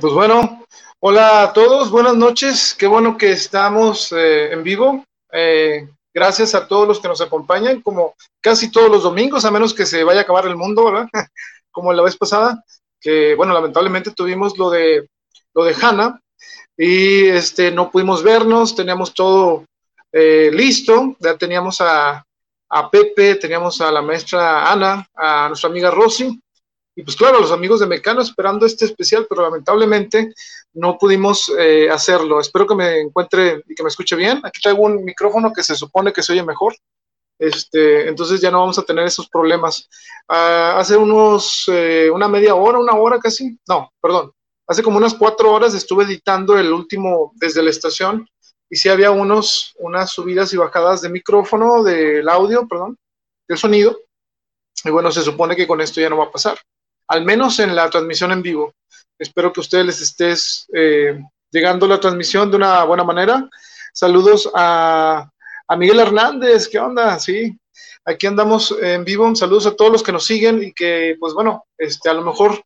Pues 0.00 0.12
bueno, 0.12 0.64
hola 1.00 1.42
a 1.42 1.52
todos, 1.52 1.90
buenas 1.90 2.16
noches, 2.16 2.74
qué 2.78 2.86
bueno 2.86 3.16
que 3.16 3.32
estamos 3.32 4.12
eh, 4.12 4.52
en 4.52 4.62
vivo. 4.62 5.04
Eh, 5.32 5.88
gracias 6.12 6.54
a 6.54 6.66
todos 6.66 6.86
los 6.86 7.00
que 7.00 7.08
nos 7.08 7.20
acompañan, 7.20 7.80
como 7.80 8.14
casi 8.40 8.70
todos 8.70 8.90
los 8.90 9.04
domingos, 9.04 9.44
a 9.44 9.50
menos 9.50 9.72
que 9.72 9.86
se 9.86 10.04
vaya 10.04 10.20
a 10.20 10.22
acabar 10.24 10.46
el 10.46 10.56
mundo, 10.56 10.84
¿verdad? 10.84 11.08
como 11.70 11.92
la 11.92 12.02
vez 12.02 12.16
pasada, 12.16 12.62
que 13.00 13.34
bueno, 13.36 13.54
lamentablemente 13.54 14.10
tuvimos 14.10 14.58
lo 14.58 14.70
de 14.70 15.08
lo 15.54 15.64
de 15.64 15.74
Hanna 15.80 16.20
y 16.76 17.26
este 17.26 17.70
no 17.70 17.90
pudimos 17.90 18.22
vernos, 18.22 18.74
teníamos 18.74 19.14
todo 19.14 19.64
eh, 20.12 20.50
listo, 20.52 21.16
ya 21.20 21.38
teníamos 21.38 21.80
a, 21.80 22.22
a 22.68 22.90
Pepe, 22.90 23.36
teníamos 23.36 23.80
a 23.80 23.90
la 23.92 24.02
maestra 24.02 24.70
Ana, 24.70 25.06
a 25.14 25.48
nuestra 25.48 25.70
amiga 25.70 25.90
Rosy, 25.90 26.38
y 26.98 27.02
pues 27.02 27.14
claro, 27.14 27.40
los 27.40 27.52
amigos 27.52 27.80
de 27.80 27.86
Mecano 27.86 28.22
esperando 28.22 28.64
este 28.64 28.86
especial, 28.86 29.26
pero 29.28 29.42
lamentablemente 29.42 30.32
no 30.72 30.96
pudimos 30.96 31.52
eh, 31.58 31.90
hacerlo. 31.90 32.40
Espero 32.40 32.66
que 32.66 32.74
me 32.74 33.00
encuentre 33.00 33.62
y 33.68 33.74
que 33.74 33.82
me 33.82 33.90
escuche 33.90 34.16
bien. 34.16 34.40
Aquí 34.42 34.62
traigo 34.62 34.82
un 34.82 35.04
micrófono 35.04 35.52
que 35.52 35.62
se 35.62 35.74
supone 35.74 36.10
que 36.10 36.22
se 36.22 36.32
oye 36.32 36.42
mejor. 36.42 36.74
Este, 37.38 38.08
entonces 38.08 38.40
ya 38.40 38.50
no 38.50 38.60
vamos 38.60 38.78
a 38.78 38.82
tener 38.82 39.04
esos 39.04 39.28
problemas. 39.28 39.90
Ah, 40.26 40.76
hace 40.78 40.96
unos, 40.96 41.64
eh, 41.68 42.08
una 42.10 42.28
media 42.28 42.54
hora, 42.54 42.78
una 42.78 42.94
hora 42.94 43.18
casi, 43.18 43.58
no, 43.68 43.92
perdón, 44.00 44.32
hace 44.66 44.82
como 44.82 44.96
unas 44.96 45.12
cuatro 45.12 45.52
horas 45.52 45.74
estuve 45.74 46.04
editando 46.04 46.58
el 46.58 46.72
último 46.72 47.32
desde 47.34 47.62
la 47.62 47.68
estación 47.68 48.26
y 48.70 48.76
sí 48.76 48.88
había 48.88 49.10
unos, 49.10 49.74
unas 49.80 50.12
subidas 50.12 50.50
y 50.54 50.56
bajadas 50.56 51.02
de 51.02 51.10
micrófono, 51.10 51.82
del 51.82 52.26
audio, 52.26 52.66
perdón, 52.66 52.96
del 53.46 53.58
sonido. 53.58 53.98
Y 54.82 54.88
bueno, 54.88 55.12
se 55.12 55.20
supone 55.20 55.54
que 55.54 55.66
con 55.66 55.82
esto 55.82 56.00
ya 56.00 56.08
no 56.08 56.16
va 56.16 56.24
a 56.24 56.32
pasar 56.32 56.58
al 57.08 57.24
menos 57.24 57.58
en 57.58 57.74
la 57.74 57.88
transmisión 57.90 58.32
en 58.32 58.42
vivo. 58.42 58.74
Espero 59.18 59.52
que 59.52 59.60
ustedes 59.60 59.86
les 59.86 60.00
estés 60.00 60.66
eh, 60.74 61.18
llegando 61.50 61.86
la 61.86 62.00
transmisión 62.00 62.50
de 62.50 62.56
una 62.56 62.84
buena 62.84 63.04
manera. 63.04 63.48
Saludos 63.92 64.50
a, 64.54 65.28
Miguel 65.76 66.00
Hernández, 66.00 66.68
¿qué 66.68 66.78
onda? 66.78 67.18
Sí, 67.18 67.56
aquí 68.04 68.26
andamos 68.26 68.76
en 68.80 69.04
vivo. 69.04 69.34
Saludos 69.34 69.66
a 69.66 69.74
todos 69.74 69.90
los 69.90 70.02
que 70.02 70.12
nos 70.12 70.24
siguen 70.24 70.62
y 70.62 70.72
que, 70.72 71.16
pues 71.18 71.34
bueno, 71.34 71.64
este, 71.78 72.08
a 72.08 72.14
lo 72.14 72.22
mejor 72.22 72.62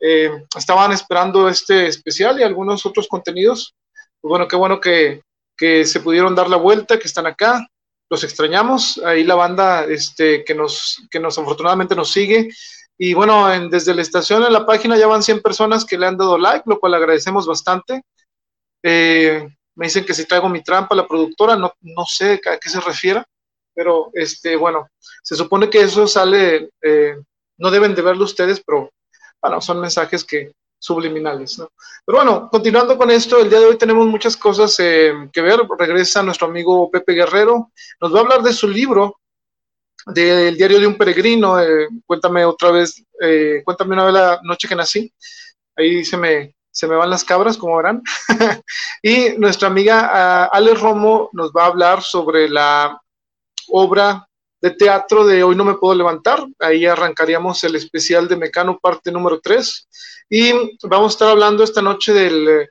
eh, 0.00 0.30
estaban 0.56 0.92
esperando 0.92 1.48
este 1.48 1.86
especial 1.86 2.40
y 2.40 2.42
algunos 2.42 2.84
otros 2.84 3.06
contenidos. 3.08 3.74
Pues 4.20 4.30
bueno, 4.30 4.48
qué 4.48 4.56
bueno 4.56 4.80
que, 4.80 5.22
que 5.56 5.86
se 5.86 6.00
pudieron 6.00 6.34
dar 6.34 6.50
la 6.50 6.56
vuelta, 6.56 6.98
que 6.98 7.06
están 7.06 7.26
acá. 7.26 7.66
Los 8.10 8.24
extrañamos. 8.24 8.98
Ahí 9.04 9.24
la 9.24 9.36
banda 9.36 9.84
este, 9.84 10.44
que, 10.44 10.54
nos, 10.54 11.00
que 11.10 11.20
nos 11.20 11.38
afortunadamente 11.38 11.94
nos 11.94 12.12
sigue 12.12 12.50
y 12.98 13.14
bueno, 13.14 13.48
desde 13.68 13.94
la 13.94 14.02
estación 14.02 14.44
en 14.44 14.52
la 14.52 14.66
página 14.66 14.96
ya 14.96 15.06
van 15.06 15.22
100 15.22 15.40
personas 15.42 15.84
que 15.84 15.98
le 15.98 16.06
han 16.06 16.16
dado 16.16 16.38
like, 16.38 16.64
lo 16.66 16.78
cual 16.78 16.94
agradecemos 16.94 17.46
bastante. 17.46 18.02
Eh, 18.82 19.48
me 19.74 19.86
dicen 19.86 20.04
que 20.04 20.14
si 20.14 20.26
traigo 20.26 20.48
mi 20.48 20.62
trampa, 20.62 20.94
la 20.94 21.08
productora, 21.08 21.56
no, 21.56 21.72
no 21.80 22.04
sé 22.04 22.40
a 22.50 22.58
qué 22.58 22.68
se 22.68 22.80
refiere, 22.80 23.24
pero 23.74 24.10
este, 24.12 24.56
bueno, 24.56 24.88
se 25.22 25.34
supone 25.34 25.70
que 25.70 25.80
eso 25.80 26.06
sale, 26.06 26.70
eh, 26.82 27.16
no 27.58 27.70
deben 27.70 27.94
de 27.94 28.02
verlo 28.02 28.24
ustedes, 28.24 28.62
pero 28.64 28.90
bueno, 29.40 29.60
son 29.60 29.80
mensajes 29.80 30.24
que 30.24 30.52
subliminales, 30.78 31.58
¿no? 31.58 31.70
Pero 32.04 32.18
bueno, 32.18 32.48
continuando 32.50 32.98
con 32.98 33.10
esto, 33.10 33.38
el 33.38 33.48
día 33.48 33.60
de 33.60 33.66
hoy 33.66 33.78
tenemos 33.78 34.06
muchas 34.08 34.36
cosas 34.36 34.74
eh, 34.80 35.12
que 35.32 35.40
ver. 35.40 35.60
Regresa 35.78 36.22
nuestro 36.24 36.48
amigo 36.48 36.90
Pepe 36.90 37.12
Guerrero, 37.12 37.70
nos 38.00 38.12
va 38.12 38.18
a 38.18 38.22
hablar 38.22 38.42
de 38.42 38.52
su 38.52 38.66
libro, 38.66 39.20
del 40.06 40.56
diario 40.56 40.80
de 40.80 40.86
un 40.86 40.96
peregrino, 40.96 41.60
eh, 41.60 41.88
cuéntame 42.06 42.44
otra 42.44 42.70
vez, 42.70 43.04
eh, 43.20 43.62
cuéntame 43.64 43.94
una 43.94 44.04
vez 44.04 44.14
la 44.14 44.40
noche 44.42 44.68
que 44.68 44.74
nací, 44.74 45.12
ahí 45.76 46.04
se 46.04 46.16
me, 46.16 46.54
se 46.70 46.88
me 46.88 46.96
van 46.96 47.10
las 47.10 47.24
cabras, 47.24 47.56
como 47.56 47.76
verán. 47.76 48.02
y 49.02 49.30
nuestra 49.38 49.68
amiga 49.68 50.48
uh, 50.52 50.56
Ale 50.56 50.74
Romo 50.74 51.30
nos 51.32 51.52
va 51.52 51.64
a 51.64 51.68
hablar 51.68 52.02
sobre 52.02 52.48
la 52.48 53.00
obra 53.68 54.26
de 54.60 54.70
teatro 54.70 55.26
de 55.26 55.42
Hoy 55.42 55.56
no 55.56 55.64
me 55.64 55.74
puedo 55.74 55.94
levantar, 55.94 56.44
ahí 56.60 56.86
arrancaríamos 56.86 57.62
el 57.64 57.74
especial 57.76 58.28
de 58.28 58.36
Mecano, 58.36 58.78
parte 58.80 59.10
número 59.10 59.40
3, 59.40 59.88
y 60.30 60.52
vamos 60.84 61.12
a 61.12 61.14
estar 61.14 61.28
hablando 61.30 61.64
esta 61.64 61.82
noche 61.82 62.12
del, 62.12 62.68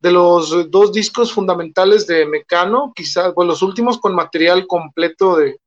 de 0.00 0.12
los 0.12 0.70
dos 0.70 0.92
discos 0.92 1.32
fundamentales 1.32 2.06
de 2.06 2.26
Mecano, 2.26 2.92
quizás, 2.94 3.32
pues 3.34 3.46
los 3.46 3.62
últimos 3.62 3.98
con 3.98 4.16
material 4.16 4.66
completo 4.66 5.36
de, 5.36 5.60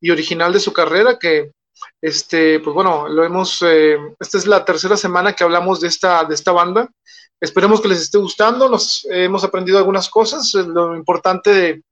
y 0.00 0.10
original 0.10 0.52
de 0.52 0.60
su 0.60 0.72
carrera, 0.72 1.18
que 1.18 1.52
este, 2.00 2.60
pues 2.60 2.74
bueno, 2.74 3.08
lo 3.08 3.24
hemos, 3.24 3.62
eh, 3.62 3.96
esta 4.18 4.38
es 4.38 4.46
la 4.46 4.64
tercera 4.64 4.96
semana 4.96 5.32
que 5.32 5.44
hablamos 5.44 5.80
de 5.80 5.88
esta, 5.88 6.24
de 6.24 6.34
esta 6.34 6.52
banda. 6.52 6.88
Esperemos 7.40 7.80
que 7.80 7.88
les 7.88 8.00
esté 8.00 8.18
gustando, 8.18 8.68
nos 8.68 9.06
hemos 9.10 9.44
aprendido 9.44 9.78
algunas 9.78 10.08
cosas. 10.08 10.54
Lo 10.54 10.96
importante 10.96 11.50
de, 11.50 11.82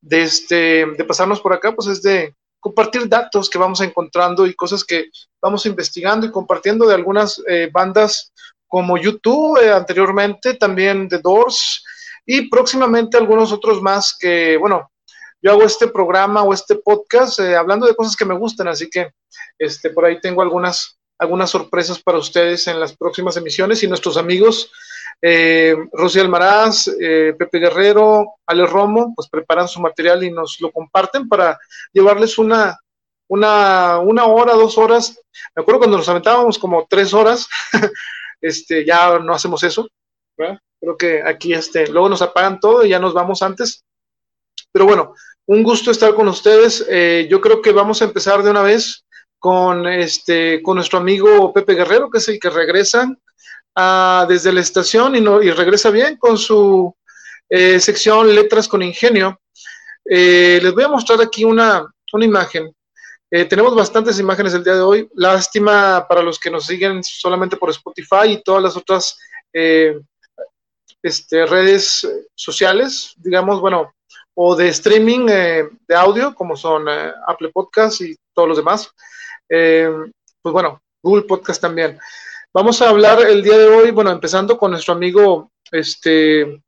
de, 0.00 0.22
este, 0.22 0.86
de 0.86 1.04
pasarnos 1.04 1.40
por 1.40 1.52
acá, 1.52 1.74
pues 1.74 1.88
es 1.88 2.02
de 2.02 2.34
compartir 2.60 3.08
datos 3.08 3.48
que 3.48 3.58
vamos 3.58 3.80
encontrando 3.80 4.46
y 4.46 4.54
cosas 4.54 4.84
que 4.84 5.06
vamos 5.40 5.64
investigando 5.64 6.26
y 6.26 6.30
compartiendo 6.30 6.86
de 6.86 6.94
algunas 6.94 7.42
eh, 7.48 7.70
bandas 7.72 8.32
como 8.68 8.98
YouTube 8.98 9.58
eh, 9.58 9.72
anteriormente, 9.72 10.54
también 10.54 11.08
The 11.08 11.18
Doors 11.18 11.82
y 12.26 12.48
próximamente 12.48 13.16
algunos 13.16 13.50
otros 13.50 13.80
más 13.80 14.16
que, 14.16 14.56
bueno, 14.58 14.90
yo 15.42 15.52
hago 15.52 15.62
este 15.62 15.88
programa 15.88 16.42
o 16.42 16.52
este 16.52 16.76
podcast 16.76 17.40
eh, 17.40 17.56
hablando 17.56 17.86
de 17.86 17.94
cosas 17.94 18.16
que 18.16 18.24
me 18.24 18.36
gustan, 18.36 18.68
así 18.68 18.88
que 18.90 19.12
este, 19.58 19.90
por 19.90 20.04
ahí 20.04 20.20
tengo 20.20 20.42
algunas, 20.42 20.98
algunas 21.18 21.50
sorpresas 21.50 22.02
para 22.02 22.18
ustedes 22.18 22.66
en 22.66 22.78
las 22.78 22.96
próximas 22.96 23.36
emisiones 23.36 23.82
y 23.82 23.88
nuestros 23.88 24.16
amigos 24.16 24.70
eh, 25.22 25.76
Rosy 25.92 26.20
Almaraz, 26.20 26.88
eh, 27.00 27.34
Pepe 27.38 27.58
Guerrero, 27.58 28.36
Ale 28.46 28.66
Romo, 28.66 29.12
pues 29.14 29.28
preparan 29.28 29.68
su 29.68 29.80
material 29.80 30.24
y 30.24 30.30
nos 30.30 30.60
lo 30.60 30.70
comparten 30.72 31.28
para 31.28 31.58
llevarles 31.92 32.38
una, 32.38 32.78
una, 33.28 33.98
una 33.98 34.24
hora, 34.26 34.54
dos 34.54 34.78
horas. 34.78 35.20
Me 35.54 35.62
acuerdo 35.62 35.80
cuando 35.80 35.98
nos 35.98 36.08
aventábamos 36.08 36.58
como 36.58 36.86
tres 36.88 37.12
horas, 37.12 37.48
este, 38.40 38.84
ya 38.84 39.18
no 39.18 39.34
hacemos 39.34 39.62
eso. 39.62 39.88
Creo 40.36 40.96
que 40.96 41.22
aquí 41.22 41.52
este, 41.52 41.88
luego 41.88 42.08
nos 42.08 42.22
apagan 42.22 42.58
todo 42.58 42.84
y 42.84 42.88
ya 42.88 42.98
nos 42.98 43.12
vamos 43.12 43.42
antes. 43.42 43.84
Pero 44.72 44.86
bueno, 44.86 45.14
un 45.50 45.64
gusto 45.64 45.90
estar 45.90 46.14
con 46.14 46.28
ustedes. 46.28 46.86
Eh, 46.88 47.26
yo 47.28 47.40
creo 47.40 47.60
que 47.60 47.72
vamos 47.72 48.00
a 48.00 48.04
empezar 48.04 48.40
de 48.40 48.50
una 48.50 48.62
vez 48.62 49.04
con, 49.36 49.84
este, 49.88 50.62
con 50.62 50.76
nuestro 50.76 51.00
amigo 51.00 51.52
Pepe 51.52 51.74
Guerrero, 51.74 52.08
que 52.08 52.18
es 52.18 52.28
el 52.28 52.38
que 52.38 52.50
regresa 52.50 53.12
ah, 53.74 54.26
desde 54.28 54.52
la 54.52 54.60
estación 54.60 55.16
y, 55.16 55.20
no, 55.20 55.42
y 55.42 55.50
regresa 55.50 55.90
bien 55.90 56.16
con 56.18 56.38
su 56.38 56.94
eh, 57.48 57.80
sección 57.80 58.32
Letras 58.32 58.68
con 58.68 58.80
Ingenio. 58.80 59.40
Eh, 60.04 60.60
les 60.62 60.72
voy 60.72 60.84
a 60.84 60.88
mostrar 60.88 61.20
aquí 61.20 61.42
una, 61.42 61.84
una 62.12 62.24
imagen. 62.24 62.72
tenemos 63.28 63.74
bastantes 63.74 64.20
imágenes 64.20 64.54
el 64.54 64.62
día 64.62 64.74
de 64.74 64.82
hoy. 64.82 65.08
Lástima 65.16 66.06
para 66.08 66.22
los 66.22 66.38
que 66.38 66.50
nos 66.52 66.66
siguen 66.66 67.02
solamente 67.02 67.56
por 67.56 67.70
Spotify 67.70 68.28
y 68.28 68.42
todas 68.44 68.62
las 68.62 68.76
otras 68.76 69.18
este, 71.02 71.46
redes 71.46 72.08
sociales. 72.36 73.14
Digamos, 73.16 73.60
bueno, 73.60 73.92
o 74.42 74.56
de 74.56 74.68
streaming 74.68 75.26
eh, 75.28 75.68
de 75.86 75.94
audio, 75.94 76.34
como 76.34 76.56
son 76.56 76.88
eh, 76.88 77.12
Apple 77.26 77.50
Podcasts 77.52 78.00
y 78.00 78.16
todos 78.32 78.48
los 78.48 78.56
demás. 78.56 78.90
Eh, 79.46 79.90
pues 80.40 80.50
bueno, 80.50 80.80
Google 81.02 81.24
Podcast 81.24 81.60
también. 81.60 81.98
Vamos 82.54 82.80
a 82.80 82.88
hablar 82.88 83.20
el 83.20 83.42
día 83.42 83.58
de 83.58 83.68
hoy, 83.68 83.90
bueno, 83.90 84.10
empezando 84.10 84.56
con 84.56 84.70
nuestro 84.70 84.94
amigo 84.94 85.50
este, 85.70 86.62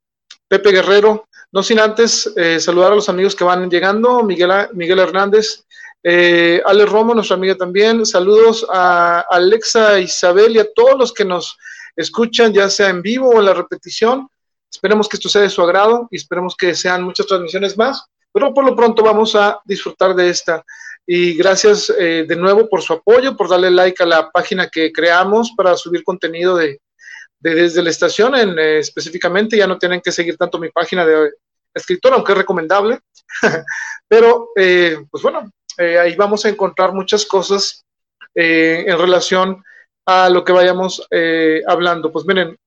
Pepe 0.47 0.71
Guerrero. 0.71 1.25
No 1.51 1.63
sin 1.63 1.79
antes 1.79 2.31
saludar 2.59 2.91
a 2.91 2.95
los 2.95 3.09
amigos 3.09 3.35
que 3.35 3.43
van 3.43 3.67
llegando, 3.69 4.21
Miguel, 4.21 4.51
Miguel 4.73 4.99
Hernández, 4.99 5.65
Ale 6.03 6.85
Romo, 6.85 7.15
nuestra 7.15 7.37
amiga 7.37 7.55
también. 7.55 8.05
Saludos 8.05 8.67
a 8.71 9.25
Alexa, 9.31 9.99
Isabel 9.99 10.55
y 10.55 10.59
a 10.59 10.71
todos 10.73 10.97
los 10.97 11.11
que 11.11 11.25
nos 11.25 11.57
escuchan, 11.95 12.53
ya 12.53 12.69
sea 12.69 12.89
en 12.89 13.01
vivo 13.01 13.29
o 13.29 13.39
en 13.39 13.45
la 13.45 13.53
repetición. 13.53 14.29
Esperemos 14.73 15.07
que 15.07 15.17
esto 15.17 15.29
sea 15.29 15.43
de 15.43 15.49
su 15.49 15.61
agrado 15.61 16.07
y 16.09 16.17
esperemos 16.17 16.55
que 16.55 16.73
sean 16.73 17.03
muchas 17.03 17.27
transmisiones 17.27 17.77
más, 17.77 18.05
pero 18.31 18.53
por 18.53 18.65
lo 18.65 18.75
pronto 18.75 19.03
vamos 19.03 19.35
a 19.35 19.61
disfrutar 19.65 20.15
de 20.15 20.29
esta. 20.29 20.65
Y 21.05 21.35
gracias 21.35 21.93
eh, 21.97 22.25
de 22.27 22.35
nuevo 22.35 22.67
por 22.67 22.81
su 22.81 22.93
apoyo, 22.93 23.37
por 23.37 23.47
darle 23.47 23.69
like 23.69 24.01
a 24.01 24.07
la 24.07 24.31
página 24.31 24.69
que 24.69 24.91
creamos 24.91 25.53
para 25.55 25.77
subir 25.77 26.03
contenido 26.03 26.55
de, 26.55 26.81
desde 27.39 27.83
la 27.83 27.91
estación 27.91 28.35
en, 28.35 28.57
eh, 28.57 28.79
específicamente. 28.79 29.57
Ya 29.57 29.67
no 29.67 29.77
tienen 29.77 30.01
que 30.01 30.11
seguir 30.11 30.37
tanto 30.37 30.57
mi 30.57 30.69
página 30.69 31.05
de 31.05 31.33
escritor, 31.71 32.13
aunque 32.13 32.31
es 32.31 32.37
recomendable. 32.39 32.99
pero, 34.07 34.49
eh, 34.55 34.97
pues 35.11 35.21
bueno, 35.21 35.51
ahí 35.77 36.15
vamos 36.15 36.45
a 36.45 36.49
encontrar 36.49 36.93
muchas 36.93 37.25
cosas 37.25 37.85
en 38.35 38.97
relación 38.97 39.63
a 40.07 40.29
lo 40.29 40.43
que 40.43 40.51
vayamos 40.51 41.07
hablando. 41.67 42.11
Pues 42.11 42.25
miren, 42.25 42.57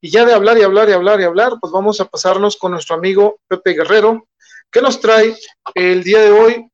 y 0.00 0.10
ya 0.10 0.24
de 0.24 0.34
hablar 0.34 0.58
y 0.58 0.62
hablar 0.62 0.88
y 0.88 0.92
hablar 0.92 1.20
y 1.20 1.24
hablar, 1.24 1.54
pues 1.60 1.72
vamos 1.72 2.00
a 2.00 2.04
pasarnos 2.04 2.56
con 2.56 2.72
nuestro 2.72 2.96
amigo 2.96 3.40
Pepe 3.48 3.72
Guerrero, 3.72 4.28
que 4.70 4.82
nos 4.82 5.00
trae 5.00 5.36
el 5.74 6.02
día 6.02 6.20
de 6.20 6.30
hoy 6.30 6.70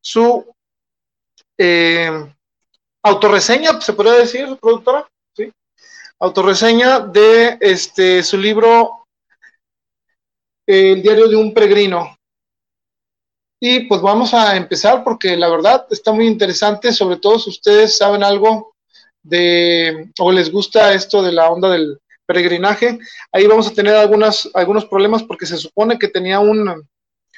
su 0.00 0.44
eh, 1.58 2.10
autorreseña, 3.02 3.80
se 3.80 3.92
podría 3.92 4.14
decir, 4.14 4.56
productora, 4.60 5.08
¿sí? 5.36 5.52
autorreseña 6.20 7.00
de 7.00 7.58
este, 7.60 8.22
su 8.22 8.38
libro 8.38 9.06
El 10.66 11.02
diario 11.02 11.28
de 11.28 11.36
un 11.36 11.52
peregrino. 11.52 12.16
Y 13.62 13.80
pues 13.80 14.00
vamos 14.00 14.32
a 14.32 14.56
empezar 14.56 15.04
porque 15.04 15.36
la 15.36 15.50
verdad 15.50 15.86
está 15.90 16.12
muy 16.12 16.26
interesante, 16.26 16.92
sobre 16.92 17.18
todo 17.18 17.38
si 17.38 17.50
ustedes 17.50 17.96
saben 17.98 18.24
algo 18.24 18.74
de 19.22 20.10
o 20.18 20.32
les 20.32 20.50
gusta 20.50 20.94
esto 20.94 21.22
de 21.22 21.32
la 21.32 21.50
onda 21.50 21.68
del 21.68 22.00
peregrinaje. 22.30 22.96
Ahí 23.32 23.48
vamos 23.48 23.66
a 23.66 23.74
tener 23.74 23.92
algunos 23.96 24.84
problemas 24.88 25.24
porque 25.24 25.46
se 25.46 25.56
supone 25.56 25.98
que 25.98 26.06
tenía 26.06 26.38
un, 26.38 26.88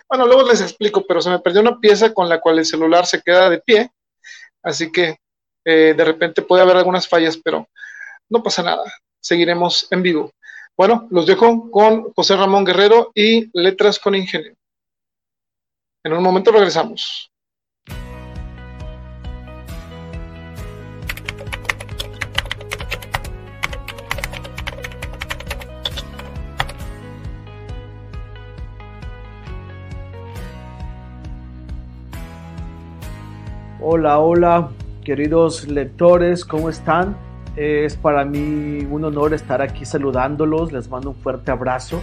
bueno, 0.06 0.27
luego 0.27 0.47
les 0.47 0.61
explico, 0.61 1.06
pero 1.09 1.23
se 1.23 1.31
me 1.31 1.39
perdió 1.39 1.62
una 1.62 1.81
pieza 1.81 2.12
con 2.12 2.29
la 2.29 2.43
cual 2.43 2.59
el 2.59 2.67
celular 2.67 3.06
se 3.06 3.23
queda 3.23 3.49
de 3.49 3.61
pie, 3.61 3.91
así 4.62 4.93
que 4.93 5.17
eh, 5.65 5.94
de 5.97 6.05
repente 6.05 6.43
puede 6.43 6.61
haber 6.61 6.77
algunas 6.77 7.09
fallas, 7.09 7.39
pero 7.43 7.67
no 8.29 8.43
pasa 8.43 8.62
nada, 8.62 8.85
seguiremos 9.19 9.89
en 9.91 10.03
vivo. 10.03 10.31
Bueno, 10.77 11.09
los 11.11 11.25
dejo 11.25 11.71
con 11.71 12.12
José 12.12 12.37
Ramón 12.37 12.67
Guerrero 12.67 13.12
y 13.15 13.49
Letras 13.59 13.99
con 13.99 14.15
Ingenio. 14.15 14.55
En 16.05 16.12
un 16.12 16.23
momento 16.23 16.53
regresamos. 16.53 17.31
Hola, 33.84 34.20
hola, 34.20 34.69
queridos 35.05 35.67
lectores, 35.67 36.44
¿cómo 36.44 36.69
están? 36.69 37.17
Es 37.56 37.96
para 37.96 38.25
mí 38.25 38.87
un 38.88 39.05
honor 39.05 39.34
estar 39.34 39.61
aquí 39.61 39.84
saludándolos, 39.84 40.70
les 40.70 40.88
mando 40.88 41.11
un 41.11 41.17
fuerte 41.17 41.50
abrazo. 41.50 42.00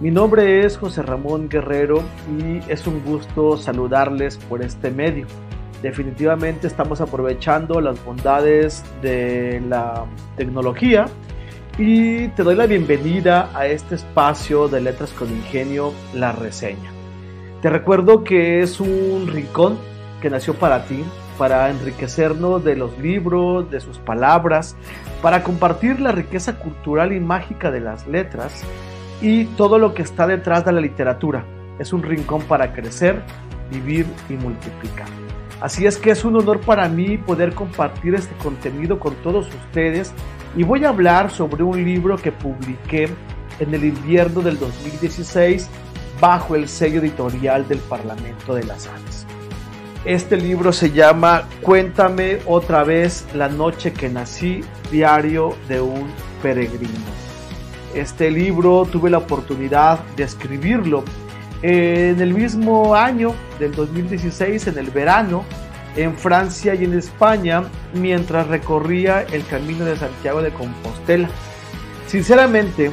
Mi 0.00 0.10
nombre 0.10 0.64
es 0.64 0.78
José 0.78 1.02
Ramón 1.02 1.50
Guerrero 1.50 2.02
y 2.38 2.60
es 2.72 2.86
un 2.86 3.04
gusto 3.04 3.58
saludarles 3.58 4.38
por 4.38 4.62
este 4.62 4.90
medio. 4.90 5.26
Definitivamente 5.82 6.66
estamos 6.66 7.02
aprovechando 7.02 7.82
las 7.82 8.02
bondades 8.02 8.82
de 9.02 9.62
la 9.68 10.06
tecnología 10.38 11.04
y 11.76 12.28
te 12.28 12.42
doy 12.42 12.54
la 12.54 12.64
bienvenida 12.64 13.50
a 13.54 13.66
este 13.66 13.96
espacio 13.96 14.68
de 14.68 14.80
Letras 14.80 15.10
con 15.12 15.28
Ingenio, 15.28 15.92
la 16.14 16.32
reseña. 16.32 16.90
Te 17.60 17.68
recuerdo 17.68 18.24
que 18.24 18.62
es 18.62 18.80
un 18.80 19.26
rincón 19.26 19.90
que 20.20 20.30
nació 20.30 20.54
para 20.54 20.84
ti, 20.84 21.04
para 21.38 21.70
enriquecernos 21.70 22.62
de 22.62 22.76
los 22.76 22.98
libros, 22.98 23.70
de 23.70 23.80
sus 23.80 23.98
palabras, 23.98 24.76
para 25.22 25.42
compartir 25.42 26.00
la 26.00 26.12
riqueza 26.12 26.58
cultural 26.58 27.12
y 27.12 27.20
mágica 27.20 27.70
de 27.70 27.80
las 27.80 28.06
letras 28.06 28.62
y 29.20 29.44
todo 29.44 29.78
lo 29.78 29.94
que 29.94 30.02
está 30.02 30.26
detrás 30.26 30.64
de 30.64 30.72
la 30.72 30.80
literatura. 30.80 31.44
Es 31.78 31.92
un 31.92 32.02
rincón 32.02 32.42
para 32.42 32.72
crecer, 32.72 33.22
vivir 33.70 34.06
y 34.28 34.34
multiplicar. 34.34 35.08
Así 35.60 35.86
es 35.86 35.98
que 35.98 36.10
es 36.10 36.24
un 36.24 36.36
honor 36.36 36.60
para 36.60 36.88
mí 36.88 37.18
poder 37.18 37.54
compartir 37.54 38.14
este 38.14 38.34
contenido 38.36 38.98
con 38.98 39.14
todos 39.16 39.48
ustedes 39.48 40.12
y 40.56 40.62
voy 40.62 40.84
a 40.84 40.88
hablar 40.88 41.30
sobre 41.30 41.62
un 41.62 41.82
libro 41.84 42.16
que 42.16 42.32
publiqué 42.32 43.08
en 43.58 43.74
el 43.74 43.84
invierno 43.84 44.40
del 44.40 44.58
2016 44.58 45.68
bajo 46.18 46.54
el 46.54 46.68
sello 46.68 47.00
editorial 47.00 47.68
del 47.68 47.78
Parlamento 47.78 48.54
de 48.54 48.64
las 48.64 48.86
Artes. 48.86 49.26
Este 50.06 50.38
libro 50.38 50.72
se 50.72 50.92
llama 50.92 51.46
Cuéntame 51.60 52.38
otra 52.46 52.84
vez 52.84 53.26
la 53.34 53.50
noche 53.50 53.92
que 53.92 54.08
nací, 54.08 54.62
diario 54.90 55.54
de 55.68 55.82
un 55.82 56.10
peregrino. 56.42 56.88
Este 57.94 58.30
libro 58.30 58.86
tuve 58.90 59.10
la 59.10 59.18
oportunidad 59.18 60.00
de 60.16 60.22
escribirlo 60.22 61.04
en 61.60 62.18
el 62.18 62.32
mismo 62.32 62.94
año 62.94 63.34
del 63.58 63.74
2016, 63.74 64.68
en 64.68 64.78
el 64.78 64.90
verano, 64.90 65.44
en 65.94 66.16
Francia 66.16 66.74
y 66.74 66.84
en 66.84 66.94
España, 66.94 67.64
mientras 67.92 68.46
recorría 68.46 69.20
el 69.20 69.44
camino 69.44 69.84
de 69.84 69.98
Santiago 69.98 70.40
de 70.40 70.50
Compostela. 70.50 71.28
Sinceramente, 72.06 72.90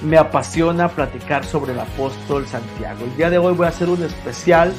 me 0.00 0.16
apasiona 0.16 0.88
platicar 0.88 1.44
sobre 1.44 1.72
el 1.72 1.80
apóstol 1.80 2.46
Santiago. 2.46 3.04
El 3.04 3.16
día 3.16 3.30
de 3.30 3.38
hoy 3.38 3.54
voy 3.54 3.66
a 3.66 3.70
hacer 3.70 3.88
un 3.88 4.04
especial 4.04 4.72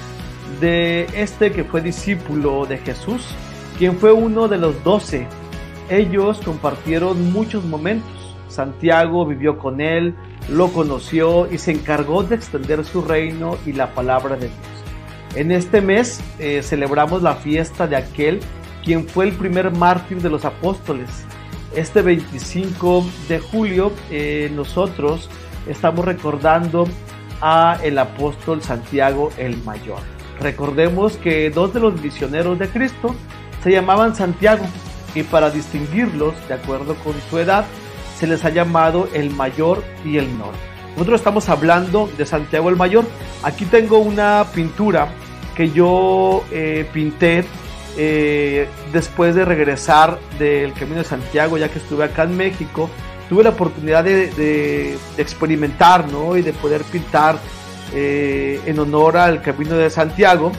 de 0.59 1.07
este 1.13 1.51
que 1.51 1.63
fue 1.63 1.81
discípulo 1.81 2.65
de 2.65 2.77
Jesús, 2.77 3.23
quien 3.77 3.97
fue 3.97 4.11
uno 4.11 4.47
de 4.47 4.57
los 4.57 4.83
doce. 4.83 5.27
Ellos 5.89 6.39
compartieron 6.43 7.31
muchos 7.31 7.63
momentos. 7.65 8.35
Santiago 8.47 9.25
vivió 9.25 9.57
con 9.57 9.81
él, 9.81 10.15
lo 10.49 10.69
conoció 10.69 11.51
y 11.51 11.57
se 11.57 11.71
encargó 11.71 12.23
de 12.23 12.35
extender 12.35 12.85
su 12.85 13.01
reino 13.01 13.57
y 13.65 13.73
la 13.73 13.93
palabra 13.93 14.35
de 14.35 14.47
Dios. 14.47 14.75
En 15.35 15.51
este 15.51 15.81
mes 15.81 16.21
eh, 16.39 16.61
celebramos 16.63 17.21
la 17.21 17.35
fiesta 17.35 17.87
de 17.87 17.97
aquel 17.97 18.39
quien 18.83 19.07
fue 19.07 19.25
el 19.25 19.33
primer 19.33 19.71
mártir 19.71 20.21
de 20.21 20.29
los 20.29 20.45
apóstoles. 20.45 21.09
Este 21.75 22.01
25 22.01 23.03
de 23.27 23.39
julio 23.39 23.91
eh, 24.11 24.49
nosotros 24.55 25.29
estamos 25.67 26.05
recordando 26.05 26.87
a 27.41 27.79
el 27.83 27.97
apóstol 27.97 28.61
Santiago 28.61 29.31
el 29.37 29.57
Mayor. 29.63 30.14
Recordemos 30.39 31.17
que 31.17 31.49
dos 31.49 31.73
de 31.73 31.79
los 31.79 32.01
misioneros 32.01 32.59
de 32.59 32.67
Cristo 32.69 33.15
se 33.63 33.71
llamaban 33.71 34.15
Santiago 34.15 34.65
y 35.13 35.23
para 35.23 35.49
distinguirlos 35.49 36.33
de 36.47 36.55
acuerdo 36.55 36.95
con 36.95 37.13
su 37.29 37.39
edad 37.39 37.65
se 38.17 38.27
les 38.27 38.43
ha 38.45 38.49
llamado 38.49 39.07
el 39.13 39.29
mayor 39.29 39.83
y 40.03 40.17
el 40.17 40.27
menor. 40.27 40.53
Nosotros 40.95 41.19
estamos 41.19 41.49
hablando 41.49 42.09
de 42.17 42.25
Santiago 42.25 42.69
el 42.69 42.77
Mayor. 42.77 43.03
Aquí 43.43 43.65
tengo 43.65 43.99
una 43.99 44.45
pintura 44.53 45.09
que 45.55 45.69
yo 45.71 46.43
eh, 46.51 46.87
pinté 46.93 47.43
eh, 47.97 48.67
después 48.93 49.35
de 49.35 49.43
regresar 49.43 50.19
del 50.39 50.73
Camino 50.73 50.99
de 50.99 51.03
Santiago, 51.03 51.57
ya 51.57 51.69
que 51.69 51.79
estuve 51.79 52.05
acá 52.05 52.23
en 52.23 52.37
México. 52.37 52.89
Tuve 53.27 53.43
la 53.43 53.49
oportunidad 53.49 54.03
de, 54.05 54.29
de 54.31 54.97
experimentar 55.17 56.07
¿no? 56.09 56.37
y 56.37 56.41
de 56.41 56.53
poder 56.53 56.83
pintar 56.83 57.39
eh, 57.95 58.59
en 58.65 58.77
honor 58.77 59.17
al 59.17 59.41
Camino 59.41 59.75
de 59.75 59.89
Santiago. 59.89 60.51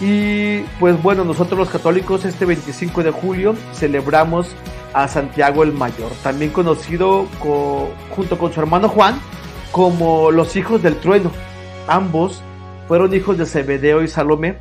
Y 0.00 0.60
pues 0.80 1.00
bueno, 1.02 1.24
nosotros 1.24 1.58
los 1.58 1.70
católicos 1.70 2.24
este 2.24 2.44
25 2.44 3.04
de 3.04 3.10
julio 3.12 3.54
celebramos 3.72 4.54
a 4.92 5.08
Santiago 5.08 5.62
el 5.62 5.72
Mayor, 5.72 6.10
también 6.22 6.50
conocido 6.50 7.26
junto 8.10 8.38
con 8.38 8.52
su 8.52 8.60
hermano 8.60 8.88
Juan 8.88 9.18
como 9.70 10.30
los 10.30 10.56
hijos 10.56 10.82
del 10.82 10.96
trueno. 10.96 11.30
Ambos 11.86 12.42
fueron 12.88 13.14
hijos 13.14 13.38
de 13.38 13.46
Zebedeo 13.46 14.02
y 14.02 14.08
Salomé 14.08 14.56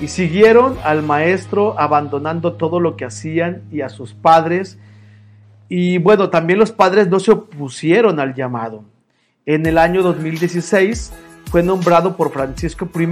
y 0.00 0.08
siguieron 0.08 0.76
al 0.84 1.02
maestro 1.02 1.78
abandonando 1.78 2.54
todo 2.54 2.80
lo 2.80 2.96
que 2.96 3.04
hacían 3.04 3.62
y 3.70 3.80
a 3.80 3.88
sus 3.88 4.12
padres. 4.12 4.78
Y 5.68 5.98
bueno, 5.98 6.30
también 6.30 6.58
los 6.58 6.72
padres 6.72 7.08
no 7.08 7.18
se 7.18 7.32
opusieron 7.32 8.20
al 8.20 8.34
llamado. 8.34 8.84
En 9.46 9.66
el 9.66 9.78
año 9.78 10.02
2016 10.02 11.12
fue 11.50 11.62
nombrado 11.62 12.16
por 12.16 12.32
Francisco 12.32 12.88
I 12.94 13.08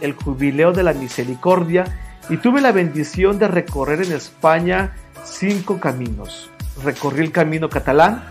el 0.00 0.12
Jubileo 0.12 0.72
de 0.72 0.82
la 0.82 0.92
Misericordia 0.92 1.84
y 2.28 2.36
tuve 2.36 2.60
la 2.60 2.72
bendición 2.72 3.38
de 3.38 3.48
recorrer 3.48 4.02
en 4.02 4.12
España 4.12 4.94
cinco 5.24 5.80
caminos. 5.80 6.50
Recorrí 6.82 7.24
el 7.24 7.32
camino 7.32 7.68
catalán, 7.68 8.22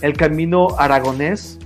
el 0.00 0.14
camino 0.14 0.68
aragonés, 0.78 1.58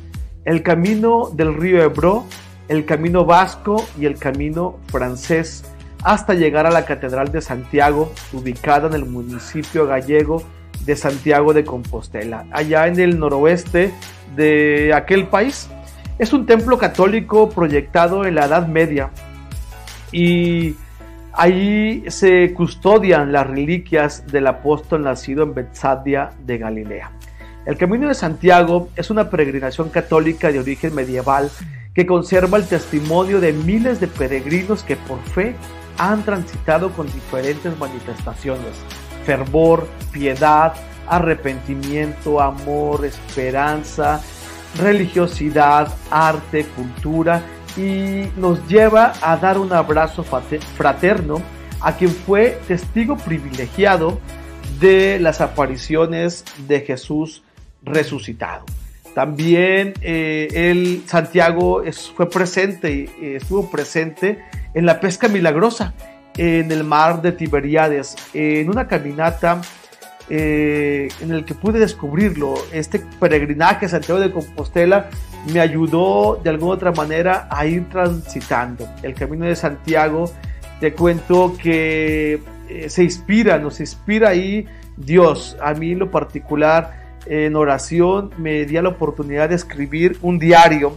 el 0.45 0.63
camino 0.63 1.31
del 1.33 1.55
río 1.55 1.83
Ebro, 1.83 2.25
el 2.69 2.85
camino 2.85 3.25
vasco 3.25 3.85
y 3.99 4.07
el 4.07 4.19
camino 4.19 4.79
francés, 4.89 5.65
hasta 6.05 6.35
llegar 6.35 6.67
a 6.67 6.71
la 6.71 6.85
Catedral 6.85 7.31
de 7.31 7.41
Santiago, 7.41 8.13
ubicada 8.33 8.89
en 8.89 8.95
el 8.95 9.05
municipio 9.05 9.87
gallego 9.87 10.43
de 10.85 10.97
Santiago 10.97 11.53
de 11.53 11.65
Compostela, 11.65 12.47
allá 12.51 12.87
en 12.89 12.99
el 12.99 13.19
noroeste 13.19 13.93
de 14.35 14.93
aquel 14.95 15.29
país. 15.29 15.69
Es 16.19 16.33
un 16.33 16.47
templo 16.47 16.79
católico 16.79 17.49
proyectado 17.49 18.25
en 18.25 18.35
la 18.35 18.45
Edad 18.45 18.67
Media 18.67 19.11
y 20.13 20.77
ahí 21.33 22.05
se 22.09 22.53
custodian 22.53 23.33
las 23.33 23.47
reliquias 23.47 24.27
del 24.27 24.47
apóstol 24.47 25.03
nacido 25.03 25.43
en 25.43 25.55
Betsadia 25.55 26.31
de 26.45 26.59
Galilea. 26.59 27.13
El 27.65 27.77
Camino 27.79 28.09
de 28.09 28.15
Santiago 28.15 28.89
es 28.95 29.11
una 29.11 29.31
peregrinación 29.31 29.89
católica 29.89 30.53
de 30.53 30.61
origen 30.61 30.95
medieval 30.95 31.51
que 31.95 32.07
conserva 32.07 32.59
el 32.59 32.67
testimonio 32.67 33.41
de 33.41 33.53
miles 33.53 34.01
de 34.01 34.09
peregrinos 34.09 34.83
que 34.83 34.97
por 34.97 35.21
fe 35.21 35.55
han 35.99 36.25
transitado 36.25 36.91
con 36.91 37.07
diferentes 37.07 37.79
manifestaciones, 37.79 38.73
fervor, 39.25 39.87
piedad, 40.11 40.75
arrepentimiento, 41.07 42.41
amor, 42.41 43.05
esperanza, 43.05 44.21
religiosidad, 44.77 45.93
arte, 46.11 46.65
cultura 46.65 47.43
y 47.77 48.29
nos 48.37 48.67
lleva 48.69 49.13
a 49.23 49.37
dar 49.37 49.59
un 49.59 49.73
abrazo 49.73 50.25
fraterno 50.25 51.43
a 51.81 51.97
quien 51.97 52.11
fue 52.11 52.59
testigo 52.69 53.17
privilegiado 53.17 54.21
de 54.81 55.19
las 55.21 55.41
apariciones 55.41 56.45
de 56.67 56.81
Jesús 56.81 57.43
resucitado. 57.83 58.65
También 59.15 59.95
eh, 60.01 61.03
Santiago 61.07 61.83
fue 62.17 62.31
presente, 62.31 63.11
eh, 63.21 63.37
estuvo 63.37 63.71
presente 63.71 64.43
en 64.75 64.87
la 64.87 65.01
pesca 65.01 65.29
milagrosa 65.29 65.95
en 66.37 66.73
el 66.73 66.83
mar 66.83 67.21
de 67.21 67.33
Tiberíades, 67.33 68.17
en 68.33 68.71
una 68.71 68.89
caminata 68.89 69.61
eh, 70.35 71.09
en 71.21 71.31
el 71.31 71.45
que 71.45 71.55
pude 71.55 71.79
descubrirlo. 71.79 72.55
Este 72.73 73.01
peregrinaje 73.21 73.87
Santiago 73.87 74.19
de 74.19 74.33
Compostela 74.33 75.11
me 75.53 75.61
ayudó 75.61 76.41
de 76.43 76.49
alguna 76.49 76.73
otra 76.73 76.91
manera 76.93 77.49
a 77.51 77.67
ir 77.67 77.87
transitando 77.91 78.89
el 79.03 79.13
camino 79.13 79.45
de 79.45 79.55
Santiago. 79.55 80.25
Te 80.81 80.95
cuento 80.95 81.55
que 81.63 82.41
se 82.89 83.05
inspira, 83.05 83.59
nos 83.59 83.79
inspira 83.81 84.31
ahí 84.31 84.67
Dios. 84.97 85.55
A 85.61 85.75
mí 85.75 85.95
lo 85.95 86.11
particular 86.11 87.19
en 87.27 87.55
oración 87.55 88.31
me 88.39 88.65
di 88.65 88.81
la 88.81 88.89
oportunidad 88.89 89.51
de 89.51 89.57
escribir 89.57 90.17
un 90.23 90.39
diario 90.39 90.97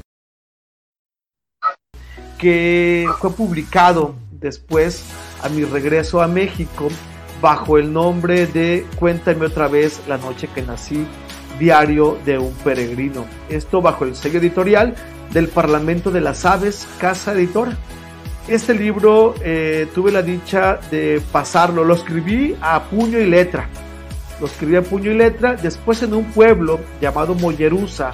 que 2.38 3.06
fue 3.20 3.32
publicado 3.32 4.16
después 4.32 5.06
a 5.44 5.50
mi 5.50 5.66
regreso 5.66 6.22
a 6.22 6.28
México 6.30 6.88
bajo 7.46 7.78
el 7.78 7.94
nombre 7.94 8.48
de 8.48 8.88
Cuéntame 8.98 9.46
otra 9.46 9.68
vez 9.68 10.02
la 10.08 10.18
noche 10.18 10.50
que 10.56 10.64
nací, 10.64 11.06
diario 11.60 12.18
de 12.26 12.40
un 12.40 12.52
peregrino. 12.64 13.28
Esto 13.50 13.84
bajo 13.84 14.04
el 14.04 14.16
sello 14.16 14.40
editorial 14.40 14.96
del 15.30 15.48
Parlamento 15.50 16.10
de 16.10 16.22
las 16.22 16.44
Aves, 16.44 16.88
Casa 17.00 17.34
Editora. 17.34 17.78
Este 18.48 18.74
libro 18.74 19.36
eh, 19.44 19.88
tuve 19.94 20.12
la 20.12 20.24
dicha 20.24 20.80
de 20.90 21.22
pasarlo, 21.32 21.84
lo 21.84 21.94
escribí 21.94 22.56
a 22.62 22.82
puño 22.82 23.20
y 23.20 23.28
letra 23.28 23.70
lo 24.40 24.48
escribí 24.48 24.76
a 24.76 24.82
puño 24.82 25.12
y 25.12 25.16
letra. 25.16 25.54
Después 25.54 26.02
en 26.02 26.16
un 26.16 26.26
pueblo 26.32 26.80
llamado 27.00 27.36
Mollerusa, 27.36 28.14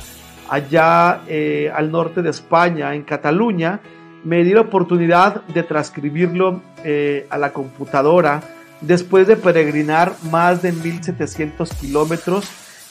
allá 0.49 1.21
eh, 1.29 1.71
al 1.73 1.89
norte 1.89 2.21
de 2.21 2.31
España, 2.31 2.93
en 2.93 3.03
Cataluña, 3.03 3.79
me 4.25 4.43
di 4.43 4.53
la 4.53 4.61
oportunidad 4.61 5.45
de 5.45 5.63
transcribirlo 5.63 6.61
eh, 6.83 7.27
a 7.29 7.37
la 7.37 7.53
computadora 7.53 8.41
después 8.81 9.27
de 9.27 9.37
peregrinar 9.37 10.15
más 10.29 10.61
de 10.61 10.71
1700 10.71 11.73
kilómetros. 11.73 12.45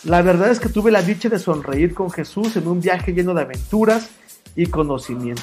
La 0.04 0.22
verdad 0.22 0.50
es 0.50 0.60
que 0.60 0.68
tuve 0.68 0.90
la 0.90 1.02
dicha 1.02 1.28
de 1.28 1.38
sonreír 1.38 1.94
con 1.94 2.10
Jesús 2.10 2.56
en 2.56 2.66
un 2.66 2.80
viaje 2.80 3.12
lleno 3.12 3.34
de 3.34 3.42
aventuras 3.42 4.08
y 4.56 4.66
conocimiento. 4.66 5.42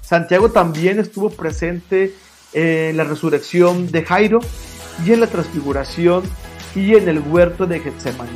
Santiago 0.00 0.50
también 0.50 0.98
estuvo 0.98 1.30
presente 1.30 2.14
en 2.52 2.96
la 2.96 3.04
resurrección 3.04 3.90
de 3.90 4.04
Jairo 4.04 4.40
y 5.06 5.12
en 5.12 5.20
la 5.20 5.26
transfiguración 5.26 6.22
y 6.74 6.94
en 6.94 7.08
el 7.08 7.20
huerto 7.20 7.66
de 7.66 7.80
Getsemaní. 7.80 8.30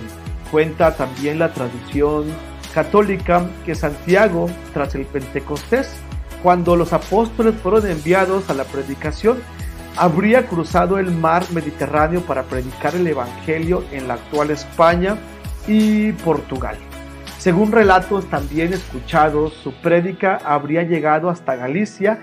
Cuenta 0.50 0.96
también 0.96 1.38
la 1.38 1.52
tradición 1.52 2.26
católica 2.74 3.48
que 3.64 3.74
Santiago, 3.74 4.48
tras 4.72 4.94
el 4.94 5.06
Pentecostés, 5.06 5.88
cuando 6.42 6.76
los 6.76 6.92
apóstoles 6.92 7.54
fueron 7.62 7.90
enviados 7.90 8.48
a 8.50 8.54
la 8.54 8.64
predicación, 8.64 9.38
habría 9.96 10.46
cruzado 10.46 10.98
el 10.98 11.10
mar 11.10 11.44
Mediterráneo 11.52 12.20
para 12.22 12.42
predicar 12.44 12.94
el 12.94 13.06
Evangelio 13.06 13.84
en 13.92 14.08
la 14.08 14.14
actual 14.14 14.50
España 14.50 15.16
y 15.66 16.12
Portugal. 16.12 16.76
Según 17.38 17.72
relatos 17.72 18.26
también 18.26 18.72
escuchados, 18.72 19.52
su 19.54 19.72
prédica 19.80 20.38
habría 20.44 20.82
llegado 20.82 21.30
hasta 21.30 21.56
Galicia 21.56 22.18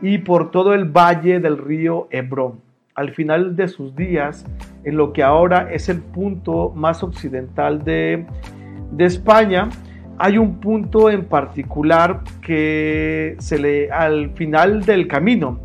y 0.00 0.18
por 0.18 0.50
todo 0.50 0.74
el 0.74 0.84
valle 0.84 1.40
del 1.40 1.58
río 1.58 2.08
Hebrón 2.10 2.68
al 2.98 3.14
final 3.14 3.54
de 3.54 3.68
sus 3.68 3.94
días, 3.94 4.44
en 4.82 4.96
lo 4.96 5.12
que 5.12 5.22
ahora 5.22 5.68
es 5.70 5.88
el 5.88 6.02
punto 6.02 6.72
más 6.74 7.04
occidental 7.04 7.84
de, 7.84 8.26
España, 8.98 9.68
hay 10.18 10.36
un 10.36 10.58
punto 10.58 11.08
en 11.08 11.26
particular 11.26 12.24
que 12.42 13.36
se 13.38 13.60
le 13.60 13.92
al 13.92 14.30
final 14.30 14.82
del 14.84 15.06
camino, 15.06 15.60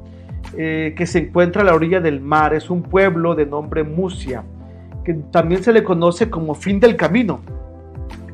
eh, 0.57 0.93
que 0.95 1.05
se 1.05 1.19
encuentra 1.19 1.61
a 1.61 1.65
la 1.65 1.73
orilla 1.73 1.99
del 1.99 2.21
mar, 2.21 2.53
es 2.53 2.69
un 2.69 2.83
pueblo 2.83 3.35
de 3.35 3.45
nombre 3.45 3.83
Musia, 3.83 4.43
que 5.03 5.13
también 5.13 5.63
se 5.63 5.73
le 5.73 5.83
conoce 5.83 6.29
como 6.29 6.55
fin 6.55 6.79
del 6.79 6.95
camino. 6.95 7.41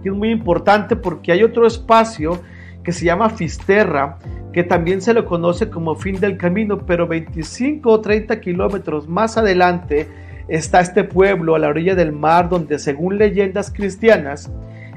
Y 0.04 0.10
es 0.10 0.14
muy 0.14 0.32
importante 0.32 0.96
porque 0.96 1.32
hay 1.32 1.44
otro 1.44 1.66
espacio 1.66 2.42
que 2.84 2.92
se 2.92 3.06
llama 3.06 3.30
Fisterra, 3.30 4.18
que 4.54 4.64
también 4.64 5.02
se 5.02 5.14
lo 5.14 5.26
conoce 5.26 5.70
como 5.70 5.96
fin 5.96 6.20
del 6.20 6.38
camino, 6.38 6.86
pero 6.86 7.08
25 7.08 7.90
o 7.90 8.02
30 8.02 8.40
kilómetros 8.40 9.08
más 9.08 9.38
adelante 9.38 10.08
está 10.48 10.80
este 10.80 11.04
pueblo 11.04 11.56
a 11.56 11.60
la 11.60 11.68
orilla 11.68 11.96
del 11.96 12.12
mar 12.12 12.50
donde 12.50 12.80
según 12.80 13.18
leyendas 13.18 13.72
cristianas, 13.72 14.52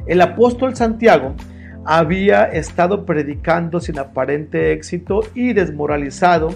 el 0.06 0.20
apóstol 0.20 0.74
Santiago 0.74 1.34
había 1.84 2.44
estado 2.44 3.04
predicando 3.04 3.80
sin 3.80 3.98
aparente 3.98 4.72
éxito 4.72 5.20
y 5.34 5.52
desmoralizado, 5.52 6.54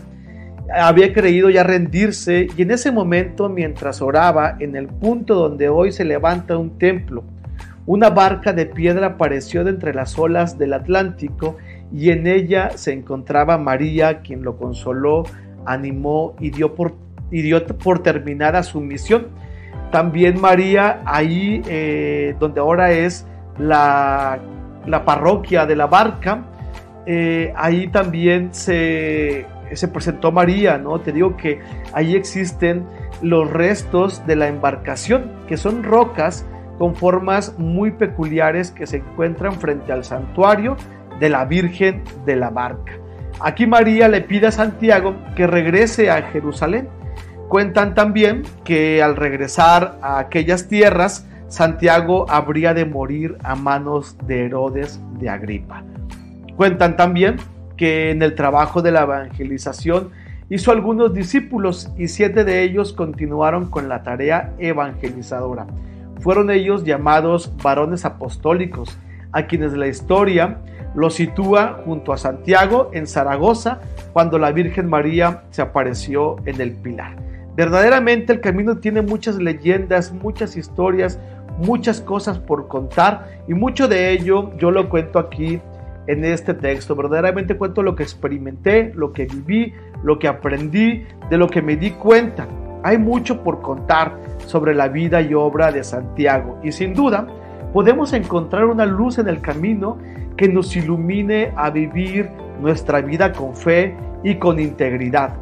había 0.72 1.12
creído 1.12 1.50
ya 1.50 1.62
rendirse 1.62 2.48
y 2.56 2.62
en 2.62 2.70
ese 2.70 2.90
momento 2.90 3.48
mientras 3.48 4.02
oraba 4.02 4.56
en 4.58 4.76
el 4.76 4.88
punto 4.88 5.34
donde 5.34 5.68
hoy 5.68 5.92
se 5.92 6.04
levanta 6.04 6.56
un 6.56 6.78
templo, 6.78 7.24
una 7.86 8.10
barca 8.10 8.52
de 8.52 8.66
piedra 8.66 9.06
apareció 9.06 9.62
de 9.62 9.70
entre 9.70 9.94
las 9.94 10.18
olas 10.18 10.58
del 10.58 10.72
Atlántico 10.72 11.56
y 11.92 12.10
en 12.10 12.26
ella 12.26 12.70
se 12.74 12.92
encontraba 12.92 13.58
María, 13.58 14.20
quien 14.22 14.42
lo 14.42 14.56
consoló, 14.56 15.22
animó 15.64 16.34
y 16.40 16.50
dio 16.50 16.74
por, 16.74 16.94
por 17.82 18.02
terminada 18.02 18.64
su 18.64 18.80
misión. 18.80 19.28
También 19.92 20.40
María, 20.40 21.00
ahí 21.04 21.62
eh, 21.68 22.34
donde 22.40 22.58
ahora 22.58 22.90
es 22.90 23.24
la, 23.56 24.40
parroquia 25.04 25.64
de 25.64 25.76
la 25.76 25.86
barca, 25.86 26.42
eh, 27.06 27.52
ahí 27.54 27.86
también 27.86 28.52
se, 28.52 29.46
se 29.74 29.88
presentó 29.88 30.32
María, 30.32 30.78
¿no? 30.78 31.00
Te 31.00 31.12
digo 31.12 31.36
que 31.36 31.60
ahí 31.92 32.14
existen 32.14 32.86
los 33.22 33.50
restos 33.50 34.26
de 34.26 34.36
la 34.36 34.48
embarcación, 34.48 35.32
que 35.48 35.56
son 35.56 35.82
rocas 35.82 36.46
con 36.78 36.94
formas 36.94 37.58
muy 37.58 37.90
peculiares 37.90 38.70
que 38.70 38.86
se 38.86 38.98
encuentran 38.98 39.54
frente 39.54 39.92
al 39.92 40.04
santuario 40.04 40.76
de 41.18 41.30
la 41.30 41.44
Virgen 41.44 42.02
de 42.24 42.36
la 42.36 42.50
Barca. 42.50 42.92
Aquí 43.40 43.66
María 43.66 44.08
le 44.08 44.20
pide 44.22 44.48
a 44.48 44.52
Santiago 44.52 45.14
que 45.34 45.46
regrese 45.46 46.10
a 46.10 46.22
Jerusalén. 46.22 46.88
Cuentan 47.48 47.94
también 47.94 48.42
que 48.64 49.02
al 49.02 49.16
regresar 49.16 49.98
a 50.02 50.18
aquellas 50.18 50.68
tierras, 50.68 51.26
Santiago 51.48 52.26
habría 52.28 52.74
de 52.74 52.84
morir 52.84 53.36
a 53.42 53.54
manos 53.54 54.16
de 54.26 54.46
Herodes 54.46 55.00
de 55.18 55.28
Agripa. 55.28 55.84
Cuentan 56.56 56.96
también 56.96 57.36
que 57.76 58.10
en 58.10 58.22
el 58.22 58.34
trabajo 58.34 58.82
de 58.82 58.92
la 58.92 59.02
evangelización 59.02 60.10
hizo 60.48 60.70
algunos 60.70 61.12
discípulos 61.12 61.90
y 61.96 62.08
siete 62.08 62.44
de 62.44 62.62
ellos 62.62 62.92
continuaron 62.92 63.68
con 63.70 63.88
la 63.88 64.02
tarea 64.02 64.52
evangelizadora. 64.58 65.66
Fueron 66.20 66.50
ellos 66.50 66.84
llamados 66.84 67.52
varones 67.62 68.04
apostólicos, 68.04 68.98
a 69.32 69.46
quienes 69.46 69.74
la 69.74 69.86
historia 69.86 70.58
lo 70.94 71.10
sitúa 71.10 71.82
junto 71.84 72.12
a 72.12 72.16
Santiago 72.16 72.90
en 72.94 73.06
Zaragoza 73.06 73.80
cuando 74.12 74.38
la 74.38 74.50
Virgen 74.50 74.88
María 74.88 75.42
se 75.50 75.60
apareció 75.60 76.36
en 76.46 76.60
el 76.60 76.72
Pilar. 76.72 77.16
Verdaderamente 77.54 78.32
el 78.32 78.40
camino 78.40 78.78
tiene 78.78 79.02
muchas 79.02 79.36
leyendas, 79.36 80.12
muchas 80.12 80.56
historias, 80.56 81.18
muchas 81.58 82.00
cosas 82.00 82.38
por 82.38 82.68
contar 82.68 83.40
y 83.46 83.54
mucho 83.54 83.88
de 83.88 84.10
ello 84.12 84.56
yo 84.56 84.70
lo 84.70 84.88
cuento 84.88 85.18
aquí 85.18 85.60
en 86.06 86.24
este 86.24 86.54
texto. 86.54 86.94
Verdaderamente 86.94 87.56
cuento 87.56 87.82
lo 87.82 87.94
que 87.94 88.02
experimenté, 88.02 88.92
lo 88.94 89.12
que 89.12 89.26
viví, 89.26 89.72
lo 90.02 90.18
que 90.18 90.28
aprendí, 90.28 91.04
de 91.30 91.38
lo 91.38 91.48
que 91.48 91.62
me 91.62 91.76
di 91.76 91.90
cuenta. 91.92 92.46
Hay 92.82 92.98
mucho 92.98 93.42
por 93.42 93.60
contar 93.60 94.16
sobre 94.46 94.74
la 94.74 94.88
vida 94.88 95.20
y 95.20 95.34
obra 95.34 95.72
de 95.72 95.82
Santiago 95.82 96.58
y 96.62 96.72
sin 96.72 96.94
duda 96.94 97.26
podemos 97.72 98.12
encontrar 98.12 98.64
una 98.64 98.86
luz 98.86 99.18
en 99.18 99.28
el 99.28 99.40
camino 99.40 99.98
que 100.36 100.48
nos 100.48 100.76
ilumine 100.76 101.52
a 101.56 101.70
vivir 101.70 102.30
nuestra 102.60 103.00
vida 103.00 103.32
con 103.32 103.54
fe 103.54 103.96
y 104.22 104.36
con 104.36 104.60
integridad, 104.60 105.34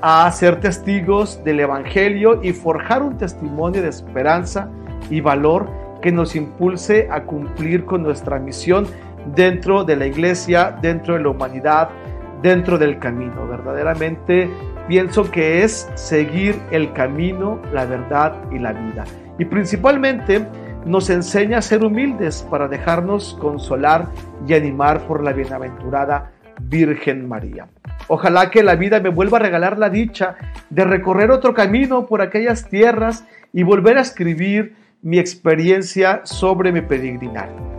a 0.00 0.30
ser 0.30 0.60
testigos 0.60 1.42
del 1.44 1.60
Evangelio 1.60 2.42
y 2.42 2.52
forjar 2.52 3.02
un 3.02 3.16
testimonio 3.16 3.82
de 3.82 3.88
esperanza 3.88 4.70
y 5.10 5.20
valor 5.20 5.68
que 6.02 6.12
nos 6.12 6.36
impulse 6.36 7.08
a 7.10 7.24
cumplir 7.24 7.84
con 7.84 8.02
nuestra 8.02 8.38
misión 8.38 8.86
dentro 9.34 9.84
de 9.84 9.96
la 9.96 10.06
iglesia, 10.06 10.76
dentro 10.80 11.14
de 11.14 11.20
la 11.20 11.30
humanidad, 11.30 11.90
dentro 12.42 12.78
del 12.78 12.98
camino. 12.98 13.46
Verdaderamente 13.46 14.50
pienso 14.86 15.30
que 15.30 15.62
es 15.62 15.88
seguir 15.94 16.60
el 16.70 16.92
camino, 16.92 17.60
la 17.72 17.84
verdad 17.84 18.34
y 18.50 18.58
la 18.58 18.72
vida. 18.72 19.04
Y 19.38 19.44
principalmente 19.44 20.46
nos 20.84 21.10
enseña 21.10 21.58
a 21.58 21.62
ser 21.62 21.84
humildes 21.84 22.46
para 22.50 22.68
dejarnos 22.68 23.36
consolar 23.40 24.06
y 24.46 24.54
animar 24.54 25.06
por 25.06 25.22
la 25.22 25.32
bienaventurada 25.32 26.32
Virgen 26.60 27.28
María. 27.28 27.68
Ojalá 28.08 28.50
que 28.50 28.62
la 28.62 28.74
vida 28.74 29.00
me 29.00 29.10
vuelva 29.10 29.38
a 29.38 29.42
regalar 29.42 29.78
la 29.78 29.90
dicha 29.90 30.36
de 30.70 30.84
recorrer 30.84 31.30
otro 31.30 31.54
camino 31.54 32.06
por 32.06 32.22
aquellas 32.22 32.68
tierras 32.68 33.24
y 33.52 33.62
volver 33.62 33.98
a 33.98 34.02
escribir 34.02 34.74
mi 35.02 35.18
experiencia 35.18 36.22
sobre 36.24 36.72
mi 36.72 36.80
peregrinar. 36.80 37.77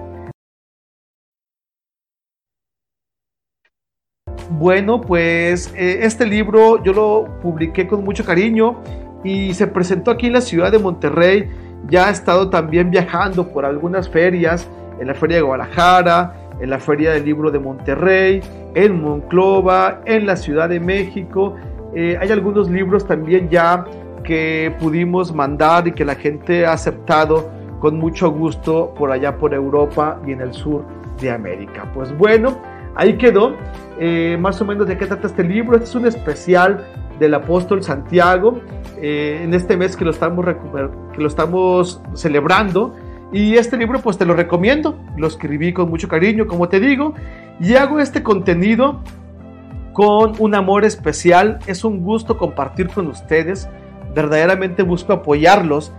Bueno, 4.50 5.00
pues 5.00 5.72
eh, 5.76 6.00
este 6.02 6.26
libro 6.26 6.84
yo 6.84 6.92
lo 6.92 7.40
publiqué 7.42 7.88
con 7.88 8.04
mucho 8.04 8.26
cariño 8.26 8.82
y 9.24 9.54
se 9.54 9.68
presentó 9.68 10.12
aquí 10.12 10.28
en 10.28 10.34
la 10.34 10.42
ciudad 10.42 10.72
de 10.72 10.80
Monterrey. 10.80 11.50
Ya 11.88 12.08
ha 12.08 12.10
estado 12.10 12.50
también 12.50 12.90
viajando 12.90 13.48
por 13.48 13.64
algunas 13.64 14.10
ferias, 14.10 14.68
en 15.00 15.08
la 15.08 15.14
Feria 15.14 15.38
de 15.38 15.44
Guadalajara, 15.44 16.34
en 16.60 16.70
la 16.70 16.80
Feria 16.80 17.12
del 17.12 17.26
Libro 17.26 17.52
de 17.52 17.60
Monterrey, 17.60 18.42
en 18.74 19.02
Monclova, 19.02 20.02
en 20.06 20.26
la 20.26 20.36
Ciudad 20.36 20.68
de 20.68 20.80
México. 20.80 21.56
Eh, 21.96 22.18
hay 22.20 22.32
algunos 22.32 22.70
libros 22.70 23.06
también 23.06 23.50
ya 23.50 23.86
que 24.24 24.76
pudimos 24.80 25.34
mandar 25.34 25.88
y 25.88 25.92
que 25.92 26.04
la 26.04 26.16
gente 26.16 26.66
ha 26.66 26.74
aceptado 26.74 27.50
con 27.80 27.98
mucho 27.98 28.30
gusto 28.32 28.94
por 28.98 29.12
allá 29.12 29.38
por 29.38 29.54
Europa 29.54 30.20
y 30.28 30.34
en 30.34 30.42
el 30.42 30.54
sur 30.54 30.84
de 31.22 31.32
América. 31.32 31.90
Pues 31.94 32.16
bueno, 32.18 32.60
ahí 32.96 33.18
quedó. 33.18 33.56
Eh, 34.02 34.38
más 34.40 34.62
o 34.62 34.66
menos 34.66 34.88
de 34.88 34.98
qué 34.98 35.06
trata 35.06 35.28
este 35.28 35.44
libro. 35.44 35.76
Este 35.76 35.90
es 35.90 35.96
un 35.96 36.08
especial 36.08 36.86
del 37.20 37.34
apóstol 37.34 37.84
Santiago 37.84 38.62
eh, 38.98 39.42
en 39.44 39.54
este 39.54 39.76
mes 39.76 39.98
que 39.98 40.06
lo, 40.06 40.12
estamos 40.12 40.46
que 41.14 41.22
lo 41.22 41.28
estamos 41.28 42.02
celebrando. 42.14 42.96
Y 43.34 43.56
este 43.56 43.76
libro 43.78 44.00
pues 44.00 44.18
te 44.18 44.26
lo 44.26 44.34
recomiendo. 44.36 44.98
Lo 45.18 45.28
escribí 45.28 45.74
con 45.74 45.90
mucho 45.90 46.08
cariño, 46.08 46.48
como 46.48 46.70
te 46.70 46.80
digo. 46.80 47.14
Y 47.60 47.76
hago 47.76 48.00
este 48.00 48.24
contenido 48.24 49.02
con 49.92 50.34
un 50.40 50.56
amor 50.56 50.86
especial. 50.86 51.60
Es 51.68 51.84
un 51.84 52.02
gusto 52.02 52.38
compartir 52.38 52.88
con 52.88 53.08
ustedes. 53.08 53.68
Verdaderamente 54.16 54.82
busco 54.82 55.12
apoyarlos 55.12 55.92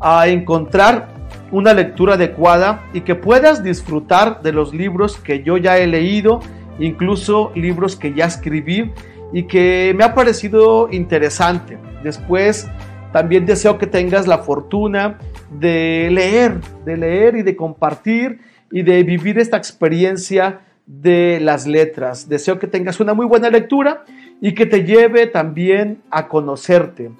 a 0.00 0.26
encontrar 0.26 1.08
una 1.52 1.74
lectura 1.74 2.14
adecuada 2.14 2.82
y 2.92 3.02
que 3.02 3.14
puedas 3.14 3.62
disfrutar 3.62 4.42
de 4.42 4.52
los 4.52 4.74
libros 4.74 5.16
que 5.16 5.44
yo 5.44 5.56
ya 5.56 5.78
he 5.78 5.86
leído 5.86 6.40
incluso 6.80 7.52
libros 7.54 7.94
que 7.94 8.12
ya 8.12 8.24
escribí 8.24 8.90
y 9.32 9.44
que 9.44 9.94
me 9.96 10.02
ha 10.02 10.14
parecido 10.14 10.88
interesante. 10.90 11.78
Después 12.02 12.68
también 13.12 13.46
deseo 13.46 13.78
que 13.78 13.86
tengas 13.86 14.26
la 14.26 14.38
fortuna 14.38 15.18
de 15.50 16.08
leer, 16.10 16.60
de 16.84 16.96
leer 16.96 17.36
y 17.36 17.42
de 17.42 17.56
compartir 17.56 18.40
y 18.72 18.82
de 18.82 19.02
vivir 19.02 19.38
esta 19.38 19.56
experiencia 19.56 20.60
de 20.86 21.38
las 21.40 21.66
letras. 21.66 22.28
Deseo 22.28 22.58
que 22.58 22.66
tengas 22.66 22.98
una 22.98 23.14
muy 23.14 23.26
buena 23.26 23.50
lectura 23.50 24.04
y 24.40 24.54
que 24.54 24.66
te 24.66 24.84
lleve 24.84 25.26
también 25.26 26.02
a 26.10 26.28
conocerte. 26.28 27.10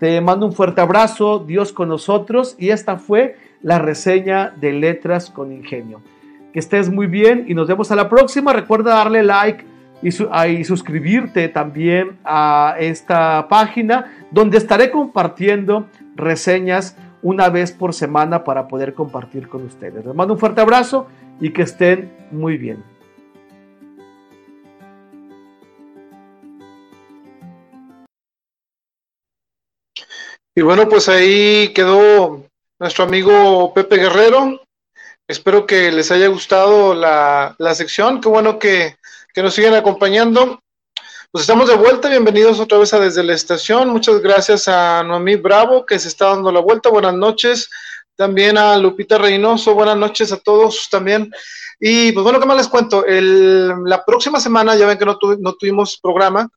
Te 0.00 0.20
mando 0.20 0.46
un 0.46 0.52
fuerte 0.52 0.80
abrazo, 0.80 1.38
Dios 1.38 1.72
con 1.72 1.88
nosotros 1.88 2.56
y 2.58 2.70
esta 2.70 2.96
fue 2.96 3.36
la 3.62 3.78
reseña 3.78 4.50
de 4.60 4.72
Letras 4.72 5.30
con 5.30 5.52
Ingenio 5.52 6.02
que 6.54 6.60
estés 6.60 6.88
muy 6.88 7.08
bien 7.08 7.46
y 7.48 7.54
nos 7.54 7.66
vemos 7.66 7.90
a 7.90 7.96
la 7.96 8.08
próxima. 8.08 8.52
Recuerda 8.52 8.94
darle 8.94 9.24
like 9.24 9.66
y, 10.02 10.12
suscribirte 10.62 11.48
también 11.48 12.16
a 12.24 12.76
esta 12.78 13.48
página 13.48 14.26
donde 14.30 14.58
estaré 14.58 14.92
compartiendo 14.92 15.88
reseñas 16.14 16.96
una 17.22 17.48
vez 17.48 17.72
por 17.72 17.92
semana 17.92 18.44
para 18.44 18.68
poder 18.68 18.94
compartir 18.94 19.48
con 19.48 19.64
ustedes. 19.64 20.06
Les 20.06 20.14
mando 20.14 20.34
un 20.34 20.38
fuerte 20.38 20.60
abrazo 20.60 21.08
y 21.40 21.50
que 21.50 21.62
estén 21.62 22.12
muy 22.30 22.56
bien. 22.56 22.84
Y 30.54 30.62
bueno, 30.62 30.88
pues 30.88 31.08
ahí 31.08 31.72
quedó 31.74 32.44
nuestro 32.78 33.04
amigo 33.06 33.74
Pepe 33.74 33.96
Guerrero 33.96 34.63
Espero 35.26 35.64
que 35.64 35.90
les 35.90 36.10
haya 36.10 36.28
gustado 36.28 36.94
la, 36.94 37.56
sección. 37.74 38.20
Qué 38.20 38.28
bueno 38.28 38.58
que, 38.58 38.96
nos 39.36 39.54
siguen 39.54 39.72
acompañando. 39.72 40.60
Pues 41.30 41.42
estamos 41.42 41.66
de 41.66 41.76
vuelta. 41.76 42.10
Bienvenidos 42.10 42.60
otra 42.60 42.76
vez 42.76 42.92
a 42.92 43.00
Desde 43.00 43.24
la 43.24 43.32
Estación. 43.32 43.88
Muchas 43.88 44.20
gracias 44.20 44.68
a 44.68 45.02
Noemí 45.02 45.36
Bravo, 45.36 45.86
que 45.86 45.98
se 45.98 46.08
está 46.08 46.26
dando 46.26 46.52
la 46.52 46.60
vuelta. 46.60 46.90
Buenas 46.90 47.14
noches. 47.14 47.70
También 48.16 48.58
a 48.58 48.76
Lupita 48.76 49.16
Reynoso. 49.16 49.72
Buenas 49.72 49.96
noches 49.96 50.30
a 50.30 50.36
todos 50.36 50.88
también. 50.90 51.32
Y 51.80 52.12
pues 52.12 52.22
bueno, 52.22 52.38
¿qué 52.38 52.46
más 52.46 52.58
les 52.58 52.68
cuento? 52.68 53.02
la 53.08 54.04
próxima 54.04 54.38
semana, 54.38 54.76
ya 54.76 54.86
ven 54.86 54.98
que 54.98 55.06
no, 55.06 55.18
no 55.38 55.54
tuvimos 55.54 55.98
programa, 56.02 56.48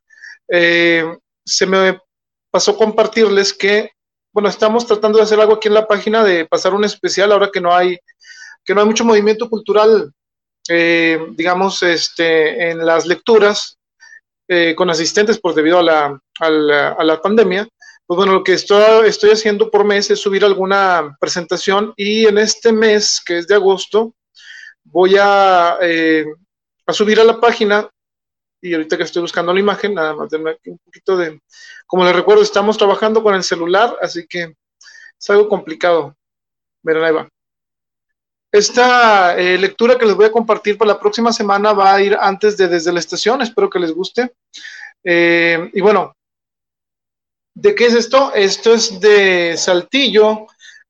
eh, 0.46 1.04
se 1.42 1.66
me 1.66 2.00
pasó 2.50 2.76
compartirles 2.76 3.54
que, 3.54 3.92
bueno, 4.32 4.50
estamos 4.50 4.86
tratando 4.86 5.16
de 5.16 5.24
hacer 5.24 5.40
algo 5.40 5.54
aquí 5.54 5.68
en 5.68 5.74
la 5.74 5.86
página 5.86 6.22
de 6.22 6.44
pasar 6.44 6.74
un 6.74 6.84
especial 6.84 7.32
ahora 7.32 7.50
que 7.50 7.62
no 7.62 7.74
hay 7.74 7.98
que 8.68 8.74
no 8.74 8.82
hay 8.82 8.86
mucho 8.86 9.06
movimiento 9.06 9.48
cultural, 9.48 10.12
eh, 10.68 11.18
digamos, 11.30 11.82
este, 11.82 12.70
en 12.70 12.84
las 12.84 13.06
lecturas 13.06 13.78
eh, 14.46 14.74
con 14.76 14.90
asistentes 14.90 15.38
por 15.38 15.54
debido 15.54 15.78
a 15.78 15.82
la, 15.82 16.20
a 16.40 17.04
la, 17.04 17.22
pandemia. 17.22 17.66
Pues 18.06 18.16
bueno, 18.18 18.34
lo 18.34 18.44
que 18.44 18.52
estoy, 18.52 19.08
estoy 19.08 19.30
haciendo 19.30 19.70
por 19.70 19.86
mes 19.86 20.10
es 20.10 20.20
subir 20.20 20.44
alguna 20.44 21.16
presentación 21.18 21.94
y 21.96 22.26
en 22.26 22.36
este 22.36 22.70
mes, 22.70 23.22
que 23.24 23.38
es 23.38 23.48
de 23.48 23.54
agosto, 23.54 24.14
voy 24.84 25.16
a, 25.18 25.78
eh, 25.80 26.26
a 26.86 26.92
subir 26.92 27.20
a 27.20 27.24
la 27.24 27.40
página 27.40 27.88
y 28.60 28.74
ahorita 28.74 28.98
que 28.98 29.04
estoy 29.04 29.22
buscando 29.22 29.54
la 29.54 29.60
imagen, 29.60 29.94
nada 29.94 30.14
más 30.14 30.28
denme 30.28 30.50
aquí 30.50 30.68
un 30.68 30.78
poquito 30.78 31.16
de, 31.16 31.40
como 31.86 32.04
les 32.04 32.14
recuerdo, 32.14 32.42
estamos 32.42 32.76
trabajando 32.76 33.22
con 33.22 33.34
el 33.34 33.42
celular, 33.42 33.96
así 34.02 34.26
que 34.26 34.56
es 35.18 35.30
algo 35.30 35.48
complicado. 35.48 36.14
Miren, 36.82 37.04
ahí 37.04 37.12
va. 37.12 37.28
Esta 38.50 39.36
eh, 39.36 39.58
lectura 39.58 39.98
que 39.98 40.06
les 40.06 40.14
voy 40.14 40.24
a 40.24 40.32
compartir 40.32 40.78
para 40.78 40.92
la 40.92 41.00
próxima 41.00 41.32
semana 41.32 41.74
va 41.74 41.94
a 41.94 42.00
ir 42.00 42.16
antes 42.18 42.56
de 42.56 42.66
Desde 42.66 42.92
la 42.92 42.98
Estación, 42.98 43.42
espero 43.42 43.68
que 43.68 43.78
les 43.78 43.92
guste. 43.92 44.32
Eh, 45.04 45.70
y 45.74 45.80
bueno, 45.82 46.16
¿de 47.54 47.74
qué 47.74 47.86
es 47.86 47.94
esto? 47.94 48.32
Esto 48.34 48.72
es 48.72 48.98
de 49.00 49.54
Saltillo, 49.58 50.46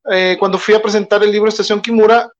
eh, 0.08 0.36
cuando 0.38 0.56
fui 0.56 0.74
a 0.74 0.82
presentar 0.82 1.24
el 1.24 1.32
libro 1.32 1.48
Estación 1.48 1.80
Kimura 1.80 2.30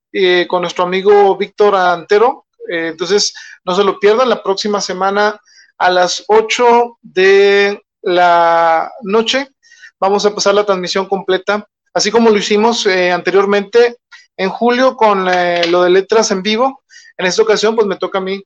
con 0.48 0.62
nuestro 0.62 0.84
amigo 0.84 1.36
Víctor 1.36 1.74
Antero. 1.76 2.46
entonces, 2.66 3.34
no 3.64 3.74
se 3.74 3.84
lo 3.84 4.00
pierdan, 4.00 4.30
la 4.30 4.42
próxima 4.42 4.80
semana 4.80 5.38
a 5.76 5.90
las 5.90 6.24
8 6.28 6.98
de 7.02 7.82
la 8.02 8.90
noche 9.02 9.50
vamos 10.00 10.24
a 10.24 10.34
pasar 10.34 10.54
la 10.54 10.64
transmisión 10.64 11.06
completa, 11.06 11.68
así 11.92 12.10
como 12.10 12.30
lo 12.30 12.38
hicimos 12.38 12.86
anteriormente 12.86 13.98
en 14.38 14.48
julio 14.50 14.96
con 14.96 15.28
eh, 15.28 15.66
lo 15.66 15.82
de 15.82 15.90
letras 15.90 16.30
en 16.30 16.42
vivo. 16.42 16.82
En 17.18 17.26
esta 17.26 17.42
ocasión, 17.42 17.74
pues 17.74 17.86
me 17.86 17.96
toca 17.96 18.18
a 18.18 18.20
mí, 18.22 18.42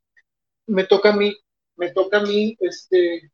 me 0.67 0.85
toca 0.85 1.11
a 1.11 1.13
mí, 1.13 1.37
me 1.77 1.93
toca 1.93 2.17
a 2.17 2.23
mí, 2.23 2.57
este, 2.59 3.31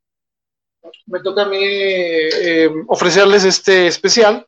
me 1.07 1.21
toca 1.21 1.42
a 1.42 1.47
mí 1.47 1.59
eh, 1.62 2.68
ofrecerles 2.88 3.44
este 3.44 3.87
especial. 3.87 4.44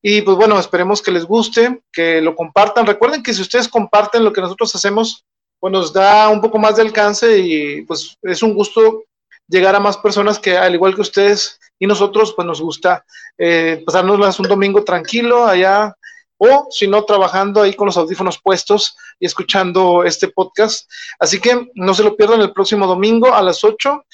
Y 0.00 0.22
pues 0.22 0.36
bueno, 0.36 0.58
esperemos 0.58 1.02
que 1.02 1.10
les 1.10 1.24
guste, 1.24 1.82
que 1.92 2.20
lo 2.22 2.36
compartan. 2.36 2.86
Recuerden 2.86 3.22
que 3.22 3.34
si 3.34 3.42
ustedes 3.42 3.68
comparten 3.68 4.24
lo 4.24 4.32
que 4.32 4.40
nosotros 4.40 4.74
hacemos, 4.76 5.24
pues 5.58 5.72
nos 5.72 5.92
da 5.92 6.28
un 6.28 6.40
poco 6.40 6.58
más 6.58 6.76
de 6.76 6.82
alcance 6.82 7.38
y 7.38 7.82
pues 7.82 8.16
es 8.22 8.42
un 8.44 8.54
gusto 8.54 9.02
llegar 9.48 9.74
a 9.74 9.80
más 9.80 9.96
personas 9.96 10.38
que 10.38 10.56
al 10.56 10.74
igual 10.74 10.94
que 10.94 11.00
ustedes 11.00 11.58
y 11.80 11.88
nosotros, 11.88 12.32
pues 12.34 12.46
nos 12.46 12.60
gusta 12.60 13.04
eh, 13.36 13.82
pasarnos 13.84 14.38
un 14.38 14.48
domingo 14.48 14.84
tranquilo 14.84 15.44
allá 15.44 15.96
o 16.38 16.68
si 16.70 16.86
no, 16.86 17.04
trabajando 17.04 17.62
ahí 17.62 17.74
con 17.74 17.86
los 17.86 17.96
audífonos 17.96 18.40
puestos 18.40 18.96
y 19.18 19.26
escuchando 19.26 20.04
este 20.04 20.28
podcast. 20.28 20.88
Así 21.18 21.40
que 21.40 21.70
no 21.74 21.94
se 21.94 22.04
lo 22.04 22.16
pierdan 22.16 22.40
el 22.40 22.52
próximo 22.52 22.86
domingo 22.86 23.34
a 23.34 23.42
las 23.42 23.62
8. 23.64 24.04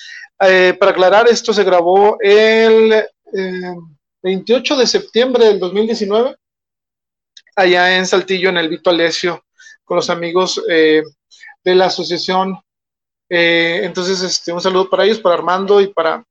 Eh, 0.41 0.75
para 0.79 0.93
aclarar, 0.93 1.29
esto 1.29 1.53
se 1.53 1.63
grabó 1.65 2.17
el 2.21 3.05
28 4.23 4.75
eh, 4.75 4.79
de 4.79 4.87
septiembre 4.87 5.45
del 5.47 5.61
2019, 5.61 6.37
allá 7.57 7.97
en 7.97 8.07
Saltillo, 8.07 8.49
en 8.49 8.57
el 8.57 8.71
Vito 8.71 8.91
Alesio, 8.91 9.45
con 9.85 9.97
los 9.97 10.09
amigos 10.09 10.63
eh, 10.69 11.03
de 11.63 11.75
la 11.75 11.87
asociación. 11.87 12.59
entonces, 13.29 14.23
este, 14.23 14.53
un 14.53 14.61
saludo 14.61 14.89
para 14.89 15.05
ellos, 15.05 15.19
para 15.19 15.35
Armando 15.35 15.81
y 15.81 15.89
para, 15.89 16.25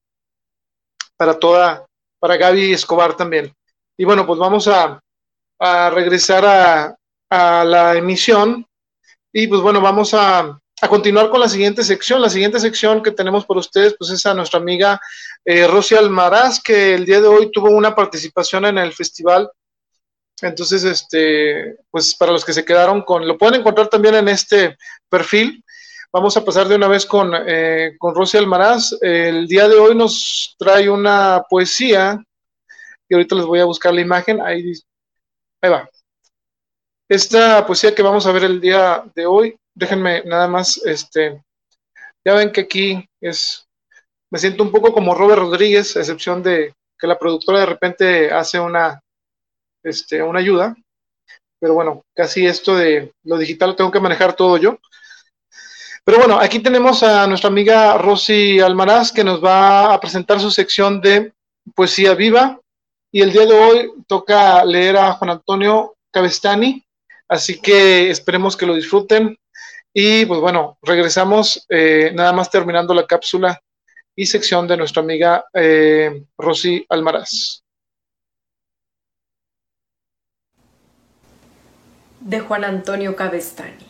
para 1.15 1.37
toda, 1.37 1.85
para 2.19 2.37
Gaby 2.37 2.73
Escobar 2.73 3.15
también. 3.15 3.53
Y 3.95 4.05
bueno, 4.05 4.25
pues 4.25 4.39
vamos 4.39 4.67
a, 4.67 5.02
a 5.63 5.89
regresar 5.89 6.45
a, 6.45 6.97
la 7.65 7.95
emisión. 7.95 8.67
Y 9.31 9.47
pues 9.47 9.61
bueno, 9.61 9.81
vamos 9.81 10.13
a, 10.13 10.59
continuar 10.87 11.29
con 11.29 11.39
la 11.39 11.47
siguiente 11.47 11.81
sección. 11.83 12.21
La 12.21 12.29
siguiente 12.29 12.59
sección 12.59 13.01
que 13.01 13.11
tenemos 13.11 13.45
por 13.45 13.57
ustedes, 13.57 13.95
pues 13.97 14.11
es 14.11 14.25
a 14.25 14.33
nuestra 14.33 14.59
amiga 14.59 14.99
eh, 15.45 15.65
Almaraz, 15.97 16.61
que 16.61 16.93
el 16.93 17.05
día 17.05 17.21
de 17.21 17.27
hoy 17.27 17.49
tuvo 17.51 17.69
una 17.71 17.95
participación 17.95 18.65
en 18.65 18.77
el 18.77 18.91
festival. 18.91 19.49
Entonces, 20.41 20.83
este, 20.83 21.77
pues 21.89 22.13
para 22.13 22.33
los 22.33 22.43
que 22.43 22.53
se 22.53 22.65
quedaron 22.65 23.01
con, 23.01 23.25
lo 23.25 23.37
pueden 23.37 23.61
encontrar 23.61 23.87
también 23.87 24.15
en 24.15 24.27
este 24.27 24.77
perfil. 25.09 25.63
vamos 26.11 26.35
a 26.35 26.43
pasar 26.43 26.67
de 26.67 26.75
una 26.75 26.89
vez 26.89 27.05
con, 27.05 27.31
eh, 27.47 27.93
con 27.97 28.13
Rosy 28.13 28.37
Almaraz. 28.37 28.97
El 29.01 29.47
día 29.47 29.67
de 29.69 29.77
hoy 29.77 29.95
nos 29.95 30.55
trae 30.59 30.89
una 30.89 31.43
poesía, 31.49 32.21
y 33.07 33.13
ahorita 33.13 33.35
les 33.35 33.45
voy 33.45 33.59
a 33.59 33.65
buscar 33.65 33.93
la 33.93 34.01
imagen, 34.01 34.41
ahí, 34.41 34.73
ahí 35.63 35.71
va. 35.71 35.89
Esta 37.09 37.65
poesía 37.65 37.95
que 37.95 38.01
vamos 38.01 38.25
a 38.25 38.31
ver 38.31 38.43
el 38.43 38.59
día 38.59 39.03
de 39.15 39.25
hoy, 39.25 39.55
déjenme 39.73 40.23
nada 40.25 40.47
más, 40.47 40.77
este, 40.85 41.41
ya 42.25 42.33
ven 42.33 42.51
que 42.51 42.61
aquí 42.61 43.09
es, 43.21 43.65
me 44.31 44.39
siento 44.39 44.63
un 44.63 44.71
poco 44.71 44.93
como 44.93 45.15
Robert 45.15 45.41
Rodríguez, 45.41 45.95
a 45.95 46.01
excepción 46.01 46.43
de 46.43 46.73
que 46.99 47.07
la 47.07 47.17
productora 47.17 47.61
de 47.61 47.65
repente 47.65 48.31
hace 48.31 48.59
una, 48.59 48.99
este, 49.83 50.21
una 50.21 50.39
ayuda, 50.39 50.75
pero 51.59 51.73
bueno, 51.75 52.03
casi 52.13 52.45
esto 52.45 52.75
de 52.75 53.13
lo 53.23 53.37
digital 53.37 53.69
lo 53.69 53.75
tengo 53.75 53.91
que 53.91 53.99
manejar 53.99 54.35
todo 54.35 54.57
yo. 54.57 54.77
Pero 56.03 56.17
bueno, 56.17 56.37
aquí 56.37 56.59
tenemos 56.59 57.01
a 57.03 57.25
nuestra 57.27 57.49
amiga 57.49 57.97
Rosy 57.97 58.59
Almaraz 58.59 59.13
que 59.13 59.23
nos 59.23 59.41
va 59.41 59.93
a 59.93 59.99
presentar 60.01 60.41
su 60.41 60.51
sección 60.51 60.99
de 60.99 61.31
poesía 61.73 62.13
viva 62.15 62.59
y 63.13 63.21
el 63.21 63.31
día 63.31 63.45
de 63.45 63.53
hoy 63.53 63.91
toca 64.07 64.65
leer 64.65 64.97
a 64.97 65.13
Juan 65.13 65.29
Antonio 65.29 65.95
Cabestani, 66.11 66.83
así 67.27 67.61
que 67.61 68.09
esperemos 68.09 68.57
que 68.57 68.65
lo 68.65 68.73
disfruten 68.73 69.37
y 69.93 70.25
pues 70.25 70.41
bueno, 70.41 70.79
regresamos 70.81 71.63
eh, 71.69 72.11
nada 72.15 72.33
más 72.33 72.49
terminando 72.49 72.91
la 72.95 73.05
cápsula 73.05 73.61
y 74.15 74.25
sección 74.25 74.67
de 74.67 74.77
nuestra 74.77 75.03
amiga 75.03 75.45
eh, 75.53 76.25
Rosy 76.39 76.87
Almaraz. 76.89 77.61
De 82.19 82.39
Juan 82.39 82.63
Antonio 82.63 83.15
Cabestani. 83.15 83.85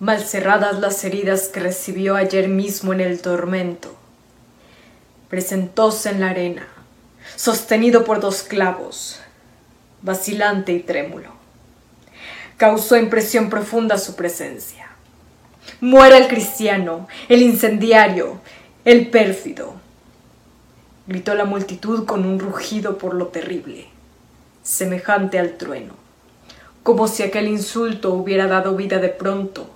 Mal 0.00 0.20
cerradas 0.24 0.78
las 0.78 1.04
heridas 1.04 1.48
que 1.48 1.60
recibió 1.60 2.16
ayer 2.16 2.48
mismo 2.48 2.94
en 2.94 3.00
el 3.00 3.20
tormento, 3.20 3.97
presentóse 5.28 6.10
en 6.10 6.20
la 6.20 6.30
arena, 6.30 6.66
sostenido 7.36 8.04
por 8.04 8.20
dos 8.20 8.42
clavos, 8.42 9.20
vacilante 10.02 10.72
y 10.72 10.80
trémulo 10.80 11.38
causó 12.58 12.96
impresión 12.96 13.48
profunda 13.48 13.96
su 13.96 14.16
presencia. 14.16 14.88
Muera 15.80 16.18
el 16.18 16.26
cristiano, 16.26 17.06
el 17.28 17.40
incendiario, 17.40 18.40
el 18.84 19.08
pérfido. 19.08 19.74
Gritó 21.06 21.34
la 21.34 21.44
multitud 21.44 22.04
con 22.04 22.26
un 22.26 22.38
rugido 22.40 22.98
por 22.98 23.14
lo 23.14 23.28
terrible, 23.28 23.86
semejante 24.62 25.38
al 25.38 25.56
trueno, 25.56 25.94
como 26.82 27.06
si 27.06 27.22
aquel 27.22 27.46
insulto 27.46 28.12
hubiera 28.12 28.48
dado 28.48 28.74
vida 28.74 28.98
de 28.98 29.08
pronto 29.08 29.70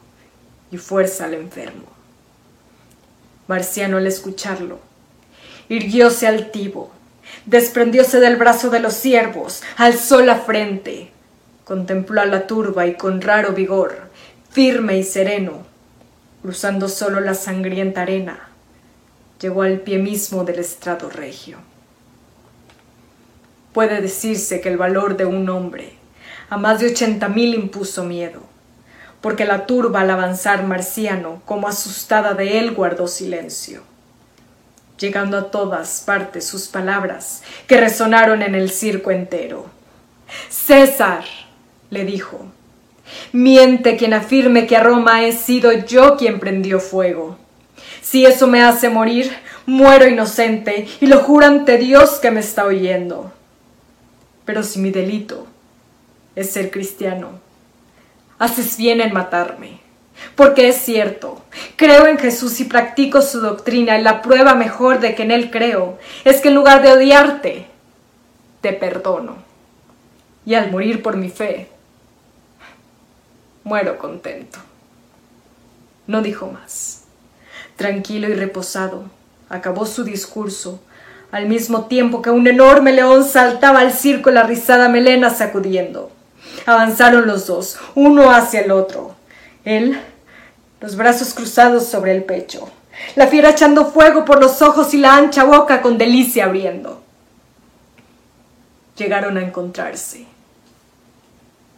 y 0.73 0.77
fuerza 0.77 1.27
al 1.27 1.35
enfermo. 1.35 1.87
Marciano 3.47 3.97
al 3.97 4.09
escucharlo, 4.09 4.81
irguióse 5.69 6.27
altivo, 6.27 6.93
desprendióse 7.47 8.21
del 8.21 8.37
brazo 8.37 8.71
de 8.71 8.81
los 8.81 8.95
siervos, 8.95 9.63
alzó 9.77 10.21
la 10.23 10.37
frente, 10.37 11.11
contempló 11.65 12.21
a 12.21 12.27
la 12.27 12.47
turba 12.47 12.87
y 12.87 12.95
con 12.95 13.21
raro 13.21 13.53
vigor, 13.53 14.11
firme 14.51 14.99
y 14.99 15.05
sereno, 15.05 15.65
cruzando 16.43 16.89
solo 16.89 17.21
la 17.21 17.35
sangrienta 17.35 18.03
arena, 18.03 18.49
llegó 19.41 19.63
al 19.63 19.81
pie 19.81 19.99
mismo 19.99 20.45
del 20.45 20.59
estrado 20.59 21.09
regio. 21.09 21.59
Puede 23.73 24.01
decirse 24.01 24.61
que 24.61 24.69
el 24.69 24.77
valor 24.77 25.17
de 25.17 25.25
un 25.25 25.49
hombre 25.49 25.95
a 26.51 26.59
más 26.59 26.81
de 26.81 26.89
ochenta 26.89 27.29
mil 27.29 27.55
impuso 27.55 28.05
miedo, 28.05 28.43
porque 29.23 29.47
la 29.47 29.65
turba 29.65 30.03
al 30.03 30.11
avanzar 30.11 30.65
marciano, 30.65 31.41
como 31.47 31.67
asustada 31.67 32.35
de 32.35 32.59
él, 32.59 32.75
guardó 32.75 33.09
silencio, 33.09 33.83
llegando 35.03 35.37
a 35.37 35.51
todas 35.51 36.01
partes 36.07 36.47
sus 36.47 36.69
palabras 36.69 37.43
que 37.67 37.79
resonaron 37.79 38.41
en 38.41 38.55
el 38.55 38.71
circo 38.71 39.11
entero. 39.11 39.67
César, 40.49 41.25
le 41.91 42.05
dijo. 42.05 42.47
Miente 43.33 43.97
quien 43.97 44.15
afirme 44.15 44.67
que 44.67 44.77
a 44.77 44.83
Roma 44.83 45.25
he 45.25 45.33
sido 45.33 45.73
yo 45.73 46.17
quien 46.17 46.39
prendió 46.39 46.81
fuego. 46.81 47.37
Si 48.01 48.25
eso 48.25 48.47
me 48.47 48.63
hace 48.63 48.89
morir, 48.89 49.31
muero 49.67 50.07
inocente 50.07 50.87
y 51.01 51.07
lo 51.07 51.19
juro 51.19 51.47
ante 51.47 51.77
Dios 51.79 52.13
que 52.21 52.31
me 52.31 52.41
está 52.41 52.65
oyendo. 52.65 53.33
Pero 54.45 54.63
si 54.63 54.79
mi 54.79 54.91
delito 54.91 55.47
es 56.37 56.51
ser 56.51 56.71
cristiano, 56.71 57.41
haces 58.39 58.77
bien 58.77 59.01
en 59.01 59.13
matarme. 59.13 59.82
Porque 60.35 60.69
es 60.69 60.77
cierto, 60.77 61.43
creo 61.77 62.07
en 62.07 62.19
Jesús 62.19 62.61
y 62.61 62.65
practico 62.65 63.23
su 63.23 63.41
doctrina 63.41 63.99
y 63.99 64.03
la 64.03 64.23
prueba 64.23 64.55
mejor 64.55 65.01
de 65.01 65.15
que 65.15 65.23
en 65.23 65.31
Él 65.31 65.51
creo 65.51 65.99
es 66.25 66.41
que 66.41 66.49
en 66.49 66.55
lugar 66.55 66.83
de 66.83 66.93
odiarte, 66.93 67.67
te 68.61 68.73
perdono. 68.73 69.37
Y 70.47 70.55
al 70.55 70.71
morir 70.71 71.03
por 71.03 71.17
mi 71.17 71.29
fe, 71.29 71.69
muero 73.65 73.99
contento. 73.99 74.59
No 76.07 76.23
dijo 76.23 76.51
más. 76.51 77.05
Tranquilo 77.77 78.29
y 78.29 78.35
reposado, 78.35 79.05
acabó 79.49 79.87
su 79.87 80.05
discurso, 80.05 80.81
al 81.31 81.47
mismo 81.47 81.87
tiempo 81.87 82.21
que 82.21 82.31
un 82.31 82.47
enorme 82.47 82.93
león 82.93 83.25
saltaba 83.25 83.81
al 83.81 83.93
circo 83.93 84.31
la 84.31 84.43
rizada 84.43 84.89
melena 84.89 85.31
sacudiendo. 85.31 86.13
Avanzaron 86.67 87.27
los 87.27 87.47
dos, 87.47 87.79
uno 87.95 88.31
hacia 88.31 88.61
el 88.61 88.71
otro. 88.71 89.17
Él, 89.65 90.01
los 90.83 90.97
brazos 90.97 91.33
cruzados 91.33 91.87
sobre 91.87 92.11
el 92.11 92.25
pecho, 92.25 92.69
la 93.15 93.29
fiera 93.29 93.51
echando 93.51 93.87
fuego 93.87 94.25
por 94.25 94.41
los 94.41 94.61
ojos 94.63 94.93
y 94.93 94.99
la 94.99 95.17
ancha 95.17 95.45
boca 95.45 95.81
con 95.81 95.97
delicia 95.97 96.45
abriendo. 96.45 97.01
Llegaron 98.97 99.39
a 99.39 99.43
encontrarse, 99.43 100.27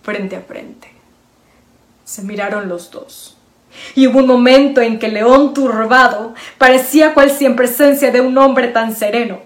frente 0.02 0.36
a 0.36 0.40
frente. 0.40 0.88
Se 2.04 2.22
miraron 2.22 2.68
los 2.68 2.90
dos. 2.90 3.36
Y 3.94 4.06
hubo 4.06 4.20
un 4.20 4.26
momento 4.26 4.80
en 4.80 4.98
que 4.98 5.08
León 5.08 5.52
turbado 5.52 6.34
parecía 6.56 7.12
cual 7.12 7.30
si 7.30 7.44
en 7.44 7.56
presencia 7.56 8.10
de 8.10 8.22
un 8.22 8.38
hombre 8.38 8.68
tan 8.68 8.96
sereno, 8.96 9.40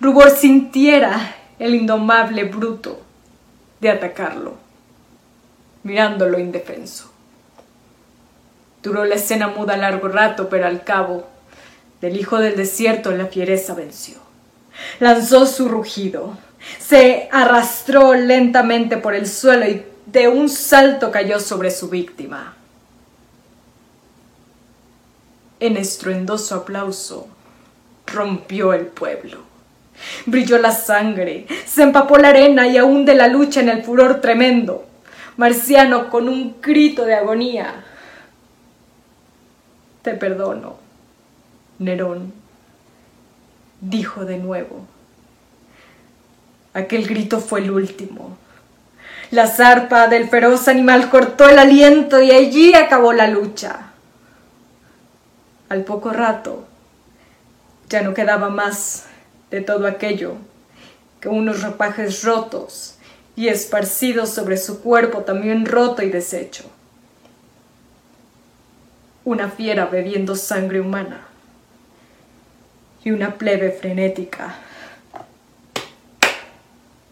Rubor 0.00 0.30
sintiera 0.30 1.36
el 1.60 1.74
indomable 1.74 2.44
bruto 2.44 3.00
de 3.80 3.90
atacarlo, 3.90 4.54
mirándolo 5.84 6.38
indefenso. 6.40 7.13
Duró 8.84 9.06
la 9.06 9.14
escena 9.14 9.48
muda 9.48 9.78
largo 9.78 10.08
rato, 10.08 10.50
pero 10.50 10.66
al 10.66 10.84
cabo 10.84 11.26
del 12.02 12.18
hijo 12.18 12.38
del 12.38 12.54
desierto 12.54 13.12
la 13.12 13.26
fiereza 13.26 13.72
venció. 13.72 14.16
Lanzó 15.00 15.46
su 15.46 15.70
rugido, 15.70 16.36
se 16.78 17.30
arrastró 17.32 18.12
lentamente 18.12 18.98
por 18.98 19.14
el 19.14 19.26
suelo 19.26 19.66
y 19.66 19.86
de 20.04 20.28
un 20.28 20.50
salto 20.50 21.10
cayó 21.10 21.40
sobre 21.40 21.70
su 21.70 21.88
víctima. 21.88 22.56
En 25.60 25.78
estruendoso 25.78 26.54
aplauso 26.56 27.28
rompió 28.06 28.74
el 28.74 28.84
pueblo. 28.84 29.38
Brilló 30.26 30.58
la 30.58 30.72
sangre, 30.72 31.46
se 31.64 31.84
empapó 31.84 32.18
la 32.18 32.28
arena 32.28 32.68
y 32.68 32.76
aún 32.76 33.06
de 33.06 33.14
la 33.14 33.28
lucha 33.28 33.60
en 33.60 33.70
el 33.70 33.82
furor 33.82 34.20
tremendo. 34.20 34.84
Marciano 35.38 36.10
con 36.10 36.28
un 36.28 36.56
grito 36.60 37.06
de 37.06 37.14
agonía. 37.14 37.82
Te 40.04 40.12
perdono, 40.12 40.76
Nerón, 41.78 42.34
dijo 43.80 44.26
de 44.26 44.36
nuevo. 44.36 44.86
Aquel 46.74 47.06
grito 47.06 47.40
fue 47.40 47.60
el 47.60 47.70
último. 47.70 48.36
La 49.30 49.46
zarpa 49.46 50.06
del 50.08 50.28
feroz 50.28 50.68
animal 50.68 51.08
cortó 51.08 51.48
el 51.48 51.58
aliento 51.58 52.20
y 52.20 52.32
allí 52.32 52.74
acabó 52.74 53.14
la 53.14 53.28
lucha. 53.28 53.92
Al 55.70 55.84
poco 55.84 56.10
rato 56.10 56.66
ya 57.88 58.02
no 58.02 58.12
quedaba 58.12 58.50
más 58.50 59.06
de 59.50 59.62
todo 59.62 59.86
aquello 59.86 60.34
que 61.18 61.30
unos 61.30 61.62
ropajes 61.62 62.24
rotos 62.24 62.96
y 63.36 63.48
esparcidos 63.48 64.28
sobre 64.28 64.58
su 64.58 64.82
cuerpo 64.82 65.20
también 65.20 65.64
roto 65.64 66.02
y 66.02 66.10
deshecho. 66.10 66.73
Una 69.24 69.48
fiera 69.48 69.86
bebiendo 69.86 70.36
sangre 70.36 70.80
humana 70.80 71.26
y 73.02 73.10
una 73.10 73.36
plebe 73.36 73.70
frenética 73.70 74.54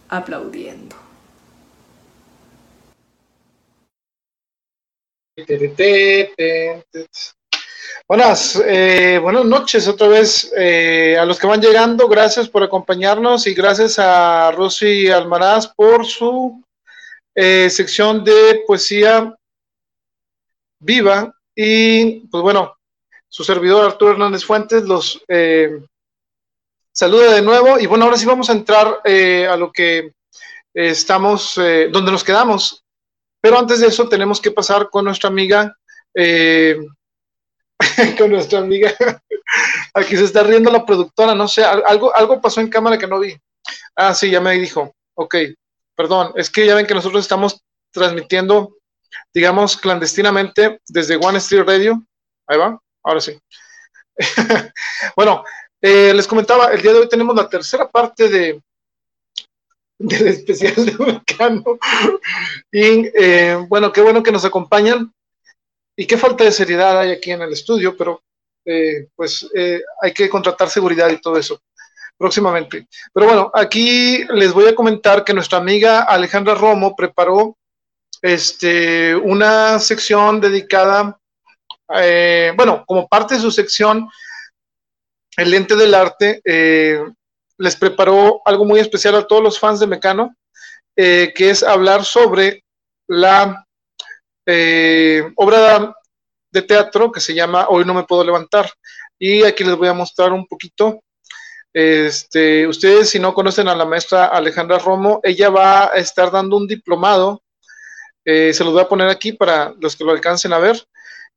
aplaudiendo. 0.08 0.96
Buenas, 8.06 8.62
eh, 8.66 9.18
buenas 9.22 9.44
noches 9.46 9.88
otra 9.88 10.08
vez 10.08 10.52
eh, 10.54 11.16
a 11.18 11.24
los 11.24 11.38
que 11.38 11.46
van 11.46 11.62
llegando. 11.62 12.08
Gracias 12.08 12.46
por 12.46 12.62
acompañarnos 12.62 13.46
y 13.46 13.54
gracias 13.54 13.98
a 13.98 14.50
Rosy 14.52 15.08
Almaraz 15.08 15.68
por 15.68 16.04
su 16.04 16.62
eh, 17.34 17.70
sección 17.70 18.22
de 18.22 18.62
poesía 18.66 19.34
viva. 20.78 21.34
Y 21.54 22.26
pues 22.28 22.42
bueno, 22.42 22.76
su 23.28 23.44
servidor 23.44 23.84
Arturo 23.84 24.12
Hernández 24.12 24.44
Fuentes 24.44 24.84
los 24.84 25.22
eh, 25.28 25.80
saluda 26.92 27.34
de 27.34 27.42
nuevo. 27.42 27.78
Y 27.78 27.86
bueno, 27.86 28.04
ahora 28.04 28.16
sí 28.16 28.26
vamos 28.26 28.50
a 28.50 28.52
entrar 28.52 29.00
eh, 29.04 29.46
a 29.46 29.56
lo 29.56 29.72
que 29.72 30.12
estamos, 30.74 31.58
eh, 31.58 31.88
donde 31.90 32.12
nos 32.12 32.24
quedamos. 32.24 32.84
Pero 33.40 33.58
antes 33.58 33.80
de 33.80 33.88
eso 33.88 34.08
tenemos 34.08 34.40
que 34.40 34.50
pasar 34.50 34.88
con 34.90 35.04
nuestra 35.04 35.28
amiga, 35.28 35.76
con 38.18 38.30
nuestra 38.30 38.60
amiga, 38.60 38.94
aquí 39.94 40.16
se 40.16 40.24
está 40.24 40.42
riendo 40.42 40.70
la 40.70 40.86
productora, 40.86 41.34
no 41.34 41.48
sé, 41.48 41.64
algo, 41.64 42.14
algo 42.14 42.40
pasó 42.40 42.60
en 42.60 42.68
cámara 42.68 42.98
que 42.98 43.08
no 43.08 43.18
vi. 43.18 43.36
Ah, 43.96 44.14
sí, 44.14 44.30
ya 44.30 44.40
me 44.40 44.54
dijo. 44.54 44.94
Ok, 45.14 45.36
perdón, 45.94 46.32
es 46.36 46.50
que 46.50 46.66
ya 46.66 46.74
ven 46.74 46.86
que 46.86 46.94
nosotros 46.94 47.22
estamos 47.22 47.62
transmitiendo, 47.90 48.76
digamos, 49.32 49.76
clandestinamente 49.76 50.80
desde 50.88 51.16
One 51.16 51.38
Street 51.38 51.64
Radio. 51.66 52.02
Ahí 52.46 52.58
va, 52.58 52.78
ahora 53.02 53.20
sí. 53.20 53.38
bueno, 55.16 55.44
eh, 55.80 56.12
les 56.14 56.26
comentaba, 56.26 56.72
el 56.72 56.82
día 56.82 56.92
de 56.92 57.00
hoy 57.00 57.08
tenemos 57.08 57.34
la 57.34 57.48
tercera 57.48 57.90
parte 57.90 58.28
de 58.28 58.60
del 59.98 60.26
especial 60.26 60.74
de 60.86 60.92
Mecano. 60.92 61.64
Y 62.72 63.08
eh, 63.14 63.56
bueno, 63.68 63.92
qué 63.92 64.00
bueno 64.00 64.22
que 64.22 64.32
nos 64.32 64.44
acompañan. 64.44 65.12
Y 65.96 66.06
qué 66.06 66.16
falta 66.16 66.44
de 66.44 66.52
seriedad 66.52 66.98
hay 66.98 67.10
aquí 67.12 67.30
en 67.30 67.42
el 67.42 67.52
estudio, 67.52 67.96
pero 67.96 68.22
eh, 68.64 69.08
pues 69.14 69.46
hay 70.00 70.12
que 70.14 70.28
contratar 70.30 70.70
seguridad 70.70 71.10
y 71.10 71.20
todo 71.20 71.36
eso 71.36 71.60
próximamente. 72.16 72.86
Pero 73.12 73.26
bueno, 73.26 73.50
aquí 73.52 74.24
les 74.30 74.52
voy 74.52 74.66
a 74.68 74.74
comentar 74.74 75.24
que 75.24 75.34
nuestra 75.34 75.58
amiga 75.58 76.02
Alejandra 76.02 76.54
Romo 76.54 76.94
preparó 76.94 77.56
este, 78.22 79.14
una 79.14 79.78
sección 79.78 80.40
dedicada, 80.40 81.18
eh, 81.94 82.52
bueno, 82.56 82.84
como 82.86 83.08
parte 83.08 83.34
de 83.34 83.40
su 83.40 83.50
sección, 83.50 84.08
el 85.36 85.50
lente 85.50 85.76
del 85.76 85.94
arte, 85.94 86.40
eh, 86.44 87.02
les 87.58 87.76
preparó 87.76 88.40
algo 88.44 88.64
muy 88.64 88.80
especial 88.80 89.16
a 89.16 89.26
todos 89.26 89.42
los 89.42 89.58
fans 89.58 89.80
de 89.80 89.86
Mecano, 89.86 90.34
eh, 90.96 91.32
que 91.34 91.50
es 91.50 91.62
hablar 91.62 92.04
sobre 92.04 92.64
la 93.08 93.66
obra 95.36 95.94
de 96.50 96.62
teatro 96.62 97.12
que 97.12 97.20
se 97.20 97.34
llama 97.34 97.66
Hoy 97.68 97.84
no 97.84 97.94
me 97.94 98.04
puedo 98.04 98.24
levantar. 98.24 98.70
Y 99.18 99.44
aquí 99.44 99.64
les 99.64 99.76
voy 99.76 99.88
a 99.88 99.92
mostrar 99.92 100.32
un 100.32 100.46
poquito 100.46 101.02
este, 101.72 102.66
ustedes 102.66 103.08
si 103.08 103.18
no 103.18 103.32
conocen 103.32 103.66
a 103.68 103.74
la 103.74 103.86
maestra 103.86 104.26
Alejandra 104.26 104.78
Romo, 104.78 105.20
ella 105.22 105.48
va 105.48 105.84
a 105.84 105.96
estar 105.96 106.30
dando 106.30 106.56
un 106.56 106.66
diplomado, 106.66 107.42
eh, 108.24 108.52
se 108.52 108.64
los 108.64 108.72
voy 108.72 108.82
a 108.82 108.88
poner 108.88 109.08
aquí 109.08 109.32
para 109.32 109.74
los 109.80 109.96
que 109.96 110.04
lo 110.04 110.12
alcancen 110.12 110.52
a 110.52 110.58
ver, 110.58 110.82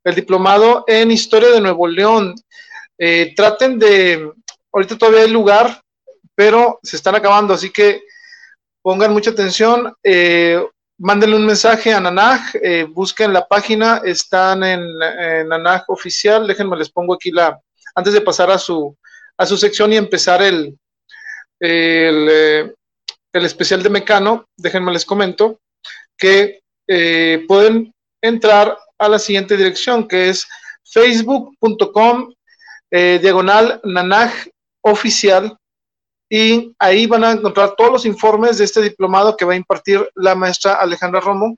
el 0.03 0.15
diplomado 0.15 0.83
en 0.87 1.11
Historia 1.11 1.49
de 1.49 1.61
Nuevo 1.61 1.87
León. 1.87 2.35
Eh, 2.97 3.33
traten 3.35 3.79
de, 3.79 4.31
ahorita 4.71 4.97
todavía 4.97 5.21
hay 5.21 5.29
lugar, 5.29 5.81
pero 6.35 6.79
se 6.83 6.95
están 6.95 7.15
acabando, 7.15 7.53
así 7.53 7.71
que 7.71 8.01
pongan 8.81 9.13
mucha 9.13 9.31
atención, 9.31 9.93
eh, 10.03 10.63
mándenle 10.97 11.35
un 11.35 11.45
mensaje 11.45 11.91
a 11.91 11.99
Nanaj, 11.99 12.53
busquen 12.89 13.33
la 13.33 13.47
página, 13.47 14.01
están 14.05 14.63
en, 14.63 14.81
en 15.19 15.49
Nanaj 15.49 15.83
oficial, 15.87 16.47
déjenme 16.47 16.77
les 16.77 16.89
pongo 16.89 17.15
aquí 17.15 17.31
la, 17.31 17.59
antes 17.95 18.13
de 18.13 18.21
pasar 18.21 18.51
a 18.51 18.57
su, 18.57 18.95
a 19.37 19.45
su 19.45 19.57
sección 19.57 19.91
y 19.91 19.97
empezar 19.97 20.41
el, 20.41 20.77
eh, 21.59 22.71
el, 23.33 23.45
especial 23.45 23.81
de 23.81 23.89
Mecano, 23.89 24.45
déjenme 24.57 24.91
les 24.91 25.05
comento 25.05 25.59
que 26.17 26.61
eh, 26.87 27.43
pueden 27.47 27.93
entrar 28.21 28.77
a 28.97 29.09
la 29.09 29.19
siguiente 29.19 29.57
dirección 29.57 30.07
que 30.07 30.29
es 30.29 30.47
facebook.com 30.83 32.33
eh, 32.91 33.19
diagonal 33.21 33.81
nanaj 33.83 34.31
oficial 34.81 35.57
y 36.29 36.73
ahí 36.79 37.07
van 37.07 37.23
a 37.23 37.31
encontrar 37.31 37.75
todos 37.75 37.91
los 37.91 38.05
informes 38.05 38.57
de 38.57 38.65
este 38.65 38.81
diplomado 38.81 39.35
que 39.35 39.45
va 39.45 39.53
a 39.53 39.57
impartir 39.57 40.09
la 40.15 40.35
maestra 40.35 40.75
Alejandra 40.75 41.21
Romo. 41.21 41.55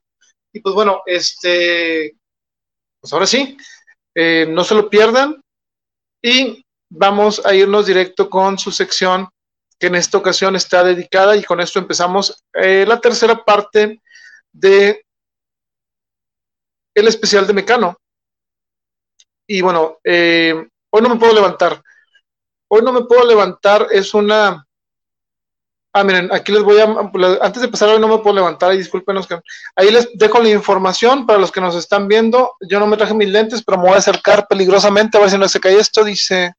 Y 0.52 0.60
pues 0.60 0.76
bueno, 0.76 1.02
este, 1.06 2.16
pues 3.00 3.14
ahora 3.14 3.26
sí, 3.26 3.58
no 4.50 4.64
se 4.64 4.76
lo 4.76 4.90
pierdan 4.90 5.40
y 6.22 6.66
vamos 6.90 7.42
a 7.46 7.54
irnos 7.54 7.86
directo 7.86 8.30
con 8.30 8.58
su 8.58 8.72
sección 8.72 9.30
que 9.80 9.88
en 9.88 9.96
esta 9.96 10.18
ocasión 10.18 10.56
está 10.56 10.84
dedicada 10.84 11.36
y 11.36 11.44
con 11.44 11.60
esto 11.60 11.80
empezamos 11.80 12.44
eh, 12.54 12.86
la 12.88 13.00
tercera 13.00 13.44
parte 13.44 14.02
de 14.52 15.06
el 17.00 17.08
especial 17.08 17.46
de 17.46 17.54
Mecano. 17.54 17.98
Y 19.46 19.62
bueno, 19.62 19.98
eh, 20.04 20.68
hoy 20.90 21.02
no 21.02 21.10
me 21.10 21.18
puedo 21.18 21.34
levantar. 21.34 21.82
Hoy 22.70 22.82
no 22.82 22.92
me 22.92 23.04
puedo 23.04 23.24
levantar 23.26 23.88
es 23.92 24.14
una... 24.14 24.66
Ah, 25.94 26.04
miren, 26.04 26.30
aquí 26.34 26.52
les 26.52 26.64
voy 26.64 26.80
a... 26.80 26.84
Antes 27.42 27.62
de 27.62 27.68
pasar 27.68 27.90
hoy 27.90 28.00
no 28.00 28.08
me 28.08 28.18
puedo 28.18 28.36
levantar, 28.36 28.72
discúlpenos. 28.72 29.28
Ahí 29.76 29.92
les 29.92 30.10
dejo 30.16 30.40
la 30.42 30.50
información 30.50 31.28
para 31.28 31.40
los 31.40 31.52
que 31.52 31.62
nos 31.62 31.76
están 31.76 32.08
viendo. 32.08 32.56
Yo 32.68 32.80
no 32.80 32.88
me 32.88 32.98
traje 32.98 33.14
mis 33.14 33.30
lentes, 33.30 33.64
pero 33.64 33.78
me 33.78 33.86
voy 33.86 33.94
a 33.94 34.00
acercar 34.00 34.48
peligrosamente 34.48 35.18
a 35.18 35.22
ver 35.22 35.30
si 35.30 35.38
no 35.38 35.48
se 35.48 35.60
cae 35.60 35.80
esto. 35.80 36.04
Dice, 36.04 36.54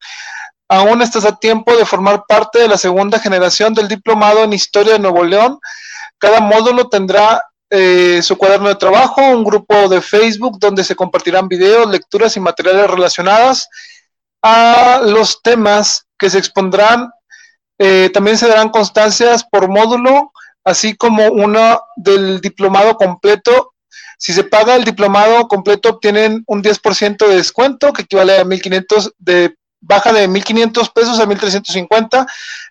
aún 0.69 1.01
estás 1.01 1.25
a 1.25 1.35
tiempo 1.35 1.75
de 1.75 1.85
formar 1.85 2.23
parte 2.27 2.59
de 2.59 2.69
la 2.69 2.77
segunda 2.77 3.19
generación 3.19 3.73
del 3.73 3.89
diplomado 3.89 4.43
en 4.43 4.53
Historia 4.53 4.93
de 4.93 4.99
Nuevo 4.99 5.23
León. 5.25 5.59
Cada 6.17 6.39
módulo 6.39 6.89
tendrá 6.89 7.41
eh, 7.69 8.21
su 8.21 8.37
cuaderno 8.37 8.69
de 8.69 8.75
trabajo, 8.75 9.21
un 9.21 9.43
grupo 9.43 9.87
de 9.87 10.01
Facebook 10.01 10.59
donde 10.59 10.83
se 10.83 10.95
compartirán 10.95 11.47
videos, 11.47 11.89
lecturas 11.89 12.35
y 12.35 12.39
materiales 12.39 12.89
relacionados 12.89 13.67
a 14.41 15.01
los 15.03 15.41
temas 15.41 16.05
que 16.17 16.29
se 16.29 16.37
expondrán 16.37 17.09
eh, 17.79 18.11
también 18.13 18.37
se 18.37 18.47
darán 18.47 18.69
constancias 18.69 19.45
por 19.45 19.69
módulo, 19.69 20.33
así 20.65 20.95
como 20.95 21.27
una 21.27 21.79
del 21.95 22.41
diplomado 22.41 22.95
completo. 22.95 23.73
Si 24.17 24.33
se 24.33 24.43
paga 24.43 24.75
el 24.75 24.83
diplomado 24.83 25.47
completo, 25.47 25.89
obtienen 25.89 26.43
un 26.45 26.61
10% 26.61 27.25
de 27.25 27.37
descuento, 27.37 27.93
que 27.93 28.01
equivale 28.01 28.37
a 28.37 28.43
1.500 28.43 29.13
de 29.17 29.55
baja 29.81 30.13
de 30.13 30.27
1.500 30.27 30.93
pesos 30.93 31.19
a 31.19 31.25
1.350. 31.25 32.27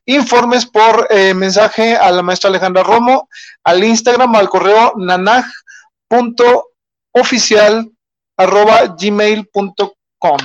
Informes 0.07 0.67
por 0.67 1.07
eh, 1.11 1.35
mensaje 1.35 1.97
a 1.97 2.11
la 2.11 2.23
maestra 2.23 2.51
Alejandra 2.51 2.83
Romo, 2.83 3.29
al 3.65 3.85
Instagram, 3.85 4.35
al 4.37 4.49
correo 4.49 4.95
nanaj.oficial 4.97 7.91
gmail.com. 8.99 10.39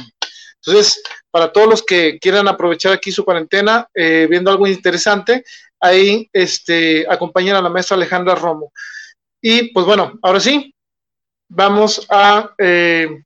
Entonces, 0.66 1.04
para 1.30 1.52
todos 1.52 1.68
los 1.68 1.84
que 1.84 2.18
quieran 2.20 2.48
aprovechar 2.48 2.94
aquí 2.94 3.12
su 3.12 3.26
cuarentena, 3.26 3.88
eh, 3.94 4.28
viendo 4.30 4.50
algo 4.50 4.66
interesante, 4.68 5.44
ahí 5.80 6.30
este, 6.32 7.06
acompañen 7.10 7.56
a 7.56 7.62
la 7.62 7.70
maestra 7.70 7.98
Alejandra 7.98 8.36
Romo. 8.36 8.72
Y 9.42 9.74
pues 9.74 9.86
bueno, 9.86 10.18
ahora 10.22 10.40
sí, 10.40 10.74
vamos 11.50 12.06
a, 12.10 12.52
eh, 12.58 13.24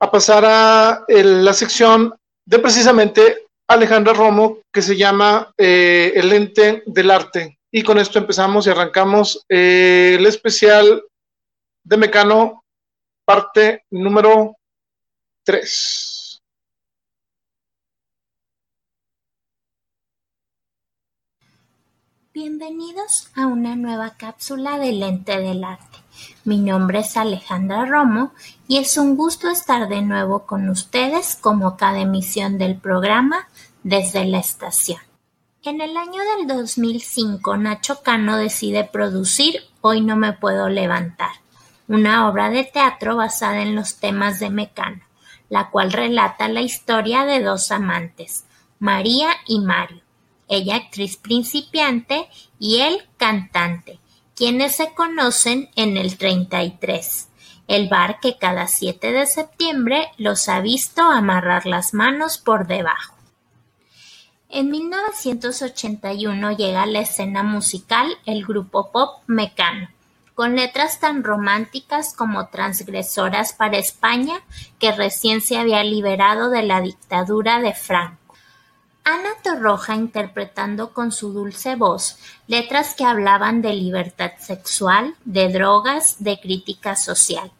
a 0.00 0.10
pasar 0.10 0.44
a 0.44 1.04
la 1.08 1.52
sección 1.52 2.14
de 2.44 2.58
precisamente 2.58 3.46
Alejandra 3.68 4.12
Romo, 4.12 4.60
que 4.72 4.82
se 4.82 4.96
llama 4.96 5.52
eh, 5.56 6.12
El 6.14 6.28
lente 6.28 6.82
del 6.86 7.10
arte. 7.10 7.58
Y 7.72 7.82
con 7.82 7.98
esto 7.98 8.18
empezamos 8.18 8.66
y 8.66 8.70
arrancamos 8.70 9.44
el 9.48 10.24
especial 10.24 11.02
de 11.84 11.96
Mecano, 11.96 12.64
parte 13.24 13.84
número 13.90 14.56
3. 15.44 16.16
Bienvenidos 22.32 23.30
a 23.34 23.46
una 23.46 23.76
nueva 23.76 24.16
cápsula 24.16 24.78
de 24.78 24.92
Lente 24.92 25.38
del 25.40 25.64
Arte. 25.64 26.05
Mi 26.46 26.58
nombre 26.58 27.00
es 27.00 27.16
Alejandra 27.16 27.86
Romo 27.86 28.30
y 28.68 28.78
es 28.78 28.98
un 28.98 29.16
gusto 29.16 29.50
estar 29.50 29.88
de 29.88 30.00
nuevo 30.00 30.46
con 30.46 30.68
ustedes 30.68 31.34
como 31.34 31.76
cada 31.76 31.98
emisión 31.98 32.56
del 32.56 32.76
programa 32.76 33.48
desde 33.82 34.24
la 34.26 34.38
estación. 34.38 35.00
En 35.64 35.80
el 35.80 35.96
año 35.96 36.22
del 36.36 36.46
2005, 36.46 37.56
Nacho 37.56 38.00
Cano 38.00 38.36
decide 38.36 38.84
producir 38.84 39.56
Hoy 39.80 40.02
no 40.02 40.14
me 40.14 40.34
puedo 40.34 40.68
levantar, 40.68 41.32
una 41.88 42.28
obra 42.28 42.48
de 42.48 42.62
teatro 42.62 43.16
basada 43.16 43.62
en 43.62 43.74
los 43.74 43.96
temas 43.96 44.38
de 44.38 44.50
Mecano, 44.50 45.02
la 45.48 45.70
cual 45.70 45.90
relata 45.90 46.46
la 46.46 46.60
historia 46.60 47.24
de 47.24 47.42
dos 47.42 47.72
amantes, 47.72 48.44
María 48.78 49.30
y 49.48 49.58
Mario 49.58 50.06
ella 50.48 50.76
actriz 50.76 51.16
principiante 51.16 52.28
y 52.58 52.80
él 52.80 53.02
cantante, 53.16 53.98
quienes 54.36 54.76
se 54.76 54.92
conocen 54.92 55.70
en 55.76 55.96
el 55.96 56.18
33, 56.18 57.28
el 57.68 57.88
bar 57.88 58.20
que 58.20 58.36
cada 58.36 58.68
7 58.68 59.10
de 59.10 59.24
septiembre 59.26 60.10
los 60.18 60.50
ha 60.50 60.60
visto 60.60 61.00
amarrar 61.02 61.64
las 61.64 61.94
manos 61.94 62.36
por 62.36 62.66
debajo. 62.66 63.16
En 64.50 64.70
1981 64.70 66.52
llega 66.52 66.82
a 66.82 66.86
la 66.86 67.00
escena 67.00 67.42
musical 67.42 68.06
el 68.26 68.44
grupo 68.44 68.92
pop 68.92 69.22
Mecano, 69.26 69.88
con 70.34 70.54
letras 70.54 71.00
tan 71.00 71.24
románticas 71.24 72.14
como 72.14 72.48
transgresoras 72.48 73.54
para 73.54 73.78
España, 73.78 74.34
que 74.78 74.92
recién 74.92 75.40
se 75.40 75.56
había 75.56 75.82
liberado 75.82 76.50
de 76.50 76.62
la 76.62 76.82
dictadura 76.82 77.58
de 77.60 77.72
Franco. 77.72 78.25
Ana 79.08 79.30
Torroja 79.40 79.94
interpretando 79.94 80.92
con 80.92 81.12
su 81.12 81.32
dulce 81.32 81.76
voz 81.76 82.18
letras 82.48 82.96
que 82.96 83.04
hablaban 83.04 83.62
de 83.62 83.72
libertad 83.72 84.32
sexual, 84.40 85.14
de 85.24 85.48
drogas, 85.48 86.16
de 86.18 86.40
crítica 86.40 86.96
social. 86.96 87.52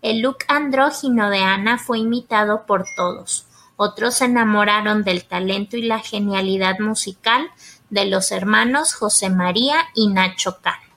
El 0.00 0.22
look 0.22 0.38
andrógino 0.48 1.28
de 1.28 1.40
Ana 1.40 1.76
fue 1.76 1.98
imitado 1.98 2.64
por 2.64 2.86
todos. 2.96 3.44
Otros 3.76 4.14
se 4.14 4.24
enamoraron 4.24 5.04
del 5.04 5.26
talento 5.26 5.76
y 5.76 5.82
la 5.82 5.98
genialidad 5.98 6.78
musical 6.78 7.46
de 7.90 8.06
los 8.06 8.32
hermanos 8.32 8.94
José 8.94 9.28
María 9.28 9.76
y 9.94 10.08
Nacho 10.08 10.62
Cano. 10.62 10.96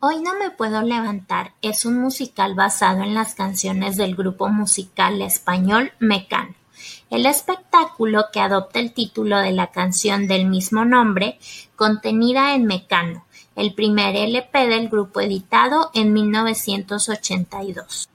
Hoy 0.00 0.20
no 0.20 0.34
me 0.34 0.50
puedo 0.50 0.82
levantar 0.82 1.54
es 1.62 1.86
un 1.86 1.98
musical 1.98 2.54
basado 2.54 3.00
en 3.02 3.14
las 3.14 3.34
canciones 3.34 3.96
del 3.96 4.14
grupo 4.14 4.50
musical 4.50 5.22
español 5.22 5.90
Mecano. 6.00 6.59
El 7.10 7.26
espectáculo, 7.26 8.26
que 8.32 8.38
adopta 8.38 8.78
el 8.78 8.92
título 8.92 9.38
de 9.40 9.50
la 9.50 9.72
canción 9.72 10.28
del 10.28 10.46
mismo 10.46 10.84
nombre, 10.84 11.40
contenida 11.74 12.54
en 12.54 12.66
Mecano, 12.66 13.26
el 13.56 13.74
primer 13.74 14.14
LP 14.14 14.68
del 14.68 14.88
grupo 14.88 15.20
editado 15.20 15.90
en 15.92 16.12
1982. 16.12 18.08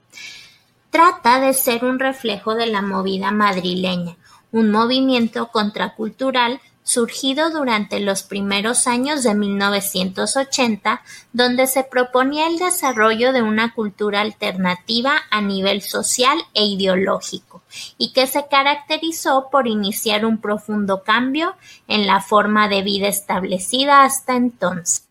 Trata 0.89 1.41
de 1.41 1.53
ser 1.53 1.83
un 1.83 1.99
reflejo 1.99 2.55
de 2.55 2.67
la 2.67 2.81
movida 2.81 3.31
madrileña, 3.31 4.15
un 4.53 4.71
movimiento 4.71 5.47
contracultural 5.47 6.61
surgido 6.85 7.49
durante 7.49 7.99
los 7.99 8.21
primeros 8.23 8.85
años 8.85 9.23
de 9.23 9.33
1980, 9.33 11.01
donde 11.33 11.65
se 11.65 11.83
proponía 11.83 12.47
el 12.47 12.59
desarrollo 12.59 13.33
de 13.33 13.41
una 13.41 13.73
cultura 13.73 14.21
alternativa 14.21 15.15
a 15.31 15.41
nivel 15.41 15.81
social 15.81 16.37
e 16.53 16.63
ideológico, 16.63 17.63
y 17.97 18.13
que 18.13 18.27
se 18.27 18.47
caracterizó 18.47 19.49
por 19.51 19.67
iniciar 19.67 20.25
un 20.25 20.37
profundo 20.37 21.03
cambio 21.03 21.55
en 21.87 22.05
la 22.05 22.21
forma 22.21 22.69
de 22.69 22.83
vida 22.83 23.07
establecida 23.07 24.03
hasta 24.03 24.35
entonces. 24.35 25.07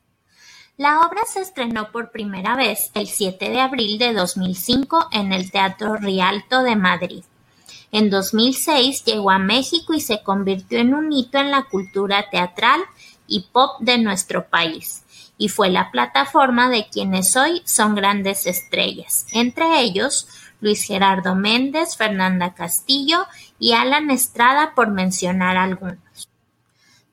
La 0.76 1.00
obra 1.00 1.22
se 1.26 1.40
estrenó 1.40 1.90
por 1.90 2.12
primera 2.12 2.56
vez 2.56 2.90
el 2.94 3.08
7 3.08 3.50
de 3.50 3.60
abril 3.60 3.98
de 3.98 4.12
2005 4.12 5.08
en 5.10 5.32
el 5.32 5.50
Teatro 5.50 5.96
Rialto 5.96 6.62
de 6.62 6.76
Madrid. 6.76 7.24
En 7.94 8.10
2006 8.10 9.04
llegó 9.04 9.30
a 9.30 9.38
México 9.38 9.94
y 9.94 10.00
se 10.00 10.20
convirtió 10.20 10.80
en 10.80 10.94
un 10.94 11.12
hito 11.12 11.38
en 11.38 11.52
la 11.52 11.62
cultura 11.62 12.28
teatral 12.28 12.80
y 13.28 13.42
pop 13.52 13.76
de 13.78 13.98
nuestro 13.98 14.48
país, 14.48 15.04
y 15.38 15.48
fue 15.48 15.70
la 15.70 15.92
plataforma 15.92 16.68
de 16.68 16.88
quienes 16.88 17.36
hoy 17.36 17.62
son 17.64 17.94
grandes 17.94 18.48
estrellas, 18.48 19.26
entre 19.30 19.80
ellos 19.80 20.26
Luis 20.60 20.82
Gerardo 20.82 21.36
Méndez, 21.36 21.96
Fernanda 21.96 22.52
Castillo 22.54 23.28
y 23.60 23.74
Alan 23.74 24.10
Estrada, 24.10 24.72
por 24.74 24.88
mencionar 24.88 25.56
algunos. 25.56 26.28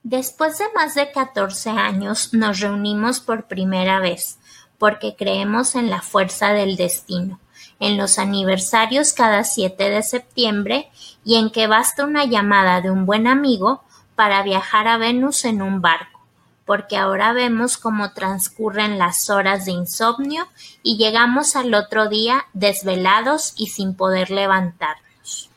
Después 0.01 0.57
de 0.57 0.65
más 0.73 0.95
de 0.95 1.11
14 1.11 1.69
años 1.69 2.33
nos 2.33 2.59
reunimos 2.59 3.19
por 3.19 3.43
primera 3.43 3.99
vez, 3.99 4.39
porque 4.79 5.15
creemos 5.15 5.75
en 5.75 5.91
la 5.91 6.01
fuerza 6.01 6.53
del 6.53 6.75
destino 6.75 7.39
en 7.81 7.97
los 7.97 8.19
aniversarios 8.19 9.11
cada 9.11 9.43
7 9.43 9.89
de 9.89 10.03
septiembre 10.03 10.89
y 11.25 11.35
en 11.35 11.49
que 11.49 11.65
basta 11.67 12.05
una 12.05 12.25
llamada 12.25 12.79
de 12.79 12.91
un 12.91 13.05
buen 13.05 13.27
amigo 13.27 13.83
para 14.15 14.43
viajar 14.43 14.87
a 14.87 14.97
Venus 14.97 15.45
en 15.45 15.63
un 15.63 15.81
barco, 15.81 16.21
porque 16.63 16.95
ahora 16.95 17.33
vemos 17.33 17.77
cómo 17.77 18.13
transcurren 18.13 18.99
las 18.99 19.31
horas 19.31 19.65
de 19.65 19.71
insomnio 19.71 20.47
y 20.83 20.97
llegamos 20.97 21.55
al 21.55 21.73
otro 21.73 22.07
día 22.07 22.45
desvelados 22.53 23.53
y 23.57 23.67
sin 23.67 23.95
poder 23.95 24.29
levantarnos, 24.29 25.49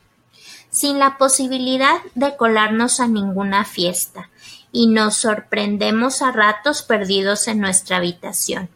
sin 0.71 0.97
la 0.97 1.19
posibilidad 1.19 2.01
de 2.15 2.35
colarnos 2.35 2.99
a 2.99 3.07
ninguna 3.07 3.65
fiesta, 3.65 4.29
y 4.71 4.87
nos 4.87 5.15
sorprendemos 5.15 6.23
a 6.23 6.31
ratos 6.31 6.81
perdidos 6.81 7.47
en 7.47 7.59
nuestra 7.59 7.97
habitación 7.97 8.67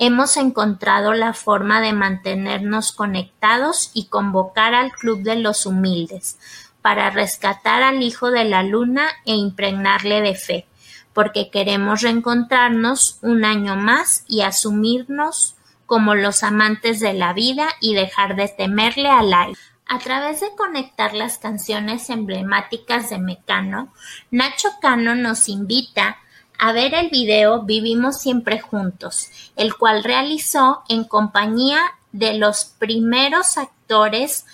Hemos 0.00 0.36
encontrado 0.36 1.12
la 1.12 1.32
forma 1.32 1.80
de 1.80 1.92
mantenernos 1.92 2.92
conectados 2.92 3.90
y 3.94 4.06
convocar 4.06 4.72
al 4.74 4.92
Club 4.92 5.22
de 5.22 5.36
los 5.36 5.66
Humildes, 5.66 6.38
para 6.82 7.10
rescatar 7.10 7.82
al 7.82 8.02
Hijo 8.02 8.30
de 8.30 8.44
la 8.44 8.62
Luna 8.62 9.08
e 9.26 9.34
impregnarle 9.34 10.20
de 10.20 10.34
fe, 10.36 10.66
porque 11.12 11.50
queremos 11.50 12.02
reencontrarnos 12.02 13.18
un 13.22 13.44
año 13.44 13.74
más 13.74 14.24
y 14.28 14.42
asumirnos 14.42 15.56
como 15.84 16.14
los 16.14 16.44
amantes 16.44 17.00
de 17.00 17.14
la 17.14 17.32
vida 17.32 17.68
y 17.80 17.94
dejar 17.94 18.36
de 18.36 18.48
temerle 18.48 19.08
al 19.08 19.32
aire. 19.34 19.58
A 19.86 19.98
través 19.98 20.40
de 20.40 20.54
conectar 20.54 21.14
las 21.14 21.38
canciones 21.38 22.10
emblemáticas 22.10 23.10
de 23.10 23.18
Mecano, 23.18 23.92
Nacho 24.30 24.68
Cano 24.80 25.14
nos 25.14 25.48
invita 25.48 26.18
a 26.58 26.72
ver 26.72 26.94
el 26.94 27.08
video 27.08 27.62
Vivimos 27.62 28.20
siempre 28.20 28.60
juntos, 28.60 29.28
el 29.56 29.76
cual 29.76 30.02
realizó 30.04 30.82
en 30.88 31.04
compañía 31.04 31.80
de 32.12 32.34
los 32.34 32.64
primeros 32.64 33.56
actores 33.56 34.44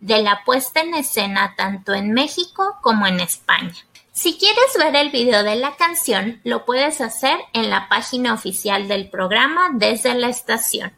de 0.00 0.22
la 0.22 0.44
puesta 0.44 0.80
en 0.80 0.94
escena 0.94 1.54
tanto 1.56 1.92
en 1.94 2.12
México 2.12 2.76
como 2.80 3.06
en 3.06 3.20
España. 3.20 3.74
Si 4.12 4.38
quieres 4.38 4.76
ver 4.78 4.96
el 4.96 5.10
video 5.10 5.42
de 5.44 5.56
la 5.56 5.76
canción, 5.76 6.40
lo 6.44 6.64
puedes 6.64 7.00
hacer 7.00 7.38
en 7.52 7.70
la 7.70 7.88
página 7.88 8.34
oficial 8.34 8.88
del 8.88 9.10
programa 9.10 9.70
desde 9.72 10.14
la 10.14 10.28
estación. 10.28 10.92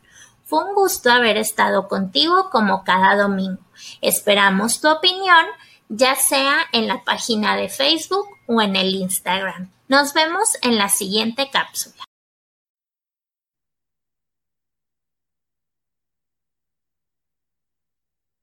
Fue 0.45 0.65
un 0.65 0.75
gusto 0.75 1.11
haber 1.11 1.37
estado 1.37 1.87
contigo 1.87 2.51
como 2.51 2.83
cada 2.83 3.17
domingo. 3.17 3.61
Esperamos 4.01 4.81
tu 4.81 4.89
opinión, 4.89 5.47
ya 5.89 6.15
sea 6.17 6.61
en 6.73 6.89
la 6.89 7.05
página 7.05 7.57
de 7.57 7.69
Facebook 7.69 8.27
o 8.47 8.61
en 8.61 8.75
el 8.77 8.95
Instagram. 8.95 9.71
Nos 9.91 10.15
vemos 10.15 10.57
en 10.63 10.79
la 10.79 10.89
siguiente 10.89 11.51
cápsula. 11.51 12.05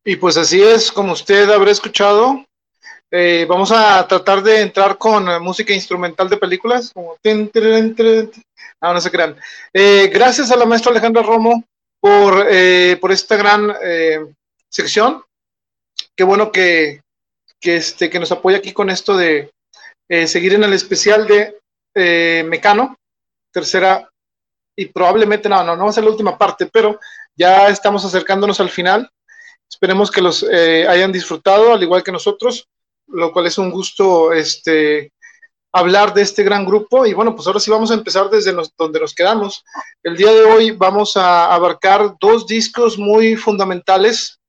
Y 0.04 0.18
pues 0.18 0.36
así 0.36 0.62
es, 0.62 0.91
como 0.91 1.14
usted 1.14 1.50
habrá 1.50 1.72
escuchado, 1.72 2.43
eh, 3.10 3.45
vamos 3.48 3.72
a 3.72 4.06
tratar 4.10 4.43
de 4.43 4.60
entrar 4.60 4.98
con 4.98 5.30
eh, 5.30 5.39
música 5.39 5.74
instrumental 5.74 6.28
de 6.28 6.36
películas, 6.36 6.91
ah, 8.82 8.93
no, 8.93 9.00
se 9.00 9.10
crean. 9.10 9.38
Eh, 9.72 10.10
gracias 10.12 10.52
a 10.52 10.58
la 10.58 10.66
maestra 10.66 10.91
Alejandra 10.91 11.24
Romo 11.24 11.64
por, 12.02 12.45
por 13.00 13.12
esta 13.14 13.38
gran 13.38 13.74
sección. 14.70 15.24
Qué 16.14 16.26
bueno 16.26 16.52
que, 16.52 17.00
que, 17.62 17.78
este, 17.78 18.10
que 18.10 18.20
nos 18.20 18.34
apoya 18.34 18.58
aquí 18.58 18.74
con 18.74 18.89
esto 18.89 19.16
de, 19.16 19.50
eh, 20.10 20.28
seguir 20.28 20.53
en 20.53 20.64
el 20.64 20.74
especial 20.74 21.28
de 21.28 21.60
eh, 21.95 22.45
Mecano, 22.47 22.97
tercera 23.51 24.10
y 24.76 24.86
probablemente, 24.86 25.49
no, 25.49 25.64
no, 25.64 25.76
no 25.76 25.86
va 25.86 25.89
a 25.89 25.93
ser 25.93 26.03
la 26.03 26.12
última 26.12 26.38
parte, 26.38 26.68
pero 26.68 26.99
ya 27.36 27.68
estamos 27.70 28.05
acercándonos 28.05 28.60
al 28.60 28.70
final. 28.70 29.10
Esperemos 29.70 30.12
que 30.12 30.22
los 30.22 30.43
eh, 30.43 30.88
hayan 30.88 31.12
disfrutado, 31.12 31.74
al 31.74 31.82
igual 31.82 32.03
que 32.03 32.12
nosotros, 32.12 32.68
lo 33.08 33.32
cual 33.34 33.47
es 33.47 33.58
un 33.58 33.72
gusto 33.72 34.32
este, 34.34 35.12
hablar 35.72 36.14
de 36.14 36.22
este 36.22 36.43
gran 36.43 36.66
grupo. 36.66 37.05
Y 37.05 37.14
bueno, 37.14 37.36
pues 37.36 37.47
ahora 37.47 37.60
sí 37.60 37.72
vamos 37.72 37.91
a 37.91 37.95
empezar 37.95 38.30
desde 38.30 38.55
donde 38.78 38.99
nos 38.99 39.14
quedamos. 39.14 39.64
El 40.03 40.16
día 40.16 40.32
de 40.32 40.43
hoy 40.43 40.72
vamos 40.72 41.18
a 41.18 41.53
abarcar 41.53 42.16
dos 42.20 42.45
discos 42.45 42.97
muy 42.97 43.36
fundamentales. 43.36 44.39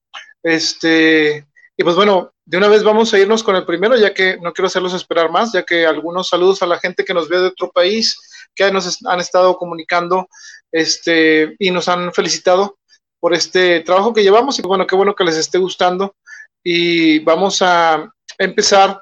Este, 0.43 1.47
y 1.77 1.83
pues 1.83 1.97
bueno, 1.97 2.33
de 2.49 2.57
una 2.57 2.69
vez 2.69 2.83
vamos 2.83 3.13
a 3.13 3.19
irnos 3.19 3.43
con 3.43 3.57
el 3.57 3.67
primero, 3.67 3.95
ya 3.95 4.15
que 4.15 4.39
no 4.39 4.55
quiero 4.55 4.69
hacerlos 4.69 4.95
esperar 4.95 5.31
más, 5.31 5.53
ya 5.53 5.65
que 5.65 5.85
algunos 5.85 6.29
saludos 6.31 6.63
a 6.63 6.67
la 6.67 6.79
gente 6.79 7.05
que 7.05 7.13
nos 7.13 7.29
ve 7.29 7.39
de 7.39 7.49
otro 7.49 7.71
país, 7.71 8.19
que 8.55 8.73
nos 8.73 9.05
han 9.05 9.21
estado 9.21 9.59
comunicando 9.59 10.31
este, 10.73 11.55
y 11.59 11.71
nos 11.71 11.89
han 11.89 12.11
felicitado 12.11 12.79
por 13.21 13.35
este 13.35 13.81
trabajo 13.81 14.15
que 14.15 14.23
llevamos. 14.23 14.59
Y 14.59 14.63
bueno, 14.63 14.87
qué 14.87 14.97
bueno 14.97 15.15
que 15.15 15.25
les 15.25 15.37
esté 15.37 15.59
gustando. 15.59 16.17
Y 16.65 17.19
vamos 17.19 17.61
a 17.61 18.11
empezar 18.39 18.99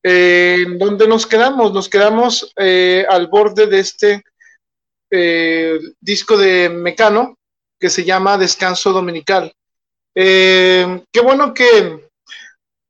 en 0.00 0.78
donde 0.78 1.08
nos 1.08 1.26
quedamos. 1.26 1.72
Nos 1.72 1.88
quedamos 1.88 2.52
eh, 2.56 3.04
al 3.08 3.26
borde 3.26 3.66
de 3.66 3.80
este 3.80 4.22
eh, 5.10 5.80
disco 6.00 6.36
de 6.36 6.68
Mecano 6.68 7.36
que 7.80 7.90
se 7.90 8.04
llama 8.04 8.38
Descanso 8.38 8.92
Dominical. 8.92 9.52
Eh, 10.14 11.02
qué 11.10 11.20
bueno 11.20 11.52
que 11.52 12.04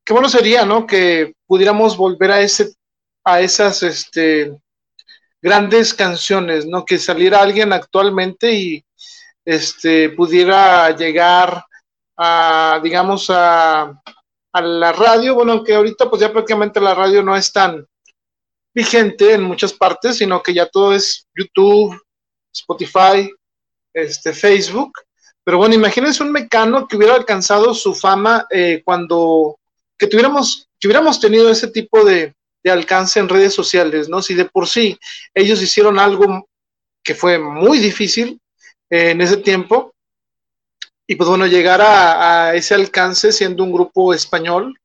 qué 0.05 0.13
bueno 0.13 0.29
sería, 0.29 0.65
¿no? 0.65 0.87
Que 0.87 1.35
pudiéramos 1.47 1.97
volver 1.97 2.31
a 2.31 2.41
ese, 2.41 2.75
a 3.25 3.41
esas, 3.41 3.83
este, 3.83 4.57
grandes 5.41 5.95
canciones, 5.95 6.67
¿no? 6.67 6.85
Que 6.85 6.99
saliera 6.99 7.41
alguien 7.41 7.73
actualmente 7.73 8.53
y, 8.53 8.85
este, 9.45 10.11
pudiera 10.11 10.91
llegar 10.97 11.65
a, 12.17 12.81
digamos, 12.83 13.29
a, 13.31 14.01
la 14.57 14.93
radio, 14.93 15.35
bueno, 15.35 15.51
aunque 15.51 15.75
ahorita 15.75 16.09
pues 16.09 16.23
ya 16.23 16.33
prácticamente 16.33 16.81
la 16.81 16.95
radio 16.95 17.25
no 17.25 17.35
es 17.37 17.53
tan 17.53 17.85
vigente 18.73 19.33
en 19.33 19.43
muchas 19.43 19.73
partes, 19.73 20.19
sino 20.19 20.41
que 20.41 20.55
ya 20.55 20.67
todo 20.67 20.95
es 20.95 21.27
YouTube, 21.35 22.01
Spotify, 22.55 23.33
este, 23.93 24.33
Facebook. 24.33 24.93
Pero 25.43 25.59
bueno, 25.59 25.75
imagínense 25.75 26.23
un 26.23 26.31
mecano 26.31 26.87
que 26.87 26.97
hubiera 26.97 27.17
alcanzado 27.17 27.75
su 27.75 27.97
fama 27.97 28.47
eh, 28.49 28.81
cuando 28.85 29.59
que 29.99 30.07
tuviéramos, 30.07 30.69
que 30.79 30.89
hubiéramos 30.89 31.21
tenido 31.21 31.51
ese 31.51 31.69
tipo 31.69 32.05
de, 32.05 32.35
alcance 32.67 33.21
en 33.21 33.29
redes 33.29 33.53
sociales, 33.53 34.09
¿no? 34.09 34.23
Si 34.23 34.33
de 34.33 34.47
por 34.47 34.67
sí 34.67 34.99
ellos 35.35 35.61
hicieron 35.61 35.99
algo 35.99 36.49
que 37.03 37.15
fue 37.15 37.39
muy 37.39 37.79
difícil 37.79 38.41
eh, 38.89 39.11
en 39.11 39.21
ese 39.21 39.37
tiempo, 39.37 39.93
y 41.07 41.17
pues 41.17 41.29
bueno, 41.29 41.47
llegar 41.47 41.83
a, 41.83 42.55
ese 42.55 42.75
alcance 42.75 43.33
siendo 43.33 43.63
un 43.63 43.73
grupo 43.73 44.15
español, 44.15 44.79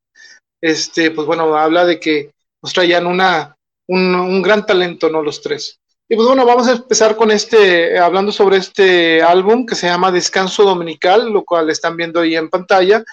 este, 0.60 1.10
pues 1.10 1.26
bueno, 1.26 1.56
habla 1.56 1.86
de 1.86 1.98
que 1.98 2.32
nos 2.62 2.74
traían 2.74 3.06
una, 3.06 3.56
un, 3.88 4.42
gran 4.42 4.66
talento, 4.66 5.08
¿no? 5.08 5.22
Los 5.22 5.40
tres. 5.40 5.79
Y 6.12 6.16
pues 6.16 6.26
bueno, 6.26 6.44
vamos 6.44 6.66
a 6.66 6.72
empezar 6.72 7.14
con 7.14 7.30
este, 7.30 7.96
hablando 7.96 8.32
sobre 8.32 8.56
este 8.56 9.22
álbum 9.22 9.64
que 9.64 9.76
se 9.76 9.86
llama 9.86 10.10
Descanso 10.10 10.64
Dominical, 10.64 11.30
lo 11.30 11.44
cual 11.44 11.70
están 11.70 11.96
viendo 11.96 12.18
ahí 12.18 12.34
en 12.34 12.50
pantalla. 12.50 13.04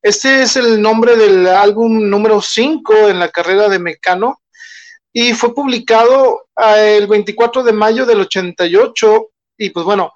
Este 0.00 0.40
es 0.40 0.56
el 0.56 0.80
nombre 0.80 1.16
del 1.16 1.46
álbum 1.48 2.08
número 2.08 2.40
5 2.40 3.10
en 3.10 3.18
la 3.18 3.28
carrera 3.28 3.68
de 3.68 3.78
Mecano 3.78 4.40
y 5.12 5.34
fue 5.34 5.54
publicado 5.54 6.46
ah, 6.56 6.80
el 6.80 7.06
24 7.06 7.62
de 7.62 7.74
mayo 7.74 8.06
del 8.06 8.22
88 8.22 9.26
y 9.58 9.68
pues 9.68 9.84
bueno, 9.84 10.14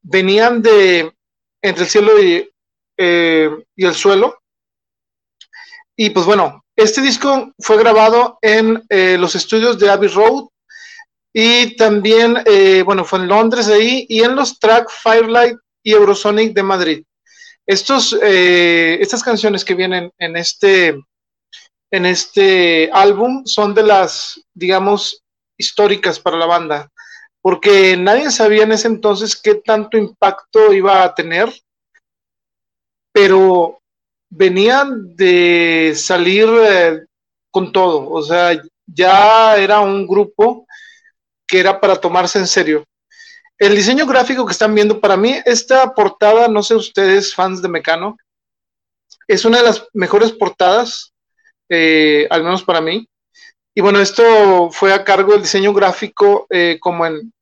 venían 0.00 0.62
de 0.62 1.12
entre 1.60 1.84
el 1.84 1.90
cielo 1.90 2.22
y, 2.22 2.50
eh, 2.96 3.50
y 3.76 3.84
el 3.84 3.94
suelo. 3.94 4.40
Y 5.94 6.08
pues 6.08 6.24
bueno, 6.24 6.64
este 6.74 7.02
disco 7.02 7.52
fue 7.58 7.76
grabado 7.76 8.38
en 8.40 8.82
eh, 8.88 9.18
los 9.18 9.34
estudios 9.34 9.78
de 9.78 9.90
Abbey 9.90 10.08
Road 10.08 10.46
y 11.38 11.76
también, 11.76 12.38
eh, 12.46 12.82
bueno, 12.82 13.04
fue 13.04 13.18
en 13.18 13.28
Londres 13.28 13.68
ahí 13.68 14.06
y 14.08 14.22
en 14.22 14.34
los 14.34 14.58
track 14.58 14.88
Firelight 14.90 15.58
y 15.82 15.92
Eurosonic 15.92 16.54
de 16.54 16.62
Madrid. 16.62 17.04
Estos, 17.66 18.16
estas 18.22 19.24
canciones 19.24 19.64
que 19.64 19.74
vienen 19.74 20.10
en 20.18 20.36
este, 20.36 20.96
en 21.90 22.06
este 22.06 22.88
álbum 22.92 23.44
son 23.44 23.74
de 23.74 23.82
las, 23.82 24.40
digamos, 24.54 25.24
históricas 25.58 26.20
para 26.20 26.36
la 26.36 26.46
banda 26.46 26.90
porque 27.46 27.96
nadie 27.96 28.32
sabía 28.32 28.64
en 28.64 28.72
ese 28.72 28.88
entonces 28.88 29.40
qué 29.40 29.54
tanto 29.54 29.96
impacto 29.96 30.72
iba 30.72 31.04
a 31.04 31.14
tener, 31.14 31.48
pero 33.12 33.78
venían 34.28 35.14
de 35.14 35.92
salir 35.94 36.48
eh, 36.48 37.06
con 37.52 37.70
todo, 37.70 38.10
o 38.10 38.20
sea, 38.20 38.60
ya 38.84 39.56
era 39.58 39.78
un 39.78 40.08
grupo 40.08 40.65
que 41.56 41.60
era 41.60 41.80
para 41.80 41.96
tomarse 41.96 42.38
en 42.38 42.46
serio. 42.46 42.84
El 43.58 43.74
diseño 43.74 44.06
gráfico 44.06 44.44
que 44.44 44.52
están 44.52 44.74
viendo, 44.74 45.00
para 45.00 45.16
mí, 45.16 45.34
esta 45.46 45.94
portada, 45.94 46.48
no 46.48 46.62
sé 46.62 46.74
ustedes, 46.74 47.34
fans 47.34 47.62
de 47.62 47.68
Mecano, 47.68 48.18
es 49.26 49.46
una 49.46 49.58
de 49.58 49.64
las 49.64 49.88
mejores 49.94 50.32
portadas, 50.32 51.14
eh, 51.70 52.26
al 52.28 52.44
menos 52.44 52.62
para 52.62 52.82
mí. 52.82 53.08
Y 53.74 53.80
bueno, 53.80 54.00
esto 54.00 54.70
fue 54.70 54.92
a 54.92 55.02
cargo 55.02 55.32
del 55.32 55.42
diseño 55.42 55.72
gráfico, 55.72 56.46
eh, 56.50 56.76
como 56.78 57.06
en 57.06 57.32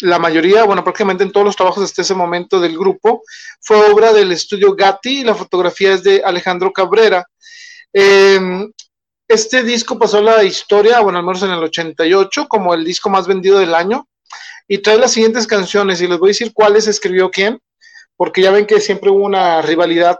la 0.00 0.18
mayoría, 0.18 0.64
bueno, 0.64 0.84
prácticamente 0.84 1.24
en 1.24 1.32
todos 1.32 1.46
los 1.46 1.56
trabajos 1.56 1.82
hasta 1.82 2.02
ese 2.02 2.14
momento 2.14 2.60
del 2.60 2.76
grupo, 2.76 3.22
fue 3.62 3.90
obra 3.90 4.12
del 4.12 4.32
estudio 4.32 4.76
Gatti 4.76 5.20
y 5.20 5.24
la 5.24 5.34
fotografía 5.34 5.94
es 5.94 6.02
de 6.02 6.22
Alejandro 6.22 6.70
Cabrera. 6.70 7.26
Em, 7.90 8.70
este 9.28 9.62
disco 9.62 9.98
pasó 9.98 10.20
la 10.20 10.44
historia, 10.44 11.00
bueno, 11.00 11.18
al 11.18 11.24
menos 11.24 11.42
en 11.42 11.50
el 11.50 11.62
88, 11.62 12.46
como 12.48 12.74
el 12.74 12.84
disco 12.84 13.10
más 13.10 13.26
vendido 13.26 13.58
del 13.58 13.74
año, 13.74 14.08
y 14.68 14.78
trae 14.78 14.98
las 14.98 15.12
siguientes 15.12 15.46
canciones, 15.46 16.00
y 16.00 16.06
les 16.06 16.18
voy 16.18 16.28
a 16.28 16.30
decir 16.30 16.52
cuáles 16.52 16.86
escribió 16.86 17.30
quién, 17.30 17.60
porque 18.16 18.42
ya 18.42 18.50
ven 18.50 18.66
que 18.66 18.80
siempre 18.80 19.10
hubo 19.10 19.24
una 19.24 19.62
rivalidad 19.62 20.18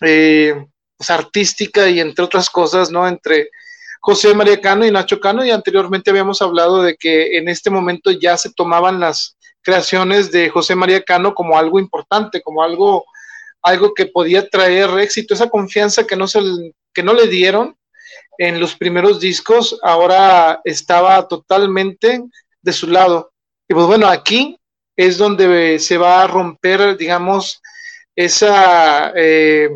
eh, 0.00 0.66
pues, 0.96 1.10
artística 1.10 1.88
y 1.88 2.00
entre 2.00 2.24
otras 2.24 2.48
cosas, 2.48 2.90
¿no? 2.90 3.06
Entre 3.06 3.50
José 4.00 4.34
María 4.34 4.60
Cano 4.60 4.86
y 4.86 4.90
Nacho 4.90 5.20
Cano, 5.20 5.44
y 5.44 5.50
anteriormente 5.50 6.10
habíamos 6.10 6.42
hablado 6.42 6.82
de 6.82 6.96
que 6.96 7.36
en 7.36 7.48
este 7.48 7.70
momento 7.70 8.10
ya 8.10 8.36
se 8.36 8.52
tomaban 8.52 9.00
las 9.00 9.36
creaciones 9.62 10.30
de 10.30 10.48
José 10.48 10.74
María 10.74 11.02
Cano 11.02 11.34
como 11.34 11.56
algo 11.56 11.78
importante, 11.78 12.42
como 12.42 12.62
algo, 12.62 13.04
algo 13.62 13.94
que 13.94 14.06
podía 14.06 14.48
traer 14.48 14.90
éxito, 14.98 15.34
esa 15.34 15.50
confianza 15.50 16.06
que 16.06 16.16
no, 16.16 16.26
se, 16.26 16.40
que 16.92 17.02
no 17.02 17.12
le 17.14 17.28
dieron 17.28 17.76
en 18.38 18.60
los 18.60 18.76
primeros 18.76 19.20
discos, 19.20 19.78
ahora 19.82 20.60
estaba 20.64 21.26
totalmente 21.28 22.22
de 22.60 22.72
su 22.72 22.86
lado. 22.88 23.32
Y 23.68 23.74
pues 23.74 23.86
bueno, 23.86 24.08
aquí 24.08 24.58
es 24.96 25.18
donde 25.18 25.78
se 25.78 25.98
va 25.98 26.22
a 26.22 26.26
romper, 26.26 26.96
digamos, 26.96 27.60
esa... 28.16 29.12
Eh, 29.14 29.70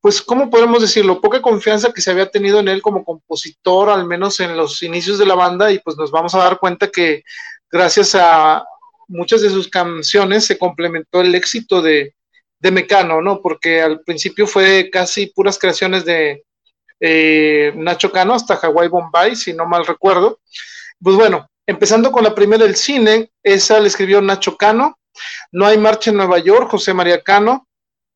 pues, 0.00 0.20
¿cómo 0.20 0.50
podemos 0.50 0.82
decirlo? 0.82 1.20
Poca 1.20 1.40
confianza 1.40 1.92
que 1.92 2.00
se 2.00 2.10
había 2.10 2.28
tenido 2.28 2.58
en 2.58 2.66
él 2.66 2.82
como 2.82 3.04
compositor, 3.04 3.88
al 3.88 4.04
menos 4.04 4.40
en 4.40 4.56
los 4.56 4.82
inicios 4.82 5.16
de 5.16 5.26
la 5.26 5.36
banda, 5.36 5.70
y 5.70 5.78
pues 5.78 5.96
nos 5.96 6.10
vamos 6.10 6.34
a 6.34 6.38
dar 6.38 6.58
cuenta 6.58 6.90
que 6.90 7.22
gracias 7.70 8.16
a 8.16 8.64
muchas 9.06 9.42
de 9.42 9.50
sus 9.50 9.68
canciones 9.68 10.44
se 10.44 10.58
complementó 10.58 11.20
el 11.20 11.32
éxito 11.36 11.80
de, 11.80 12.16
de 12.58 12.70
Mecano, 12.72 13.22
¿no? 13.22 13.40
Porque 13.40 13.80
al 13.80 14.00
principio 14.00 14.48
fue 14.48 14.90
casi 14.90 15.26
puras 15.26 15.56
creaciones 15.56 16.04
de 16.04 16.44
eh, 17.04 17.72
Nacho 17.74 18.12
Cano 18.12 18.34
hasta 18.34 18.54
Hawaii 18.54 18.88
Bombay, 18.88 19.34
si 19.34 19.52
no 19.52 19.66
mal 19.66 19.84
recuerdo. 19.84 20.38
Pues 21.02 21.16
bueno, 21.16 21.48
empezando 21.66 22.12
con 22.12 22.22
la 22.22 22.34
primera 22.34 22.64
del 22.64 22.76
cine, 22.76 23.32
esa 23.42 23.80
le 23.80 23.88
escribió 23.88 24.22
Nacho 24.22 24.56
Cano. 24.56 24.98
No 25.50 25.66
hay 25.66 25.78
marcha 25.78 26.10
en 26.10 26.16
Nueva 26.16 26.38
York, 26.38 26.70
José 26.70 26.94
María 26.94 27.20
Cano. 27.22 27.66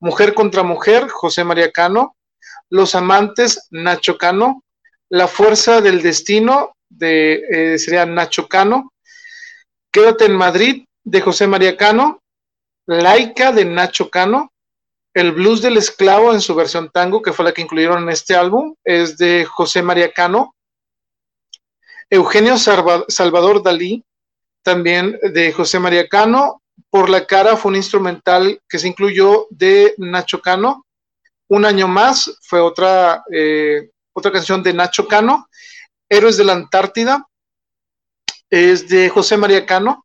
Mujer 0.01 0.35
contra 0.35 0.63
Mujer, 0.63 1.09
José 1.09 1.43
María 1.43 1.73
Cano, 1.73 2.17
Los 2.69 2.95
Amantes, 2.95 3.67
Nacho 3.71 4.19
Cano, 4.19 4.63
La 5.09 5.27
Fuerza 5.27 5.81
del 5.81 6.03
Destino, 6.03 6.77
de, 6.89 7.43
eh, 7.51 7.79
sería 7.79 8.07
Nacho 8.07 8.47
Cano, 8.47 8.93
Quédate 9.91 10.27
en 10.27 10.37
Madrid, 10.37 10.85
de 11.05 11.21
José 11.23 11.47
María 11.47 11.77
Cano, 11.77 12.21
Laica, 12.87 13.53
de 13.53 13.65
Nacho 13.65 14.11
Cano, 14.11 14.53
El 15.17 15.33
Blues 15.33 15.63
del 15.63 15.79
Esclavo 15.79 16.35
en 16.35 16.43
su 16.43 16.55
versión 16.55 16.91
tango, 16.91 17.23
que 17.23 17.33
fue 17.33 17.47
la 17.47 17.53
que 17.53 17.63
incluyeron 17.63 18.03
en 18.03 18.11
este 18.11 18.37
álbum, 18.37 18.75
es 18.85 19.17
de 19.17 19.47
José 19.47 19.81
María 19.81 20.13
Cano, 20.13 20.55
Eugenio 22.11 22.59
Salvador 22.59 23.63
Dalí, 23.63 24.05
también 24.63 25.19
de 25.23 25.55
José 25.55 25.79
María 25.79 26.07
Cano, 26.07 26.61
por 26.91 27.09
la 27.09 27.27
cara 27.27 27.57
fue 27.57 27.71
un 27.71 27.77
instrumental 27.77 28.61
que 28.69 28.79
se 28.79 28.89
incluyó 28.89 29.47
de 29.49 29.95
Nacho 29.97 30.43
Cano. 30.43 30.85
Un 31.49 31.65
año 31.65 31.89
más 31.89 32.39
fue 32.43 32.61
otra, 32.61 33.25
eh, 33.33 33.89
otra 34.13 34.31
canción 34.31 34.63
de 34.63 34.75
Nacho 34.75 35.09
Cano. 35.09 35.49
Héroes 36.11 36.37
de 36.37 36.45
la 36.45 36.53
Antártida 36.53 37.27
es 38.51 38.87
de 38.87 39.09
José 39.09 39.39
María 39.39 39.65
Cano. 39.65 40.05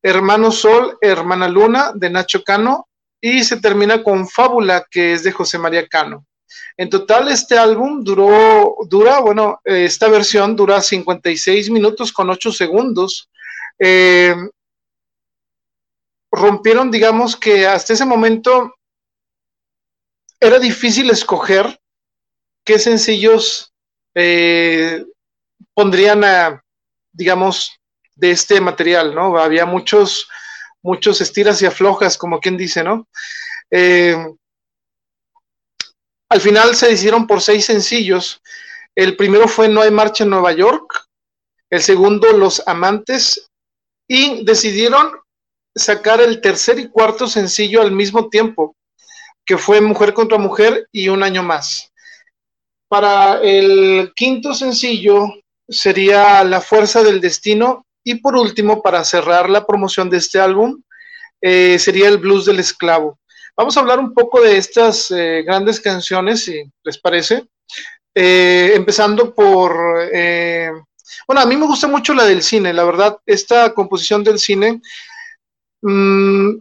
Hermano 0.00 0.52
Sol, 0.52 0.96
Hermana 1.00 1.48
Luna 1.48 1.90
de 1.96 2.10
Nacho 2.10 2.44
Cano. 2.44 2.86
Y 3.20 3.44
se 3.44 3.60
termina 3.60 4.02
con 4.02 4.28
Fábula, 4.28 4.86
que 4.90 5.12
es 5.12 5.22
de 5.22 5.32
José 5.32 5.58
María 5.58 5.86
Cano. 5.86 6.26
En 6.76 6.88
total, 6.88 7.28
este 7.28 7.58
álbum 7.58 8.02
duró, 8.02 8.76
dura, 8.88 9.20
bueno, 9.20 9.60
esta 9.64 10.08
versión 10.08 10.56
dura 10.56 10.80
56 10.80 11.70
minutos 11.70 12.12
con 12.12 12.30
8 12.30 12.52
segundos. 12.52 13.28
Eh, 13.78 14.34
rompieron, 16.30 16.90
digamos 16.90 17.36
que 17.36 17.66
hasta 17.66 17.92
ese 17.92 18.06
momento 18.06 18.74
era 20.38 20.58
difícil 20.58 21.10
escoger 21.10 21.78
qué 22.64 22.78
sencillos 22.78 23.72
eh, 24.14 25.04
pondrían 25.74 26.24
a, 26.24 26.62
digamos, 27.12 27.78
de 28.14 28.30
este 28.30 28.60
material, 28.60 29.14
¿no? 29.14 29.36
Había 29.38 29.66
muchos, 29.66 30.28
muchos 30.82 31.20
estiras 31.20 31.60
y 31.62 31.66
aflojas, 31.66 32.16
como 32.16 32.40
quien 32.40 32.56
dice, 32.56 32.82
¿no? 32.82 33.08
Eh, 33.70 34.16
al 36.28 36.40
final 36.40 36.74
se 36.74 36.92
hicieron 36.92 37.26
por 37.26 37.40
seis 37.40 37.64
sencillos. 37.66 38.40
El 38.94 39.16
primero 39.16 39.48
fue 39.48 39.68
No 39.68 39.82
hay 39.82 39.90
marcha 39.90 40.24
en 40.24 40.30
Nueva 40.30 40.52
York, 40.52 41.06
el 41.70 41.82
segundo 41.82 42.32
Los 42.32 42.62
Amantes, 42.66 43.50
y 44.08 44.44
decidieron 44.44 45.12
sacar 45.74 46.20
el 46.20 46.40
tercer 46.40 46.78
y 46.78 46.88
cuarto 46.88 47.26
sencillo 47.26 47.80
al 47.80 47.92
mismo 47.92 48.28
tiempo, 48.28 48.76
que 49.44 49.56
fue 49.56 49.80
Mujer 49.80 50.14
contra 50.14 50.38
Mujer 50.38 50.88
y 50.92 51.08
un 51.08 51.22
año 51.22 51.42
más. 51.42 51.92
Para 52.88 53.40
el 53.40 54.12
quinto 54.16 54.52
sencillo 54.52 55.28
sería 55.68 56.42
La 56.42 56.60
Fuerza 56.60 57.02
del 57.02 57.20
Destino 57.20 57.86
y 58.04 58.16
por 58.16 58.36
último, 58.36 58.82
para 58.82 59.04
cerrar 59.04 59.50
la 59.50 59.66
promoción 59.66 60.08
de 60.08 60.18
este 60.18 60.40
álbum, 60.40 60.82
eh, 61.40 61.78
sería 61.78 62.08
El 62.08 62.18
Blues 62.18 62.46
del 62.46 62.60
Esclavo. 62.60 63.18
Vamos 63.56 63.76
a 63.76 63.80
hablar 63.80 63.98
un 63.98 64.14
poco 64.14 64.40
de 64.40 64.56
estas 64.56 65.10
eh, 65.10 65.42
grandes 65.44 65.80
canciones, 65.80 66.44
si 66.44 66.62
les 66.82 66.98
parece. 66.98 67.46
Eh, 68.14 68.72
empezando 68.74 69.34
por, 69.34 69.72
bueno, 71.26 71.40
a 71.40 71.46
mí 71.46 71.56
me 71.56 71.66
gusta 71.66 71.86
mucho 71.86 72.12
la 72.12 72.24
del 72.24 72.42
cine, 72.42 72.72
la 72.72 72.84
verdad, 72.84 73.18
esta 73.24 73.72
composición 73.72 74.24
del 74.24 74.40
cine 74.40 74.80
mm, 75.82 76.56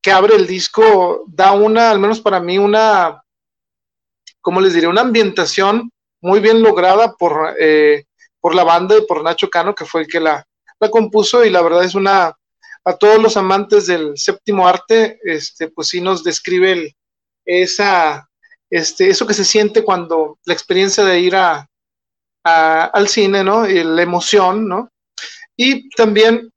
que 0.00 0.12
abre 0.12 0.36
el 0.36 0.46
disco 0.46 1.24
da 1.26 1.52
una, 1.52 1.90
al 1.90 1.98
menos 1.98 2.20
para 2.20 2.38
mí, 2.38 2.56
una, 2.58 3.20
¿cómo 4.40 4.60
les 4.60 4.74
diré? 4.74 4.86
Una 4.86 5.00
ambientación 5.00 5.90
muy 6.20 6.38
bien 6.38 6.62
lograda 6.62 7.14
por, 7.14 7.56
por 8.40 8.54
la 8.54 8.64
banda 8.64 8.96
y 8.96 9.04
por 9.06 9.24
Nacho 9.24 9.50
Cano, 9.50 9.74
que 9.74 9.84
fue 9.84 10.02
el 10.02 10.06
que 10.06 10.20
la, 10.20 10.46
la 10.82 10.90
compuso 10.90 11.44
y 11.44 11.50
la 11.50 11.62
verdad 11.62 11.84
es 11.84 11.94
una, 11.94 12.36
a 12.84 12.96
todos 12.98 13.22
los 13.22 13.36
amantes 13.36 13.86
del 13.86 14.18
séptimo 14.18 14.66
arte, 14.66 15.20
este, 15.22 15.68
pues 15.68 15.86
sí 15.88 16.00
nos 16.00 16.24
describe 16.24 16.72
el, 16.72 16.96
esa, 17.44 18.28
este, 18.68 19.08
eso 19.08 19.24
que 19.24 19.34
se 19.34 19.44
siente 19.44 19.84
cuando 19.84 20.40
la 20.44 20.54
experiencia 20.54 21.04
de 21.04 21.20
ir 21.20 21.36
a, 21.36 21.68
al 22.42 23.06
cine, 23.06 23.44
¿no? 23.44 23.68
Y 23.68 23.84
la 23.84 24.02
emoción, 24.02 24.68
¿no? 24.68 24.90
Y 25.56 25.88
también 25.90 26.50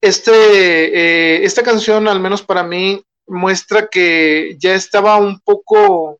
este, 0.00 0.32
eh, 0.32 1.44
esta 1.44 1.62
canción, 1.62 2.08
al 2.08 2.18
menos 2.18 2.42
para 2.42 2.62
mí, 2.62 3.04
muestra 3.26 3.88
que 3.88 4.56
ya 4.58 4.74
estaba 4.74 5.18
un 5.18 5.38
poco 5.40 6.18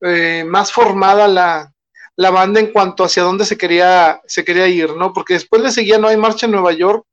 eh, 0.00 0.42
más 0.44 0.72
formada 0.72 1.28
la, 1.28 1.72
la, 2.20 2.30
banda 2.30 2.60
en 2.60 2.72
cuanto 2.72 3.04
hacia 3.04 3.22
dónde 3.22 3.44
se 3.44 3.56
quería, 3.56 4.20
se 4.26 4.44
quería 4.44 4.68
ir, 4.68 4.94
¿no? 4.96 5.12
Porque 5.12 5.34
después 5.34 5.62
le 5.62 5.70
seguía 5.70 5.98
No 5.98 6.08
hay 6.08 6.16
marcha 6.16 6.46
en 6.46 6.52
Nueva 6.52 6.72
York. 6.72 7.04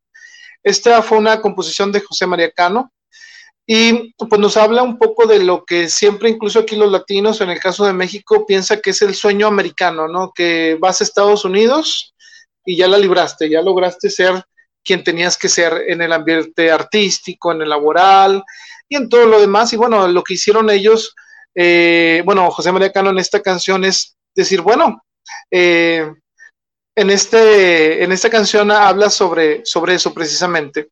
Esta 0.63 1.01
fue 1.01 1.17
una 1.17 1.39
composición 1.41 1.91
de 1.91 2.01
José 2.01 2.27
María 2.27 2.51
Cano 2.51 2.91
y 3.69 4.13
pues 4.13 4.39
nos 4.39 4.55
habla 4.55 4.81
un 4.81 4.97
poco 4.97 5.27
de 5.27 5.39
lo 5.39 5.65
que 5.65 5.89
siempre, 5.89 6.29
incluso 6.29 6.59
aquí 6.59 6.77
los 6.77 6.89
latinos, 6.89 7.41
en 7.41 7.49
el 7.49 7.59
caso 7.59 7.85
de 7.85 7.91
México, 7.91 8.45
piensa 8.45 8.79
que 8.79 8.91
es 8.91 9.01
el 9.01 9.13
sueño 9.13 9.47
americano, 9.47 10.07
¿no? 10.07 10.31
Que 10.33 10.77
vas 10.79 11.01
a 11.01 11.03
Estados 11.03 11.43
Unidos 11.43 12.15
y 12.65 12.77
ya 12.77 12.87
la 12.87 12.97
libraste, 12.97 13.49
ya 13.49 13.61
lograste 13.61 14.09
ser 14.09 14.41
quien 14.85 15.03
tenías 15.03 15.37
que 15.37 15.49
ser 15.49 15.83
en 15.87 16.01
el 16.01 16.13
ambiente 16.13 16.71
artístico, 16.71 17.51
en 17.51 17.61
el 17.61 17.69
laboral 17.69 18.41
y 18.87 18.95
en 18.95 19.09
todo 19.09 19.25
lo 19.25 19.41
demás. 19.41 19.73
Y 19.73 19.75
bueno, 19.75 20.07
lo 20.07 20.23
que 20.23 20.35
hicieron 20.35 20.69
ellos, 20.69 21.13
eh, 21.53 22.21
bueno, 22.23 22.49
José 22.51 22.71
María 22.71 22.93
Cano 22.93 23.09
en 23.09 23.19
esta 23.19 23.41
canción 23.41 23.83
es 23.83 24.17
decir, 24.41 24.61
bueno, 24.61 25.03
eh, 25.51 26.09
en, 26.95 27.09
este, 27.09 28.03
en 28.03 28.11
esta 28.11 28.29
canción 28.29 28.71
habla 28.71 29.09
sobre, 29.09 29.65
sobre 29.65 29.95
eso 29.95 30.13
precisamente. 30.13 30.89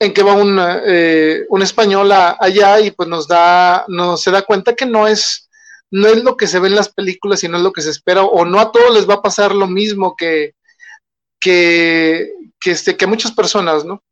En 0.00 0.14
que 0.14 0.22
va 0.22 0.34
un, 0.34 0.58
eh, 0.60 1.46
español 1.60 2.12
allá 2.12 2.80
y 2.80 2.92
pues 2.92 3.08
nos 3.08 3.26
da, 3.26 3.84
nos 3.88 4.22
se 4.22 4.30
da 4.30 4.42
cuenta 4.42 4.74
que 4.74 4.86
no 4.86 5.08
es, 5.08 5.50
no 5.90 6.06
es 6.06 6.22
lo 6.22 6.36
que 6.36 6.46
se 6.46 6.60
ve 6.60 6.68
en 6.68 6.76
las 6.76 6.88
películas 6.90 7.42
y 7.42 7.48
no 7.48 7.56
es 7.56 7.62
lo 7.64 7.72
que 7.72 7.82
se 7.82 7.90
espera, 7.90 8.22
o 8.22 8.44
no 8.44 8.60
a 8.60 8.70
todos 8.70 8.94
les 8.94 9.08
va 9.08 9.14
a 9.14 9.22
pasar 9.22 9.54
lo 9.54 9.66
mismo 9.66 10.14
que, 10.16 10.54
que, 11.40 12.32
este, 12.64 12.96
que 12.96 13.06
muchas 13.06 13.32
personas, 13.32 13.84
¿no? 13.84 14.02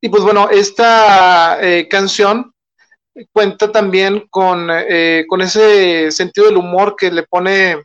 Y 0.00 0.08
pues 0.08 0.22
bueno, 0.22 0.48
esta 0.50 1.58
eh, 1.60 1.88
canción 1.88 2.52
cuenta 3.32 3.70
también 3.70 4.26
con, 4.30 4.68
eh, 4.70 5.24
con, 5.28 5.40
ese 5.40 6.10
sentido 6.10 6.46
del 6.46 6.56
humor 6.56 6.96
que 6.96 7.10
le 7.10 7.22
pone 7.24 7.82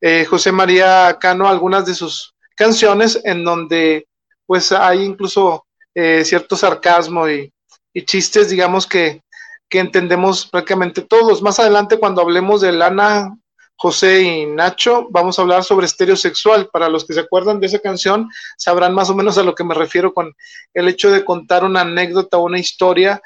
eh, 0.00 0.24
José 0.24 0.52
María 0.52 1.16
Cano 1.20 1.46
a 1.46 1.50
algunas 1.50 1.86
de 1.86 1.94
sus 1.94 2.34
canciones, 2.56 3.20
en 3.24 3.44
donde 3.44 4.06
pues 4.46 4.72
hay 4.72 5.02
incluso 5.02 5.64
cierto 5.94 6.56
sarcasmo 6.56 7.28
y, 7.28 7.52
y, 7.92 8.04
chistes, 8.06 8.48
digamos, 8.48 8.86
que, 8.86 9.22
que 9.68 9.78
entendemos 9.78 10.46
prácticamente 10.46 11.02
todos. 11.02 11.42
Más 11.42 11.58
adelante, 11.58 11.98
cuando 11.98 12.22
hablemos 12.22 12.62
de 12.62 12.72
Lana 12.72 13.34
José 13.82 14.22
y 14.22 14.46
Nacho, 14.46 15.08
vamos 15.10 15.36
a 15.36 15.42
hablar 15.42 15.64
sobre 15.64 15.86
estereosexual. 15.86 16.68
Para 16.72 16.88
los 16.88 17.04
que 17.04 17.14
se 17.14 17.20
acuerdan 17.20 17.58
de 17.58 17.66
esa 17.66 17.80
canción, 17.80 18.28
sabrán 18.56 18.94
más 18.94 19.10
o 19.10 19.14
menos 19.16 19.38
a 19.38 19.42
lo 19.42 19.56
que 19.56 19.64
me 19.64 19.74
refiero 19.74 20.14
con 20.14 20.32
el 20.72 20.88
hecho 20.88 21.10
de 21.10 21.24
contar 21.24 21.64
una 21.64 21.80
anécdota 21.80 22.36
o 22.36 22.44
una 22.44 22.60
historia 22.60 23.20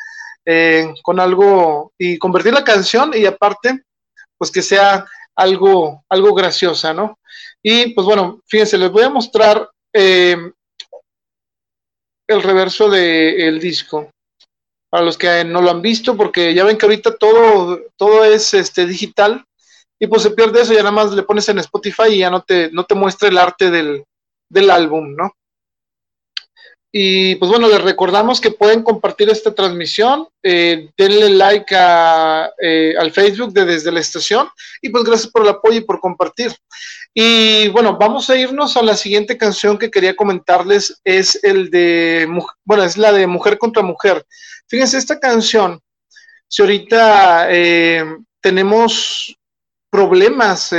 eh, 0.47 0.95
con 1.03 1.21
algo 1.21 1.93
y 1.99 2.19
convertir 2.19 2.55
la 2.55 2.65
canción 2.65 3.13
y 3.15 3.27
aparte, 3.27 3.83
pues 4.39 4.51
que 4.51 4.63
sea 4.63 5.07
algo, 5.35 6.05
algo 6.09 6.33
graciosa, 6.35 6.95
¿no? 6.95 7.19
Y 7.63 7.93
pues 7.95 8.07
bueno, 8.07 8.41
fíjense, 8.47 8.79
les 8.79 8.91
voy 8.91 9.03
a 9.03 9.11
mostrar 9.11 9.69
eh, 9.93 10.37
el 12.29 12.43
reverso 12.43 12.89
del 12.89 13.61
disco 13.61 14.11
para 14.89 15.05
los 15.05 15.19
que 15.19 15.45
no 15.45 15.61
lo 15.61 15.71
han 15.71 15.83
visto, 15.83 16.17
porque 16.17 16.55
ya 16.55 16.65
ven 16.65 16.79
que 16.79 16.87
ahorita 16.87 17.17
todo, 17.17 17.83
todo 17.97 18.25
es 18.25 18.55
este, 18.55 18.87
digital 18.87 19.45
y 19.99 20.07
pues 20.07 20.23
se 20.23 20.31
pierde 20.31 20.61
eso, 20.61 20.73
ya 20.73 20.81
nada 20.81 20.93
más 20.93 21.13
le 21.13 21.23
pones 21.23 21.49
en 21.49 21.59
Spotify 21.59 22.09
y 22.11 22.19
ya 22.19 22.31
no 22.31 22.43
te, 22.43 22.71
no 22.71 22.85
te 22.85 22.95
muestra 22.95 23.29
el 23.29 23.39
arte 23.39 23.71
del, 23.71 24.71
álbum, 24.71 25.15
¿no? 25.17 25.33
Y 26.99 27.35
pues 27.35 27.51
bueno, 27.51 27.69
les 27.69 27.83
recordamos 27.83 28.41
que 28.41 28.53
pueden 28.53 28.83
compartir 28.83 29.29
esta 29.29 29.55
transmisión, 29.55 30.29
eh, 30.43 30.89
denle 30.97 31.29
like 31.29 31.75
eh, 31.75 32.95
al 32.99 33.13
Facebook 33.13 33.53
de 33.53 33.67
Desde 33.67 33.93
la 33.93 34.01
Estación 34.01 34.49
y 34.81 34.89
pues 34.89 35.05
gracias 35.05 35.31
por 35.31 35.43
el 35.43 35.51
apoyo 35.51 35.77
y 35.77 35.85
por 35.85 36.01
compartir. 36.01 36.57
Y 37.13 37.69
bueno, 37.69 37.99
vamos 37.99 38.31
a 38.31 38.37
irnos 38.39 38.79
a 38.79 38.83
la 38.83 38.97
siguiente 38.97 39.37
canción 39.37 39.77
que 39.77 39.91
quería 39.91 40.17
comentarles, 40.17 40.99
es 41.05 41.39
el 41.45 41.69
de, 41.69 42.27
bueno, 42.65 42.83
es 42.83 42.97
la 42.97 43.13
de 43.13 43.27
Mujer 43.27 43.59
contra 43.59 43.83
Mujer. 43.83 44.25
Fíjense, 44.67 44.97
esta 44.97 45.21
canción, 45.21 45.79
si 46.49 46.63
ahorita 46.63 47.49
eh, 47.51 48.07
tenemos 48.41 49.37
problemas, 49.91 50.71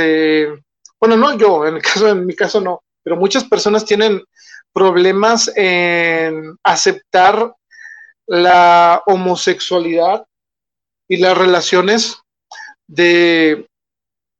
bueno, 0.98 1.16
no 1.16 1.38
yo, 1.38 1.64
en, 1.64 1.76
el 1.76 1.82
caso, 1.82 2.08
en 2.08 2.26
mi 2.26 2.34
caso 2.34 2.60
no, 2.60 2.82
pero 3.04 3.14
muchas 3.14 3.44
personas 3.44 3.84
tienen 3.84 4.20
problemas 4.72 5.50
en 5.56 6.56
aceptar 6.62 7.54
la 8.26 9.02
homosexualidad 9.06 10.26
y 11.08 11.16
las 11.16 11.36
relaciones 11.36 12.20
de 12.86 13.66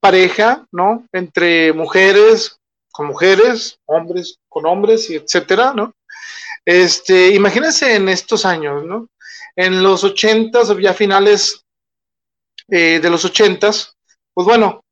pareja, 0.01 0.67
¿no? 0.71 1.07
Entre 1.13 1.73
mujeres 1.73 2.59
con 2.91 3.07
mujeres, 3.07 3.79
hombres 3.87 4.39
con 4.49 4.67
hombres 4.67 5.09
y 5.11 5.17
etcétera, 5.17 5.73
¿no? 5.75 5.95
Este, 6.65 7.29
imagínense 7.29 7.95
en 7.95 8.09
estos 8.09 8.45
años, 8.45 8.85
¿no? 8.85 9.09
En 9.57 9.83
los 9.83 10.05
ochentas, 10.05 10.69
ya 10.79 10.93
finales 10.93 11.65
eh, 12.69 13.01
de 13.01 13.11
los 13.11 13.25
ochentas, 13.25 13.97
pues 14.35 14.47
bueno, 14.47 14.85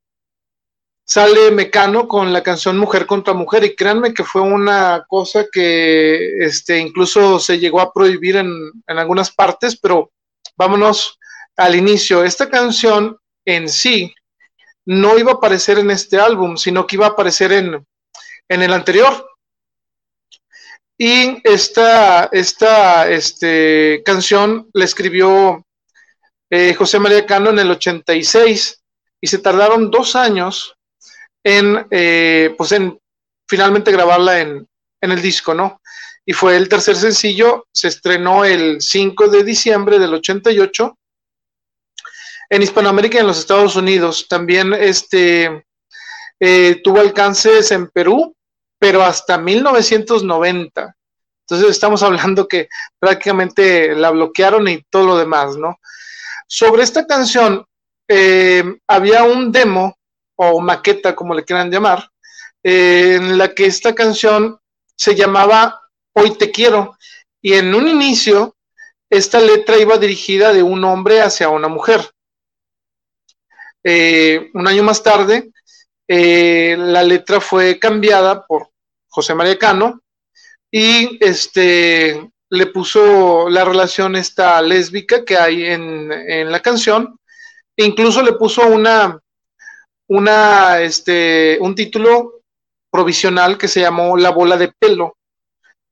sale 1.06 1.52
Mecano 1.52 2.08
con 2.08 2.32
la 2.32 2.42
canción 2.42 2.76
Mujer 2.76 3.06
contra 3.06 3.32
Mujer 3.32 3.64
y 3.64 3.76
créanme 3.76 4.12
que 4.12 4.24
fue 4.24 4.42
una 4.42 5.04
cosa 5.08 5.46
que 5.50 6.44
este, 6.44 6.78
incluso 6.78 7.38
se 7.38 7.58
llegó 7.60 7.80
a 7.80 7.92
prohibir 7.92 8.36
en, 8.36 8.72
algunas 8.88 9.30
partes, 9.30 9.78
pero 9.78 10.10
vámonos 10.56 11.18
al 11.56 11.76
inicio. 11.76 12.24
Esta 12.24 12.50
canción 12.50 13.16
en 13.44 13.68
sí 13.68 14.12
no 14.84 15.16
iba 15.16 15.30
a 15.30 15.34
aparecer 15.36 15.78
en 15.78 15.92
este 15.92 16.18
álbum, 16.18 16.56
sino 16.56 16.86
que 16.86 16.96
iba 16.96 17.06
a 17.06 17.10
aparecer 17.10 17.52
en, 17.52 17.86
el 18.48 18.72
anterior. 18.72 19.30
Y 20.98 21.40
esta, 21.44 22.28
esta 22.32 23.08
este, 23.08 24.02
canción 24.04 24.68
la 24.72 24.84
escribió 24.84 25.64
eh, 26.50 26.74
José 26.74 26.98
María 26.98 27.26
Cano 27.26 27.50
en 27.50 27.60
el 27.60 27.70
86 27.70 28.82
y 29.20 29.26
se 29.28 29.38
tardaron 29.38 29.90
dos 29.90 30.16
años 30.16 30.76
en, 31.46 31.86
eh, 31.92 32.56
pues 32.58 32.72
en 32.72 32.98
finalmente 33.46 33.92
grabarla 33.92 34.40
en, 34.40 34.68
en 35.00 35.12
el 35.12 35.22
disco, 35.22 35.54
¿no? 35.54 35.80
Y 36.24 36.32
fue 36.32 36.56
el 36.56 36.68
tercer 36.68 36.96
sencillo, 36.96 37.68
se 37.72 37.86
estrenó 37.86 38.44
el 38.44 38.80
5 38.80 39.28
de 39.28 39.44
diciembre 39.44 40.00
del 40.00 40.14
88 40.14 40.98
en 42.50 42.62
Hispanoamérica 42.62 43.18
y 43.18 43.20
en 43.20 43.28
los 43.28 43.38
Estados 43.38 43.76
Unidos. 43.76 44.26
También 44.28 44.74
este, 44.74 45.64
eh, 46.40 46.80
tuvo 46.82 46.98
alcances 46.98 47.70
en 47.70 47.90
Perú, 47.90 48.34
pero 48.76 49.04
hasta 49.04 49.38
1990. 49.38 50.96
Entonces 51.42 51.70
estamos 51.70 52.02
hablando 52.02 52.48
que 52.48 52.68
prácticamente 52.98 53.94
la 53.94 54.10
bloquearon 54.10 54.66
y 54.66 54.82
todo 54.90 55.06
lo 55.06 55.16
demás, 55.16 55.56
¿no? 55.56 55.78
Sobre 56.48 56.82
esta 56.82 57.06
canción, 57.06 57.64
eh, 58.08 58.64
había 58.88 59.22
un 59.22 59.52
demo 59.52 59.95
o 60.36 60.60
maqueta, 60.60 61.14
como 61.14 61.34
le 61.34 61.44
quieran 61.44 61.70
llamar, 61.70 62.10
eh, 62.62 63.16
en 63.16 63.38
la 63.38 63.54
que 63.54 63.66
esta 63.66 63.94
canción 63.94 64.58
se 64.96 65.14
llamaba 65.14 65.80
Hoy 66.14 66.36
te 66.38 66.50
quiero. 66.50 66.96
Y 67.42 67.54
en 67.54 67.74
un 67.74 67.88
inicio, 67.88 68.56
esta 69.10 69.40
letra 69.40 69.76
iba 69.76 69.98
dirigida 69.98 70.52
de 70.52 70.62
un 70.62 70.82
hombre 70.84 71.20
hacia 71.20 71.48
una 71.48 71.68
mujer. 71.68 72.10
Eh, 73.84 74.50
un 74.54 74.66
año 74.66 74.82
más 74.82 75.02
tarde, 75.02 75.50
la 76.08 77.02
letra 77.02 77.40
fue 77.40 77.78
cambiada 77.78 78.46
por 78.46 78.70
José 79.08 79.34
María 79.34 79.58
Cano 79.58 80.00
y 80.70 81.18
este 81.24 82.30
le 82.48 82.66
puso 82.66 83.48
la 83.48 83.64
relación 83.64 84.14
esta 84.14 84.62
lésbica 84.62 85.24
que 85.24 85.36
hay 85.36 85.64
en, 85.64 86.12
en 86.12 86.52
la 86.52 86.60
canción 86.60 87.18
incluso 87.76 88.22
le 88.22 88.32
puso 88.32 88.66
una, 88.66 89.20
una, 90.08 90.80
este, 90.80 91.58
un 91.60 91.74
título 91.74 92.40
provisional 92.90 93.58
que 93.58 93.68
se 93.68 93.80
llamó 93.80 94.16
La 94.16 94.30
bola 94.30 94.56
de 94.56 94.72
pelo. 94.78 95.16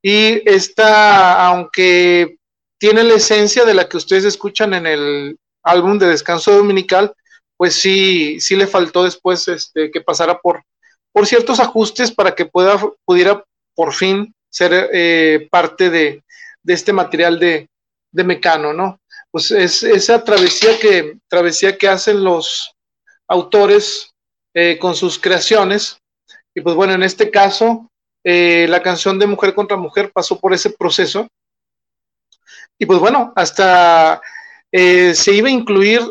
Y 0.01 0.47
esta, 0.49 1.47
aunque 1.47 2.37
tiene 2.77 3.03
la 3.03 3.15
esencia 3.15 3.65
de 3.65 3.73
la 3.73 3.89
que 3.89 3.97
ustedes 3.97 4.25
escuchan 4.25 4.73
en 4.73 4.85
el 4.85 5.37
álbum 5.63 5.97
de 5.97 6.07
Descanso 6.07 6.51
Dominical, 6.51 7.13
pues 7.57 7.75
sí, 7.75 8.39
sí 8.39 8.55
le 8.55 8.67
faltó 8.67 9.03
después 9.03 9.47
este, 9.47 9.91
que 9.91 10.01
pasara 10.01 10.39
por, 10.39 10.63
por 11.11 11.25
ciertos 11.25 11.59
ajustes 11.59 12.11
para 12.11 12.35
que 12.35 12.45
pueda, 12.45 12.79
pudiera 13.05 13.43
por 13.73 13.93
fin 13.93 14.33
ser 14.49 14.89
eh, 14.93 15.47
parte 15.49 15.89
de, 15.89 16.23
de, 16.63 16.73
este 16.73 16.93
material 16.93 17.39
de, 17.39 17.67
de 18.11 18.23
Mecano, 18.23 18.73
¿no? 18.73 18.99
Pues 19.31 19.51
es 19.51 19.83
esa 19.83 20.23
travesía 20.23 20.79
que, 20.79 21.17
travesía 21.27 21.77
que 21.77 21.87
hacen 21.87 22.23
los 22.23 22.74
autores 23.27 24.11
eh, 24.53 24.77
con 24.79 24.95
sus 24.95 25.19
creaciones. 25.19 25.99
Y 26.53 26.61
pues 26.61 26.75
bueno, 26.75 26.93
en 26.93 27.03
este 27.03 27.29
caso, 27.31 27.89
eh, 28.23 28.65
la 28.69 28.81
canción 28.81 29.19
de 29.19 29.27
Mujer 29.27 29.53
contra 29.53 29.77
Mujer 29.77 30.11
pasó 30.13 30.39
por 30.39 30.53
ese 30.53 30.69
proceso. 30.71 31.27
Y 32.79 32.85
pues 32.85 32.99
bueno, 32.99 33.31
hasta 33.35 34.21
se 34.71 35.33
iba 35.33 35.47
a 35.47 35.51
incluir 35.51 36.01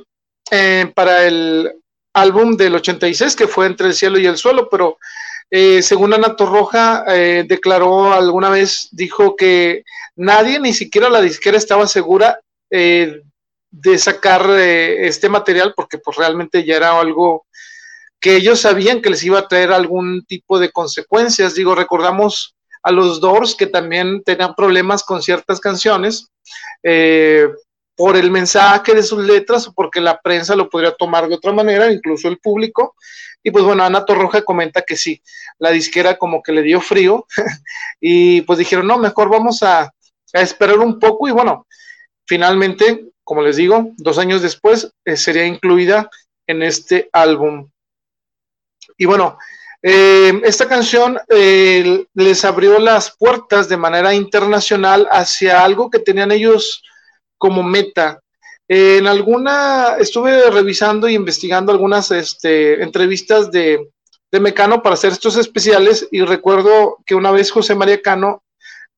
para 0.94 1.26
el 1.26 1.70
álbum 2.14 2.56
del 2.56 2.76
86, 2.76 3.36
que 3.36 3.46
fue 3.46 3.66
Entre 3.66 3.88
el 3.88 3.94
cielo 3.94 4.18
y 4.18 4.26
el 4.26 4.38
suelo, 4.38 4.68
pero 4.70 4.96
eh, 5.50 5.82
según 5.82 6.14
Ana 6.14 6.36
Torroja, 6.36 7.04
eh, 7.08 7.44
declaró 7.46 8.12
alguna 8.12 8.48
vez, 8.48 8.88
dijo 8.92 9.36
que 9.36 9.84
nadie, 10.16 10.58
ni 10.58 10.72
siquiera 10.72 11.08
la 11.10 11.20
disquera, 11.20 11.58
estaba 11.58 11.86
segura 11.86 12.40
eh, 12.70 13.22
de 13.76 13.98
sacar 13.98 14.48
este 14.50 15.28
material, 15.28 15.74
porque 15.74 15.98
pues 15.98 16.16
realmente 16.16 16.64
ya 16.64 16.76
era 16.76 16.98
algo 16.98 17.46
que 18.20 18.36
ellos 18.36 18.60
sabían 18.60 19.02
que 19.02 19.10
les 19.10 19.22
iba 19.24 19.38
a 19.38 19.48
traer 19.48 19.72
algún 19.72 20.24
tipo 20.24 20.58
de 20.58 20.70
consecuencias. 20.70 21.54
Digo, 21.54 21.74
recordamos 21.74 22.54
a 22.82 22.92
los 22.92 23.20
Doors 23.20 23.54
que 23.54 23.66
también 23.66 24.22
tenían 24.22 24.54
problemas 24.54 25.02
con 25.02 25.22
ciertas 25.22 25.60
canciones 25.60 26.30
por 27.96 28.16
el 28.16 28.30
mensaje 28.30 28.94
de 28.94 29.02
sus 29.02 29.24
letras 29.24 29.68
o 29.68 29.72
porque 29.72 30.00
la 30.00 30.20
prensa 30.20 30.56
lo 30.56 30.68
podría 30.68 30.92
tomar 30.92 31.28
de 31.28 31.34
otra 31.34 31.52
manera, 31.52 31.92
incluso 31.92 32.28
el 32.28 32.38
público. 32.38 32.94
Y 33.42 33.50
pues 33.50 33.64
bueno, 33.64 33.84
Ana 33.84 34.04
Torroja 34.04 34.42
comenta 34.42 34.82
que 34.82 34.96
sí, 34.96 35.20
la 35.58 35.70
disquera 35.70 36.16
como 36.16 36.42
que 36.42 36.52
le 36.52 36.62
dio 36.62 36.80
frío 36.80 37.26
y 38.00 38.40
pues 38.42 38.58
dijeron, 38.58 38.86
no, 38.86 38.98
mejor 38.98 39.28
vamos 39.28 39.62
a, 39.62 39.92
esperar 40.32 40.80
un 40.80 40.98
poco 40.98 41.28
y 41.28 41.30
bueno, 41.30 41.64
finalmente, 42.26 43.04
como 43.24 43.42
les 43.42 43.56
digo, 43.56 43.92
dos 43.96 44.18
años 44.18 44.42
después 44.42 44.92
eh, 45.04 45.16
sería 45.16 45.46
incluida 45.46 46.10
en 46.46 46.62
este 46.62 47.08
álbum. 47.12 47.70
Y 48.98 49.06
bueno, 49.06 49.38
eh, 49.82 50.40
esta 50.44 50.68
canción 50.68 51.18
eh, 51.28 52.04
les 52.14 52.44
abrió 52.44 52.78
las 52.78 53.16
puertas 53.16 53.68
de 53.68 53.78
manera 53.78 54.14
internacional 54.14 55.08
hacia 55.10 55.64
algo 55.64 55.90
que 55.90 55.98
tenían 55.98 56.32
ellos 56.32 56.82
como 57.38 57.62
meta. 57.62 58.20
en 58.68 59.06
alguna, 59.06 59.96
estuve 59.98 60.50
revisando 60.50 61.06
e 61.06 61.12
investigando 61.12 61.72
algunas 61.72 62.10
este, 62.10 62.82
entrevistas 62.82 63.50
de, 63.50 63.90
de, 64.30 64.40
Mecano 64.40 64.82
para 64.82 64.94
hacer 64.94 65.12
estos 65.12 65.36
especiales 65.36 66.08
y 66.10 66.22
recuerdo 66.22 66.98
que 67.04 67.14
una 67.14 67.30
vez 67.30 67.50
José 67.50 67.74
María 67.74 68.00
Cano 68.00 68.42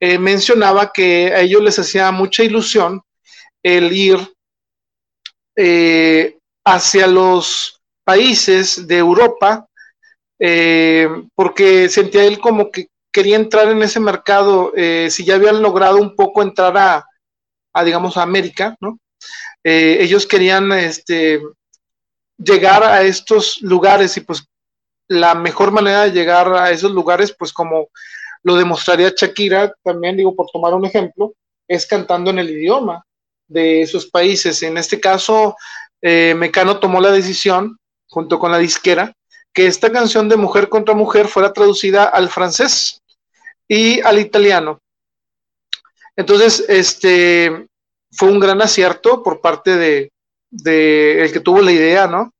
mencionaba 0.00 0.92
que 0.92 1.32
a 1.34 1.40
ellos 1.40 1.62
les 1.62 1.78
hacía 1.78 2.12
mucha 2.12 2.44
ilusión 2.44 3.02
el 3.66 3.92
ir 3.92 4.18
eh, 5.56 6.38
hacia 6.64 7.08
los 7.08 7.82
países 8.04 8.86
de 8.86 8.98
Europa, 8.98 9.66
eh, 10.38 11.08
porque 11.34 11.88
sentía 11.88 12.24
él 12.24 12.38
como 12.38 12.70
que 12.70 12.86
quería 13.10 13.34
entrar 13.34 13.68
en 13.68 13.82
ese 13.82 13.98
mercado, 13.98 14.72
si 15.08 15.24
ya 15.24 15.36
habían 15.36 15.62
logrado 15.62 15.96
un 15.96 16.14
poco 16.14 16.42
entrar 16.42 16.76
a, 16.76 17.06
a 17.72 17.84
digamos, 17.84 18.16
a 18.16 18.22
América, 18.22 18.76
¿no? 18.78 18.98
Eh, 19.64 19.98
ellos 20.00 20.26
querían 20.26 20.70
este, 20.72 21.40
llegar 22.38 22.84
a 22.84 23.02
estos 23.02 23.60
lugares 23.62 24.16
y 24.16 24.20
pues 24.20 24.44
la 25.08 25.34
mejor 25.34 25.72
manera 25.72 26.02
de 26.02 26.12
llegar 26.12 26.52
a 26.52 26.70
esos 26.70 26.92
lugares, 26.92 27.34
pues 27.36 27.52
como 27.52 27.88
lo 28.44 28.54
demostraría 28.54 29.12
Shakira, 29.16 29.74
también 29.82 30.16
digo, 30.16 30.36
por 30.36 30.46
tomar 30.52 30.72
un 30.74 30.84
ejemplo, 30.84 31.32
es 31.66 31.84
cantando 31.86 32.30
en 32.30 32.38
el 32.38 32.50
idioma 32.50 33.05
de 33.48 33.82
esos 33.82 34.06
países. 34.06 34.62
En 34.62 34.76
este 34.76 35.00
caso, 35.00 35.56
eh, 36.02 36.34
Mecano 36.36 36.78
tomó 36.78 37.00
la 37.00 37.10
decisión, 37.10 37.78
junto 38.08 38.38
con 38.38 38.52
la 38.52 38.58
disquera, 38.58 39.12
que 39.52 39.66
esta 39.66 39.90
canción 39.90 40.28
de 40.28 40.36
Mujer 40.36 40.68
contra 40.68 40.94
Mujer 40.94 41.28
fuera 41.28 41.52
traducida 41.52 42.04
al 42.04 42.28
francés 42.28 43.02
y 43.66 44.00
al 44.00 44.18
italiano. 44.18 44.80
Entonces, 46.16 46.64
este 46.68 47.66
fue 48.12 48.28
un 48.28 48.40
gran 48.40 48.60
acierto 48.62 49.22
por 49.22 49.40
parte 49.40 49.76
de, 49.76 50.10
el 51.22 51.32
que 51.32 51.40
tuvo 51.40 51.60
la 51.60 51.72
idea, 51.72 52.06
¿no? 52.06 52.32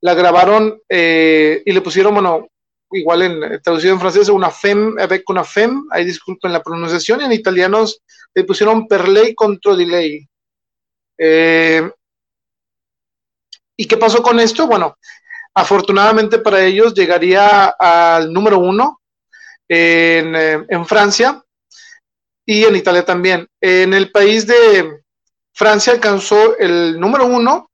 La 0.00 0.14
grabaron 0.14 0.80
eh, 0.88 1.62
y 1.64 1.72
le 1.72 1.80
pusieron, 1.80 2.14
bueno, 2.14 2.48
igual 2.92 3.22
en 3.22 3.60
traducido 3.62 3.94
en 3.94 4.00
francés, 4.00 4.28
una 4.28 4.50
femme 4.50 5.00
avec 5.02 5.28
una 5.28 5.44
femme, 5.44 5.82
ahí 5.90 6.04
disculpen 6.04 6.52
la 6.52 6.62
pronunciación, 6.62 7.20
y 7.20 7.24
en 7.24 7.32
italianos 7.32 8.00
le 8.34 8.44
pusieron 8.44 8.86
per 8.86 9.08
lei 9.08 9.34
contro. 9.34 9.76
Eh, 11.18 11.90
¿Y 13.76 13.86
qué 13.86 13.96
pasó 13.96 14.22
con 14.22 14.38
esto? 14.40 14.66
Bueno, 14.66 14.96
afortunadamente 15.54 16.38
para 16.38 16.64
ellos 16.64 16.94
llegaría 16.94 17.74
al 17.78 18.32
número 18.32 18.58
uno 18.58 19.00
en, 19.68 20.34
eh, 20.36 20.64
en 20.68 20.86
Francia, 20.86 21.44
y 22.46 22.64
en 22.64 22.76
Italia 22.76 23.04
también. 23.04 23.48
En 23.60 23.94
el 23.94 24.10
país 24.10 24.46
de 24.46 25.02
Francia 25.52 25.92
alcanzó 25.92 26.56
el 26.58 26.98
número 26.98 27.26
uno 27.26 27.70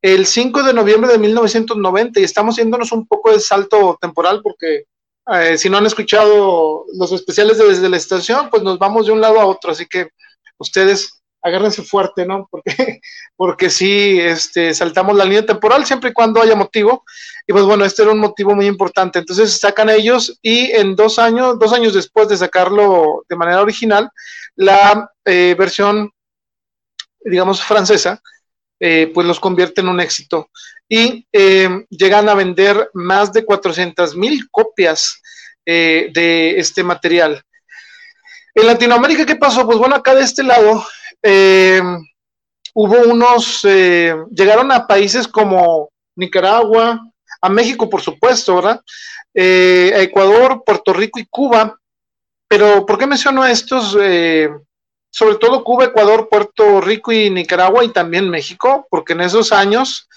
el 0.00 0.26
5 0.26 0.62
de 0.62 0.72
noviembre 0.72 1.12
de 1.12 1.18
1990 1.18 2.20
y 2.20 2.24
estamos 2.24 2.56
yéndonos 2.56 2.92
un 2.92 3.06
poco 3.06 3.32
de 3.32 3.40
salto 3.40 3.98
temporal 4.00 4.40
porque 4.42 4.84
eh, 5.32 5.58
si 5.58 5.68
no 5.68 5.76
han 5.76 5.86
escuchado 5.86 6.84
los 6.94 7.12
especiales 7.12 7.58
desde 7.58 7.88
la 7.88 7.96
estación, 7.96 8.48
pues 8.48 8.62
nos 8.62 8.78
vamos 8.78 9.06
de 9.06 9.12
un 9.12 9.20
lado 9.20 9.40
a 9.40 9.46
otro, 9.46 9.72
así 9.72 9.86
que 9.86 10.08
ustedes 10.56 11.17
agárrense 11.42 11.82
fuerte, 11.82 12.26
¿no? 12.26 12.48
Porque, 12.50 13.00
porque 13.36 13.70
sí, 13.70 14.18
este, 14.20 14.74
saltamos 14.74 15.16
la 15.16 15.24
línea 15.24 15.46
temporal 15.46 15.84
siempre 15.86 16.10
y 16.10 16.12
cuando 16.12 16.42
haya 16.42 16.54
motivo. 16.54 17.04
Y 17.46 17.52
pues 17.52 17.64
bueno, 17.64 17.84
este 17.84 18.02
era 18.02 18.12
un 18.12 18.18
motivo 18.18 18.54
muy 18.54 18.66
importante. 18.66 19.18
Entonces 19.18 19.58
sacan 19.58 19.90
ellos 19.90 20.38
y 20.42 20.70
en 20.72 20.96
dos 20.96 21.18
años, 21.18 21.58
dos 21.58 21.72
años 21.72 21.94
después 21.94 22.28
de 22.28 22.36
sacarlo 22.36 23.24
de 23.28 23.36
manera 23.36 23.62
original, 23.62 24.10
la 24.56 25.10
eh, 25.24 25.54
versión, 25.58 26.10
digamos, 27.20 27.62
francesa, 27.62 28.20
eh, 28.80 29.10
pues 29.12 29.26
los 29.26 29.40
convierte 29.40 29.80
en 29.80 29.88
un 29.88 30.00
éxito. 30.00 30.50
Y 30.88 31.26
eh, 31.32 31.84
llegan 31.90 32.28
a 32.28 32.34
vender 32.34 32.90
más 32.94 33.32
de 33.32 33.44
400 33.44 34.16
mil 34.16 34.48
copias 34.50 35.20
de 35.66 36.54
este 36.56 36.82
material. 36.82 37.42
En 38.54 38.66
Latinoamérica, 38.66 39.26
¿qué 39.26 39.36
pasó? 39.36 39.66
Pues 39.66 39.76
bueno, 39.76 39.96
acá 39.96 40.14
de 40.14 40.24
este 40.24 40.42
lado 40.42 40.82
hubo 41.22 42.98
unos, 43.10 43.62
llegaron 43.64 44.72
a 44.72 44.86
países 44.86 45.26
como 45.28 45.90
Nicaragua, 46.16 47.00
a 47.40 47.48
México, 47.48 47.88
por 47.88 48.00
supuesto, 48.00 48.56
¿verdad? 48.56 48.82
Eh, 49.34 49.92
a 49.94 50.00
Ecuador, 50.00 50.62
Puerto 50.64 50.92
Rico 50.92 51.20
y 51.20 51.26
Cuba. 51.26 51.78
Pero, 52.48 52.84
¿por 52.86 52.98
qué 52.98 53.06
menciono 53.06 53.44
estos? 53.46 53.96
Eh, 54.00 54.48
sobre 55.10 55.36
todo 55.36 55.64
Cuba, 55.64 55.86
Ecuador, 55.86 56.28
Puerto 56.28 56.80
Rico 56.80 57.12
y 57.12 57.30
Nicaragua 57.30 57.84
y 57.84 57.90
también 57.90 58.28
México, 58.28 58.86
porque 58.90 59.12
en 59.12 59.22
esos 59.22 59.52
años 59.52 60.08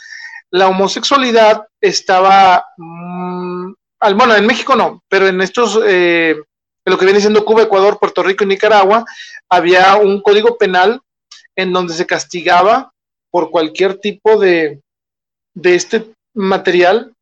la 0.50 0.68
homosexualidad 0.68 1.66
estaba, 1.80 2.66
mm, 2.78 3.74
bueno, 4.16 4.36
en 4.36 4.46
México 4.46 4.76
no, 4.76 5.02
pero 5.08 5.28
en 5.28 5.40
estos, 5.42 5.80
eh, 5.86 6.36
lo 6.86 6.98
que 6.98 7.06
viene 7.06 7.20
siendo 7.20 7.46
Cuba, 7.46 7.64
Ecuador, 7.64 8.00
Puerto 8.00 8.24
Rico 8.24 8.44
y 8.44 8.48
Nicaragua, 8.48 9.06
había 9.50 9.96
un 9.96 10.22
código 10.22 10.58
penal 10.58 11.02
en 11.56 11.74
donde 11.74 11.94
se 11.94 12.06
castigaba 12.06 12.92
por 13.30 13.52
cualquier 13.52 13.98
tipo 14.00 14.40
de, 14.40 14.82
de 15.54 15.76
este 15.76 16.12
material. 16.34 17.14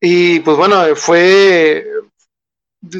Y 0.00 0.40
pues 0.40 0.56
bueno, 0.56 0.96
fue, 0.96 1.86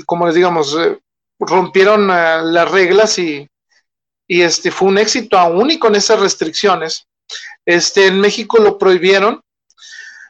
como 0.06 0.26
les 0.26 0.34
digamos, 0.34 0.76
eh, 0.78 0.98
rompieron 1.38 2.10
eh, 2.10 2.40
las 2.44 2.70
reglas 2.70 3.18
y, 3.18 3.48
y, 4.28 4.42
este 4.42 4.70
fue 4.70 4.88
un 4.88 4.98
éxito 4.98 5.36
aún 5.36 5.70
y 5.70 5.78
con 5.78 5.96
esas 5.96 6.20
restricciones. 6.20 7.06
Este, 7.64 8.06
en 8.06 8.20
México 8.20 8.58
lo 8.58 8.78
prohibieron, 8.78 9.40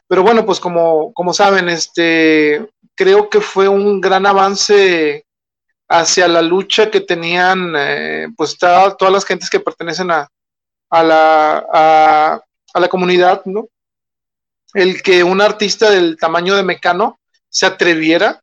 pero 0.07 0.23
bueno, 0.23 0.45
pues 0.45 0.59
como, 0.59 1.13
como 1.13 1.33
saben, 1.33 1.69
este, 1.69 2.67
creo 2.95 3.29
que 3.29 3.41
fue 3.41 3.67
un 3.67 4.01
gran 4.01 4.25
avance 4.25 5.25
hacia 5.89 6.27
la 6.27 6.41
lucha 6.41 6.89
que 6.89 7.01
tenían 7.01 7.73
eh, 7.75 8.27
pues 8.35 8.57
todas 8.57 9.11
las 9.11 9.25
gentes 9.25 9.49
que 9.49 9.59
pertenecen 9.59 10.11
a, 10.11 10.27
a 10.89 11.03
la, 11.03 11.65
a, 12.73 12.79
la 12.79 12.87
comunidad, 12.87 13.43
¿no? 13.45 13.67
el 14.73 15.03
que 15.03 15.23
un 15.23 15.41
artista 15.41 15.91
del 15.91 16.17
tamaño 16.17 16.55
de 16.55 16.63
Mecano 16.63 17.19
se 17.49 17.65
atreviera 17.65 18.41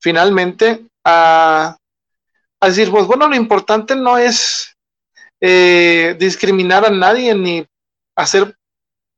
finalmente 0.00 0.86
a 1.04 1.76
decir, 2.60 2.90
pues 2.90 3.06
bueno, 3.06 3.28
lo 3.28 3.34
importante 3.34 3.96
no 3.96 4.18
es 4.18 4.76
eh, 5.40 6.14
discriminar 6.18 6.84
a 6.84 6.90
nadie 6.90 7.34
ni 7.34 7.66
hacer 8.14 8.56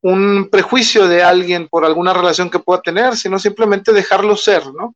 un 0.05 0.51
prejuicio 0.51 1.09
de 1.09 1.23
alguien 1.23 1.67
por 1.67 1.83
alguna 1.83 2.13
relación 2.13 2.51
que 2.51 2.59
pueda 2.59 2.83
tener, 2.83 3.17
sino 3.17 3.39
simplemente 3.39 3.91
dejarlo 3.91 4.37
ser, 4.37 4.67
¿no? 4.75 4.95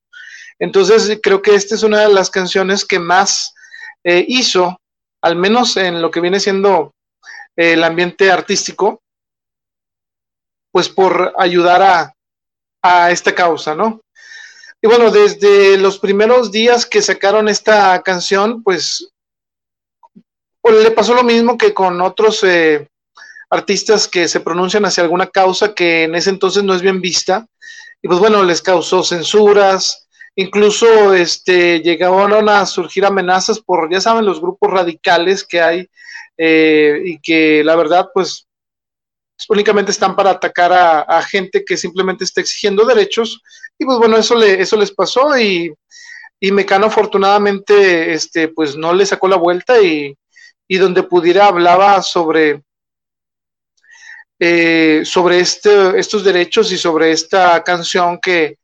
Entonces 0.59 1.19
creo 1.23 1.41
que 1.41 1.55
esta 1.55 1.75
es 1.75 1.83
una 1.83 2.01
de 2.01 2.13
las 2.13 2.29
canciones 2.29 2.85
que 2.85 2.99
más 2.99 3.55
eh, 4.05 4.23
hizo, 4.29 4.79
al 5.23 5.35
menos 5.37 5.79
en 5.79 6.03
lo 6.03 6.11
que 6.11 6.21
viene 6.21 6.39
siendo 6.39 6.93
eh, 7.57 7.73
el 7.73 7.85
ambiente 7.85 8.31
artístico, 8.31 9.01
pues 10.71 10.91
por 10.91 11.33
ayudar 11.39 11.83
a, 11.83 12.15
a 12.83 13.11
esta 13.11 13.35
causa, 13.35 13.75
¿no? 13.75 14.03
Y 14.83 14.89
bueno, 14.89 15.11
desde 15.11 15.79
los 15.79 15.99
primeros 15.99 16.53
días 16.53 16.85
que 16.85 17.01
sacaron 17.01 17.49
esta 17.49 18.03
canción, 18.03 18.63
pues, 18.63 19.11
pues 20.61 20.83
le 20.83 20.91
pasó 20.91 21.15
lo 21.15 21.25
mismo 21.25 21.57
que 21.57 21.73
con 21.73 21.99
otros 22.03 22.45
eh, 22.45 22.87
artistas 23.51 24.09
que 24.09 24.28
se 24.28 24.40
pronuncian 24.40 24.84
hacia 24.84 25.03
alguna 25.03 25.26
causa 25.26 25.74
que 25.74 26.05
en 26.05 26.14
ese 26.14 26.30
entonces 26.30 26.62
no 26.64 26.74
es 26.74 26.82
bien 26.82 27.01
vista. 27.01 27.46
Y 28.03 28.09
pues 28.09 28.20
bueno, 28.20 28.42
les 28.42 28.62
causó 28.62 29.03
censuras, 29.03 30.09
incluso 30.36 31.14
este, 31.14 31.80
llegaron 31.80 32.49
a 32.49 32.64
surgir 32.66 33.05
amenazas 33.05 33.59
por, 33.61 33.90
ya 33.90 34.01
saben, 34.01 34.24
los 34.24 34.40
grupos 34.40 34.70
radicales 34.70 35.44
que 35.44 35.61
hay 35.61 35.88
eh, 36.36 37.03
y 37.05 37.18
que 37.20 37.64
la 37.64 37.74
verdad, 37.74 38.09
pues 38.14 38.46
únicamente 39.49 39.90
están 39.90 40.14
para 40.14 40.30
atacar 40.30 40.72
a, 40.72 41.22
gente 41.22 41.64
que 41.64 41.76
simplemente 41.76 42.24
está 42.24 42.40
exigiendo 42.40 42.84
derechos. 42.84 43.42
Y 43.78 43.84
pues 43.84 43.99
bueno, 43.99 44.16
eso, 44.16 44.34
le, 44.34 44.61
eso 44.61 44.76
les 44.76 44.92
pasó 44.92 45.38
y, 45.38 45.72
y 46.40 46.53
Mecano 46.53 46.86
afortunadamente 46.86 48.12
este, 48.12 48.49
pues 48.49 48.76
no 48.76 48.92
le 48.92 49.07
sacó 49.07 49.28
la 49.28 49.36
vuelta 49.36 49.80
y, 49.80 50.16
y 50.68 50.76
donde 50.76 51.03
pudiera 51.03 51.46
hablaba 51.46 52.03
sobre, 52.03 52.62
eh, 54.41 55.03
sobre 55.05 55.41
este, 55.41 55.99
estos 55.99 56.22
derechos 56.22 56.70
y 56.70 56.78
sobre 56.78 57.11
esta 57.11 57.62
canción 57.64 58.18
que 58.20 58.59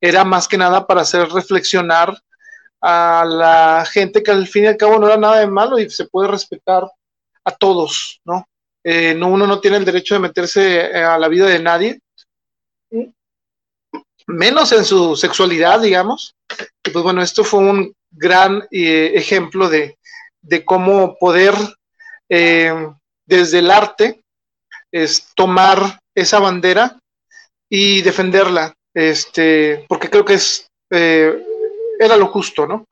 era 0.00 0.24
más 0.24 0.48
que 0.48 0.56
nada 0.56 0.86
para 0.86 1.02
hacer 1.02 1.28
reflexionar 1.28 2.16
a 2.80 3.24
la 3.26 3.86
gente 3.90 4.22
que 4.22 4.30
al 4.30 4.46
fin 4.46 4.64
y 4.64 4.66
al 4.68 4.76
cabo 4.76 4.98
no 4.98 5.06
era 5.06 5.16
nada 5.16 5.40
de 5.40 5.46
malo 5.46 5.78
y 5.78 5.90
se 5.90 6.06
puede 6.06 6.28
respetar 6.28 6.88
a 7.44 7.50
todos, 7.52 8.20
¿no? 8.24 8.46
Eh, 8.84 9.14
no, 9.14 9.28
uno 9.28 9.46
no 9.46 9.60
tiene 9.60 9.76
el 9.76 9.84
derecho 9.84 10.14
de 10.14 10.20
meterse 10.20 10.76
eh, 10.80 11.02
a 11.02 11.18
la 11.18 11.28
vida 11.28 11.46
de 11.46 11.58
nadie, 11.58 12.00
menos 14.26 14.72
en 14.72 14.84
su 14.84 15.16
sexualidad, 15.16 15.80
digamos. 15.80 16.34
Y 16.84 16.90
pues 16.90 17.02
bueno, 17.02 17.22
esto 17.22 17.44
fue 17.44 17.60
un 17.60 17.92
gran 18.10 18.62
eh, 18.70 19.12
ejemplo 19.14 19.68
de, 19.68 19.98
cómo 20.64 21.16
poder, 21.18 21.54
desde 22.28 23.58
el 23.58 23.70
arte, 23.70 24.22
es 24.92 25.28
tomar 25.34 26.00
esa 26.14 26.38
bandera 26.38 26.98
y 27.68 28.02
defenderla, 28.02 28.74
este, 28.94 29.84
porque 29.88 30.08
creo 30.08 30.24
que 30.24 30.34
es, 30.34 30.66
era 30.90 32.16
lo 32.16 32.26
justo, 32.28 32.66
¿no? 32.66 32.86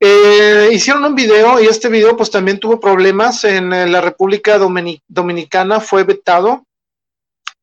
Eh, 0.00 0.70
hicieron 0.72 1.04
un 1.04 1.14
video 1.16 1.60
y 1.60 1.66
este 1.66 1.88
video 1.88 2.16
pues 2.16 2.30
también 2.30 2.60
tuvo 2.60 2.78
problemas 2.78 3.42
en 3.42 3.72
eh, 3.72 3.88
la 3.88 4.00
República 4.00 4.56
Dominicana, 4.56 5.80
fue 5.80 6.04
vetado 6.04 6.64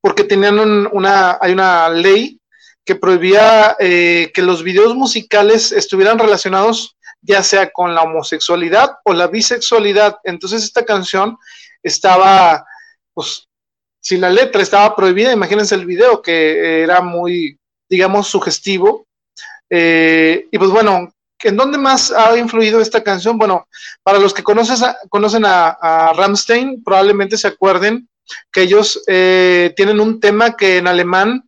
porque 0.01 0.25
tenían 0.25 0.59
una, 0.91 1.37
hay 1.39 1.53
una 1.53 1.89
ley 1.89 2.37
que 2.83 2.95
prohibía 2.95 3.77
eh, 3.79 4.31
que 4.33 4.41
los 4.41 4.63
videos 4.63 4.93
musicales 4.95 5.71
estuvieran 5.71 6.19
relacionados 6.19 6.95
ya 7.21 7.41
sea 7.41 7.71
con 7.71 7.95
la 7.95 8.03
homosexualidad 8.03 8.97
o 9.03 9.13
la 9.13 9.27
bisexualidad. 9.27 10.17
Entonces 10.23 10.63
esta 10.63 10.85
canción 10.85 11.37
estaba, 11.81 12.65
pues, 13.15 13.47
si 13.99 14.17
la 14.17 14.29
letra 14.29 14.61
estaba 14.61 14.95
prohibida, 14.95 15.33
imagínense 15.33 15.73
el 15.73 15.87
video 15.87 16.21
que 16.21 16.83
era 16.83 17.01
muy, 17.01 17.57
digamos, 17.89 18.27
sugestivo. 18.27 19.07
y 19.67 20.57
pues 20.57 20.69
bueno, 20.69 21.11
¿En 21.43 21.57
dónde 21.57 21.77
más 21.77 22.11
ha 22.11 22.35
influido 22.37 22.81
esta 22.81 23.03
canción? 23.03 23.37
Bueno, 23.37 23.67
para 24.01 24.17
los 24.17 24.33
que 24.33 24.41
conocen 24.41 25.45
a, 25.45 25.67
a 25.69 26.13
Ramstein, 26.13 26.83
probablemente 26.83 27.37
se 27.37 27.47
acuerden 27.47 28.09
que 28.51 28.61
ellos 28.61 29.03
eh, 29.07 29.73
tienen 29.75 29.99
un 29.99 30.19
tema 30.19 30.55
que 30.55 30.77
en 30.77 30.87
alemán 30.87 31.47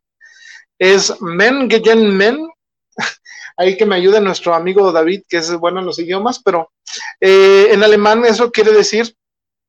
es 0.78 1.20
Men 1.22 1.70
gegen 1.70 2.16
Men. 2.16 2.48
Ahí 3.58 3.76
que 3.76 3.88
me 3.88 3.96
ayude 3.96 4.22
nuestro 4.22 4.54
amigo 4.54 4.92
David, 4.92 5.24
que 5.28 5.38
es 5.38 5.52
bueno 5.56 5.80
en 5.80 5.88
los 5.88 5.98
idiomas, 5.98 6.40
pero 6.44 6.72
eh, 7.20 7.70
en 7.72 7.84
alemán 7.84 8.24
eso 8.26 8.52
quiere 8.52 8.72
decir, 8.72 9.16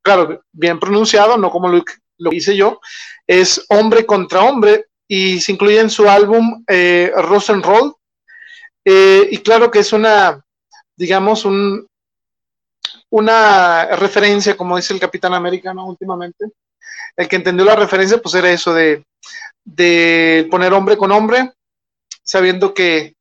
claro, 0.02 0.42
bien 0.52 0.78
pronunciado, 0.78 1.36
no 1.36 1.50
como 1.50 1.68
lo, 1.68 1.82
lo 2.18 2.32
hice 2.32 2.56
yo, 2.56 2.80
es 3.26 3.64
hombre 3.68 4.06
contra 4.06 4.42
hombre 4.42 4.86
y 5.06 5.40
se 5.40 5.52
incluye 5.52 5.80
en 5.80 5.90
su 5.90 6.08
álbum 6.08 6.64
eh, 6.68 7.12
Rosenroll 7.16 7.94
eh, 8.84 9.28
y 9.30 9.38
claro 9.38 9.70
que 9.70 9.80
es 9.80 9.92
una, 9.92 10.42
digamos, 10.96 11.44
un, 11.44 11.86
una 13.10 13.84
referencia, 13.96 14.56
como 14.56 14.76
dice 14.76 14.94
el 14.94 15.00
Capitán 15.00 15.34
América, 15.34 15.72
Últimamente. 15.72 16.46
El 17.14 17.28
que 17.28 17.36
entendió 17.36 17.66
la 17.66 17.76
referencia, 17.76 18.18
pues 18.18 18.34
era 18.34 18.50
eso 18.50 18.72
de, 18.72 19.04
poner 20.50 20.72
hombre 20.72 20.96
con 20.96 21.12
hombre, 21.12 21.52
sabiendo 22.22 22.72
que, 22.72 23.14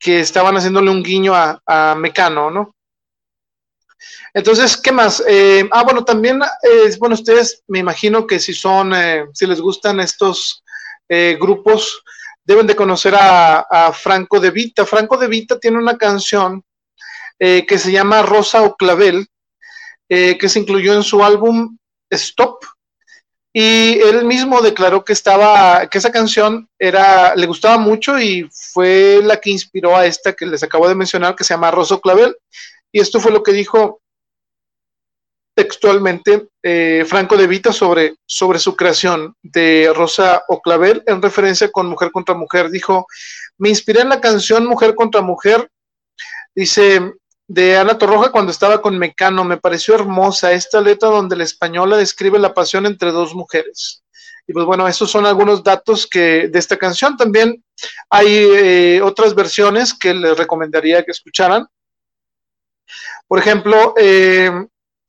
estaban 0.00 0.56
haciéndole 0.56 0.90
un 0.90 1.02
guiño 1.02 1.32
a, 1.34 1.96
Mecano, 1.98 2.50
¿no? 2.50 2.74
Entonces, 4.34 4.76
¿qué 4.76 4.92
más? 4.92 5.22
Eh, 5.26 5.68
ah, 5.72 5.82
bueno, 5.84 6.04
también, 6.04 6.40
eh, 6.42 6.96
bueno, 6.98 7.14
ustedes 7.14 7.62
me 7.66 7.78
imagino 7.78 8.26
que 8.26 8.38
si 8.38 8.54
son, 8.54 8.92
si 9.32 9.46
les 9.46 9.60
gustan 9.60 10.00
estos 10.00 10.62
grupos, 11.40 12.02
deben 12.48 12.66
de 12.66 12.74
conocer 12.74 13.14
a, 13.14 13.92
Franco 13.92 14.40
de 14.40 14.50
Vita. 14.50 14.86
Franco 14.86 15.18
de 15.18 15.28
Vita 15.28 15.60
tiene 15.60 15.76
una 15.76 15.98
canción 15.98 16.64
eh, 17.38 17.66
que 17.66 17.76
se 17.76 17.92
llama 17.92 18.22
Rosa 18.22 18.62
o 18.62 18.74
Clavel, 18.74 19.26
eh, 20.08 20.38
que 20.38 20.48
se 20.48 20.60
incluyó 20.60 20.94
en 20.94 21.02
su 21.02 21.22
álbum 21.22 21.76
Stop. 22.10 22.64
Y 23.52 23.98
él 24.00 24.24
mismo 24.24 24.62
declaró 24.62 25.04
que 25.04 25.12
estaba, 25.12 25.88
que 25.88 25.98
esa 25.98 26.10
canción 26.10 26.66
era, 26.78 27.36
le 27.36 27.46
gustaba 27.46 27.76
mucho 27.76 28.18
y 28.18 28.48
fue 28.50 29.20
la 29.22 29.36
que 29.36 29.50
inspiró 29.50 29.94
a 29.94 30.06
esta 30.06 30.32
que 30.32 30.46
les 30.46 30.62
acabo 30.62 30.88
de 30.88 30.94
mencionar, 30.94 31.36
que 31.36 31.44
se 31.44 31.52
llama 31.52 31.70
Rosa 31.70 31.96
o 31.96 32.00
Clavel. 32.00 32.34
Y 32.92 33.00
esto 33.00 33.20
fue 33.20 33.32
lo 33.32 33.42
que 33.42 33.52
dijo 33.52 34.00
textualmente 35.54 36.48
eh, 36.62 37.04
Franco 37.06 37.36
de 37.36 37.48
Vita 37.48 37.72
sobre, 37.72 38.14
sobre 38.26 38.60
su 38.60 38.76
creación 38.76 39.34
de 39.42 39.92
Rosa 39.94 40.44
o 40.48 40.62
Clavel 40.62 41.02
en 41.06 41.20
referencia 41.20 41.70
con 41.70 41.88
Mujer 41.88 42.12
contra 42.12 42.34
Mujer. 42.34 42.70
Dijo, 42.70 43.06
me 43.58 43.68
inspiré 43.68 44.02
en 44.02 44.08
la 44.08 44.20
canción 44.20 44.66
Mujer 44.66 44.94
contra 44.94 45.20
Mujer, 45.20 45.68
dice, 46.54 47.12
de 47.48 47.76
Ana 47.76 47.98
Torroja 47.98 48.30
cuando 48.30 48.52
estaba 48.52 48.80
con 48.80 48.98
Mecano, 48.98 49.42
me 49.42 49.56
pareció 49.56 49.94
hermosa 49.94 50.52
esta 50.52 50.80
letra 50.80 51.08
donde 51.08 51.34
la 51.34 51.44
española 51.44 51.96
describe 51.96 52.38
la 52.38 52.54
pasión 52.54 52.86
entre 52.86 53.10
dos 53.10 53.34
mujeres. 53.34 54.04
Y 54.46 54.52
pues 54.52 54.64
bueno, 54.64 54.86
esos 54.86 55.10
son 55.10 55.26
algunos 55.26 55.64
datos 55.64 56.06
que 56.06 56.48
de 56.48 56.58
esta 56.58 56.76
canción. 56.76 57.16
También 57.16 57.62
hay 58.08 58.28
eh, 58.28 59.00
otras 59.02 59.34
versiones 59.34 59.92
que 59.92 60.14
les 60.14 60.36
recomendaría 60.36 61.04
que 61.04 61.10
escucharan. 61.10 61.66
Por 63.28 63.38
ejemplo, 63.38 63.94
eh, 63.98 64.50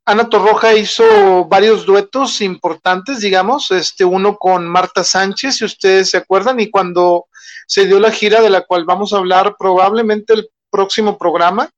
Ana 0.06 0.30
Torroja 0.30 0.74
hizo 0.74 1.46
varios 1.46 1.86
duetos 1.86 2.42
importantes, 2.42 3.22
digamos, 3.22 3.72
este 3.72 4.04
uno 4.04 4.38
con 4.38 4.68
Marta 4.68 5.04
Sánchez, 5.04 5.58
si 5.58 5.66
ustedes 5.66 6.10
se 6.10 6.18
acuerdan, 6.18 6.60
y 6.60 6.70
cuando 6.70 7.28
se 7.66 7.86
dio 7.86 8.00
la 8.00 8.12
gira 8.12 8.42
de 8.42 8.50
la 8.50 8.62
cual 8.62 8.84
vamos 8.84 9.14
a 9.14 9.18
hablar 9.18 9.56
probablemente 9.58 10.34
el 10.34 10.50
próximo 10.70 11.18
programa, 11.18 11.70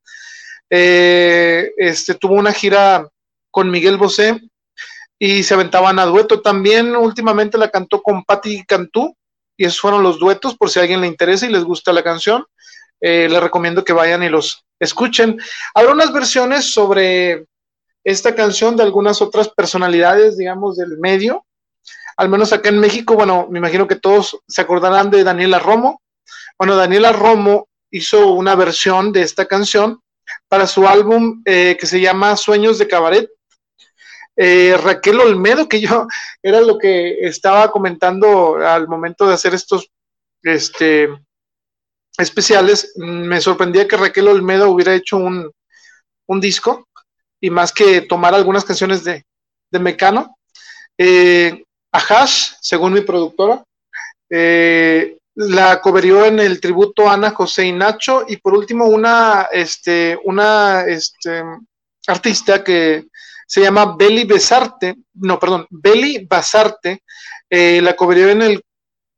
eh, 0.70 1.72
este 1.78 2.16
tuvo 2.16 2.36
una 2.36 2.54
gira 2.54 3.08
con 3.52 3.70
Miguel 3.70 3.98
Bosé 3.98 4.40
y 5.20 5.44
se 5.44 5.54
aventaban 5.54 6.00
a 6.00 6.06
dueto. 6.06 6.42
También 6.42 6.96
últimamente 6.96 7.58
la 7.58 7.70
cantó 7.70 8.02
con 8.02 8.24
Patti 8.24 8.64
Cantú, 8.66 9.16
y 9.58 9.66
esos 9.66 9.80
fueron 9.80 10.02
los 10.02 10.18
duetos, 10.18 10.56
por 10.56 10.72
si 10.72 10.80
a 10.80 10.82
alguien 10.82 11.02
le 11.02 11.08
interesa 11.08 11.46
y 11.46 11.52
les 11.52 11.64
gusta 11.64 11.94
la 11.94 12.02
canción. 12.02 12.46
Eh, 13.02 13.28
les 13.30 13.42
recomiendo 13.42 13.84
que 13.84 13.94
vayan 13.94 14.24
y 14.24 14.30
los 14.30 14.64
escuchen. 14.80 15.40
Habrá 15.74 15.92
unas 15.92 16.14
versiones 16.14 16.72
sobre 16.72 17.46
esta 18.04 18.36
canción 18.36 18.76
de 18.76 18.84
algunas 18.84 19.22
otras 19.22 19.50
personalidades, 19.50 20.38
digamos, 20.38 20.78
del 20.78 20.98
medio. 20.98 21.46
Al 22.18 22.30
menos 22.30 22.54
acá 22.54 22.70
en 22.70 22.80
México, 22.80 23.16
bueno, 23.16 23.48
me 23.50 23.60
imagino 23.60 23.88
que 23.88 23.96
todos 23.96 24.40
se 24.48 24.62
acordarán 24.62 25.10
de 25.10 25.24
Daniela 25.24 25.60
Romo. 25.60 26.02
Bueno, 26.58 26.76
Daniela 26.76 27.12
Romo 27.12 27.68
hizo 27.90 28.34
una 28.34 28.56
versión 28.56 29.12
de 29.12 29.22
esta 29.22 29.46
canción 29.46 30.00
para 30.48 30.68
su 30.68 30.88
álbum 30.88 31.42
eh, 31.46 31.78
que 31.80 31.88
se 31.88 32.00
llama 32.00 32.38
Sueños 32.38 32.78
de 32.78 32.88
Cabaret. 32.88 33.30
Eh, 34.36 34.78
Raquel 34.82 35.20
Olmedo, 35.20 35.68
que 35.68 35.82
yo 35.82 36.08
era 36.42 36.62
lo 36.62 36.78
que 36.78 37.20
estaba 37.22 37.70
comentando 37.72 38.56
al 38.58 38.88
momento 38.88 39.28
de 39.28 39.34
hacer 39.34 39.54
estos 39.54 39.90
este, 40.44 41.10
especiales, 42.18 42.94
me 42.98 43.42
sorprendía 43.42 43.88
que 43.88 43.98
Raquel 43.98 44.28
Olmedo 44.28 44.70
hubiera 44.70 44.94
hecho 44.94 45.18
un, 45.18 45.52
un 46.28 46.42
disco 46.42 46.88
y 47.40 47.50
más 47.50 47.72
que 47.72 48.02
tomar 48.02 48.34
algunas 48.34 48.64
canciones 48.64 49.04
de, 49.04 49.26
de 49.72 49.80
Mecano. 49.80 50.38
Eh, 50.98 51.64
Hash, 51.92 52.54
según 52.62 52.94
mi 52.94 53.02
productora, 53.02 53.64
eh, 54.30 55.18
la 55.36 55.82
coverió 55.82 56.26
en 56.26 56.40
el 56.40 56.60
tributo 56.62 57.10
Ana 57.10 57.32
José 57.32 57.66
y 57.66 57.72
Nacho 57.72 58.26
y 58.28 58.38
por 58.38 58.54
último 58.54 58.86
una, 58.86 59.48
este, 59.52 60.18
una 60.24 60.84
este, 60.86 61.44
artista 62.08 62.64
que 62.64 63.08
se 63.48 63.62
llama 63.62 63.96
Beli 63.98 64.24
Besarte, 64.24 64.96
no, 65.16 65.38
perdón, 65.40 65.68
Beli 65.70 66.26
Basarte, 66.26 67.04
eh, 67.50 67.82
la 67.82 67.96
coverió 67.96 68.30
en 68.30 68.42
el 68.42 68.64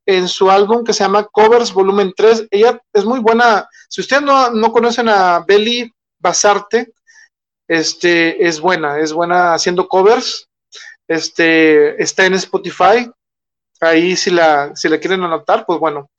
en 0.06 0.28
su 0.28 0.49
álbum 0.49 0.84
que 0.84 0.93
se 0.93 1.04
llama 1.04 1.26
Covers 1.26 1.74
Volumen 1.74 2.14
3. 2.16 2.47
Ella 2.51 2.80
es 2.91 3.06
muy 3.06 3.20
buena. 3.20 3.68
Si 3.89 4.01
ustedes 4.01 4.24
no, 4.24 4.51
no 4.51 4.72
conocen 4.72 5.10
a 5.10 5.43
Beli 5.47 5.91
Basarte, 6.20 6.93
este, 7.68 8.45
es 8.45 8.60
buena, 8.60 8.99
es 8.99 9.14
buena 9.14 9.54
haciendo 9.54 9.88
covers. 9.88 10.47
Este, 11.08 12.01
está 12.01 12.26
en 12.26 12.36
Spotify. 12.36 13.10
Ahí 13.80 14.16
si 14.16 14.32
la, 14.32 14.76
si 14.76 14.88
la 14.88 14.99
quieren 14.99 15.24
anotar, 15.24 15.66
pues 15.66 15.80
bueno, 15.80 16.10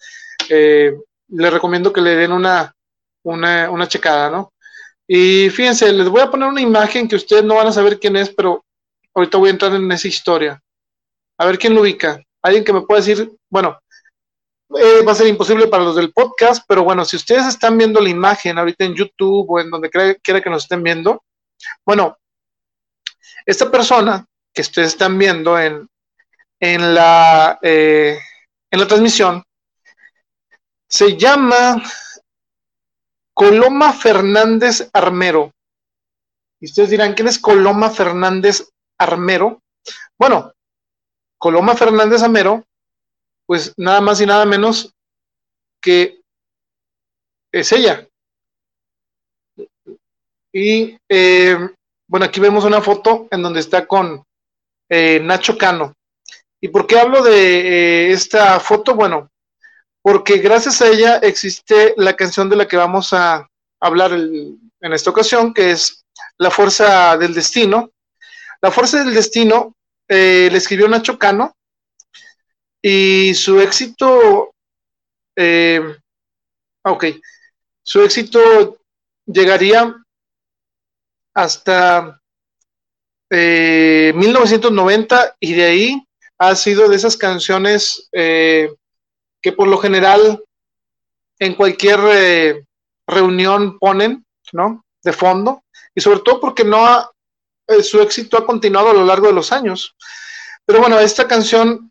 eh, 0.49 0.95
les 1.29 1.53
recomiendo 1.53 1.93
que 1.93 2.01
le 2.01 2.17
den 2.17 2.33
una, 2.33 2.75
una, 3.23 3.71
una 3.71 3.89
checada, 3.89 4.31
¿no? 4.31 4.53
Y 5.07 5.51
fíjense, 5.51 5.93
les 5.93 6.09
voy 6.09 6.21
a 6.21 6.31
poner 6.31 6.49
una 6.49 6.61
imagen 6.61 7.09
que 7.09 7.17
ustedes 7.17 7.45
no 7.45 7.57
van 7.57 7.67
a 7.67 7.73
saber 7.73 7.99
quién 7.99 8.17
es, 8.17 8.31
pero 8.31 8.65
ahorita 9.15 9.39
voy 9.39 9.49
a 9.49 9.53
entrar 9.53 9.75
en 9.75 9.91
esa 9.93 10.09
historia. 10.09 10.61
A 11.39 11.47
ver 11.47 11.59
quién 11.59 11.75
lo 11.75 11.83
ubica. 11.83 12.23
Alguien 12.45 12.63
que 12.63 12.75
me 12.75 12.83
pueda 12.83 13.01
decir, 13.01 13.33
bueno, 13.51 13.81
eh, 14.79 15.03
va 15.03 15.13
a 15.13 15.15
ser 15.15 15.27
imposible 15.29 15.67
para 15.67 15.83
los 15.83 15.97
del 15.97 16.13
podcast, 16.13 16.63
pero 16.69 16.85
bueno, 16.85 17.05
si 17.07 17.17
ustedes 17.17 17.47
están 17.47 17.79
viendo 17.79 18.01
la 18.01 18.11
imagen 18.11 18.59
ahorita 18.59 18.85
en 18.85 18.95
YouTube 18.95 19.47
o 19.49 19.61
en 19.61 19.71
donde 19.71 19.91
quiera 19.91 20.41
que 20.43 20.51
nos 20.51 20.65
estén 20.65 20.83
viendo, 20.83 21.25
bueno, 21.87 22.19
esta 23.47 23.71
persona 23.71 24.27
que 24.53 24.61
ustedes 24.61 24.89
están 24.89 25.17
viendo 25.17 25.59
en, 25.59 25.89
en, 26.61 26.95
la, 26.95 27.59
eh, 27.63 28.19
en 28.71 28.81
la 28.81 28.87
transmisión 28.87 29.43
se 30.87 31.17
llama 31.17 31.83
Coloma 33.35 33.93
Fernández 33.93 34.91
Armero. 34.93 35.51
Y 36.61 36.67
ustedes 36.67 36.91
dirán, 36.91 37.15
¿quién 37.15 37.29
es 37.29 37.39
Coloma 37.39 37.91
Fernández 37.91 38.69
Armero? 38.99 39.63
Bueno, 40.19 40.54
Coloma 41.45 41.77
Fernández 41.77 42.23
Armero, 42.23 42.65
pues 43.45 43.75
nada 43.77 44.01
más 44.01 44.19
y 44.19 44.25
nada 44.25 44.47
menos 44.47 44.95
que 45.79 46.23
es 47.53 47.71
ella. 47.71 48.09
Y 50.51 50.97
eh, 51.07 51.59
bueno, 52.09 52.25
aquí 52.25 52.41
vemos 52.41 52.65
una 52.65 52.81
foto 52.81 53.29
en 53.31 53.43
donde 53.43 53.61
está 53.61 53.87
con 53.87 54.25
eh, 54.89 55.21
Nacho 55.23 55.59
Cano. 55.59 55.93
¿Y 56.63 56.69
por 56.69 56.87
qué 56.87 56.99
hablo 56.99 57.23
de 57.23 57.35
eh, 57.35 58.13
esta 58.13 58.59
foto? 58.59 58.95
Bueno, 58.95 59.31
porque 60.01 60.39
gracias 60.39 60.81
a 60.81 60.89
ella 60.89 61.17
existe 61.19 61.93
la 61.99 62.17
canción 62.17 62.49
de 62.49 62.57
la 62.57 62.67
que 62.67 62.79
vamos 62.79 63.13
a 63.13 63.47
hablar 63.81 64.13
en 64.15 64.93
esta 64.95 65.11
ocasión, 65.11 65.53
que 65.53 65.73
es 65.73 66.07
La 66.39 66.51
Fuerza 66.51 67.19
del 67.19 67.35
Destino. 67.35 67.91
La 68.63 68.71
Fuerza 68.71 69.05
del 69.05 69.13
Destino 69.13 69.75
le 70.09 70.57
escribió 70.57 70.89
Nacho 70.89 71.19
Cano 71.19 71.55
y 72.83 73.35
su 73.35 73.61
éxito, 73.61 74.53
ok, 76.85 77.05
su 77.83 78.03
éxito 78.03 78.79
llegaría 79.27 79.95
hasta 81.35 82.21
1990 83.31 85.25
eh, 85.25 85.33
y 85.41 85.55
de 85.55 85.65
ahí 85.65 86.07
ha 86.39 86.55
sido 86.55 86.89
de 86.89 86.97
esas 86.97 87.17
canciones 87.17 88.09
eh, 88.13 88.73
que 89.41 89.53
por 89.53 89.69
lo 89.69 89.79
general 89.79 90.43
en 91.39 91.55
cualquier 91.55 92.01
eh, 92.13 92.65
reunión 93.07 93.79
ponen, 93.79 94.25
¿no? 94.53 94.85
De 95.03 95.13
fondo 95.13 95.63
y 95.95 96.01
sobre 96.01 96.21
todo 96.21 96.41
porque 96.41 96.65
no 96.65 96.87
ha, 96.87 97.11
su 97.83 98.01
éxito 98.01 98.39
ha 98.39 98.47
continuado 98.47 98.91
a 98.91 98.95
lo 98.95 99.05
largo 99.05 99.29
de 99.29 99.33
los 99.33 99.53
años. 99.53 99.95
Pero 100.67 100.81
bueno, 100.81 100.99
esta 100.99 101.27
canción 101.29 101.91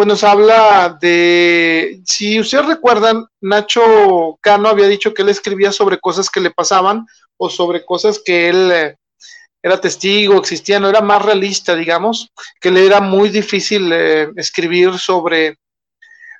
pues 0.00 0.08
nos 0.08 0.24
habla 0.24 0.96
de, 0.98 2.00
si 2.06 2.40
ustedes 2.40 2.64
recuerdan, 2.64 3.26
Nacho 3.42 4.38
Cano 4.40 4.70
había 4.70 4.88
dicho 4.88 5.12
que 5.12 5.20
él 5.20 5.28
escribía 5.28 5.72
sobre 5.72 5.98
cosas 5.98 6.30
que 6.30 6.40
le 6.40 6.50
pasaban 6.50 7.04
o 7.36 7.50
sobre 7.50 7.84
cosas 7.84 8.18
que 8.24 8.48
él 8.48 8.72
eh, 8.72 8.96
era 9.62 9.78
testigo, 9.78 10.38
existía, 10.38 10.80
no 10.80 10.88
era 10.88 11.02
más 11.02 11.22
realista, 11.22 11.76
digamos, 11.76 12.30
que 12.62 12.70
le 12.70 12.86
era 12.86 13.02
muy 13.02 13.28
difícil 13.28 13.92
eh, 13.92 14.30
escribir 14.36 14.98
sobre 14.98 15.58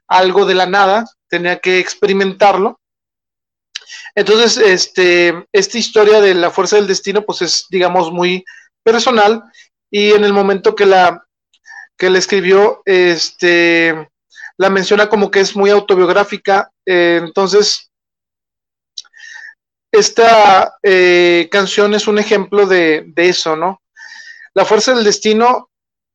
algo 0.09 0.47
de 0.47 0.55
la 0.55 0.65
nada, 0.65 1.05
tenía 1.29 1.59
que 1.59 1.81
experimentarlo. 1.81 2.80
Entonces, 4.15 4.57
este, 4.57 5.47
esta 5.53 5.79
historia 5.79 6.21
de 6.21 6.35
la 6.35 6.51
fuerza 6.51 6.77
del 6.77 6.87
destino, 6.87 7.23
pues 7.23 7.43
es, 7.43 7.67
digamos, 7.71 8.13
muy 8.13 8.45
personal 8.83 9.43
y 9.91 10.13
en 10.13 10.25
el 10.25 10.33
momento 10.33 10.75
que 10.75 10.87
la, 10.87 11.27
que 11.97 12.11
la 12.11 12.19
escribió, 12.19 12.83
este, 12.85 14.09
la 14.57 14.71
menciona 14.71 15.09
como 15.09 15.31
que 15.31 15.41
es 15.41 15.57
muy 15.57 15.71
autobiográfica, 15.71 16.71
eh, 16.87 17.21
entonces 17.23 17.91
esta 19.93 20.79
eh, 20.83 21.49
canción 21.51 21.95
es 21.95 22.07
un 22.07 22.19
ejemplo 22.19 22.67
de, 22.67 23.13
eso, 23.17 23.57
¿no? 23.57 23.83
La 24.55 24.65
fuerza 24.65 24.95
del 24.95 25.05
destino 25.05 25.71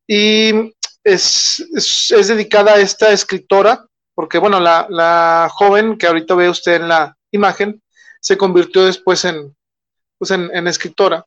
y 0.07 0.73
es, 1.03 1.63
es, 1.76 2.28
dedicada 2.28 2.73
a 2.73 2.80
esta 2.80 3.11
escritora, 3.11 3.86
porque 4.13 4.38
bueno, 4.38 4.59
la, 4.59 4.88
la, 4.89 5.49
joven 5.51 5.97
que 5.97 6.07
ahorita 6.07 6.36
ve 6.36 6.49
usted 6.49 6.76
en 6.76 6.88
la 6.88 7.14
imagen 7.36 7.82
se 8.20 8.38
convirtió 8.38 8.86
después 8.86 9.24
en, 9.26 9.56
pues 10.18 10.32
en, 10.32 10.68
escritora. 10.68 11.26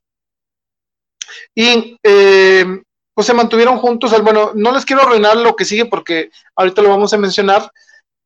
Y 1.55 1.97
eh, 2.03 2.65
pues 3.13 3.27
se 3.27 3.33
mantuvieron 3.33 3.77
juntos, 3.77 4.11
bueno, 4.21 4.51
no 4.55 4.71
les 4.71 4.85
quiero 4.85 5.03
arruinar 5.03 5.37
lo 5.37 5.55
que 5.55 5.65
sigue 5.65 5.85
porque 5.85 6.29
ahorita 6.55 6.81
lo 6.81 6.89
vamos 6.89 7.13
a 7.13 7.17
mencionar, 7.17 7.71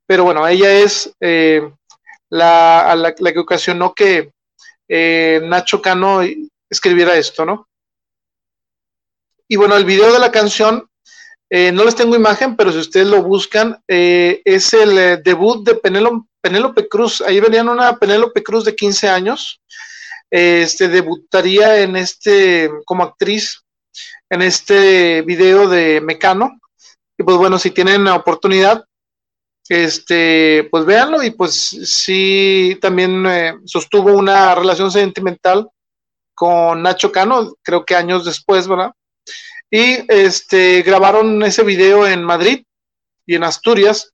pero 0.05 0.23
bueno, 0.23 0.47
ella 0.47 0.71
es 0.71 1.13
eh, 1.19 1.71
la, 2.29 2.95
la, 2.95 3.13
que 3.13 3.39
ocasionó 3.39 3.93
que 3.93 4.31
eh, 4.87 5.41
Nacho 5.43 5.81
Cano 5.81 6.21
escribiera 6.69 7.15
esto, 7.15 7.45
¿no? 7.45 7.67
Y 9.47 9.55
bueno, 9.55 9.75
el 9.75 9.85
video 9.85 10.11
de 10.11 10.19
la 10.19 10.31
canción, 10.31 10.89
eh, 11.49 11.71
no 11.71 11.83
les 11.83 11.95
tengo 11.95 12.15
imagen, 12.15 12.55
pero 12.55 12.71
si 12.71 12.79
ustedes 12.79 13.07
lo 13.07 13.21
buscan, 13.21 13.81
eh, 13.87 14.41
es 14.43 14.73
el 14.73 15.21
debut 15.23 15.65
de 15.67 15.75
Penélope 15.75 16.87
Cruz. 16.87 17.21
Ahí 17.21 17.39
venían 17.39 17.69
una 17.69 17.97
Penélope 17.97 18.41
Cruz 18.41 18.65
de 18.65 18.75
15 18.75 19.09
años. 19.09 19.61
Este 20.31 20.87
debutaría 20.87 21.81
en 21.81 21.95
este, 21.95 22.71
como 22.85 23.03
actriz, 23.03 23.61
en 24.29 24.41
este 24.41 25.21
video 25.21 25.69
de 25.69 26.01
Mecano. 26.01 26.59
Y 27.17 27.23
pues 27.23 27.37
bueno, 27.37 27.59
si 27.59 27.69
tienen 27.69 28.05
la 28.05 28.15
oportunidad, 28.15 28.83
este, 29.69 30.67
pues 30.71 30.85
véanlo 30.85 31.23
y 31.23 31.31
pues 31.31 31.53
sí, 31.53 32.77
también 32.81 33.25
eh, 33.27 33.53
sostuvo 33.65 34.11
una 34.13 34.55
relación 34.55 34.91
sentimental 34.91 35.69
con 36.33 36.81
Nacho 36.81 37.11
Cano, 37.11 37.53
creo 37.61 37.85
que 37.85 37.95
años 37.95 38.25
después, 38.25 38.67
¿verdad? 38.67 38.91
Y 39.73 40.05
este, 40.07 40.83
grabaron 40.83 41.41
ese 41.41 41.63
video 41.63 42.07
en 42.07 42.23
Madrid 42.23 42.63
y 43.25 43.33
en 43.33 43.43
Asturias, 43.43 44.11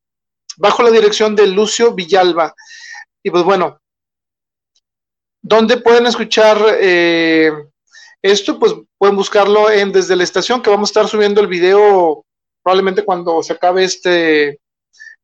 bajo 0.56 0.84
la 0.84 0.90
dirección 0.90 1.36
de 1.36 1.48
Lucio 1.48 1.94
Villalba. 1.94 2.56
Y 3.22 3.30
pues 3.30 3.44
bueno, 3.44 3.78
¿dónde 5.42 5.76
pueden 5.76 6.06
escuchar 6.06 6.58
eh, 6.80 7.52
esto? 8.22 8.58
Pues 8.58 8.74
pueden 8.98 9.18
buscarlo 9.18 9.70
en 9.70 9.92
Desde 9.92 10.16
la 10.16 10.24
Estación, 10.24 10.62
que 10.62 10.70
vamos 10.70 10.88
a 10.88 10.92
estar 10.92 11.08
subiendo 11.10 11.42
el 11.42 11.48
video 11.48 12.24
probablemente 12.64 13.04
cuando 13.04 13.44
se 13.44 13.52
acabe 13.52 13.84
este 13.84 14.62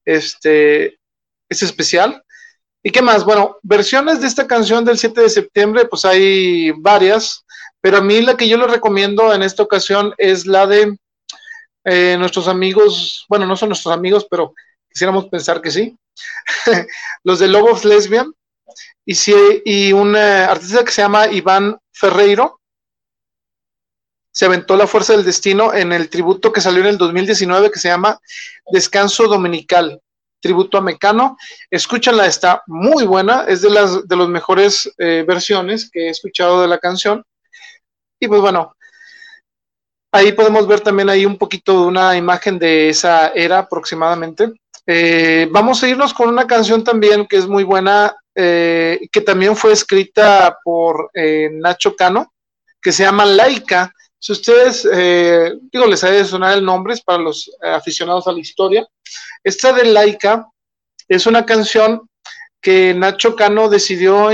este, 0.04 1.00
es 1.48 1.64
especial. 1.64 2.22
¿Y 2.84 2.92
qué 2.92 3.02
más? 3.02 3.24
Bueno, 3.24 3.58
versiones 3.64 4.20
de 4.20 4.28
esta 4.28 4.46
canción 4.46 4.84
del 4.84 4.98
7 4.98 5.22
de 5.22 5.30
septiembre, 5.30 5.86
pues 5.86 6.04
hay 6.04 6.72
varias, 6.72 7.45
pero 7.86 7.98
a 7.98 8.02
mí 8.02 8.20
la 8.24 8.36
que 8.36 8.50
yo 8.50 8.58
les 8.58 8.72
recomiendo 8.72 9.32
en 9.32 9.44
esta 9.44 9.62
ocasión 9.62 10.12
es 10.18 10.48
la 10.48 10.66
de 10.66 10.98
eh, 11.84 12.16
nuestros 12.18 12.48
amigos, 12.48 13.28
bueno, 13.30 13.46
no 13.46 13.56
son 13.56 13.70
nuestros 13.70 13.94
amigos, 13.94 14.26
pero 14.28 14.56
quisiéramos 14.92 15.28
pensar 15.28 15.62
que 15.62 15.70
sí, 15.70 15.96
los 17.24 17.38
de 17.38 17.48
Love 17.48 17.74
of 17.74 17.86
Lesbian, 17.86 18.34
y, 19.06 19.14
si, 19.14 19.36
y 19.66 19.94
un 19.94 20.16
artista 20.16 20.84
que 20.84 20.92
se 20.92 21.04
llama 21.04 21.28
Iván 21.28 21.78
Ferreiro, 21.94 22.60
se 24.32 24.46
aventó 24.46 24.76
la 24.76 24.88
fuerza 24.88 25.14
del 25.14 25.24
destino 25.24 25.72
en 25.72 25.94
el 25.94 26.10
tributo 26.10 26.52
que 26.52 26.62
salió 26.62 26.82
en 26.82 26.88
el 26.88 26.98
2019 26.98 27.70
que 27.70 27.78
se 27.78 27.90
llama 27.90 28.20
Descanso 28.72 29.28
Dominical, 29.28 30.02
tributo 30.40 30.80
a 30.80 30.82
Mecano. 30.82 31.38
Escúchanla, 31.70 32.26
está 32.26 32.64
muy 32.66 33.06
buena, 33.06 33.46
es 33.48 33.62
de 33.62 33.70
las 33.70 34.08
de 34.08 34.16
las 34.16 34.28
mejores 34.28 34.92
eh, 34.98 35.24
versiones 35.28 35.88
que 35.92 36.08
he 36.08 36.10
escuchado 36.10 36.64
de 36.64 36.68
la 36.68 36.80
canción. 36.80 37.24
Y 38.20 38.28
pues 38.28 38.42
bueno, 38.42 38.76
ahí 40.12 40.32
podemos 40.32 40.68
ver 40.68 40.82
también 40.82 41.10
ahí 41.10 41.26
un 41.26 41.38
poquito 41.38 41.74
de 41.82 41.88
una 41.88 42.16
imagen 42.16 42.58
de 42.60 42.90
esa 42.90 43.30
era 43.30 43.60
aproximadamente. 43.60 44.52
Eh, 44.88 45.48
vamos 45.52 45.84
a 45.84 45.90
irnos 45.90 46.14
con 46.14 46.30
una 46.30 46.46
canción 46.46 46.84
también 46.84 47.26
que 47.26 47.38
es 47.38 47.48
muy 47.48 47.64
buena, 47.64 48.16
eh, 48.36 49.00
que 49.12 49.22
también 49.22 49.56
fue 49.56 49.74
escrita 49.74 50.58
por 50.64 51.10
Nacho 51.52 51.96
Cano, 51.96 52.34
que 52.82 52.92
se 52.92 53.04
llama 53.04 53.26
Laika 53.26 53.92
si 54.26 54.32
ustedes, 54.32 54.88
eh, 54.92 55.54
digo, 55.72 55.86
les 55.86 56.04
ha 56.04 56.10
de 56.10 56.26
sonar 56.26 56.58
el 56.58 56.66
nombre, 56.66 56.96
es 56.96 57.02
para 57.02 57.22
los 57.22 57.48
eh, 57.48 57.70
aficionados 57.70 58.28
a 58.28 58.32
la 58.32 58.40
historia. 58.40 58.88
Esta 59.44 59.72
de 59.72 59.86
Laika 59.86 60.48
es 61.08 61.28
una 61.28 61.46
canción 61.46 62.10
que 62.60 62.96
Nacho 62.96 63.36
Cano 63.36 63.70
decidió 63.70 64.32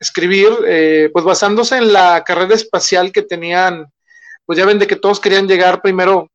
escribir, 0.00 0.48
eh, 0.66 1.10
pues 1.12 1.24
basándose 1.24 1.76
en 1.76 1.92
la 1.92 2.24
carrera 2.24 2.54
espacial 2.54 3.12
que 3.12 3.22
tenían, 3.22 3.86
pues 4.46 4.58
ya 4.58 4.64
ven 4.64 4.78
de 4.78 4.86
que 4.86 4.96
todos 4.96 5.20
querían 5.20 5.46
llegar 5.46 5.82
primero 5.82 6.28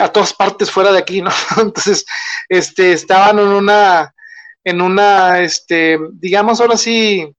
a 0.00 0.08
todas 0.08 0.34
partes 0.34 0.68
fuera 0.68 0.90
de 0.90 0.98
aquí, 0.98 1.22
¿no? 1.22 1.30
Entonces, 1.56 2.04
este, 2.48 2.92
estaban 2.92 3.38
en 3.38 3.48
una, 3.48 4.12
en 4.64 4.80
una, 4.80 5.40
este, 5.40 5.98
digamos 6.12 6.60
ahora 6.60 6.76
sí, 6.76 7.32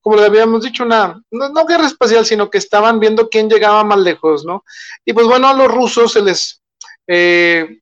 como 0.00 0.16
le 0.16 0.26
habíamos 0.26 0.62
dicho, 0.62 0.84
una, 0.84 1.22
no, 1.30 1.66
guerra 1.66 1.86
espacial, 1.86 2.26
sino 2.26 2.50
que 2.50 2.58
estaban 2.58 2.98
viendo 2.98 3.28
quién 3.28 3.48
llegaba 3.48 3.84
más 3.84 3.98
lejos, 3.98 4.44
¿no? 4.44 4.64
Y 5.04 5.12
pues 5.12 5.26
bueno, 5.26 5.48
a 5.48 5.54
los 5.54 5.68
rusos 5.68 6.12
se 6.12 6.22
les 6.22 6.62
eh, 7.06 7.80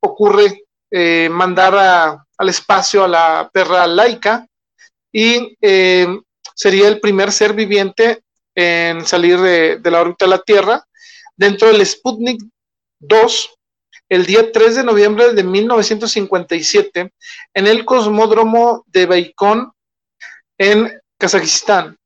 ocurre 0.00 0.64
eh, 0.90 1.28
mandar 1.30 2.20
al 2.36 2.48
espacio 2.48 3.04
a 3.04 3.08
la 3.08 3.50
perra 3.52 3.86
laica 3.86 4.46
y 5.12 5.56
eh, 5.60 6.06
sería 6.54 6.88
el 6.88 7.00
primer 7.00 7.30
ser 7.30 7.52
viviente 7.52 8.22
en 8.54 9.04
salir 9.06 9.38
de, 9.38 9.80
la 9.84 10.00
órbita 10.00 10.24
de 10.24 10.30
la 10.30 10.38
Tierra 10.42 10.84
dentro 11.36 11.68
del 11.68 11.84
Sputnik 11.84 12.42
2 13.00 13.50
el 14.08 14.26
día 14.26 14.52
3 14.52 14.76
de 14.76 14.84
noviembre 14.84 15.32
de 15.32 15.42
1957 15.42 17.12
en 17.54 17.66
el 17.66 17.84
cosmódromo 17.84 18.84
de 18.86 19.06
Baikón 19.06 19.72
en 20.58 21.00
Kazajistán. 21.18 21.96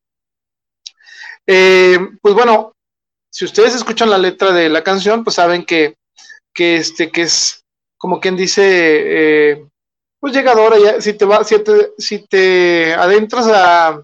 Eh, 1.47 1.99
pues 2.21 2.35
bueno, 2.35 2.77
si 3.31 3.45
ustedes 3.45 3.75
escuchan 3.75 4.09
la 4.09 4.19
letra 4.19 4.53
de 4.53 4.69
la 4.69 4.85
canción, 4.85 5.25
pues 5.25 5.37
saben 5.37 5.65
que, 5.65 5.97
que 6.55 6.77
este, 6.77 7.11
que 7.11 7.23
es 7.23 7.65
como 7.99 8.21
quien 8.21 8.37
dice, 8.37 8.63
eh, 8.65 9.67
pues 10.27 10.35
llegadora, 10.35 10.77
ya, 10.77 11.01
si 11.01 11.13
te 11.13 11.25
va, 11.25 11.45
si 11.45 11.57
te, 11.61 11.93
si 11.99 12.27
te 12.27 12.93
adentras 12.95 13.47
a, 13.47 14.03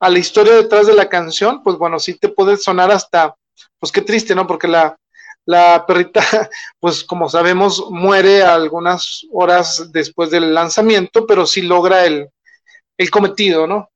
a, 0.00 0.08
la 0.08 0.18
historia 0.18 0.54
detrás 0.54 0.86
de 0.86 0.94
la 0.94 1.10
canción, 1.10 1.62
pues 1.62 1.76
bueno, 1.76 1.98
sí 1.98 2.14
te 2.14 2.30
puede 2.30 2.56
sonar 2.56 2.90
hasta, 2.90 3.36
pues 3.78 3.92
qué 3.92 4.00
triste, 4.00 4.34
¿no? 4.34 4.46
Porque 4.46 4.66
la, 4.66 4.96
la 5.44 5.84
perrita, 5.86 6.22
pues 6.80 7.04
como 7.04 7.28
sabemos, 7.28 7.84
muere 7.90 8.42
algunas 8.42 9.26
horas 9.30 9.92
después 9.92 10.30
del 10.30 10.54
lanzamiento, 10.54 11.26
pero 11.26 11.44
sí 11.44 11.60
logra 11.60 12.06
el, 12.06 12.30
el 12.96 13.10
cometido, 13.10 13.66
¿no? 13.66 13.90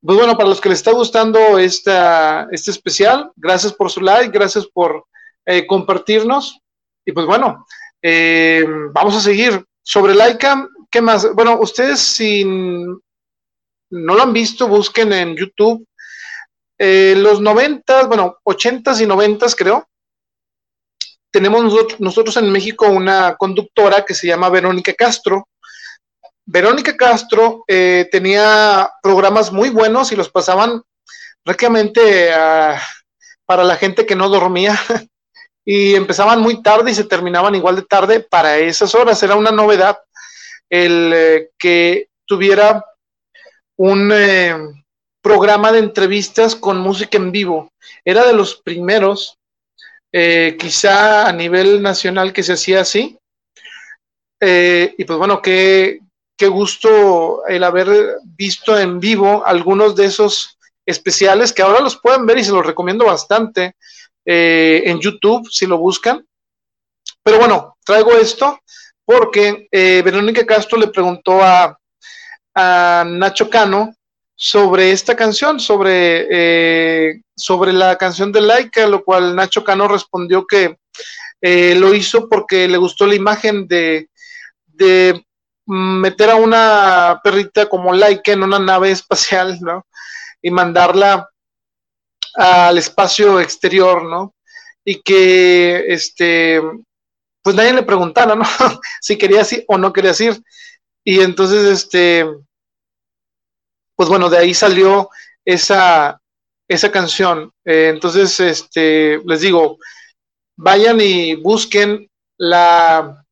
Pues 0.00 0.16
bueno, 0.16 0.38
para 0.38 0.48
los 0.48 0.58
que 0.62 0.70
les 0.70 0.78
está 0.78 0.92
gustando 0.92 1.58
esta, 1.58 2.48
este 2.50 2.70
especial, 2.70 3.30
gracias 3.36 3.74
por 3.74 3.90
su 3.90 4.00
like, 4.00 4.32
gracias 4.32 4.66
por 4.66 5.04
eh, 5.44 5.66
compartirnos. 5.66 6.58
Y 7.04 7.12
pues 7.12 7.26
bueno, 7.26 7.66
eh, 8.00 8.64
vamos 8.94 9.14
a 9.16 9.20
seguir. 9.20 9.62
Sobre 9.86 10.14
Laika, 10.14 10.66
¿qué 10.94 11.02
más? 11.02 11.34
Bueno, 11.34 11.58
ustedes 11.58 11.98
si 11.98 12.44
no 12.44 13.00
lo 13.90 14.22
han 14.22 14.32
visto, 14.32 14.68
busquen 14.68 15.12
en 15.12 15.34
YouTube. 15.34 15.84
Eh, 16.78 17.14
los 17.16 17.40
noventas, 17.40 18.06
bueno, 18.06 18.38
ochentas 18.44 19.00
y 19.00 19.06
noventas 19.06 19.56
creo, 19.56 19.88
tenemos 21.32 21.64
nosotros, 21.98 22.36
en 22.36 22.52
México 22.52 22.86
una 22.86 23.34
conductora 23.34 24.04
que 24.04 24.14
se 24.14 24.28
llama 24.28 24.50
Verónica 24.50 24.94
Castro. 24.94 25.48
Verónica 26.46 26.96
Castro 26.96 27.64
eh, 27.66 28.08
tenía 28.12 28.88
programas 29.02 29.50
muy 29.50 29.70
buenos 29.70 30.12
y 30.12 30.16
los 30.16 30.30
pasaban 30.30 30.80
prácticamente 31.42 32.32
ah, 32.32 32.80
para 33.44 33.64
la 33.64 33.74
gente 33.74 34.06
que 34.06 34.14
no 34.14 34.28
dormía 34.28 34.80
y 35.64 35.96
empezaban 35.96 36.40
muy 36.40 36.62
tarde 36.62 36.92
y 36.92 36.94
se 36.94 37.02
terminaban 37.02 37.56
igual 37.56 37.74
de 37.74 37.82
tarde 37.82 38.20
para 38.20 38.58
esas 38.58 38.94
horas. 38.94 39.20
Era 39.24 39.34
una 39.34 39.50
novedad 39.50 39.98
el 40.70 41.12
eh, 41.14 41.50
que 41.58 42.08
tuviera 42.26 42.84
un 43.76 44.10
eh, 44.12 44.56
programa 45.22 45.72
de 45.72 45.80
entrevistas 45.80 46.54
con 46.56 46.78
música 46.78 47.18
en 47.18 47.32
vivo. 47.32 47.72
Era 48.04 48.26
de 48.26 48.32
los 48.32 48.56
primeros, 48.56 49.38
quizá 50.12 51.26
a 51.26 51.32
nivel 51.32 51.82
nacional, 51.82 52.32
que 52.32 52.44
se 52.44 52.52
hacía 52.52 52.82
así. 52.82 53.18
y 54.40 55.04
pues 55.04 55.18
bueno, 55.18 55.42
qué, 55.42 56.00
qué 56.36 56.48
gusto 56.48 57.46
el 57.46 57.64
haber 57.64 58.18
visto 58.24 58.78
en 58.78 59.00
vivo 59.00 59.44
algunos 59.44 59.96
de 59.96 60.06
esos 60.06 60.58
especiales 60.86 61.52
que 61.52 61.62
ahora 61.62 61.80
los 61.80 61.96
pueden 61.96 62.26
ver 62.26 62.38
y 62.38 62.44
se 62.44 62.52
los 62.52 62.66
recomiendo 62.66 63.06
bastante 63.06 63.76
eh, 64.24 64.82
en 64.86 65.00
YouTube 65.00 65.48
si 65.50 65.66
lo 65.66 65.78
buscan. 65.78 66.26
Pero 67.22 67.38
bueno, 67.38 67.76
traigo 67.84 68.12
esto 68.12 68.60
porque 69.04 69.68
eh, 69.70 70.02
Verónica 70.04 70.44
Castro 70.46 70.78
le 70.78 70.88
preguntó 70.88 71.40
a, 71.42 71.78
Nacho 72.56 73.50
Cano 73.50 73.92
sobre 74.36 74.92
esta 74.92 75.16
canción, 75.16 75.58
sobre, 75.58 76.28
eh, 76.30 77.20
sobre 77.34 77.72
la 77.72 77.98
canción 77.98 78.30
de 78.30 78.42
Laika, 78.42 78.86
lo 78.86 79.02
cual 79.02 79.34
Nacho 79.34 79.64
Cano 79.64 79.88
respondió 79.88 80.46
que 80.46 80.76
lo 81.42 81.94
hizo 81.94 82.28
porque 82.28 82.68
le 82.68 82.78
gustó 82.78 83.06
la 83.08 83.16
imagen 83.16 83.66
de, 83.66 84.08
de 84.66 85.24
meter 85.66 86.30
a 86.30 86.36
una 86.36 87.20
perrita 87.22 87.66
como 87.68 87.92
Laika 87.92 88.32
en 88.32 88.42
una 88.42 88.58
nave 88.58 88.90
espacial, 88.90 89.58
¿no? 89.60 89.86
Y 90.42 90.50
mandarla 90.50 91.28
al 92.34 92.78
espacio 92.78 93.40
exterior, 93.40 94.04
¿no? 94.04 94.34
Y 94.84 95.00
que, 95.02 95.84
este, 95.88 96.60
pues 97.44 97.54
nadie 97.54 97.74
le 97.74 97.82
preguntara, 97.82 98.34
¿no? 98.34 98.44
si 99.00 99.18
quería 99.18 99.42
ir 99.42 99.64
o 99.68 99.76
no 99.76 99.92
quería 99.92 100.12
ir. 100.18 100.42
Y 101.04 101.20
entonces, 101.20 101.64
este, 101.64 102.26
pues 103.94 104.08
bueno, 104.08 104.30
de 104.30 104.38
ahí 104.38 104.54
salió 104.54 105.10
esa, 105.44 106.18
esa 106.66 106.90
canción. 106.90 107.52
Eh, 107.66 107.90
entonces, 107.92 108.40
este, 108.40 109.20
les 109.26 109.42
digo, 109.42 109.78
vayan 110.56 110.98
y 111.02 111.34
busquen 111.34 112.10
la, 112.38 113.22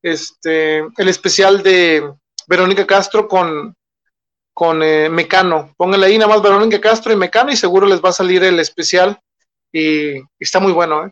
este, 0.00 0.78
el 0.78 1.08
especial 1.08 1.62
de 1.62 2.10
Verónica 2.48 2.86
Castro 2.86 3.28
con, 3.28 3.76
con 4.54 4.82
eh, 4.82 5.10
Mecano. 5.10 5.74
Pónganle 5.76 6.06
ahí 6.06 6.16
nada 6.16 6.32
más 6.32 6.42
Verónica 6.42 6.80
Castro 6.80 7.12
y 7.12 7.16
Mecano 7.16 7.52
y 7.52 7.56
seguro 7.56 7.86
les 7.86 8.02
va 8.02 8.08
a 8.08 8.12
salir 8.12 8.42
el 8.44 8.58
especial 8.60 9.20
y, 9.70 10.22
está 10.40 10.58
muy 10.58 10.72
bueno. 10.72 11.06
¿eh? 11.06 11.10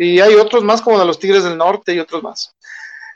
Y 0.00 0.20
hay 0.20 0.34
otros 0.34 0.64
más 0.64 0.80
como 0.80 0.98
de 0.98 1.04
los 1.04 1.18
Tigres 1.18 1.44
del 1.44 1.58
Norte 1.58 1.92
y 1.92 1.98
otros 1.98 2.22
más. 2.22 2.54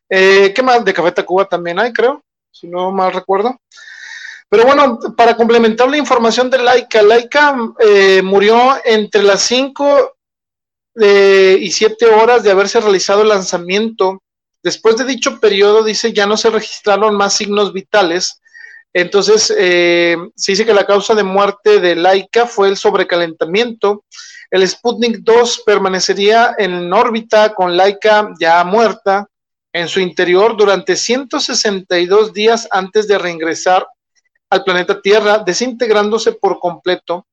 Eh, 0.08 0.52
¿Qué 0.54 0.62
más? 0.62 0.84
De 0.84 0.92
Café 0.92 1.12
Tacuba 1.12 1.46
también 1.46 1.78
hay, 1.78 1.92
creo, 1.92 2.22
si 2.50 2.66
no 2.66 2.92
mal 2.92 3.12
recuerdo. 3.12 3.58
Pero 4.48 4.64
bueno, 4.64 4.98
para 5.16 5.36
complementar 5.36 5.88
la 5.88 5.96
información 5.96 6.50
de 6.50 6.58
Laika, 6.58 7.02
Laika 7.02 7.56
eh, 7.80 8.20
murió 8.22 8.76
entre 8.84 9.22
las 9.22 9.42
5 9.42 10.16
y 10.96 11.70
7 11.72 12.06
horas 12.06 12.44
de 12.44 12.50
haberse 12.52 12.80
realizado 12.80 13.22
el 13.22 13.28
lanzamiento 13.28 14.20
Después 14.64 14.96
de 14.96 15.04
dicho 15.04 15.40
periodo, 15.40 15.84
dice, 15.84 16.14
ya 16.14 16.26
no 16.26 16.38
se 16.38 16.48
registraron 16.48 17.14
más 17.14 17.34
signos 17.34 17.74
vitales. 17.74 18.40
Entonces, 18.94 19.54
eh, 19.58 20.16
se 20.34 20.52
dice 20.52 20.64
que 20.64 20.72
la 20.72 20.86
causa 20.86 21.14
de 21.14 21.22
muerte 21.22 21.80
de 21.80 21.94
Laika 21.94 22.46
fue 22.46 22.68
el 22.68 22.78
sobrecalentamiento. 22.78 24.04
El 24.54 24.68
Sputnik 24.68 25.16
2 25.24 25.64
permanecería 25.66 26.54
en 26.56 26.92
órbita 26.92 27.52
con 27.54 27.76
Laika 27.76 28.30
ya 28.38 28.62
muerta 28.62 29.28
en 29.72 29.88
su 29.88 29.98
interior 29.98 30.56
durante 30.56 30.94
162 30.94 32.32
días 32.32 32.68
antes 32.70 33.08
de 33.08 33.18
reingresar 33.18 33.84
al 34.50 34.62
planeta 34.62 35.02
Tierra, 35.02 35.38
desintegrándose 35.38 36.30
por 36.30 36.60
completo 36.60 37.26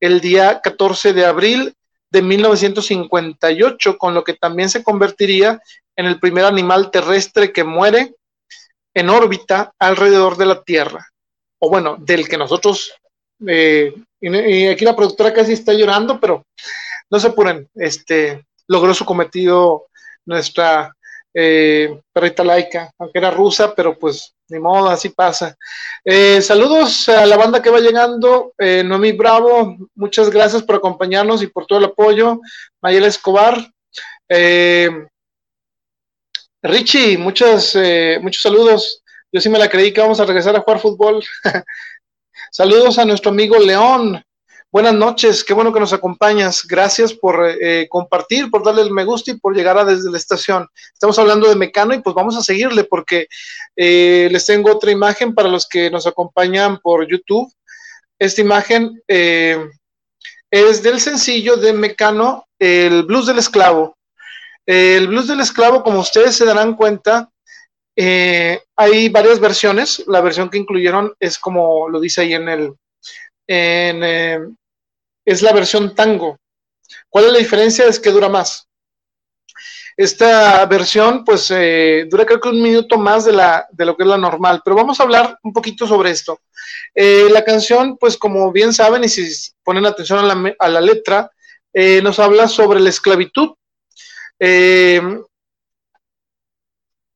el 0.00 0.20
día 0.20 0.60
14 0.60 1.12
de 1.12 1.24
abril 1.24 1.76
de 2.10 2.22
1958, 2.22 3.96
con 3.96 4.12
lo 4.12 4.24
que 4.24 4.34
también 4.34 4.68
se 4.68 4.82
convertiría 4.82 5.62
en 5.94 6.06
el 6.06 6.18
primer 6.18 6.44
animal 6.44 6.90
terrestre 6.90 7.52
que 7.52 7.62
muere 7.62 8.16
en 8.94 9.10
órbita 9.10 9.72
alrededor 9.78 10.36
de 10.36 10.46
la 10.46 10.64
Tierra. 10.64 11.06
O 11.60 11.70
bueno, 11.70 11.98
del 12.00 12.28
que 12.28 12.36
nosotros, 12.36 12.92
eh, 13.46 13.94
y, 14.32 14.68
aquí 14.68 14.84
la 14.84 14.96
productora 14.96 15.32
casi 15.32 15.52
está 15.52 15.72
llorando, 15.72 16.18
pero 16.20 16.44
no 17.10 17.20
se 17.20 17.28
apuren, 17.28 17.68
este, 17.74 18.44
logró 18.66 18.94
su 18.94 19.04
cometido 19.04 19.86
nuestra 20.26 20.94
eh, 21.34 22.00
perrita 22.12 22.44
laica, 22.44 22.90
aunque 22.98 23.18
era 23.18 23.30
rusa, 23.30 23.74
pero 23.74 23.98
pues 23.98 24.34
ni 24.48 24.58
modo, 24.58 24.88
así 24.88 25.08
pasa. 25.08 25.56
Eh, 26.04 26.40
saludos 26.42 27.08
a 27.08 27.26
la 27.26 27.36
banda 27.36 27.62
que 27.62 27.70
va 27.70 27.80
llegando, 27.80 28.52
eh, 28.58 28.82
Noemí 28.84 29.12
Bravo, 29.12 29.76
muchas 29.94 30.30
gracias 30.30 30.62
por 30.62 30.76
acompañarnos 30.76 31.42
y 31.42 31.46
por 31.46 31.66
todo 31.66 31.78
el 31.78 31.86
apoyo. 31.86 32.40
Mayela 32.80 33.08
Escobar, 33.08 33.58
eh, 34.28 34.90
Richie, 36.62 37.18
muchos, 37.18 37.76
muchos 38.20 38.42
saludos. 38.42 39.02
Yo 39.32 39.40
sí 39.40 39.48
me 39.48 39.58
la 39.58 39.68
creí 39.68 39.92
que 39.92 40.00
vamos 40.00 40.20
a 40.20 40.24
regresar 40.24 40.54
a 40.56 40.60
jugar 40.60 40.80
fútbol. 40.80 41.24
saludos 42.54 43.00
a 43.00 43.04
nuestro 43.04 43.32
amigo 43.32 43.58
León, 43.58 44.22
Buenas 44.70 44.94
noches, 44.94 45.44
qué 45.44 45.54
bueno 45.54 45.72
que 45.72 45.78
nos 45.78 45.92
acompañas. 45.92 46.66
Gracias 46.66 47.14
por 47.14 47.48
eh, 47.48 47.86
compartir, 47.88 48.50
por 48.50 48.64
darle 48.64 48.82
el 48.82 48.90
me 48.90 49.04
gusta 49.04 49.30
y 49.30 49.38
por 49.38 49.54
llegar 49.54 49.78
a 49.78 49.84
desde 49.84 50.10
la 50.10 50.16
estación. 50.18 50.66
Estamos 50.92 51.16
hablando 51.20 51.48
de 51.48 51.54
Mecano 51.54 51.94
y 51.94 52.02
pues 52.02 52.12
vamos 52.12 52.36
a 52.36 52.42
seguirle 52.42 52.82
porque 52.82 53.28
eh, 53.76 54.28
les 54.32 54.44
tengo 54.44 54.72
otra 54.72 54.90
imagen 54.90 55.32
para 55.32 55.48
los 55.48 55.68
que 55.68 55.92
nos 55.92 56.08
acompañan 56.08 56.80
por 56.80 57.08
YouTube. 57.08 57.52
Esta 58.18 58.40
imagen 58.40 59.00
eh, 59.06 59.64
es 60.50 60.82
del 60.82 60.98
sencillo 60.98 61.56
de 61.56 61.72
Mecano, 61.72 62.48
el 62.58 63.04
blues 63.04 63.26
del 63.26 63.38
esclavo. 63.38 63.96
El 64.66 65.06
blues 65.06 65.28
del 65.28 65.38
esclavo, 65.38 65.84
como 65.84 66.00
ustedes 66.00 66.34
se 66.34 66.44
darán 66.44 66.74
cuenta, 66.74 67.30
hay 67.96 69.08
varias 69.08 69.40
versiones. 69.40 70.04
La 70.06 70.20
versión 70.20 70.50
que 70.50 70.58
incluyeron 70.58 71.14
es 71.20 71.38
como 71.38 71.88
lo 71.88 72.00
dice 72.00 72.22
ahí 72.22 72.34
en 72.34 72.48
el, 72.48 72.74
en, 73.46 74.56
es 75.24 75.42
la 75.42 75.52
versión 75.52 75.94
tango. 75.94 76.38
¿Cuál 77.08 77.26
es 77.26 77.32
la 77.32 77.38
diferencia? 77.38 77.86
Es 77.86 77.98
que 77.98 78.10
dura 78.10 78.28
más. 78.28 78.68
Esta 79.96 80.66
versión, 80.66 81.24
pues, 81.24 81.50
eh, 81.52 82.06
dura 82.10 82.26
creo 82.26 82.40
que 82.40 82.48
un 82.48 82.60
minuto 82.60 82.98
más 82.98 83.24
de, 83.24 83.32
la, 83.32 83.66
de 83.70 83.84
lo 83.84 83.96
que 83.96 84.02
es 84.02 84.08
la 84.08 84.18
normal, 84.18 84.60
pero 84.64 84.74
vamos 84.74 84.98
a 84.98 85.04
hablar 85.04 85.38
un 85.44 85.52
poquito 85.52 85.86
sobre 85.86 86.10
esto. 86.10 86.40
Eh, 86.94 87.28
la 87.30 87.44
canción, 87.44 87.96
pues, 87.96 88.16
como 88.16 88.50
bien 88.50 88.72
saben, 88.72 89.04
y 89.04 89.08
si 89.08 89.24
ponen 89.62 89.86
atención 89.86 90.18
a 90.58 90.68
la, 90.68 90.80
letra, 90.80 91.30
eh, 91.72 92.00
nos 92.02 92.18
habla 92.18 92.48
sobre 92.48 92.80
la 92.80 92.88
esclavitud. 92.88 93.50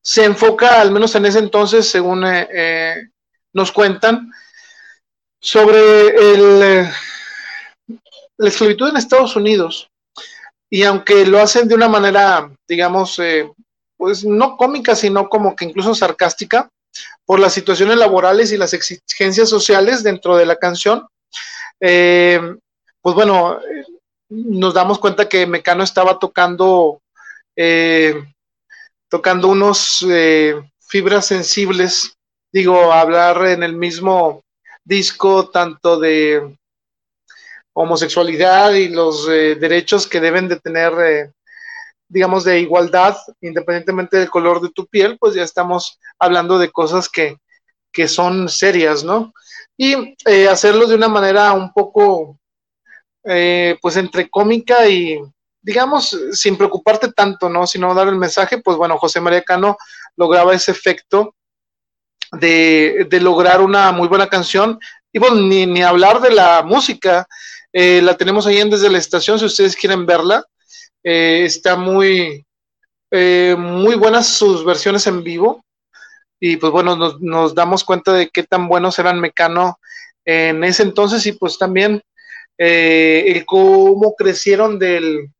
Se 0.01 0.25
enfoca, 0.25 0.81
al 0.81 0.91
menos 0.91 1.13
en 1.15 1.25
ese 1.25 1.39
entonces, 1.39 1.89
según 1.89 2.25
nos 3.53 3.71
cuentan, 3.71 4.31
sobre 5.41 6.07
el 6.07 6.89
la 8.39 8.47
esclavitud 8.47 8.87
en 8.87 8.97
Estados 8.97 9.35
Unidos, 9.35 9.89
y 10.69 10.83
aunque 10.83 11.25
lo 11.25 11.39
hacen 11.39 11.67
de 11.67 11.75
una 11.75 11.89
manera, 11.89 12.49
digamos, 12.67 13.19
eh, 13.19 13.51
pues 13.97 14.23
no 14.23 14.55
cómica, 14.55 14.95
sino 14.95 15.27
como 15.27 15.55
que 15.55 15.65
incluso 15.65 15.93
sarcástica, 15.93 16.69
por 17.25 17.39
las 17.39 17.53
situaciones 17.53 17.97
laborales 17.97 18.51
y 18.51 18.57
las 18.57 18.73
exigencias 18.73 19.49
sociales 19.49 20.03
dentro 20.03 20.37
de 20.37 20.45
la 20.45 20.55
canción, 20.55 21.05
eh, 21.81 22.39
pues 23.01 23.13
bueno, 23.13 23.59
nos 24.29 24.73
damos 24.73 24.99
cuenta 24.99 25.27
que 25.27 25.45
Mecano 25.45 25.83
estaba 25.83 26.17
tocando, 26.17 27.01
eh, 27.57 28.23
tocando 29.09 29.47
unos 29.47 30.05
fibras 30.79 31.25
sensibles, 31.25 32.15
digo, 32.51 32.91
hablar 32.91 33.45
en 33.47 33.63
el 33.63 33.75
mismo 33.75 34.43
disco 34.83 35.49
tanto 35.49 35.99
de 35.99 36.57
homosexualidad 37.73 38.73
y 38.73 38.89
los 38.89 39.27
eh, 39.29 39.55
derechos 39.55 40.07
que 40.07 40.19
deben 40.19 40.47
de 40.47 40.59
tener, 40.59 40.93
eh, 40.99 41.31
digamos, 42.07 42.43
de 42.43 42.59
igualdad, 42.59 43.15
independientemente 43.41 44.17
del 44.17 44.29
color 44.29 44.61
de 44.61 44.69
tu 44.69 44.87
piel, 44.87 45.17
pues 45.19 45.35
ya 45.35 45.43
estamos 45.43 45.99
hablando 46.17 46.57
de 46.57 46.71
cosas 46.71 47.07
que, 47.07 47.37
que 47.91 48.07
son 48.07 48.49
serias, 48.49 49.03
¿no? 49.03 49.31
Y 49.77 50.15
eh, 50.25 50.49
hacerlo 50.49 50.87
de 50.87 50.95
una 50.95 51.07
manera 51.07 51.53
un 51.53 51.71
poco, 51.71 52.37
pues, 53.23 53.95
entre 53.95 54.29
cómica 54.29 54.87
y, 54.87 55.21
digamos, 55.69 56.19
sin 56.31 56.57
preocuparte 56.57 57.11
tanto, 57.11 57.47
¿no? 57.47 57.67
Sino 57.67 57.93
dar 57.93 58.07
el 58.07 58.15
mensaje, 58.15 58.57
pues 58.57 58.75
bueno, 58.75 58.97
José 58.97 59.21
María 59.21 59.43
Cano 59.43 59.77
lograba 60.17 60.55
ese 60.55 60.71
efecto 60.71 61.35
de, 62.31 63.07
lograr 63.21 63.61
una 63.61 63.91
muy 63.91 64.07
buena 64.07 64.25
canción. 64.25 64.79
Y 65.13 65.19
bueno, 65.19 65.35
ni, 65.35 65.67
ni 65.67 65.83
hablar 65.83 66.21
de 66.21 66.31
la 66.31 66.63
música, 66.63 67.27
eh, 67.71 68.01
la 68.01 68.17
tenemos 68.17 68.47
ahí 68.47 68.57
en 68.57 68.71
desde 68.71 68.89
la 68.89 68.97
estación, 68.97 69.37
si 69.37 69.45
ustedes 69.45 69.75
quieren 69.75 70.07
verla. 70.07 70.43
Eh, 71.03 71.43
está 71.45 71.75
muy, 71.75 72.43
eh, 73.11 73.55
muy 73.55 73.93
buenas 73.93 74.25
sus 74.27 74.65
versiones 74.65 75.05
en 75.05 75.23
vivo. 75.23 75.63
Y 76.39 76.57
pues 76.57 76.71
bueno, 76.71 76.95
nos, 77.19 77.53
damos 77.53 77.83
cuenta 77.83 78.11
de 78.11 78.27
qué 78.29 78.41
tan 78.41 78.67
buenos 78.67 78.97
eran 78.97 79.19
Mecano 79.19 79.77
en 80.25 80.63
ese 80.63 80.81
entonces 80.81 81.27
y 81.27 81.33
pues 81.33 81.59
también 81.59 82.01
el 82.57 83.45
cómo 83.45 84.15
crecieron 84.15 84.79
del, 84.79 85.31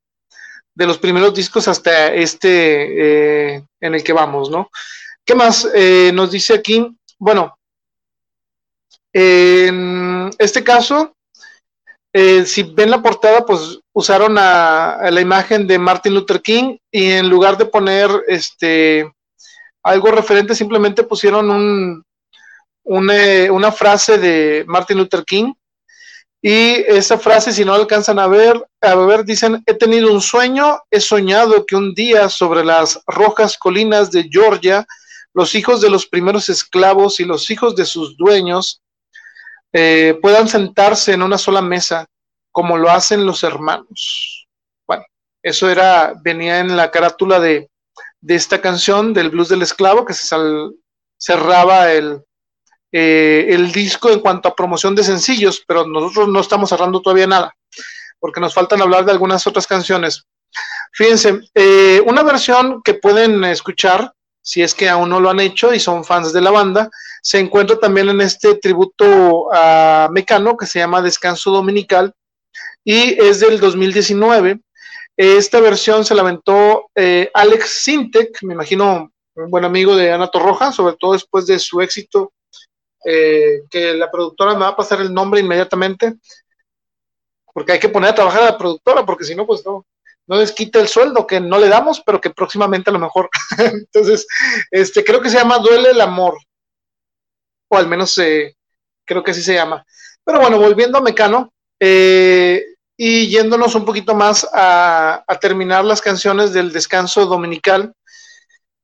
de 0.79 0.87
los 0.87 0.97
primeros 0.97 1.33
discos 1.33 1.67
hasta 1.67 2.13
este 2.13 3.55
en 3.55 3.93
el 3.95 4.03
que 4.03 4.13
vamos, 4.13 4.49
¿no? 4.49 4.69
¿Qué 5.25 5.35
más 5.35 5.67
nos 6.13 6.31
dice 6.31 6.53
aquí? 6.53 6.87
Bueno, 7.19 7.53
en 9.13 10.29
este 10.37 10.63
caso, 10.63 11.13
eh, 12.13 12.45
si 12.45 12.63
ven 12.63 12.91
la 12.91 13.01
portada, 13.01 13.45
pues 13.45 13.79
usaron 13.93 14.37
a, 14.37 15.09
la 15.11 15.21
imagen 15.21 15.67
de 15.67 15.77
Martin 15.77 16.13
Luther 16.13 16.41
King 16.41 16.77
y 16.91 17.11
en 17.11 17.29
lugar 17.29 17.57
de 17.57 17.65
poner 17.65 18.09
este 18.27 19.11
algo 19.83 20.11
referente, 20.11 20.55
simplemente 20.55 21.03
pusieron 21.03 21.49
un, 21.49 22.03
una 22.83 23.71
frase 23.71 24.17
de 24.17 24.63
Martin 24.67 24.97
Luther 24.97 25.23
King. 25.23 25.53
Y 26.41 26.85
esa 26.87 27.17
frase, 27.17 27.51
si 27.51 27.65
no 27.65 27.73
alcanzan 27.73 28.17
a 28.17 28.27
ver, 28.27 28.65
a 28.81 28.95
ver, 28.95 29.25
dicen, 29.25 29.61
he 29.65 29.73
tenido 29.73 30.13
un 30.13 30.21
sueño, 30.21 30.79
he 30.89 31.01
soñado 31.01 31.65
que 31.65 31.75
un 31.75 31.93
día 31.93 32.29
sobre 32.29 32.63
las 32.63 33.01
rojas 33.07 33.57
colinas 33.57 34.09
de 34.11 34.29
Georgia, 34.31 34.85
los 35.33 35.53
hijos 35.53 35.81
de 35.81 35.89
los 35.89 36.07
primeros 36.07 36.47
esclavos 36.47 37.19
y 37.19 37.25
los 37.25 37.49
hijos 37.49 37.75
de 37.75 37.85
sus 37.85 38.15
dueños 38.15 38.81
eh, 39.73 40.17
puedan 40.21 40.47
sentarse 40.47 41.13
en 41.13 41.21
una 41.21 41.37
sola 41.37 41.61
mesa 41.61 42.07
como 42.51 42.77
lo 42.77 42.89
hacen 42.89 43.25
los 43.25 43.43
hermanos. 43.43 44.47
Bueno, 44.87 45.03
eso 45.43 45.69
era, 45.69 46.13
venía 46.23 46.59
en 46.59 46.75
la 46.75 46.89
carátula 46.89 47.39
de, 47.39 47.69
esta 48.25 48.61
canción 48.61 49.13
del 49.13 49.29
blues 49.29 49.49
del 49.49 49.61
esclavo 49.61 50.05
que 50.05 50.13
se 50.13 50.35
cerraba 51.17 51.91
el, 51.91 52.23
eh, 52.91 53.47
el 53.49 53.71
disco 53.71 54.09
en 54.09 54.19
cuanto 54.19 54.49
a 54.49 54.55
promoción 54.55 54.95
de 54.95 55.03
sencillos, 55.03 55.63
pero 55.67 55.85
nosotros 55.85 56.27
no 56.27 56.39
estamos 56.39 56.69
cerrando 56.69 57.01
todavía 57.01 57.27
nada, 57.27 57.55
porque 58.19 58.39
nos 58.39 58.53
faltan 58.53 58.81
hablar 58.81 59.05
de 59.05 59.11
algunas 59.11 59.45
otras 59.47 59.67
canciones. 59.67 60.25
Fíjense, 60.93 61.39
eh, 61.53 62.01
una 62.05 62.23
versión 62.23 62.81
que 62.81 62.95
pueden 62.95 63.43
escuchar 63.43 64.13
si 64.41 64.63
es 64.63 64.73
que 64.73 64.89
aún 64.89 65.09
no 65.09 65.19
lo 65.19 65.29
han 65.29 65.39
hecho 65.39 65.73
y 65.73 65.79
son 65.79 66.03
fans 66.03 66.33
de 66.33 66.41
la 66.41 66.51
banda, 66.51 66.89
se 67.21 67.39
encuentra 67.39 67.77
también 67.77 68.09
en 68.09 68.21
este 68.21 68.55
tributo 68.55 69.53
a 69.53 70.09
Mecano 70.11 70.57
que 70.57 70.65
se 70.65 70.79
llama 70.79 71.01
Descanso 71.01 71.51
Dominical 71.51 72.13
y 72.83 73.21
es 73.21 73.39
del 73.39 73.59
2019. 73.59 74.59
Esta 75.15 75.59
versión 75.59 76.05
se 76.05 76.15
la 76.15 76.21
aventó 76.21 76.89
eh, 76.95 77.29
Alex 77.33 77.83
Sintek, 77.83 78.41
me 78.43 78.53
imagino 78.53 79.11
un 79.35 79.51
buen 79.51 79.65
amigo 79.65 79.95
de 79.95 80.11
Ana 80.11 80.29
Torroja, 80.29 80.71
sobre 80.71 80.95
todo 80.97 81.13
después 81.13 81.45
de 81.45 81.59
su 81.59 81.81
éxito, 81.81 82.31
eh, 83.05 83.61
que 83.69 83.93
la 83.93 84.09
productora 84.09 84.53
me 84.53 84.61
va 84.61 84.69
a 84.69 84.75
pasar 84.75 85.01
el 85.01 85.13
nombre 85.13 85.39
inmediatamente, 85.39 86.15
porque 87.53 87.73
hay 87.73 87.79
que 87.79 87.89
poner 87.89 88.11
a 88.11 88.15
trabajar 88.15 88.43
a 88.43 88.51
la 88.51 88.57
productora, 88.57 89.05
porque 89.05 89.25
si 89.25 89.35
no, 89.35 89.45
pues 89.45 89.65
no, 89.65 89.85
no 90.27 90.35
les 90.35 90.51
quita 90.51 90.79
el 90.79 90.87
sueldo 90.87 91.25
que 91.25 91.39
no 91.39 91.57
le 91.57 91.69
damos, 91.69 92.01
pero 92.01 92.21
que 92.21 92.29
próximamente 92.29 92.89
a 92.89 92.93
lo 92.93 92.99
mejor. 92.99 93.29
Entonces, 93.57 94.27
este, 94.69 95.03
creo 95.03 95.21
que 95.21 95.29
se 95.29 95.37
llama 95.37 95.57
Duele 95.57 95.89
el 95.89 96.01
Amor, 96.01 96.37
o 97.69 97.77
al 97.77 97.87
menos 97.87 98.17
eh, 98.19 98.55
creo 99.05 99.23
que 99.23 99.31
así 99.31 99.41
se 99.41 99.55
llama. 99.55 99.83
Pero 100.23 100.39
bueno, 100.39 100.59
volviendo 100.59 100.99
a 100.99 101.01
Mecano 101.01 101.51
eh, 101.79 102.63
y 102.95 103.27
yéndonos 103.29 103.73
un 103.73 103.85
poquito 103.85 104.13
más 104.13 104.47
a, 104.53 105.25
terminar 105.41 105.83
las 105.83 106.01
canciones 106.01 106.53
del 106.53 106.71
descanso 106.71 107.25
dominical, 107.25 107.93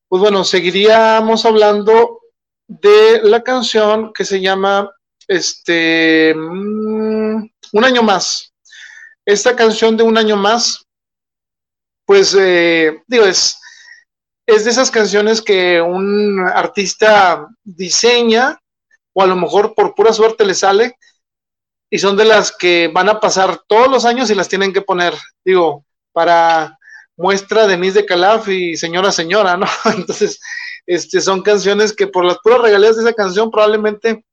pues 0.08 0.22
bueno, 0.22 0.44
seguiríamos 0.44 1.46
hablando 1.46 2.22
de 2.68 3.22
la 3.24 3.44
canción 3.44 4.12
que 4.14 4.26
se 4.26 4.42
llama 4.42 4.92
este 5.28 6.34
mm, 6.36 7.50
Un 7.74 7.84
año 7.84 8.04
más. 8.04 8.54
Esta 9.26 9.56
canción 9.56 9.98
de 9.98 10.04
Un 10.04 10.18
año 10.18 10.36
más 10.36 10.86
pues 12.06 12.36
eh, 12.40 13.02
digo, 13.08 13.26
es, 13.26 13.60
es 14.46 14.64
de 14.64 14.72
esas 14.72 14.92
canciones 14.92 15.42
que 15.42 15.82
un 15.82 16.40
artista 16.40 17.48
diseña 17.64 18.60
o 19.14 19.24
a 19.24 19.28
lo 19.28 19.36
mejor 19.36 19.74
por 19.74 19.96
pura 19.96 20.14
suerte 20.14 20.46
le 20.46 20.54
sale 20.54 20.98
y 21.90 21.98
son 21.98 22.16
de 22.16 22.26
las 22.26 22.52
que 22.52 22.90
van 22.94 23.10
a 23.10 23.20
pasar 23.20 23.60
todos 23.68 23.88
los 23.90 24.06
años 24.06 24.30
y 24.30 24.36
las 24.36 24.48
tienen 24.48 24.74
que 24.74 24.82
poner, 24.82 25.14
digo, 25.44 25.86
para, 26.12 26.78
muestra 27.18 27.68
Denise 27.68 28.02
de 28.02 28.06
Calaf 28.06 28.48
y 28.50 28.76
Señora 28.76 29.12
Señora, 29.12 29.58
¿no? 29.58 29.68
Entonces, 29.86 30.40
este, 30.88 31.22
son 31.22 31.41
canciones 31.41 31.94
que 31.94 32.07
por 32.07 32.26
las 32.26 32.38
puras 32.40 32.62
regalías 32.62 32.95
de 32.95 33.03
esa 33.03 33.14
canción 33.14 33.49
probablemente 33.49 34.24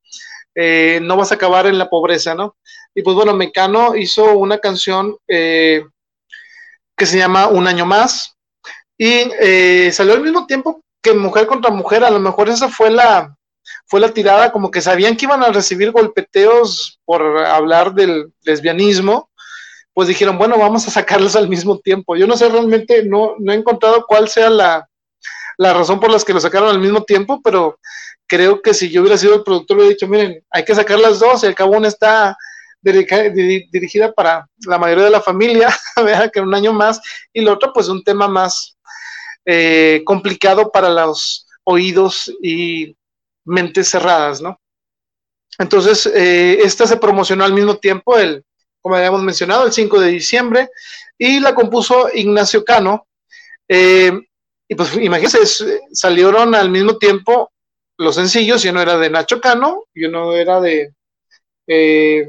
eh, 0.55 0.99
no 1.01 1.17
vas 1.17 1.31
a 1.31 1.35
acabar 1.35 1.65
en 1.65 1.77
la 1.77 1.89
pobreza, 1.89 2.35
¿no? 2.35 2.55
Y 2.93 3.01
pues 3.01 3.15
bueno, 3.15 3.33
Mecano 3.33 3.95
hizo 3.95 4.37
una 4.37 4.59
canción 4.59 5.15
eh, 5.27 5.83
que 6.95 7.05
se 7.05 7.17
llama 7.17 7.47
Un 7.47 7.67
año 7.67 7.85
más 7.85 8.35
y 8.97 9.31
eh, 9.41 9.91
salió 9.91 10.13
al 10.13 10.21
mismo 10.21 10.45
tiempo 10.45 10.81
que 11.01 11.13
Mujer 11.13 11.47
contra 11.47 11.71
Mujer, 11.71 12.03
a 12.03 12.11
lo 12.11 12.19
mejor 12.19 12.49
esa 12.49 12.69
fue 12.69 12.91
la, 12.91 13.35
fue 13.87 13.99
la 13.99 14.13
tirada, 14.13 14.51
como 14.51 14.69
que 14.69 14.79
sabían 14.79 15.17
que 15.17 15.25
iban 15.25 15.43
a 15.43 15.51
recibir 15.51 15.91
golpeteos 15.91 16.99
por 17.03 17.21
hablar 17.39 17.93
del 17.93 18.31
lesbianismo, 18.43 19.29
pues 19.93 20.07
dijeron, 20.07 20.37
bueno, 20.37 20.57
vamos 20.57 20.87
a 20.87 20.91
sacarlos 20.91 21.35
al 21.35 21.49
mismo 21.49 21.79
tiempo. 21.79 22.15
Yo 22.15 22.25
no 22.25 22.37
sé 22.37 22.47
realmente, 22.47 23.03
no, 23.03 23.35
no 23.39 23.51
he 23.51 23.55
encontrado 23.55 24.05
cuál 24.07 24.29
sea 24.29 24.49
la, 24.49 24.87
la 25.63 25.73
razón 25.73 25.97
por 25.97 26.11
las 26.11 26.25
que 26.25 26.33
lo 26.33 26.41
sacaron 26.41 26.69
al 26.69 26.79
mismo 26.79 27.03
tiempo, 27.05 27.41
pero 27.41 27.79
creo 28.27 28.61
que 28.61 28.73
si 28.73 28.89
yo 28.89 28.99
hubiera 28.99 29.17
sido 29.17 29.35
el 29.35 29.43
productor, 29.43 29.77
hubiera 29.77 29.91
dicho, 29.91 30.07
miren, 30.09 30.43
hay 30.51 30.65
que 30.65 30.75
sacar 30.75 30.99
las 30.99 31.19
dos, 31.19 31.41
y 31.41 31.47
al 31.47 31.55
cabo 31.55 31.77
una 31.77 31.87
está 31.87 32.35
dirigida 32.81 34.11
para 34.11 34.45
la 34.67 34.77
mayoría 34.77 35.05
de 35.05 35.09
la 35.09 35.21
familia, 35.21 35.73
que 36.33 36.41
un 36.41 36.53
año 36.53 36.73
más, 36.73 36.99
y 37.31 37.39
la 37.41 37.53
otra, 37.53 37.71
pues 37.71 37.87
un 37.87 38.03
tema 38.03 38.27
más 38.27 38.77
eh, 39.45 40.01
complicado 40.05 40.69
para 40.69 40.89
los 40.89 41.47
oídos 41.63 42.29
y 42.41 42.93
mentes 43.45 43.89
cerradas, 43.89 44.41
¿no? 44.41 44.59
Entonces, 45.59 46.05
eh, 46.07 46.59
esta 46.61 46.85
se 46.85 46.97
promocionó 46.97 47.45
al 47.45 47.53
mismo 47.53 47.77
tiempo, 47.77 48.17
el, 48.17 48.43
como 48.81 48.97
habíamos 48.97 49.23
mencionado, 49.23 49.65
el 49.65 49.71
5 49.71 50.01
de 50.01 50.09
diciembre, 50.09 50.69
y 51.17 51.39
la 51.39 51.55
compuso 51.55 52.09
Ignacio 52.13 52.65
Cano. 52.65 53.07
Eh, 53.69 54.11
y 54.67 54.75
pues 54.75 54.95
imagínense, 54.97 55.81
salieron 55.91 56.55
al 56.55 56.69
mismo 56.69 56.97
tiempo 56.97 57.51
los 57.97 58.15
sencillos, 58.15 58.63
y 58.65 58.69
uno 58.69 58.81
era 58.81 58.97
de 58.97 59.09
Nacho 59.09 59.39
Cano 59.39 59.85
y 59.93 60.05
uno 60.05 60.33
era 60.33 60.59
de 60.59 60.93
eh, 61.67 62.27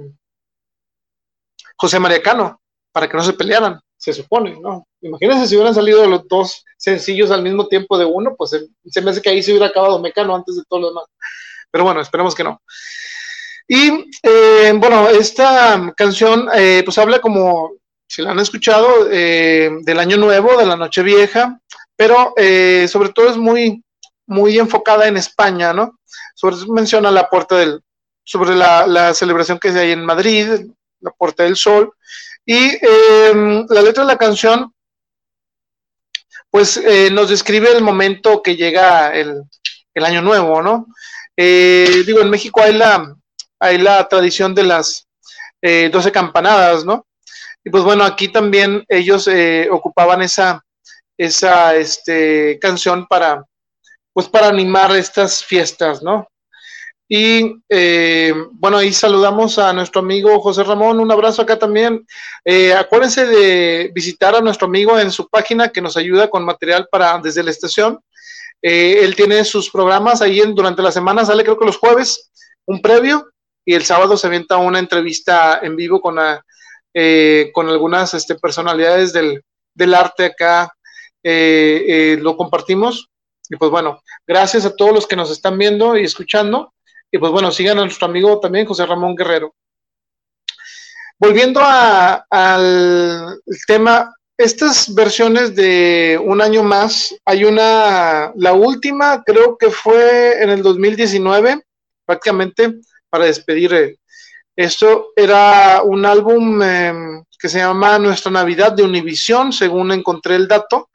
José 1.77 1.99
María 1.99 2.23
Cano, 2.23 2.61
para 2.93 3.09
que 3.09 3.17
no 3.17 3.25
se 3.25 3.33
pelearan, 3.33 3.81
se 3.97 4.13
supone, 4.13 4.59
¿no? 4.61 4.87
Imagínense 5.01 5.49
si 5.49 5.57
hubieran 5.57 5.75
salido 5.75 6.07
los 6.07 6.27
dos 6.29 6.65
sencillos 6.77 7.31
al 7.31 7.43
mismo 7.43 7.67
tiempo 7.67 7.99
de 7.99 8.05
uno, 8.05 8.35
pues 8.37 8.51
se, 8.51 9.03
me 9.03 9.11
hace 9.11 9.23
que 9.23 9.31
ahí 9.31 9.43
se 9.43 9.51
hubiera 9.53 9.67
acabado 9.67 10.01
Mecano 10.01 10.35
antes 10.35 10.57
de 10.57 10.63
todo 10.69 10.81
lo 10.81 10.89
demás. 10.89 11.05
Pero 11.71 11.85
bueno, 11.85 12.01
esperemos 12.01 12.35
que 12.35 12.45
no. 12.45 12.61
Y 13.67 14.11
eh, 14.23 14.73
bueno, 14.77 15.09
esta 15.09 15.93
canción 15.97 16.49
eh, 16.55 16.83
pues 16.85 16.99
habla 16.99 17.21
como, 17.21 17.73
si 18.07 18.23
la 18.23 18.31
han 18.31 18.39
escuchado, 18.39 19.07
del 19.07 19.99
año 19.99 20.19
nuevo, 20.19 20.57
de 20.59 20.67
la 20.67 20.77
noche 20.77 21.03
vieja, 21.03 21.59
pero 21.97 22.35
sobre 22.89 23.11
todo 23.11 23.29
es 23.31 23.37
muy, 23.37 23.83
muy 24.27 24.59
enfocada 24.59 25.07
en 25.07 25.17
España, 25.17 25.73
¿no? 25.73 25.99
Sobre 26.35 26.57
menciona 26.69 27.11
la 27.11 27.29
puerta 27.29 27.57
del, 27.57 27.83
sobre 28.25 28.57
la, 28.57 29.13
celebración 29.15 29.59
que 29.59 29.69
hay 29.69 29.93
en 29.93 30.05
Madrid, 30.05 30.67
la 31.01 31.11
Puerta 31.11 31.45
del 31.45 31.57
Sol, 31.57 31.93
y 32.47 32.79
em, 32.81 33.67
la 33.69 33.83
letra 33.83 34.03
de 34.03 34.09
la 34.09 34.19
canción, 34.19 34.73
pues 36.51 36.77
eh, 36.77 37.11
nos 37.11 37.29
describe 37.29 37.71
el 37.71 37.83
momento 37.83 38.43
que 38.43 38.57
llega 38.57 39.15
el, 39.15 39.43
año 39.97 40.23
nuevo, 40.23 40.61
¿no? 40.61 40.87
Eh, 41.37 42.03
digo, 42.05 42.21
en 42.21 42.31
México 42.31 42.61
hay 42.63 42.75
la, 42.75 43.15
hay 43.61 43.79
la 43.79 44.09
tradición 44.09 44.55
de 44.55 44.65
las 44.65 45.07
eh, 45.63 45.89
doce 45.93 46.11
campanadas, 46.11 46.85
¿no? 46.85 47.07
Y 47.65 47.71
pues 47.71 47.85
bueno, 47.85 48.05
aquí 48.05 48.29
también 48.29 48.85
ellos 48.89 49.29
ocupaban 49.71 50.21
esa, 50.21 50.64
esa 51.17 51.75
este, 51.77 52.59
canción 52.61 53.07
para, 53.07 53.45
pues 54.13 54.29
para 54.29 54.49
animar 54.49 54.95
estas 54.97 55.45
fiestas, 55.45 56.03
¿no? 56.03 56.29
Y 57.09 57.63
eh, 57.69 58.33
bueno, 58.53 58.79
ahí 58.79 58.93
saludamos 58.93 59.59
a 59.59 59.73
nuestro 59.73 60.01
amigo 60.01 60.41
José 60.41 60.65
Ramón, 60.65 61.01
un 61.01 61.13
abrazo 61.13 61.43
acá 61.43 61.59
también. 61.59 62.07
Eh, 62.45 62.73
acuérdense 62.73 63.27
de 63.27 63.91
visitar 63.95 64.35
a 64.35 64.41
nuestro 64.41 64.67
amigo 64.67 64.99
en 64.99 65.11
su 65.11 65.29
página 65.29 65.69
que 65.69 65.83
nos 65.83 65.97
ayuda 65.97 66.31
con 66.31 66.45
material 66.45 66.89
para 66.91 67.19
desde 67.19 67.43
la 67.43 67.51
estación. 67.51 68.01
Eh, 68.63 69.01
él 69.03 69.15
tiene 69.15 69.45
sus 69.45 69.71
programas 69.71 70.23
ahí 70.23 70.41
en, 70.41 70.55
durante 70.55 70.81
la 70.81 70.91
semana, 70.91 71.25
sale 71.25 71.45
creo 71.45 71.59
que 71.59 71.67
los 71.67 71.77
jueves, 71.77 72.31
un 72.65 72.81
previo, 72.81 73.29
y 73.67 73.75
el 73.75 73.85
sábado 73.85 74.17
se 74.17 74.27
avienta 74.27 74.57
una 74.57 74.79
entrevista 74.79 75.61
en 75.63 75.77
vivo 75.77 76.01
con, 76.01 76.17
con 76.17 77.69
algunas 77.69 78.15
este, 78.15 78.35
personalidades 78.35 79.13
del, 79.13 79.43
del 79.75 79.95
arte 79.95 80.27
acá. 80.27 80.73
Lo 81.25 82.37
compartimos 82.37 83.09
y 83.49 83.57
pues 83.57 83.71
bueno, 83.71 84.01
gracias 84.27 84.65
a 84.65 84.75
todos 84.75 84.93
los 84.93 85.07
que 85.07 85.17
nos 85.17 85.31
están 85.31 85.59
viendo 85.59 85.97
y 85.97 86.05
escuchando. 86.05 86.73
Y 87.11 87.19
pues 87.19 87.31
bueno, 87.31 87.51
sigan 87.53 87.79
a 87.79 87.83
nuestro 87.83 88.07
amigo 88.07 88.41
también, 88.41 88.67
José 88.67 88.87
Ramón 88.87 89.15
Guerrero. 89.15 89.55
Volviendo 91.19 91.61
al 91.63 93.41
tema, 93.67 94.13
estas 94.37 94.93
versiones 94.95 95.55
de 95.55 96.21
un 96.23 96.41
año 96.41 96.65
más, 96.65 97.15
hay 97.25 97.45
una, 97.45 98.33
la 98.35 98.53
última 98.53 99.23
creo 99.25 99.57
que 99.57 99.71
fue 99.71 100.43
en 100.43 100.51
el 100.51 100.63
2019, 100.63 101.63
prácticamente 102.05 102.75
para 103.09 103.27
despedir. 103.27 103.99
Esto 104.57 105.13
era 105.17 105.83
un 105.83 106.07
álbum 106.07 106.63
em, 106.63 107.25
que 107.39 107.49
se 107.49 107.59
llama 107.59 107.99
Nuestra 107.99 108.31
Navidad 108.31 108.73
de 108.73 108.85
Univisión, 108.85 109.53
según 109.53 109.93
encontré 109.93 110.37
el 110.37 110.47
dato, 110.47 110.91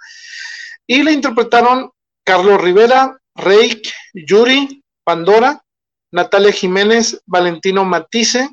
y 0.87 1.03
la 1.03 1.11
interpretaron 1.11 1.91
Carlos 2.23 2.61
Rivera, 2.61 3.17
Reik, 3.35 3.91
Yuri, 4.13 4.83
Pandora, 5.03 5.63
Natalia 6.11 6.51
Jiménez, 6.51 7.21
Valentino 7.25 7.85
Matisse, 7.85 8.49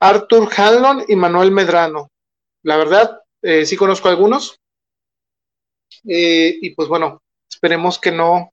Arthur 0.00 0.48
Hanlon 0.56 1.04
y 1.08 1.16
Manuel 1.16 1.50
Medrano. 1.50 2.10
La 2.62 2.76
verdad, 2.76 3.20
eh, 3.42 3.66
sí 3.66 3.76
conozco 3.76 4.08
algunos. 4.08 4.60
Eh, 6.08 6.58
y 6.60 6.70
pues 6.70 6.88
bueno, 6.88 7.22
esperemos 7.50 7.98
que 7.98 8.12
no, 8.12 8.52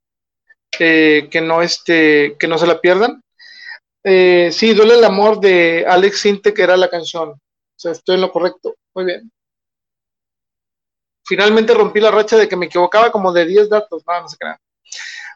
eh, 0.79 1.27
que 1.29 1.41
no 1.41 1.61
este, 1.61 2.35
que 2.39 2.47
no 2.47 2.57
se 2.57 2.67
la 2.67 2.79
pierdan. 2.79 3.21
Sí, 4.51 4.73
duele 4.73 4.95
el 4.95 5.03
amor 5.03 5.39
de 5.39 5.85
Alex 5.87 6.19
Sinte, 6.19 6.53
que 6.53 6.63
era 6.63 6.77
la 6.77 6.89
canción. 6.89 7.29
O 7.29 7.39
sea, 7.75 7.91
estoy 7.91 8.15
en 8.15 8.21
lo 8.21 8.31
correcto. 8.31 8.75
Muy 8.93 9.05
bien 9.05 9.31
finalmente 11.25 11.73
rompí 11.73 11.99
la 11.99 12.11
racha 12.11 12.37
de 12.37 12.47
que 12.47 12.55
me 12.55 12.67
equivocaba 12.67 13.11
como 13.11 13.33
de 13.33 13.45
10 13.45 13.69
datos, 13.69 14.03
no, 14.07 14.21
no. 14.21 14.27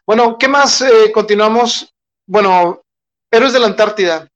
Bueno, 0.06 0.38
¿qué 0.38 0.48
más? 0.48 0.80
Eh, 0.80 1.12
continuamos. 1.12 1.92
Bueno, 2.26 2.82
Héroes 3.30 3.52
de 3.52 3.58
la 3.58 3.66
Antártida. 3.66 4.28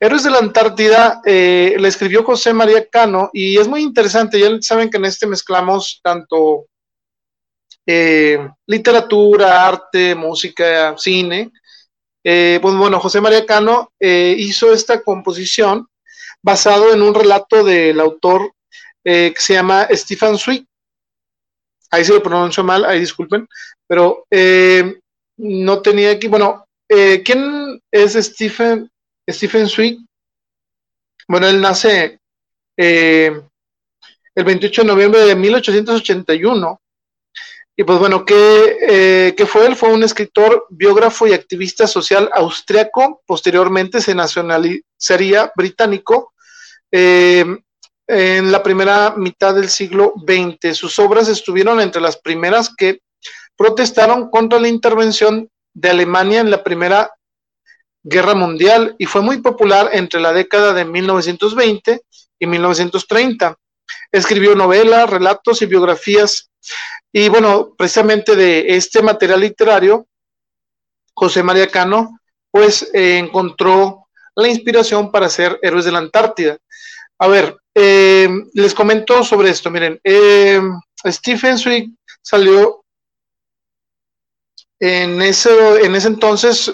Héroes 0.00 0.24
de 0.24 0.30
la 0.30 0.38
Antártida 0.38 1.20
eh, 1.24 1.76
le 1.78 1.88
escribió 1.88 2.24
José 2.24 2.52
María 2.52 2.86
Cano 2.88 3.30
y 3.32 3.58
es 3.58 3.68
muy 3.68 3.82
interesante. 3.82 4.40
Ya 4.40 4.50
saben 4.60 4.90
que 4.90 4.96
en 4.96 5.04
este 5.04 5.26
mezclamos 5.26 6.00
tanto 6.02 6.66
eh, 7.86 8.48
literatura, 8.66 9.66
arte, 9.66 10.14
música, 10.14 10.94
cine. 10.96 11.52
Pues 12.60 12.74
bueno, 12.74 13.00
José 13.00 13.20
María 13.20 13.46
Cano 13.46 13.92
hizo 14.00 14.72
esta 14.72 15.02
composición 15.02 15.86
basado 16.42 16.92
en 16.92 17.00
un 17.00 17.14
relato 17.14 17.64
del 17.64 18.00
autor 18.00 18.52
que 19.02 19.34
se 19.36 19.54
llama 19.54 19.88
Stephen 19.90 20.36
Sweet 20.36 20.68
ahí 21.90 22.04
se 22.04 22.12
lo 22.12 22.22
pronuncio 22.22 22.62
mal, 22.64 22.84
ahí 22.84 23.00
disculpen, 23.00 23.48
pero 23.86 24.26
eh, 24.30 25.00
no 25.38 25.82
tenía 25.82 26.12
aquí, 26.12 26.28
bueno, 26.28 26.66
eh, 26.88 27.22
¿quién 27.24 27.80
es 27.90 28.12
Stephen, 28.14 28.90
Stephen 29.28 29.68
Sweet? 29.68 29.98
Bueno, 31.26 31.46
él 31.48 31.60
nace 31.60 32.18
eh, 32.76 33.40
el 34.34 34.44
28 34.44 34.82
de 34.82 34.88
noviembre 34.88 35.20
de 35.20 35.34
1881. 35.34 36.80
Y 37.80 37.84
pues 37.84 38.00
bueno, 38.00 38.24
¿qué, 38.24 39.34
¿qué, 39.36 39.46
fue 39.46 39.64
él? 39.64 39.76
Fue 39.76 39.92
un 39.92 40.02
escritor, 40.02 40.66
biógrafo 40.68 41.28
y 41.28 41.32
activista 41.32 41.86
social 41.86 42.28
austriaco. 42.34 43.22
Posteriormente 43.24 44.00
se 44.00 44.16
nacionalizaría 44.16 45.52
británico 45.54 46.34
en 46.90 47.62
la 48.08 48.64
primera 48.64 49.14
mitad 49.16 49.54
del 49.54 49.68
siglo 49.68 50.12
XX. 50.16 50.76
Sus 50.76 50.98
obras 50.98 51.28
estuvieron 51.28 51.80
entre 51.80 52.02
las 52.02 52.16
primeras 52.16 52.74
que 52.76 52.98
protestaron 53.56 54.28
contra 54.28 54.58
la 54.58 54.66
intervención 54.66 55.48
de 55.72 55.90
Alemania 55.90 56.40
en 56.40 56.50
la 56.50 56.64
Primera 56.64 57.12
Guerra 58.02 58.34
Mundial 58.34 58.96
y 58.98 59.06
fue 59.06 59.22
muy 59.22 59.40
popular 59.40 59.90
entre 59.92 60.20
la 60.20 60.32
década 60.32 60.72
de 60.74 60.84
1920 60.84 62.02
y 62.40 62.46
1930. 62.48 63.56
Escribió 64.12 64.54
novelas, 64.54 65.08
relatos 65.08 65.62
y 65.62 65.66
biografías. 65.66 66.50
Y 67.12 67.28
bueno, 67.28 67.74
precisamente 67.76 68.36
de 68.36 68.76
este 68.76 69.02
material 69.02 69.40
literario, 69.40 70.06
José 71.14 71.42
María 71.42 71.68
Cano, 71.68 72.20
pues 72.50 72.90
eh, 72.94 73.18
encontró 73.18 74.06
la 74.34 74.48
inspiración 74.48 75.10
para 75.10 75.28
ser 75.28 75.58
Héroes 75.62 75.84
de 75.84 75.92
la 75.92 75.98
Antártida. 75.98 76.58
A 77.18 77.26
ver, 77.26 77.56
eh, 77.74 78.28
les 78.54 78.74
comento 78.74 79.24
sobre 79.24 79.50
esto. 79.50 79.70
Miren, 79.70 80.00
eh, 80.04 80.60
Stephen 81.06 81.58
Swick 81.58 81.90
salió 82.22 82.84
en 84.78 85.20
ese, 85.22 85.84
en 85.84 85.94
ese 85.96 86.08
entonces 86.08 86.72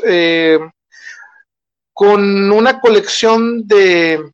con 1.95 2.51
una 2.51 2.81
colección 2.81 3.66
de 3.66 4.31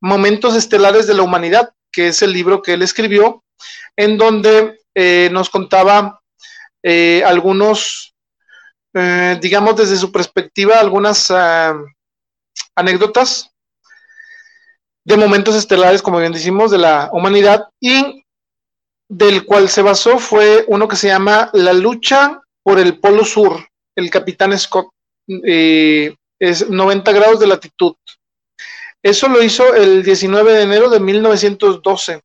momentos 0.00 0.56
estelares 0.56 1.06
de 1.06 1.14
la 1.14 1.22
humanidad, 1.22 1.72
que 1.94 2.08
es 2.08 2.22
el 2.22 2.32
libro 2.32 2.62
que 2.62 2.74
él 2.74 2.82
escribió, 2.82 3.44
en 3.96 4.18
donde 4.18 4.80
eh, 4.94 5.28
nos 5.32 5.50
contaba 5.50 6.20
eh, 6.82 7.22
algunos, 7.24 8.14
digamos 9.40 9.74
desde 9.76 9.96
su 9.96 10.12
perspectiva, 10.12 10.78
algunas 10.78 11.28
ah, 11.30 11.74
anécdotas 12.76 13.50
de 15.04 15.16
momentos 15.16 15.54
estelares, 15.54 16.02
como 16.02 16.18
bien 16.18 16.32
decimos, 16.32 16.70
de 16.70 16.78
la 16.78 17.10
humanidad 17.12 17.68
y 17.80 18.24
del 19.08 19.44
cual 19.44 19.68
se 19.68 19.82
basó 19.82 20.18
fue 20.18 20.64
uno 20.68 20.88
que 20.88 20.96
se 20.96 21.08
llama 21.08 21.50
La 21.52 21.72
lucha 21.72 22.40
por 22.62 22.78
el 22.78 22.98
Polo 22.98 23.24
Sur, 23.24 23.68
el 23.94 24.10
capitán 24.10 24.58
Scott, 24.58 24.88
eh, 25.28 26.14
es 26.40 26.68
90 26.68 27.12
grados 27.12 27.40
de 27.40 27.46
latitud. 27.46 27.94
Eso 29.04 29.28
lo 29.28 29.42
hizo 29.42 29.74
el 29.74 30.02
19 30.02 30.54
de 30.54 30.62
enero 30.62 30.88
de 30.88 30.98
1912. 30.98 32.22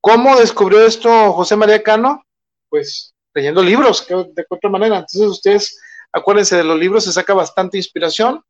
¿Cómo 0.00 0.40
descubrió 0.40 0.82
esto 0.86 1.30
José 1.34 1.56
María 1.56 1.82
Cano? 1.82 2.24
Pues 2.70 3.14
leyendo 3.34 3.62
libros, 3.62 4.06
de 4.08 4.46
otra 4.48 4.70
manera. 4.70 4.96
Entonces 4.96 5.28
ustedes 5.28 5.78
acuérdense 6.10 6.56
de 6.56 6.64
los 6.64 6.78
libros, 6.78 7.04
se 7.04 7.12
saca 7.12 7.34
bastante 7.34 7.76
inspiración 7.76 8.42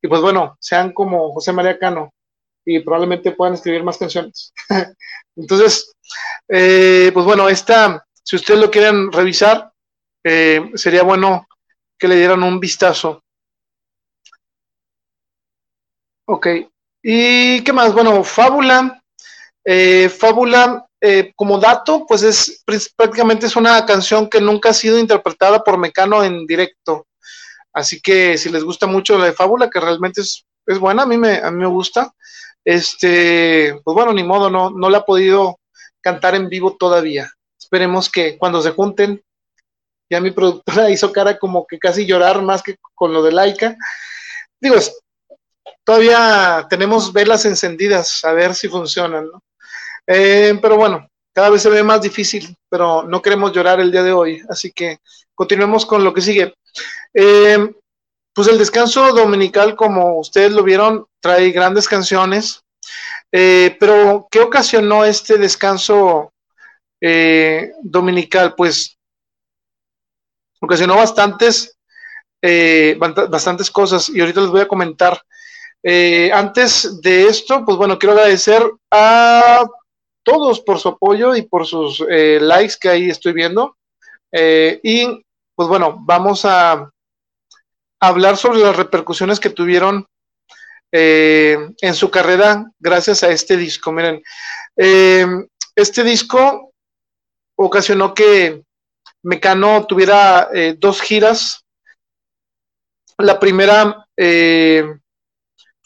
y 0.00 0.06
pues 0.06 0.20
bueno, 0.20 0.56
sean 0.60 0.92
como 0.92 1.32
José 1.32 1.52
María 1.52 1.76
Cano 1.80 2.14
y 2.64 2.78
probablemente 2.78 3.32
puedan 3.32 3.54
escribir 3.54 3.82
más 3.82 3.98
canciones. 3.98 4.52
Entonces, 5.36 5.96
eh, 6.46 7.10
pues 7.12 7.26
bueno, 7.26 7.48
esta, 7.48 8.06
si 8.22 8.36
ustedes 8.36 8.60
lo 8.60 8.70
quieren 8.70 9.10
revisar, 9.10 9.72
eh, 10.22 10.70
sería 10.76 11.02
bueno 11.02 11.48
que 11.98 12.06
le 12.06 12.14
dieran 12.14 12.44
un 12.44 12.60
vistazo. 12.60 13.20
Ok, 16.28 16.46
¿y 17.08 17.62
qué 17.62 17.72
más? 17.72 17.92
Bueno, 17.92 18.24
Fábula. 18.24 19.02
Eh, 19.64 20.08
Fábula, 20.08 20.86
como 21.36 21.58
dato, 21.58 22.04
pues 22.06 22.22
es 22.24 22.64
prácticamente 22.96 23.46
es 23.46 23.54
una 23.54 23.86
canción 23.86 24.28
que 24.28 24.40
nunca 24.40 24.70
ha 24.70 24.74
sido 24.74 24.98
interpretada 24.98 25.62
por 25.62 25.78
Mecano 25.78 26.24
en 26.24 26.46
directo. 26.46 27.06
Así 27.72 28.00
que 28.00 28.38
si 28.38 28.48
les 28.48 28.64
gusta 28.64 28.86
mucho 28.86 29.18
la 29.18 29.26
de 29.26 29.32
Fábula, 29.32 29.68
que 29.68 29.78
realmente 29.78 30.22
es, 30.22 30.46
es 30.66 30.78
buena, 30.78 31.02
a 31.02 31.06
mí, 31.06 31.16
me, 31.18 31.36
a 31.36 31.50
mí 31.50 31.58
me 31.58 31.66
gusta, 31.66 32.12
este, 32.64 33.78
pues 33.84 33.94
bueno, 33.94 34.12
ni 34.12 34.24
modo, 34.24 34.50
no, 34.50 34.70
no 34.70 34.90
la 34.90 34.98
ha 34.98 35.04
podido 35.04 35.60
cantar 36.00 36.34
en 36.34 36.48
vivo 36.48 36.76
todavía. 36.76 37.30
Esperemos 37.58 38.10
que 38.10 38.38
cuando 38.38 38.62
se 38.62 38.72
junten, 38.72 39.22
ya 40.10 40.20
mi 40.20 40.30
productora 40.30 40.90
hizo 40.90 41.12
cara 41.12 41.38
como 41.38 41.66
que 41.66 41.78
casi 41.78 42.06
llorar 42.06 42.42
más 42.42 42.62
que 42.62 42.76
con 42.94 43.12
lo 43.12 43.22
de 43.22 43.32
Laika. 43.32 43.76
Digo, 44.60 44.76
todavía 45.86 46.66
tenemos 46.68 47.12
velas 47.12 47.44
encendidas 47.44 48.24
a 48.24 48.32
ver 48.32 48.54
si 48.56 48.68
funcionan, 48.68 49.28
¿no? 49.28 49.42
Eh, 50.04 50.58
pero 50.60 50.76
bueno, 50.76 51.08
cada 51.32 51.48
vez 51.48 51.62
se 51.62 51.70
ve 51.70 51.84
más 51.84 52.02
difícil, 52.02 52.56
pero 52.68 53.04
no 53.04 53.22
queremos 53.22 53.52
llorar 53.52 53.78
el 53.78 53.92
día 53.92 54.02
de 54.02 54.12
hoy, 54.12 54.42
así 54.48 54.72
que 54.72 54.98
continuemos 55.32 55.86
con 55.86 56.02
lo 56.02 56.12
que 56.12 56.20
sigue. 56.20 56.54
Eh, 57.14 57.72
pues 58.34 58.48
el 58.48 58.58
descanso 58.58 59.12
dominical, 59.12 59.76
como 59.76 60.18
ustedes 60.18 60.50
lo 60.52 60.64
vieron, 60.64 61.06
trae 61.20 61.52
grandes 61.52 61.88
canciones, 61.88 62.62
eh, 63.30 63.76
pero 63.78 64.26
¿qué 64.28 64.40
ocasionó 64.40 65.04
este 65.04 65.38
descanso 65.38 66.32
dominical? 67.82 68.56
Pues 68.56 68.98
ocasionó 70.60 70.96
bastantes, 70.96 71.76
bastantes 73.28 73.70
cosas 73.70 74.08
y 74.08 74.20
ahorita 74.20 74.40
les 74.40 74.50
voy 74.50 74.62
a 74.62 74.68
comentar. 74.68 75.22
Antes 76.32 77.00
de 77.00 77.26
esto, 77.28 77.64
pues 77.64 77.76
bueno, 77.76 77.98
quiero 77.98 78.14
agradecer 78.14 78.62
a 78.90 79.64
todos 80.24 80.60
por 80.60 80.80
su 80.80 80.88
apoyo 80.88 81.36
y 81.36 81.42
por 81.42 81.66
sus 81.66 82.00
likes 82.00 82.74
que 82.80 82.88
ahí 82.88 83.10
estoy 83.10 83.32
viendo. 83.32 83.76
y 84.32 85.22
pues 85.54 85.68
bueno, 85.68 85.96
vamos 86.00 86.44
a 86.44 86.90
hablar 88.00 88.36
sobre 88.36 88.60
las 88.60 88.76
repercusiones 88.76 89.40
que 89.40 89.50
tuvieron 89.50 90.06
eh, 90.92 91.58
en 91.80 91.94
su 91.94 92.10
carrera 92.10 92.70
gracias 92.78 93.22
a 93.22 93.30
este 93.30 93.56
disco. 93.56 93.92
Miren, 93.92 94.22
eh, 94.76 95.26
este 95.74 96.02
disco 96.02 96.72
ocasionó 97.58 98.14
que 98.14 98.62
Mecano 99.22 99.86
tuviera 99.86 100.48
eh, 100.54 100.76
dos 100.78 101.00
giras. 101.00 101.64
La 103.18 103.40
primera 103.40 104.06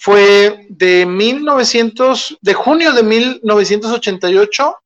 fue 0.01 0.67
de 0.71 1.05
1900, 1.05 2.39
de 2.41 2.55
junio 2.55 2.93
de 2.93 3.03
1988 3.03 4.77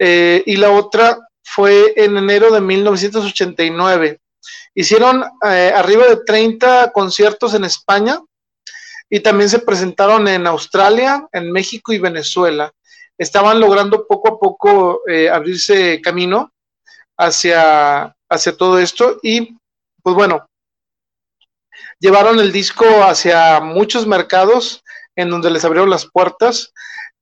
y 0.00 0.56
la 0.56 0.70
otra 0.70 1.18
fue 1.42 1.94
en 1.96 2.16
enero 2.16 2.52
de 2.52 2.60
1989. 2.60 4.20
Hicieron 4.74 5.24
eh, 5.44 5.72
arriba 5.74 6.06
de 6.06 6.18
30 6.24 6.92
conciertos 6.92 7.54
en 7.54 7.64
España 7.64 8.20
y 9.08 9.20
también 9.20 9.48
se 9.48 9.60
presentaron 9.60 10.28
en 10.28 10.46
Australia, 10.46 11.26
en 11.32 11.50
México 11.50 11.92
y 11.92 11.98
Venezuela. 11.98 12.70
Estaban 13.16 13.58
logrando 13.58 14.06
poco 14.06 14.28
a 14.28 14.38
poco 14.38 15.02
eh, 15.08 15.28
abrirse 15.28 16.00
camino 16.00 16.52
hacia, 17.16 18.14
hacia 18.28 18.56
todo 18.56 18.78
esto 18.78 19.18
y 19.22 19.56
pues 20.02 20.14
bueno, 20.14 20.47
llevaron 22.00 22.40
el 22.40 22.52
disco 22.52 22.84
hacia 23.02 23.60
muchos 23.60 24.06
mercados 24.06 24.82
en 25.16 25.30
donde 25.30 25.50
les 25.50 25.64
abrieron 25.64 25.90
las 25.90 26.06
puertas. 26.06 26.72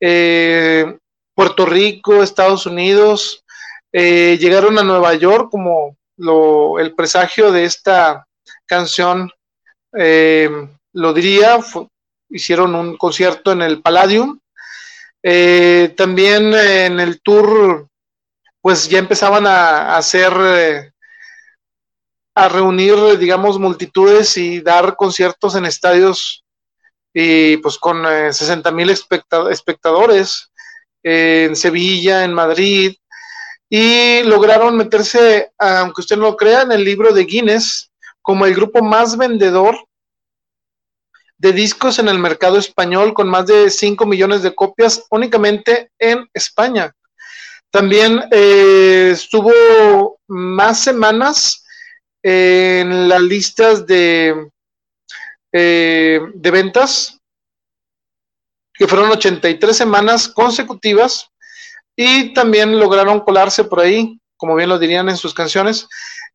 Eh, 0.01 0.99
Puerto 1.35 1.67
Rico, 1.67 2.23
Estados 2.23 2.67
Unidos, 2.67 3.45
llegaron 3.93 4.79
a 4.79 4.83
Nueva 4.83 5.15
York 5.15 5.49
como 5.51 5.97
lo, 6.17 6.79
el 6.79 6.95
presagio 6.95 7.53
de 7.53 7.65
esta 7.65 8.27
canción 8.67 9.31
eh, 9.99 10.51
lo 10.93 11.13
diría, 11.13 11.59
hicieron 12.29 12.75
un 12.75 12.97
concierto 12.97 13.53
en 13.53 13.63
el 13.63 13.81
Palladium, 13.81 14.39
eh, 15.23 15.95
también 15.97 16.53
en 16.55 17.01
el 17.01 17.21
tour 17.21 17.89
pues 18.61 18.89
ya 18.89 18.99
empezaban 18.99 19.47
a, 19.47 19.97
hacer, 19.97 20.33
eh, 20.41 20.93
a 22.37 22.51
reunir, 22.51 22.95
digamos, 23.19 23.59
multitudes 23.59 24.37
y 24.37 24.61
dar 24.61 24.95
conciertos 24.95 25.57
en 25.57 25.65
estadios 25.65 26.45
y 27.15 27.57
pues 27.57 27.79
con 27.79 28.05
60 28.05 28.71
mil 28.73 28.91
espectadores 28.91 30.53
en 31.03 31.57
Sevilla, 31.57 32.25
en 32.25 32.35
Madrid, 32.35 32.95
y 33.71 34.23
lograron 34.25 34.77
meterse, 34.77 35.51
aunque 35.59 36.03
usted 36.03 36.17
no 36.17 36.25
lo 36.25 36.37
crea, 36.37 36.61
en 36.61 36.73
el 36.73 36.85
libro 36.85 37.15
de 37.15 37.25
Guinness 37.25 37.91
como 38.21 38.45
el 38.45 38.55
grupo 38.55 38.85
más 38.85 39.17
vendedor 39.17 39.79
de 41.39 41.53
discos 41.53 41.99
en 41.99 42.09
el 42.09 42.19
mercado 42.19 42.59
español 42.59 43.15
con 43.15 43.31
más 43.31 43.47
de 43.47 43.71
5 43.71 44.05
millones 44.05 44.43
de 44.43 44.55
copias 44.55 45.05
únicamente 45.09 45.91
en 45.99 46.29
España. 46.35 46.93
También 47.71 48.23
eh, 48.31 49.11
estuvo 49.13 50.19
más 50.27 50.81
semanas 50.81 51.63
en 52.29 53.09
las 53.09 53.21
listas 53.21 53.87
de, 53.87 54.51
eh, 55.53 56.21
de 56.35 56.51
ventas, 56.51 57.21
que 58.75 58.89
fueron 58.89 59.13
83 59.13 59.77
semanas 59.77 60.27
consecutivas 60.27 61.29
y 61.95 62.35
también 62.35 62.81
lograron 62.81 63.21
colarse 63.21 63.63
por 63.63 63.79
ahí, 63.79 64.19
como 64.37 64.57
bien 64.57 64.71
lo 64.71 64.81
dirían 64.81 65.09
en 65.09 65.17
sus 65.17 65.35
canciones, 65.35 65.87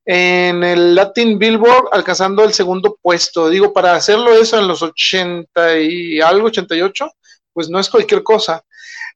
en 0.05 0.63
el 0.63 0.95
Latin 0.95 1.37
Billboard, 1.37 1.89
alcanzando 1.91 2.45
el 2.45 2.53
segundo 2.53 2.97
puesto. 3.01 3.49
Digo, 3.49 3.73
para 3.73 3.93
hacerlo 3.93 4.33
eso 4.33 4.57
en 4.57 4.69
los 4.69 4.81
80 4.81 5.77
y 5.77 6.21
algo, 6.21 6.47
88, 6.47 7.11
pues 7.51 7.69
no 7.69 7.79
es 7.79 7.89
cualquier 7.89 8.23
cosa. 8.23 8.63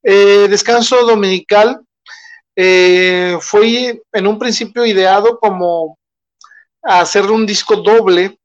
Eh, 0.03 0.47
descanso 0.49 1.05
Dominical 1.05 1.79
eh, 2.53 3.37
fue 3.39 4.01
en 4.11 4.27
un 4.27 4.37
principio 4.37 4.85
ideado 4.85 5.39
como 5.39 5.97
hacer 6.85 7.25
un 7.25 7.45
disco 7.45 7.77
doble, 7.77 8.37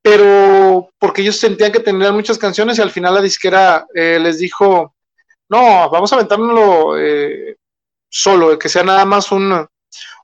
pero 0.00 0.90
porque 0.98 1.22
ellos 1.22 1.36
sentían 1.36 1.72
que 1.72 1.80
tenían 1.80 2.14
muchas 2.14 2.38
canciones 2.38 2.78
y 2.78 2.82
al 2.82 2.90
final 2.90 3.14
la 3.14 3.20
disquera 3.20 3.86
eh, 3.94 4.18
les 4.20 4.38
dijo, 4.38 4.94
no, 5.48 5.90
vamos 5.90 6.12
a 6.12 6.16
aventárnoslo 6.16 6.98
eh, 6.98 7.56
solo, 8.08 8.58
que 8.58 8.68
sea 8.68 8.84
nada 8.84 9.04
más 9.04 9.30
un, 9.32 9.68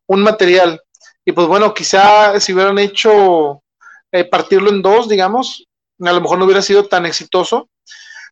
material. 0.09 0.81
Y 1.25 1.33
pues 1.33 1.47
bueno, 1.47 1.75
quizá 1.75 2.41
si 2.41 2.55
hubieran 2.55 2.79
hecho 2.79 3.63
eh, 4.11 4.25
partirlo 4.25 4.71
en 4.71 4.81
dos, 4.81 5.09
digamos, 5.09 5.67
a 6.01 6.13
lo 6.13 6.21
mejor 6.21 6.39
no 6.39 6.45
hubiera 6.45 6.63
sido 6.63 6.87
tan 6.87 7.05
exitoso. 7.05 7.69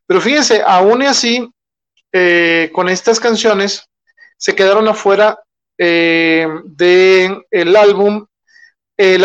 Pero 0.05 0.21
fíjense, 0.21 0.63
aún 0.65 1.03
así, 1.03 1.49
con 2.71 2.89
estas 2.89 3.19
canciones, 3.19 3.83
se 4.37 4.55
quedaron 4.55 4.87
afuera 4.87 5.37
del 5.77 7.75
álbum 7.77 8.25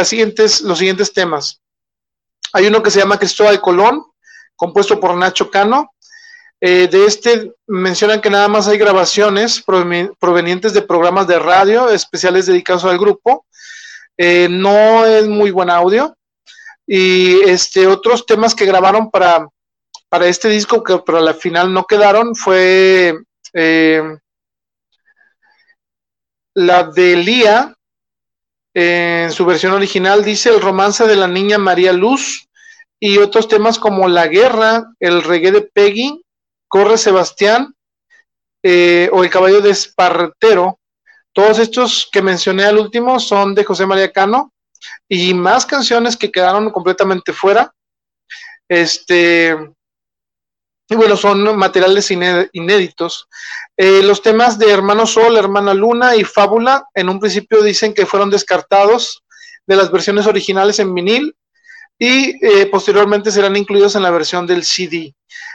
siguientes, 0.05 0.61
los 0.61 0.79
siguientes 0.79 1.13
temas. 1.13 1.61
Hay 2.53 2.67
uno 2.67 2.83
que 2.83 2.91
se 2.91 3.01
llama 3.01 3.19
Cristóbal 3.19 3.61
Colón, 3.61 4.05
compuesto 4.57 5.01
por 5.01 5.17
Nacho 5.17 5.51
Cano. 5.51 5.95
de 6.61 7.05
este 7.07 7.53
mencionan 7.67 8.21
que 8.21 8.31
nada 8.31 8.49
más 8.49 8.69
hay 8.69 8.79
grabaciones 8.79 9.63
provenientes 10.19 10.75
de 10.75 10.83
programas 10.83 11.27
de 11.27 11.39
radio 11.39 11.89
especiales 11.89 12.47
dedicados 12.47 12.85
al 12.85 12.99
grupo. 12.99 13.47
no 14.19 15.07
es 15.07 15.27
muy 15.27 15.51
buen 15.51 15.71
audio 15.71 16.17
y 16.87 17.41
este, 17.49 17.87
otros 17.87 18.27
temas 18.27 18.55
que 18.55 18.67
grabaron 18.67 19.11
para, 19.11 19.49
para 20.09 20.27
este 20.27 20.49
disco, 20.49 20.83
que 20.83 20.99
pero 21.05 21.19
al 21.19 21.35
final 21.35 21.73
no 21.73 21.85
quedaron, 21.85 22.35
fue 22.35 23.15
eh, 23.53 24.03
la 26.55 26.85
de 26.85 27.17
Lía, 27.17 27.75
en 28.75 29.31
su 29.31 29.45
versión 29.45 29.73
original 29.73 30.25
dice 30.25 30.49
el 30.49 30.61
romance 30.61 31.07
de 31.07 31.17
la 31.17 31.29
niña 31.29 31.59
María 31.59 31.93
Luz 31.93 32.49
y 32.99 33.19
otros 33.19 33.49
temas 33.49 33.79
como 33.79 34.09
La 34.09 34.29
Guerra, 34.29 34.93
el 35.01 35.23
reggae 35.23 35.53
de 35.53 35.63
Peggy, 35.63 36.25
Corre 36.69 36.97
Sebastián 36.97 37.75
eh, 38.63 39.11
o 39.13 39.25
El 39.25 39.31
caballo 39.31 39.61
de 39.61 39.71
Espartero. 39.71 40.79
Todos 41.33 41.59
estos 41.59 42.09
que 42.11 42.23
mencioné 42.23 42.65
al 42.65 42.79
último 42.79 43.19
son 43.19 43.55
de 43.55 43.65
José 43.65 43.87
María 43.87 44.13
Cano 44.13 44.53
y 45.09 45.35
más 45.35 45.67
canciones 45.67 46.17
que 46.17 46.31
quedaron 46.31 46.71
completamente 46.71 47.33
fuera. 47.33 47.75
Este, 48.69 49.57
y 50.89 50.95
bueno, 50.95 51.17
son 51.17 51.57
materiales 51.57 52.11
inéditos. 52.11 53.29
Eh, 53.77 54.03
los 54.03 54.21
temas 54.21 54.59
de 54.59 54.71
Hermano 54.71 55.07
Sol, 55.07 55.37
Hermana 55.37 55.75
Luna 55.75 56.17
y 56.17 56.25
Fábula, 56.25 56.87
en 56.95 57.09
un 57.09 57.19
principio 57.19 57.63
dicen 57.63 57.95
que 57.95 58.07
fueron 58.07 58.31
descartados 58.31 59.23
de 59.67 59.77
las 59.77 59.91
versiones 59.91 60.27
originales 60.27 60.79
en 60.81 60.95
vinil 60.95 61.35
y 61.99 62.45
eh, 62.45 62.67
posteriormente 62.67 63.31
serán 63.31 63.57
incluidos 63.57 63.95
en 63.95 64.03
la 64.03 64.11
versión 64.11 64.47
del 64.47 64.65
CD. 64.65 65.15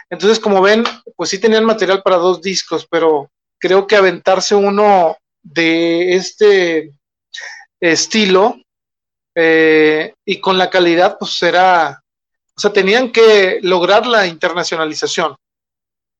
Entonces, 0.09 0.39
como 0.39 0.61
ven, 0.61 0.83
pues 1.15 1.29
sí 1.29 1.39
tenían 1.39 1.65
material 1.65 2.01
para 2.01 2.17
dos 2.17 2.41
discos, 2.41 2.87
pero 2.89 3.29
creo 3.59 3.85
que 3.85 3.95
aventarse 3.95 4.55
uno 4.55 5.17
de 5.43 6.15
este 6.15 6.93
estilo 7.79 8.57
eh, 9.35 10.13
y 10.25 10.39
con 10.39 10.57
la 10.57 10.69
calidad, 10.69 11.17
pues 11.19 11.41
era, 11.43 12.01
o 12.57 12.59
sea, 12.59 12.73
tenían 12.73 13.11
que 13.11 13.59
lograr 13.61 14.07
la 14.07 14.25
internacionalización. 14.25 15.35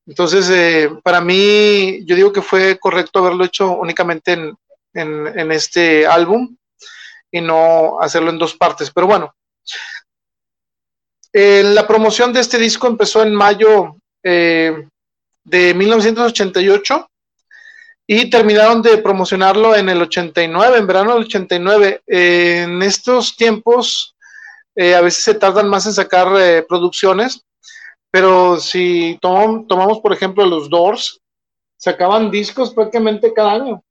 Entonces, 0.06 0.48
eh, 0.50 0.88
para 1.02 1.20
mí, 1.20 2.04
yo 2.06 2.14
digo 2.14 2.32
que 2.32 2.42
fue 2.42 2.78
correcto 2.78 3.18
haberlo 3.18 3.44
hecho 3.44 3.72
únicamente 3.72 4.32
en, 4.32 4.56
en, 4.94 5.52
este 5.52 6.06
álbum 6.06 6.56
y 7.30 7.40
no 7.40 8.00
hacerlo 8.00 8.30
en 8.30 8.38
dos 8.38 8.54
partes. 8.54 8.90
Pero 8.92 9.08
bueno, 9.08 9.34
eh, 11.32 11.62
la 11.64 11.86
promoción 11.88 12.32
de 12.32 12.40
este 12.40 12.56
disco 12.56 12.86
empezó 12.86 13.22
en 13.22 13.34
mayo 13.34 13.96
de 14.22 15.74
1988 15.74 17.10
y 18.06 18.30
terminaron 18.30 18.80
de 18.80 18.98
promocionarlo 18.98 19.74
en 19.74 19.88
el 19.88 20.02
89, 20.02 20.78
en 20.78 20.86
verano 20.86 21.14
del 21.14 21.24
89. 21.24 22.02
en 22.06 22.82
estos 22.82 23.36
tiempos 23.36 24.14
eh, 24.80 24.94
a 24.94 25.00
veces 25.00 25.24
se 25.24 25.34
tardan 25.34 25.68
más 25.68 25.86
en 25.86 25.92
sacar 25.92 26.28
eh, 26.38 26.62
producciones, 26.62 27.44
pero 28.12 28.60
si 28.60 29.18
tomamos, 29.20 29.98
por 29.98 30.12
ejemplo, 30.12 30.46
los 30.46 30.70
Doors, 30.70 31.20
sacaban 31.76 32.30
discos 32.30 32.72
prácticamente 32.72 33.32
cada 33.34 33.54
año. 33.54 33.82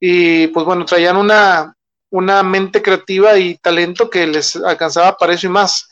Y 0.00 0.46
pues 0.48 0.64
bueno, 0.64 0.86
traían 0.86 1.18
una, 1.18 1.76
una 2.10 2.42
mente 2.42 2.80
creativa 2.80 3.36
y 3.36 3.58
talento 3.58 4.08
que 4.08 4.26
les 4.26 4.56
alcanzaba 4.56 5.14
para 5.18 5.34
eso 5.34 5.48
y 5.48 5.50
más. 5.50 5.86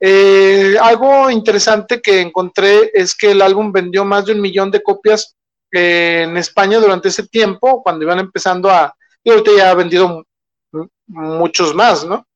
Eh, 0.00 0.76
algo 0.82 1.30
interesante 1.30 2.02
que 2.02 2.20
encontré 2.22 2.90
es 2.92 3.14
que 3.14 3.30
el 3.30 3.40
álbum 3.40 3.70
vendió 3.70 4.04
más 4.04 4.26
de 4.26 4.32
un 4.32 4.40
millón 4.40 4.72
de 4.72 4.82
copias 4.82 5.36
en 5.70 6.36
España 6.36 6.80
durante 6.80 7.06
ese 7.06 7.28
tiempo, 7.28 7.84
cuando 7.84 8.04
iban 8.04 8.18
empezando 8.18 8.68
a, 8.68 8.92
y 9.22 9.30
ahorita 9.30 9.52
ya 9.56 9.70
ha 9.70 9.74
vendido 9.74 10.24
muchos 11.06 11.72
más, 11.72 12.04
¿no? 12.04 12.26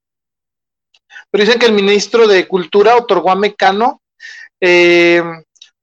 Pero 1.35 1.47
dicen 1.47 1.59
que 1.59 1.67
el 1.67 1.73
ministro 1.73 2.29
de 2.29 2.47
Cultura 2.47 2.97
otorgó 2.97 3.33
a 3.33 3.35
Mecano 3.35 4.01
eh, 4.61 5.21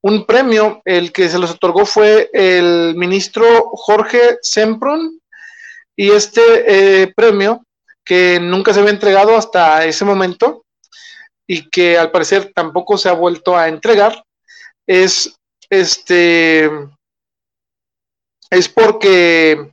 un 0.00 0.24
premio, 0.24 0.80
el 0.86 1.12
que 1.12 1.28
se 1.28 1.38
los 1.38 1.50
otorgó 1.50 1.84
fue 1.84 2.30
el 2.32 2.94
ministro 2.96 3.68
Jorge 3.74 4.38
Semprún, 4.40 5.20
y 5.94 6.10
este 6.10 7.02
eh, 7.02 7.12
premio, 7.14 7.66
que 8.02 8.40
nunca 8.40 8.72
se 8.72 8.80
había 8.80 8.92
entregado 8.92 9.36
hasta 9.36 9.84
ese 9.84 10.06
momento, 10.06 10.64
y 11.46 11.68
que 11.68 11.98
al 11.98 12.10
parecer 12.10 12.50
tampoco 12.54 12.96
se 12.96 13.10
ha 13.10 13.12
vuelto 13.12 13.54
a 13.54 13.68
entregar, 13.68 14.24
es 14.86 15.38
este 15.68 16.64
es 18.48 18.68
porque 18.70 19.71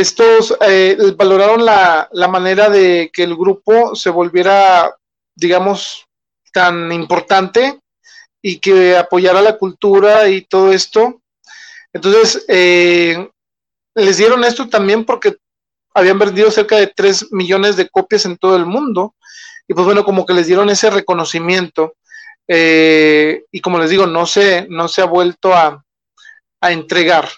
estos 0.00 0.56
eh, 0.60 0.96
valoraron 1.16 1.64
la, 1.64 2.08
manera 2.28 2.70
de 2.70 3.10
que 3.12 3.24
el 3.24 3.34
grupo 3.34 3.96
se 3.96 4.10
volviera, 4.10 4.94
digamos, 5.34 6.06
tan 6.52 6.92
importante 6.92 7.80
y 8.40 8.60
que 8.60 8.96
apoyara 8.96 9.42
la 9.42 9.58
cultura 9.58 10.28
y 10.28 10.42
todo 10.42 10.72
esto. 10.72 11.20
Entonces, 11.92 12.44
eh, 12.46 13.28
les 13.96 14.16
dieron 14.18 14.44
esto 14.44 14.68
también 14.68 15.04
porque 15.04 15.36
habían 15.94 16.18
vendido 16.20 16.52
cerca 16.52 16.76
de 16.76 16.86
3 16.86 17.32
millones 17.32 17.76
de 17.76 17.88
copias 17.88 18.24
en 18.24 18.36
todo 18.36 18.54
el 18.54 18.66
mundo. 18.66 19.16
Y 19.66 19.74
pues 19.74 19.84
bueno, 19.84 20.04
como 20.04 20.24
que 20.24 20.34
les 20.34 20.46
dieron 20.46 20.70
ese 20.70 20.90
reconocimiento. 20.90 21.94
Eh, 22.46 23.44
y 23.50 23.60
como 23.60 23.80
les 23.80 23.90
digo, 23.90 24.06
no 24.06 24.26
se, 24.26 24.66
no 24.68 24.86
se 24.86 25.02
ha 25.02 25.06
vuelto 25.06 25.52
a, 25.52 25.84
a 26.60 26.72
entregar. 26.72 27.28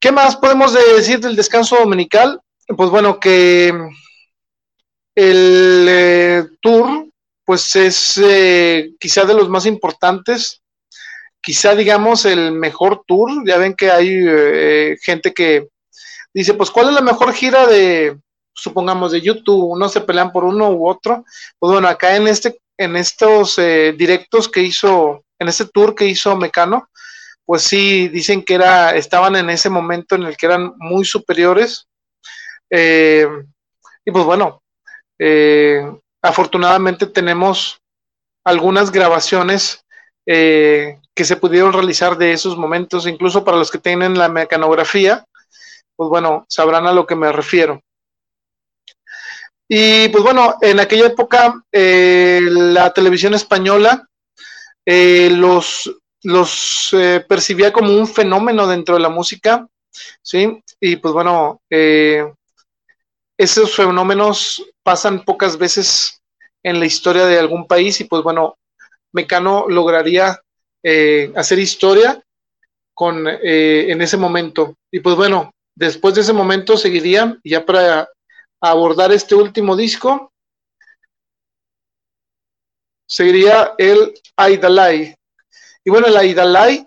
¿Qué 0.00 0.10
más 0.10 0.34
podemos 0.34 0.72
decir 0.72 1.20
del 1.20 1.36
descanso 1.36 1.76
dominical? 1.76 2.40
Pues 2.66 2.88
bueno, 2.88 3.20
que 3.20 3.68
el 5.14 5.86
eh, 5.86 6.44
tour, 6.62 7.06
pues 7.44 7.76
es 7.76 8.16
eh, 8.16 8.92
quizá 8.98 9.26
de 9.26 9.34
los 9.34 9.50
más 9.50 9.66
importantes, 9.66 10.62
quizá 11.42 11.74
digamos 11.74 12.24
el 12.24 12.52
mejor 12.52 13.02
tour. 13.06 13.46
Ya 13.46 13.58
ven 13.58 13.74
que 13.74 13.90
hay 13.90 14.08
eh, 14.10 14.96
gente 15.02 15.34
que 15.34 15.68
dice, 16.32 16.54
pues 16.54 16.70
¿cuál 16.70 16.88
es 16.88 16.94
la 16.94 17.02
mejor 17.02 17.34
gira 17.34 17.66
de, 17.66 18.18
supongamos, 18.54 19.12
de 19.12 19.20
YouTube? 19.20 19.78
No 19.78 19.90
se 19.90 20.00
pelean 20.00 20.32
por 20.32 20.44
uno 20.44 20.70
u 20.70 20.88
otro. 20.88 21.26
Pues 21.58 21.72
bueno, 21.72 21.88
acá 21.88 22.16
en 22.16 22.26
este, 22.26 22.58
en 22.78 22.96
estos 22.96 23.56
directos 23.56 24.48
que 24.48 24.62
hizo, 24.62 25.26
en 25.38 25.48
este 25.48 25.66
tour 25.66 25.94
que 25.94 26.06
hizo 26.06 26.34
Mecano, 26.36 26.88
pues 27.44 27.62
sí, 27.62 28.08
dicen 28.08 28.44
que 28.44 28.54
era, 28.54 28.94
estaban 28.94 29.36
en 29.36 29.50
ese 29.50 29.68
momento 29.68 30.14
en 30.14 30.22
el 30.22 30.36
que 30.36 30.46
eran 30.46 30.72
muy 30.78 31.04
superiores. 31.04 31.88
Eh, 32.70 33.26
y 34.04 34.10
pues 34.12 34.24
bueno, 34.24 34.62
eh, 35.18 35.84
afortunadamente 36.22 37.06
tenemos 37.06 37.80
algunas 38.44 38.92
grabaciones 38.92 39.84
eh, 40.26 41.00
que 41.14 41.24
se 41.24 41.36
pudieron 41.36 41.72
realizar 41.72 42.16
de 42.16 42.32
esos 42.32 42.56
momentos, 42.56 43.06
incluso 43.06 43.44
para 43.44 43.56
los 43.56 43.70
que 43.70 43.78
tienen 43.78 44.16
la 44.16 44.28
mecanografía, 44.28 45.24
pues 45.96 46.08
bueno, 46.08 46.46
sabrán 46.48 46.86
a 46.86 46.92
lo 46.92 47.06
que 47.06 47.16
me 47.16 47.32
refiero. 47.32 47.80
Y 49.68 50.08
pues 50.08 50.24
bueno, 50.24 50.56
en 50.60 50.80
aquella 50.80 51.06
época 51.06 51.62
la 51.72 52.92
televisión 52.92 53.34
española, 53.34 54.08
los 54.86 55.90
los 56.22 56.90
eh, 56.92 57.24
percibía 57.26 57.72
como 57.72 57.94
un 57.94 58.06
fenómeno 58.06 58.66
dentro 58.66 58.94
de 58.94 59.00
la 59.00 59.08
música, 59.08 59.66
¿sí? 60.22 60.62
Y 60.80 60.96
pues 60.96 61.14
bueno, 61.14 61.60
eh, 61.70 62.32
esos 63.38 63.74
fenómenos 63.74 64.64
pasan 64.82 65.24
pocas 65.24 65.56
veces 65.56 66.20
en 66.62 66.78
la 66.78 66.86
historia 66.86 67.26
de 67.26 67.38
algún 67.38 67.66
país 67.66 68.00
y 68.00 68.04
pues 68.04 68.22
bueno, 68.22 68.56
Mecano 69.12 69.66
lograría 69.68 70.40
eh, 70.82 71.32
hacer 71.34 71.58
historia 71.58 72.22
con, 72.94 73.26
en 73.26 74.02
ese 74.02 74.18
momento. 74.18 74.76
Y 74.92 75.00
pues 75.00 75.16
bueno, 75.16 75.52
después 75.74 76.14
de 76.14 76.20
ese 76.20 76.34
momento 76.34 76.76
seguiría, 76.76 77.38
ya 77.42 77.64
para 77.64 78.08
abordar 78.60 79.10
este 79.10 79.34
último 79.34 79.74
disco, 79.74 80.30
seguiría 83.10 83.74
el 83.78 84.14
Aidalai, 84.36 85.16
y 85.90 85.92
bueno, 85.92 86.06
la 86.06 86.24
Idalai, 86.24 86.86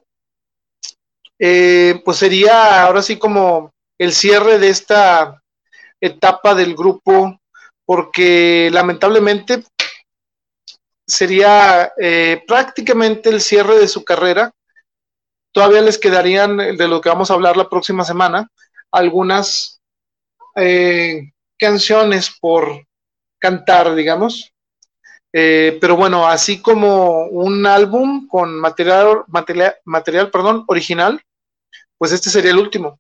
eh, 1.38 2.02
pues 2.06 2.16
sería 2.16 2.84
ahora 2.84 3.02
sí 3.02 3.18
como 3.18 3.74
el 3.98 4.14
cierre 4.14 4.60
de 4.60 4.70
esta 4.70 5.44
etapa 6.00 6.56
del 6.56 6.74
grupo, 6.74 7.38
porque 7.84 8.70
lamentablemente 8.72 9.62
sería 11.06 11.92
eh, 12.00 12.46
prácticamente 12.48 13.30
el 13.30 13.42
cierre 13.42 13.78
de 13.78 13.90
su 13.90 14.06
carrera, 14.06 14.54
todavía 15.52 15.82
les 15.82 15.98
quedarían, 15.98 16.56
de 16.56 16.88
lo 16.88 17.02
que 17.02 17.10
vamos 17.10 17.30
a 17.30 17.34
hablar 17.34 17.58
la 17.58 17.68
próxima 17.68 18.06
semana, 18.06 18.48
algunas 18.90 19.82
eh, 20.56 21.34
canciones 21.60 22.34
por 22.40 22.88
cantar, 23.38 23.96
digamos. 23.96 24.53
Eh, 25.36 25.80
pero 25.82 25.96
bueno, 25.96 26.28
así 26.28 26.62
como 26.62 27.26
un 27.26 27.66
álbum 27.66 28.28
con 28.28 28.60
material, 28.60 29.24
material, 29.28 29.76
material 29.84 30.30
perdón, 30.30 30.64
original, 30.68 31.20
pues 31.98 32.12
este 32.12 32.30
sería 32.30 32.52
el 32.52 32.60
último. 32.60 33.00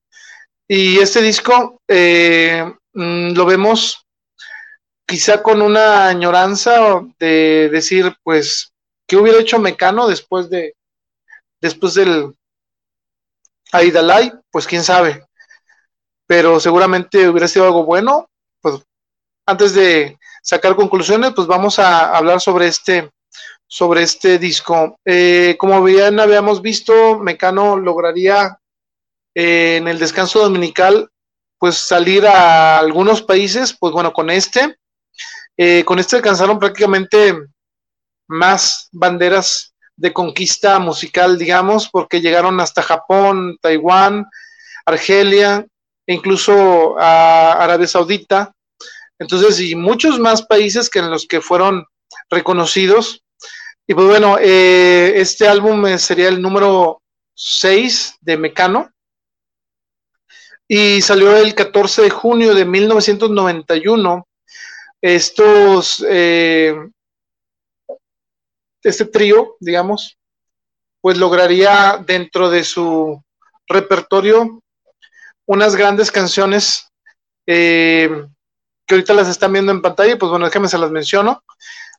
Y 0.67 0.97
este 0.97 1.21
disco 1.21 1.81
eh, 1.87 2.73
mm, 2.93 3.33
lo 3.33 3.45
vemos 3.45 4.07
quizá 5.05 5.43
con 5.43 5.61
una 5.61 6.07
añoranza 6.07 7.01
de 7.19 7.69
decir, 7.71 8.15
pues, 8.23 8.73
¿qué 9.07 9.15
hubiera 9.17 9.39
hecho 9.39 9.59
Mecano 9.59 10.07
después 10.07 10.49
de 10.49 10.75
después 11.61 11.93
del 11.93 12.33
Aidalay? 13.71 14.33
Pues 14.51 14.65
quién 14.65 14.83
sabe. 14.83 15.23
Pero 16.25 16.59
seguramente 16.59 17.29
hubiera 17.29 17.47
sido 17.47 17.65
algo 17.65 17.85
bueno. 17.85 18.29
Pues 18.61 18.81
antes 19.45 19.75
de 19.75 20.17
sacar 20.43 20.75
conclusiones, 20.75 21.31
pues 21.33 21.47
vamos 21.47 21.79
a 21.79 22.15
hablar 22.15 22.39
sobre 22.39 22.67
este 22.67 23.09
sobre 23.65 24.03
este 24.03 24.37
disco. 24.37 24.99
Eh, 25.03 25.55
como 25.57 25.81
bien 25.81 26.19
habíamos 26.19 26.61
visto, 26.61 27.17
Mecano 27.17 27.75
lograría 27.75 28.59
eh, 29.33 29.77
en 29.77 29.87
el 29.87 29.97
descanso 29.97 30.39
dominical, 30.39 31.09
pues 31.57 31.77
salir 31.77 32.27
a 32.27 32.77
algunos 32.77 33.23
países, 33.23 33.75
pues 33.79 33.91
bueno, 33.91 34.13
con 34.13 34.29
este, 34.29 34.77
eh, 35.57 35.83
con 35.85 35.97
este 35.97 36.17
alcanzaron 36.17 36.59
prácticamente 36.59 37.33
más 38.27 38.89
banderas 38.91 39.73
de 39.95 40.13
conquista 40.13 40.77
musical, 40.77 41.39
digamos, 41.39 41.89
porque 41.89 42.21
llegaron 42.21 42.59
hasta 42.59 42.83
Japón, 42.83 43.57
Taiwán, 43.59 44.27
Argelia, 44.85 45.65
e 46.05 46.13
incluso 46.13 46.95
a 46.99 47.53
Arabia 47.53 47.87
Saudita. 47.87 48.53
Entonces, 49.23 49.59
y 49.61 49.75
muchos 49.75 50.19
más 50.19 50.43
países 50.43 50.89
que 50.89 50.99
en 50.99 51.09
los 51.09 51.25
que 51.25 51.39
fueron 51.39 51.85
reconocidos. 52.29 53.23
Y 53.87 53.93
pues 53.93 54.05
bueno, 54.05 54.37
eh, 54.39 55.13
este 55.15 55.47
álbum 55.47 55.85
sería 55.97 56.27
el 56.27 56.41
número 56.41 57.01
6 57.35 58.17
de 58.21 58.37
Mecano 58.37 58.91
y 60.67 61.01
salió 61.01 61.35
el 61.37 61.55
14 61.55 62.01
de 62.03 62.09
junio 62.09 62.53
de 62.53 62.65
1991. 62.65 64.27
Estos, 65.01 66.05
eh, 66.07 66.75
este 68.81 69.05
trío, 69.05 69.55
digamos, 69.59 70.17
pues 71.01 71.17
lograría 71.17 72.03
dentro 72.05 72.49
de 72.49 72.63
su 72.63 73.21
repertorio 73.67 74.61
unas 75.45 75.75
grandes 75.75 76.11
canciones 76.11 76.89
eh, 77.47 78.09
que 78.85 78.95
ahorita 78.95 79.13
las 79.13 79.27
están 79.27 79.53
viendo 79.53 79.71
en 79.71 79.81
pantalla, 79.81 80.17
pues 80.17 80.29
bueno, 80.29 80.45
déjenme 80.45 80.67
se 80.67 80.77
las 80.77 80.91
menciono. 80.91 81.43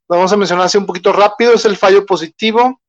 vamos 0.08 0.32
a 0.32 0.36
mencionar 0.36 0.66
así 0.66 0.78
un 0.78 0.86
poquito 0.86 1.12
rápido, 1.12 1.54
es 1.54 1.64
el 1.64 1.76
fallo 1.76 2.04
positivo, 2.04 2.80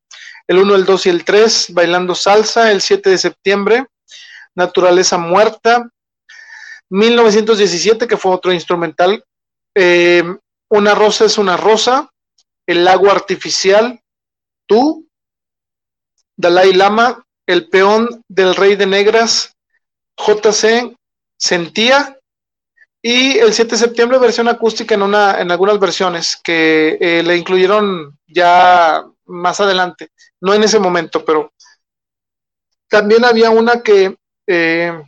el 0.47 0.57
1, 0.59 0.75
el 0.75 0.85
2 0.85 1.05
y 1.05 1.09
el 1.09 1.25
3, 1.25 1.73
bailando 1.73 2.13
salsa, 2.13 2.71
el 2.71 2.81
7 2.81 3.09
de 3.09 3.17
septiembre, 3.17 3.87
Naturaleza 4.55 5.17
Muerta, 5.17 5.89
1917, 6.89 8.07
que 8.07 8.17
fue 8.17 8.31
otro 8.31 8.53
instrumental, 8.53 9.23
eh, 9.75 10.23
Una 10.69 10.95
rosa 10.95 11.25
es 11.25 11.37
una 11.37 11.57
rosa, 11.57 12.09
El 12.67 12.87
agua 12.87 13.11
artificial, 13.11 14.01
Tú, 14.67 15.07
Dalai 16.37 16.73
Lama, 16.73 17.23
El 17.47 17.69
peón 17.69 18.23
del 18.27 18.55
rey 18.55 18.75
de 18.75 18.85
negras, 18.85 19.53
JC, 20.17 20.95
Sentía, 21.37 22.17
y 23.07 23.37
el 23.37 23.53
7 23.53 23.69
de 23.69 23.77
septiembre 23.77 24.17
versión 24.17 24.47
acústica 24.47 24.95
en, 24.95 25.03
una, 25.03 25.39
en 25.39 25.51
algunas 25.51 25.79
versiones 25.79 26.35
que 26.43 26.97
eh, 26.99 27.21
le 27.21 27.37
incluyeron 27.37 28.17
ya 28.25 29.05
más 29.25 29.59
adelante, 29.59 30.09
no 30.41 30.55
en 30.55 30.63
ese 30.63 30.79
momento, 30.79 31.23
pero 31.23 31.53
también 32.89 33.23
había 33.23 33.51
una 33.51 33.83
que 33.83 34.17
eh, 34.47 35.03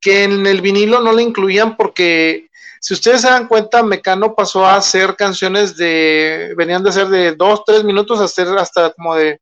que 0.00 0.24
en 0.24 0.46
el 0.46 0.62
vinilo 0.62 1.00
no 1.00 1.12
le 1.12 1.22
incluían 1.22 1.76
porque 1.76 2.48
si 2.80 2.94
ustedes 2.94 3.20
se 3.20 3.28
dan 3.28 3.46
cuenta, 3.46 3.82
Mecano 3.82 4.34
pasó 4.34 4.64
a 4.64 4.76
hacer 4.76 5.16
canciones 5.16 5.76
de, 5.76 6.54
venían 6.56 6.82
de 6.82 6.92
ser 6.92 7.08
de 7.08 7.34
dos, 7.34 7.62
tres 7.66 7.84
minutos 7.84 8.20
a 8.20 8.24
hacer 8.24 8.48
hasta 8.56 8.90
como 8.94 9.16
de 9.16 9.38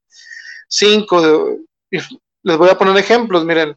cinco. 0.66 1.56
les 1.88 2.58
voy 2.58 2.68
a 2.68 2.76
poner 2.76 2.96
ejemplos, 2.96 3.44
miren. 3.44 3.76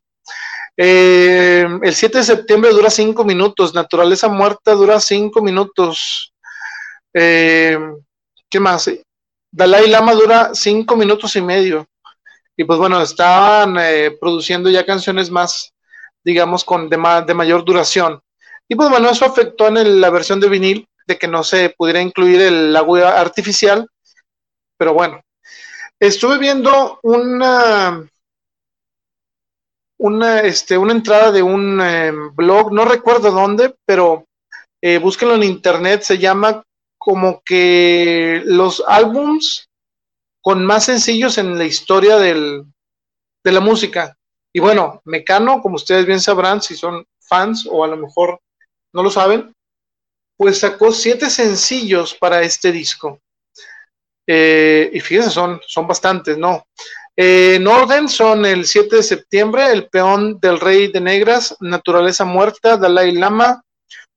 Eh, 0.81 1.67
el 1.81 1.93
7 1.93 2.19
de 2.19 2.23
septiembre 2.23 2.71
dura 2.71 2.89
cinco 2.89 3.25
minutos, 3.25 3.73
Naturaleza 3.73 4.29
Muerta 4.29 4.71
dura 4.75 4.97
cinco 5.01 5.41
minutos. 5.41 6.33
Eh, 7.13 7.77
¿Qué 8.49 8.61
más? 8.61 8.89
Dalai 9.51 9.89
Lama 9.89 10.13
dura 10.13 10.51
cinco 10.53 10.95
minutos 10.95 11.35
y 11.35 11.41
medio. 11.41 11.85
Y 12.55 12.63
pues 12.63 12.79
bueno, 12.79 13.01
estaban 13.01 13.75
eh, 13.77 14.11
produciendo 14.21 14.69
ya 14.69 14.85
canciones 14.85 15.29
más, 15.29 15.73
digamos, 16.23 16.63
con 16.63 16.87
de, 16.89 16.97
de 17.27 17.33
mayor 17.33 17.65
duración. 17.65 18.21
Y 18.65 18.75
pues 18.75 18.89
bueno, 18.89 19.09
eso 19.09 19.25
afectó 19.25 19.67
en 19.67 19.99
la 19.99 20.09
versión 20.09 20.39
de 20.39 20.47
vinil, 20.47 20.87
de 21.05 21.17
que 21.17 21.27
no 21.27 21.43
se 21.43 21.75
pudiera 21.77 21.99
incluir 21.99 22.39
el 22.39 22.73
agua 22.73 23.19
artificial. 23.19 23.85
Pero 24.77 24.93
bueno, 24.93 25.19
estuve 25.99 26.37
viendo 26.37 27.01
una, 27.03 28.09
una, 29.99 30.41
este, 30.41 30.77
una 30.77 30.93
entrada 30.93 31.31
de 31.31 31.43
un 31.43 31.81
em, 31.81 32.33
blog, 32.35 32.71
no 32.71 32.85
recuerdo 32.85 33.31
dónde, 33.31 33.75
pero 33.85 34.25
eh, 34.81 34.97
búsquenlo 34.97 35.35
en 35.35 35.43
internet, 35.43 36.01
se 36.01 36.17
llama 36.17 36.63
como 36.97 37.41
que 37.43 38.41
los 38.45 38.83
álbums 38.87 39.67
con 40.41 40.65
más 40.65 40.85
sencillos 40.85 41.37
en 41.37 41.57
la 41.57 41.65
historia 41.65 42.17
del, 42.17 42.63
de 43.43 43.51
la 43.51 43.59
música. 43.59 44.15
Y 44.53 44.59
bueno, 44.59 45.01
Mecano, 45.05 45.61
como 45.61 45.75
ustedes 45.75 46.05
bien 46.05 46.19
sabrán, 46.19 46.61
si 46.61 46.75
son 46.75 47.05
fans 47.19 47.67
o 47.69 47.83
a 47.83 47.87
lo 47.87 47.97
mejor 47.97 48.39
no 48.93 49.03
lo 49.03 49.11
saben, 49.11 49.53
pues 50.37 50.59
sacó 50.59 50.91
siete 50.93 51.29
sencillos 51.29 52.15
para 52.15 52.41
este 52.41 52.71
disco. 52.71 53.19
Eh, 54.25 54.89
y 54.93 54.99
fíjense, 55.01 55.31
son, 55.31 55.59
son 55.67 55.87
bastantes, 55.87 56.37
¿no? 56.37 56.65
Eh, 57.21 57.55
en 57.55 57.67
orden 57.67 58.07
son 58.07 58.45
el 58.45 58.65
7 58.65 58.95
de 58.95 59.03
septiembre, 59.03 59.73
El 59.73 59.89
peón 59.89 60.39
del 60.39 60.57
rey 60.57 60.89
de 60.89 61.01
negras, 61.01 61.53
Naturaleza 61.59 62.23
muerta, 62.23 62.77
Dalai 62.77 63.11
Lama, 63.11 63.61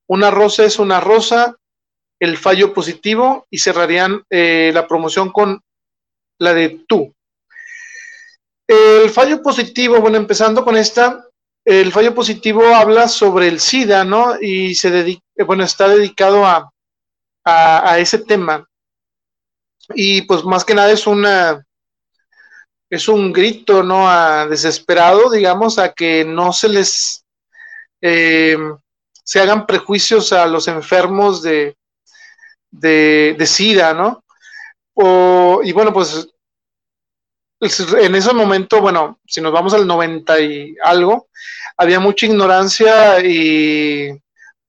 Una 0.07 0.31
rosa 0.31 0.63
es 0.63 0.79
una 0.79 1.01
rosa, 1.01 1.57
El 2.17 2.37
fallo 2.37 2.73
positivo 2.73 3.45
y 3.49 3.57
cerrarían 3.57 4.23
eh, 4.29 4.71
la 4.73 4.87
promoción 4.87 5.33
con 5.33 5.59
la 6.39 6.53
de 6.53 6.85
tú. 6.87 7.13
El 8.65 9.09
fallo 9.09 9.41
positivo, 9.41 9.99
bueno, 9.99 10.15
empezando 10.15 10.63
con 10.63 10.77
esta, 10.77 11.27
el 11.65 11.91
fallo 11.91 12.15
positivo 12.15 12.65
habla 12.73 13.09
sobre 13.09 13.49
el 13.49 13.59
SIDA, 13.59 14.05
¿no? 14.05 14.39
Y 14.39 14.75
se 14.75 14.91
dedica, 14.91 15.21
bueno, 15.45 15.65
está 15.65 15.89
dedicado 15.89 16.45
a, 16.45 16.71
a, 17.43 17.99
ese 17.99 18.19
tema. 18.19 18.65
Y 19.93 20.21
pues 20.21 20.45
más 20.45 20.63
que 20.63 20.73
nada 20.73 20.91
es 20.91 21.05
una, 21.05 21.65
es 22.93 23.07
un 23.07 23.33
grito, 23.33 23.81
¿no? 23.81 24.07
A 24.07 24.45
desesperado, 24.45 25.31
digamos, 25.31 25.79
a 25.79 25.93
que 25.93 26.23
no 26.23 26.53
se 26.53 26.69
les, 26.69 27.25
eh, 28.01 28.55
se 29.11 29.39
hagan 29.39 29.65
prejuicios 29.65 30.31
a 30.31 30.45
los 30.45 30.67
enfermos 30.67 31.41
de, 31.41 31.75
de, 32.69 33.45
SIDA, 33.47 33.95
¿no? 33.95 34.23
O, 34.93 35.61
y 35.63 35.71
bueno, 35.71 35.91
pues 35.91 36.29
en 37.59 38.13
ese 38.13 38.31
momento, 38.31 38.79
bueno, 38.79 39.19
si 39.25 39.41
nos 39.41 39.51
vamos 39.51 39.73
al 39.73 39.87
90 39.87 40.39
y 40.41 40.75
algo, 40.83 41.29
había 41.75 41.99
mucha 41.99 42.27
ignorancia 42.27 43.25
y 43.25 44.11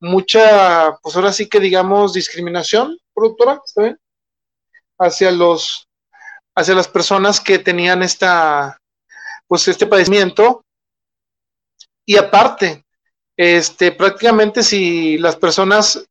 mucha, 0.01 0.97
pues 1.03 1.15
ahora 1.15 1.31
sí 1.31 1.47
que 1.47 1.61
digamos, 1.61 2.15
discriminación, 2.15 2.97
productora, 3.13 3.61
¿está 3.63 3.83
bien? 3.83 3.99
Hacia 4.99 5.31
los, 5.31 5.89
hacia 6.55 6.75
las 6.75 6.89
personas 6.89 7.41
que 7.41 7.59
tenían 7.59 8.03
esta, 8.03 8.79
pues 9.47 9.67
este 9.69 9.87
padecimiento. 9.87 10.65
Y 12.07 12.17
aparte, 12.17 12.85
este, 13.37 13.93
prácticamente 13.93 14.63
si 14.63 15.19
las 15.19 15.37
personas 15.37 16.05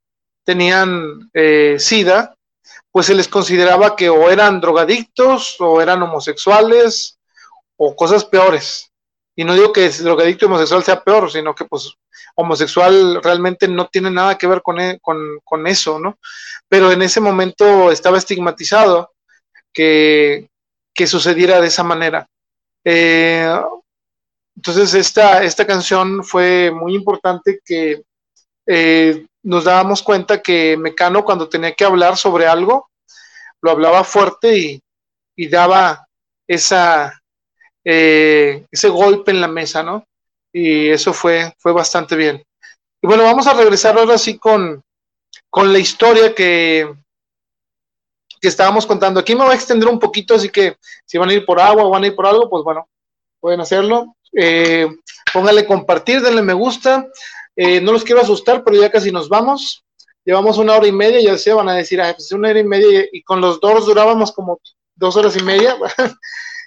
tenían 0.44 1.30
eh, 1.34 1.78
SIDA, 1.80 2.36
pues 2.92 3.08
se 3.08 3.16
les 3.16 3.28
consideraba 3.28 3.96
que 3.96 4.10
o 4.10 4.30
eran 4.30 4.62
drogadictos 4.62 5.56
o 5.60 5.82
eran 5.82 6.04
homosexuales 6.04 7.18
o 7.78 7.96
cosas 7.96 8.26
peores. 8.26 8.92
Y 9.36 9.44
no 9.44 9.56
digo 9.56 9.74
que 9.74 9.90
drogadicto 9.90 10.46
y 10.46 10.48
homosexual 10.48 10.84
sea 10.84 11.04
peor, 11.04 11.32
sino 11.32 11.56
que 11.56 11.66
pues 11.66 11.92
homosexual 12.36 13.22
realmente 13.24 13.68
no 13.68 13.88
tiene 13.88 14.12
nada 14.12 14.38
que 14.38 14.48
ver 14.48 14.62
con, 14.62 14.80
e, 14.80 15.00
con, 15.00 15.68
eso, 15.68 16.00
¿no? 16.00 16.20
Pero 16.68 16.92
en 16.92 17.02
ese 17.02 17.20
momento 17.20 17.92
estaba 17.92 18.18
estigmatizado 18.18 19.13
que 19.74 20.48
que 20.94 21.08
sucediera 21.08 21.60
de 21.60 21.68
esa 21.68 21.84
manera. 21.84 22.28
Eh, 22.86 23.48
entonces 24.56 24.94
esta, 24.94 25.44
esta 25.44 25.66
canción 25.66 26.24
fue 26.24 26.72
muy 26.72 26.96
importante 26.96 27.60
que 27.66 28.04
eh, 28.68 29.26
nos 29.42 29.64
dábamos 29.64 30.04
cuenta 30.04 30.42
que 30.42 30.78
Mecano 30.78 31.26
cuando 31.26 31.50
tenía 31.50 31.74
que 31.74 31.86
hablar 31.86 32.18
sobre 32.18 32.46
algo, 32.46 32.90
lo 33.62 33.72
hablaba 33.72 34.04
fuerte 34.04 34.58
y, 34.58 34.82
y 35.36 35.48
daba 35.48 36.08
esa, 36.48 37.20
eh, 37.84 38.66
ese 38.72 38.90
golpe 38.90 39.32
en 39.32 39.42
la 39.42 39.48
mesa, 39.48 39.82
¿no? 39.82 40.06
Y 40.52 40.90
eso 40.90 41.14
fue, 41.14 41.54
fue 41.58 41.72
bastante 41.72 42.16
bien. 42.16 42.44
Y 43.02 43.08
bueno, 43.08 43.24
vamos 43.24 43.48
a 43.48 43.54
regresar 43.54 43.98
ahora 43.98 44.18
sí 44.18 44.38
con, 44.38 44.82
con 45.50 45.74
la 45.74 45.80
historia 45.80 46.36
que, 46.36 46.94
que 48.44 48.50
estábamos 48.50 48.86
contando. 48.86 49.22
Aquí 49.22 49.34
me 49.36 49.46
voy 49.46 49.54
a 49.54 49.56
extender 49.56 49.88
un 49.88 49.98
poquito, 49.98 50.36
así 50.36 50.50
que 50.50 50.76
si 51.06 51.18
van 51.18 51.30
a 51.30 51.34
ir 51.34 51.46
por 51.46 51.62
agua 51.62 51.86
o 51.86 51.90
van 51.92 52.04
a 52.04 52.08
ir 52.08 52.14
por 52.14 52.28
algo, 52.28 52.50
pues 52.50 52.62
bueno, 52.62 52.90
pueden 53.40 53.62
hacerlo. 53.62 54.18
Eh, 54.34 54.86
póngale 55.34 55.66
compartir, 55.66 56.22
denle 56.22 56.42
me 56.42 56.52
gusta. 56.52 57.08
Eh, 57.56 57.80
no 57.80 57.94
los 57.94 58.04
quiero 58.04 58.20
asustar, 58.20 58.62
pero 58.62 58.82
ya 58.82 58.92
casi 58.92 59.14
nos 59.14 59.30
vamos. 59.30 59.86
Llevamos 60.26 60.58
una 60.58 60.76
hora 60.76 60.86
y 60.86 60.92
media, 60.92 61.22
ya 61.22 61.38
se 61.38 61.54
van 61.54 61.70
a 61.70 61.76
decir, 61.76 62.02
ah, 62.02 62.12
pues 62.14 62.34
una 62.34 62.50
hora 62.50 62.60
y 62.60 62.66
media, 62.66 63.06
y 63.14 63.24
con 63.24 63.40
los 63.40 63.62
dos 63.62 63.86
durábamos 63.86 64.34
como 64.34 64.60
dos 64.94 65.16
horas 65.16 65.38
y 65.38 65.44
media, 65.44 65.78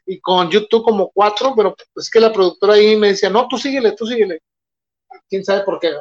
y 0.06 0.18
con 0.18 0.50
YouTube 0.50 0.82
como 0.82 1.10
cuatro, 1.12 1.52
pero 1.54 1.76
es 1.94 2.08
que 2.08 2.20
la 2.20 2.32
productora 2.32 2.72
ahí 2.72 2.96
me 2.96 3.08
decía, 3.08 3.28
no, 3.28 3.46
tú 3.48 3.58
síguele, 3.58 3.92
tú 3.92 4.06
síguele. 4.06 4.40
Quién 5.28 5.44
sabe 5.44 5.60
por 5.60 5.78
qué. 5.78 5.92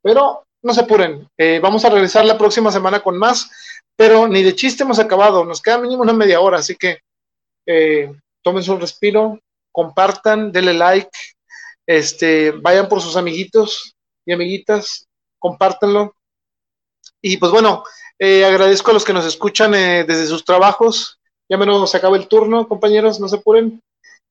Pero 0.00 0.44
no 0.62 0.72
se 0.72 0.80
apuren, 0.80 1.28
eh, 1.36 1.60
vamos 1.62 1.84
a 1.84 1.90
regresar 1.90 2.24
la 2.24 2.38
próxima 2.38 2.72
semana 2.72 3.00
con 3.00 3.18
más, 3.18 3.50
pero 4.00 4.26
ni 4.26 4.42
de 4.42 4.56
chiste 4.56 4.82
hemos 4.82 4.98
acabado, 4.98 5.44
nos 5.44 5.60
queda 5.60 5.76
mínimo 5.76 6.00
una 6.00 6.14
media 6.14 6.40
hora, 6.40 6.56
así 6.56 6.74
que 6.74 7.00
eh, 7.66 8.10
tomen 8.42 8.62
su 8.62 8.78
respiro, 8.78 9.38
compartan, 9.70 10.50
denle 10.52 10.72
like, 10.72 11.10
este, 11.86 12.52
vayan 12.52 12.88
por 12.88 13.02
sus 13.02 13.14
amiguitos 13.16 13.94
y 14.24 14.32
amiguitas, 14.32 15.06
compártanlo. 15.38 16.14
Y 17.20 17.36
pues 17.36 17.52
bueno, 17.52 17.84
eh, 18.18 18.46
agradezco 18.46 18.90
a 18.90 18.94
los 18.94 19.04
que 19.04 19.12
nos 19.12 19.26
escuchan 19.26 19.74
eh, 19.74 20.04
desde 20.04 20.28
sus 20.28 20.46
trabajos. 20.46 21.18
Ya 21.46 21.58
menos 21.58 21.90
se 21.90 21.98
acaba 21.98 22.16
el 22.16 22.26
turno, 22.26 22.66
compañeros, 22.66 23.20
no 23.20 23.28
se 23.28 23.36
apuren. 23.36 23.82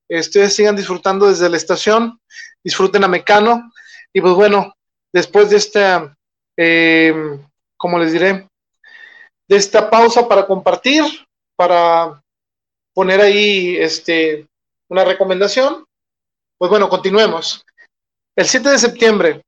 Ustedes 0.08 0.52
sigan 0.52 0.74
disfrutando 0.74 1.28
desde 1.28 1.48
la 1.48 1.56
estación, 1.56 2.18
disfruten 2.64 3.04
a 3.04 3.08
Mecano. 3.08 3.70
Y 4.12 4.20
pues 4.20 4.34
bueno, 4.34 4.74
después 5.12 5.48
de 5.48 5.58
esta, 5.58 6.16
eh, 6.56 7.14
como 7.76 8.00
les 8.00 8.12
diré, 8.12 8.49
de 9.50 9.56
esta 9.56 9.90
pausa 9.90 10.28
para 10.28 10.46
compartir, 10.46 11.02
para 11.56 12.22
poner 12.94 13.20
ahí 13.20 13.76
este, 13.76 14.46
una 14.88 15.04
recomendación, 15.04 15.84
pues 16.56 16.70
bueno, 16.70 16.88
continuemos. 16.88 17.64
El 18.36 18.46
7 18.46 18.70
de 18.70 18.78
septiembre, 18.78 19.42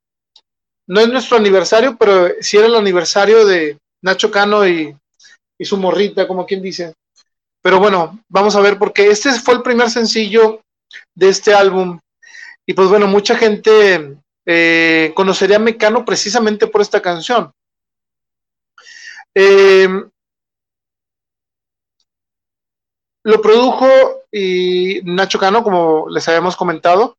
no 0.88 1.00
es 1.00 1.08
nuestro 1.08 1.36
aniversario, 1.36 1.96
pero 1.96 2.30
sí 2.40 2.56
era 2.56 2.66
el 2.66 2.74
aniversario 2.74 3.46
de 3.46 3.78
Nacho 4.02 4.28
Cano 4.28 4.66
y, 4.66 4.92
su 5.60 5.76
morrita, 5.76 6.26
como 6.26 6.44
quien 6.44 6.60
dice. 6.60 6.92
Pero 7.62 7.78
bueno, 7.78 8.18
vamos 8.28 8.56
a 8.56 8.60
ver, 8.60 8.76
porque 8.76 9.06
este 9.06 9.30
fue 9.34 9.54
el 9.54 9.62
primer 9.62 9.88
sencillo 9.88 10.60
de 11.14 11.28
este 11.28 11.54
álbum. 11.54 12.00
Y 12.66 12.72
pues 12.72 12.88
bueno, 12.88 13.06
mucha 13.06 13.36
gente 13.36 14.16
eh, 14.44 15.12
conocería 15.14 15.58
a 15.58 15.60
Mecano 15.60 16.04
precisamente 16.04 16.66
por 16.66 16.80
esta 16.80 17.00
canción. 17.00 17.52
Eh, 19.34 19.88
lo 23.24 23.40
produjo 23.40 23.86
y 24.30 25.00
Nacho 25.04 25.38
Cano, 25.38 25.62
como 25.62 26.08
les 26.08 26.26
habíamos 26.28 26.56
comentado. 26.56 27.16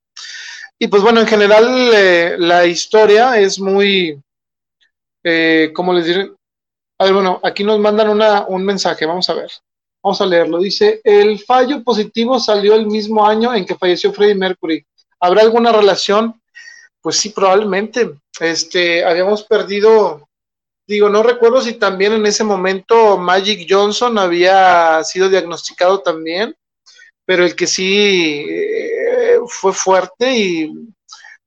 Y 0.79 0.87
pues 0.87 1.01
bueno, 1.01 1.21
en 1.21 1.27
general 1.27 1.91
eh, 1.93 2.35
la 2.37 2.65
historia 2.65 3.39
es 3.39 3.59
muy, 3.59 4.21
eh, 5.23 5.71
¿cómo 5.73 5.93
les 5.93 6.05
diré? 6.05 6.31
A 6.99 7.05
ver, 7.05 7.13
bueno, 7.13 7.39
aquí 7.43 7.63
nos 7.63 7.79
mandan 7.79 8.09
una, 8.09 8.45
un 8.47 8.65
mensaje, 8.65 9.05
vamos 9.05 9.29
a 9.29 9.33
ver. 9.35 9.49
Vamos 10.03 10.19
a 10.19 10.25
leerlo. 10.25 10.59
Dice, 10.59 10.99
el 11.03 11.39
fallo 11.39 11.81
positivo 11.83 12.37
salió 12.37 12.75
el 12.75 12.87
mismo 12.87 13.25
año 13.25 13.53
en 13.55 13.65
que 13.65 13.75
falleció 13.75 14.11
Freddie 14.11 14.35
Mercury. 14.35 14.85
¿Habrá 15.21 15.41
alguna 15.41 15.71
relación? 15.71 16.41
Pues 17.01 17.17
sí, 17.17 17.29
probablemente. 17.29 18.13
Este, 18.39 19.05
habíamos 19.05 19.43
perdido 19.43 20.27
Digo, 20.85 21.07
no 21.07 21.23
recuerdo 21.23 21.61
si 21.61 21.73
también 21.73 22.13
en 22.13 22.25
ese 22.25 22.43
momento 22.43 23.17
Magic 23.17 23.65
Johnson 23.69 24.17
había 24.17 25.01
sido 25.03 25.29
diagnosticado 25.29 26.01
también, 26.01 26.55
pero 27.25 27.45
el 27.45 27.55
que 27.55 27.67
sí 27.67 28.45
eh, 28.49 29.39
fue 29.47 29.71
fuerte 29.71 30.35
y 30.37 30.73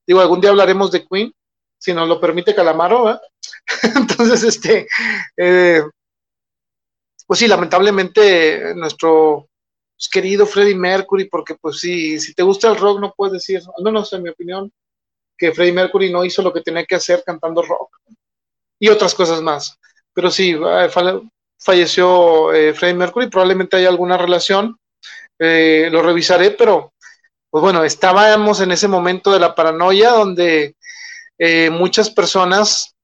digo, 0.06 0.20
algún 0.20 0.40
día 0.40 0.50
hablaremos 0.50 0.90
de 0.90 1.06
Queen, 1.06 1.32
si 1.78 1.92
nos 1.92 2.08
lo 2.08 2.18
permite 2.18 2.54
Calamaro, 2.54 3.20
Entonces, 3.94 4.42
este, 4.42 4.88
eh, 5.36 5.82
pues 7.26 7.38
sí, 7.38 7.46
lamentablemente 7.46 8.74
nuestro 8.74 9.48
pues, 9.96 10.08
querido 10.08 10.46
Freddie 10.46 10.76
Mercury, 10.76 11.26
porque 11.26 11.56
pues 11.56 11.78
sí, 11.80 12.18
si 12.20 12.32
te 12.32 12.42
gusta 12.42 12.70
el 12.70 12.78
rock 12.78 13.00
no 13.00 13.12
puedes 13.14 13.34
decir, 13.34 13.60
al 13.76 13.84
menos 13.84 14.10
en 14.14 14.22
mi 14.22 14.30
opinión, 14.30 14.72
que 15.36 15.52
Freddie 15.52 15.72
Mercury 15.72 16.10
no 16.10 16.24
hizo 16.24 16.40
lo 16.40 16.52
que 16.52 16.62
tenía 16.62 16.86
que 16.86 16.94
hacer 16.94 17.22
cantando 17.24 17.60
rock 17.60 17.98
y 18.78 18.88
otras 18.88 19.14
cosas 19.14 19.42
más. 19.42 19.78
Pero 20.12 20.30
sí, 20.30 20.52
eh, 20.52 20.88
falleció 21.58 22.52
eh, 22.52 22.72
Freddie 22.74 22.96
Mercury, 22.96 23.28
probablemente 23.28 23.76
hay 23.76 23.86
alguna 23.86 24.16
relación, 24.16 24.78
eh, 25.38 25.88
lo 25.90 26.02
revisaré, 26.02 26.52
pero 26.52 26.92
pues 27.50 27.62
bueno, 27.62 27.84
estábamos 27.84 28.60
en 28.60 28.72
ese 28.72 28.88
momento 28.88 29.32
de 29.32 29.40
la 29.40 29.54
paranoia 29.54 30.10
donde 30.10 30.74
muchas 31.70 32.10
personas, 32.10 32.94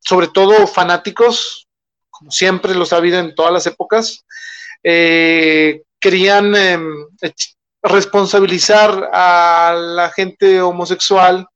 sobre 0.00 0.28
todo 0.28 0.66
fanáticos, 0.66 1.68
como 2.10 2.30
siempre 2.30 2.74
los 2.74 2.92
ha 2.92 2.96
habido 2.96 3.18
en 3.18 3.34
todas 3.34 3.52
las 3.52 3.66
épocas, 3.66 4.24
querían 4.82 6.54
em, 6.56 7.06
responsabilizar 7.82 9.10
a 9.12 9.74
la 9.78 10.10
gente 10.10 10.60
homosexual, 10.60 11.46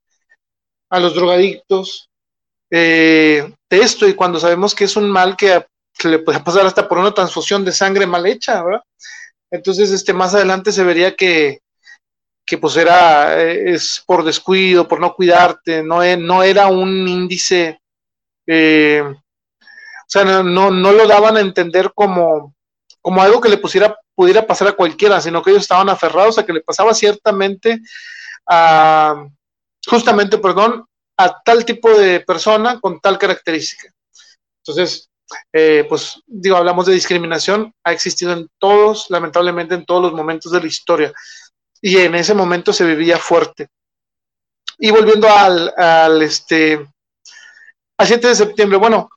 a 0.88 1.00
los 1.00 1.14
drogadictos, 1.14 2.10
eh, 2.70 3.52
de 3.70 3.78
esto 3.78 4.08
y 4.08 4.14
cuando 4.14 4.40
sabemos 4.40 4.74
que 4.74 4.84
es 4.84 4.96
un 4.96 5.10
mal 5.10 5.36
que, 5.36 5.64
le 6.04 6.18
puede 6.18 6.40
pasar 6.40 6.66
hasta 6.66 6.86
por 6.86 6.98
una 6.98 7.14
transfusión 7.14 7.64
de 7.64 7.72
sangre 7.72 8.06
mal 8.06 8.26
hecha, 8.26 8.62
¿verdad? 8.62 8.82
Entonces, 9.50 9.90
este, 9.90 10.12
más 10.12 10.34
adelante 10.34 10.72
se 10.72 10.84
vería 10.84 11.16
que, 11.16 11.60
que 12.44 12.58
pues 12.58 12.76
era, 12.76 13.42
eh, 13.42 13.72
es 13.72 14.02
por 14.06 14.22
descuido, 14.24 14.86
por 14.86 15.00
no 15.00 15.14
cuidarte, 15.14 15.82
no, 15.82 16.02
e, 16.02 16.16
no 16.16 16.42
era 16.42 16.66
un 16.66 17.08
índice, 17.08 17.80
eh, 18.46 19.02
o 19.02 20.08
sea, 20.08 20.24
no, 20.24 20.70
no, 20.70 20.92
lo 20.92 21.06
daban 21.06 21.36
a 21.36 21.40
entender 21.40 21.92
como, 21.94 22.54
como 23.00 23.22
algo 23.22 23.40
que 23.40 23.48
le 23.48 23.58
pusiera, 23.58 23.96
pudiera 24.14 24.46
pasar 24.46 24.68
a 24.68 24.72
cualquiera, 24.72 25.20
sino 25.20 25.42
que 25.42 25.50
ellos 25.50 25.62
estaban 25.62 25.88
aferrados 25.88 26.38
a 26.38 26.46
que 26.46 26.52
le 26.52 26.60
pasaba 26.60 26.94
ciertamente 26.94 27.80
a, 28.46 29.26
justamente, 29.86 30.38
perdón, 30.38 30.86
a 31.16 31.40
tal 31.42 31.64
tipo 31.64 31.90
de 31.98 32.20
persona 32.20 32.78
con 32.80 33.00
tal 33.00 33.18
característica. 33.18 33.90
Entonces, 34.58 35.08
eh, 35.52 35.84
pues 35.88 36.20
digo, 36.26 36.56
hablamos 36.56 36.86
de 36.86 36.94
discriminación, 36.94 37.72
ha 37.84 37.92
existido 37.92 38.32
en 38.32 38.48
todos, 38.58 39.06
lamentablemente 39.10 39.74
en 39.74 39.84
todos 39.84 40.02
los 40.02 40.12
momentos 40.12 40.52
de 40.52 40.60
la 40.60 40.66
historia. 40.66 41.12
Y 41.80 41.98
en 41.98 42.14
ese 42.14 42.34
momento 42.34 42.72
se 42.72 42.84
vivía 42.84 43.18
fuerte. 43.18 43.68
Y 44.78 44.90
volviendo 44.90 45.28
al, 45.28 45.72
al 45.76 46.22
este, 46.22 46.86
al 47.96 48.06
7 48.06 48.28
de 48.28 48.34
septiembre, 48.34 48.78
bueno, 48.78 49.08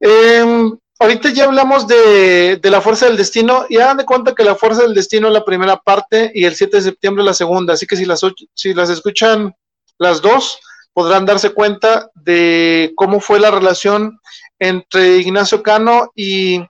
em, 0.00 0.76
ahorita 0.98 1.30
ya 1.30 1.44
hablamos 1.44 1.86
de, 1.86 2.56
de, 2.56 2.70
la 2.70 2.80
fuerza 2.80 3.06
del 3.06 3.16
destino 3.16 3.66
y 3.68 3.76
hagan 3.76 3.98
de 3.98 4.04
cuenta 4.04 4.34
que 4.34 4.44
la 4.44 4.56
fuerza 4.56 4.82
del 4.82 4.94
destino 4.94 5.28
es 5.28 5.34
la 5.34 5.44
primera 5.44 5.76
parte 5.76 6.32
y 6.34 6.44
el 6.44 6.54
7 6.56 6.76
de 6.76 6.82
septiembre 6.82 7.24
la 7.24 7.34
segunda. 7.34 7.74
Así 7.74 7.86
que 7.86 7.96
si 7.96 8.04
las, 8.04 8.20
si 8.54 8.74
las 8.74 8.90
escuchan 8.90 9.54
las 9.98 10.20
dos, 10.20 10.58
podrán 10.94 11.26
darse 11.26 11.50
cuenta 11.50 12.10
de 12.14 12.92
cómo 12.96 13.20
fue 13.20 13.40
la 13.40 13.50
relación 13.50 14.20
entre 14.58 15.18
Ignacio 15.18 15.62
Cano 15.62 16.12
y 16.14 16.64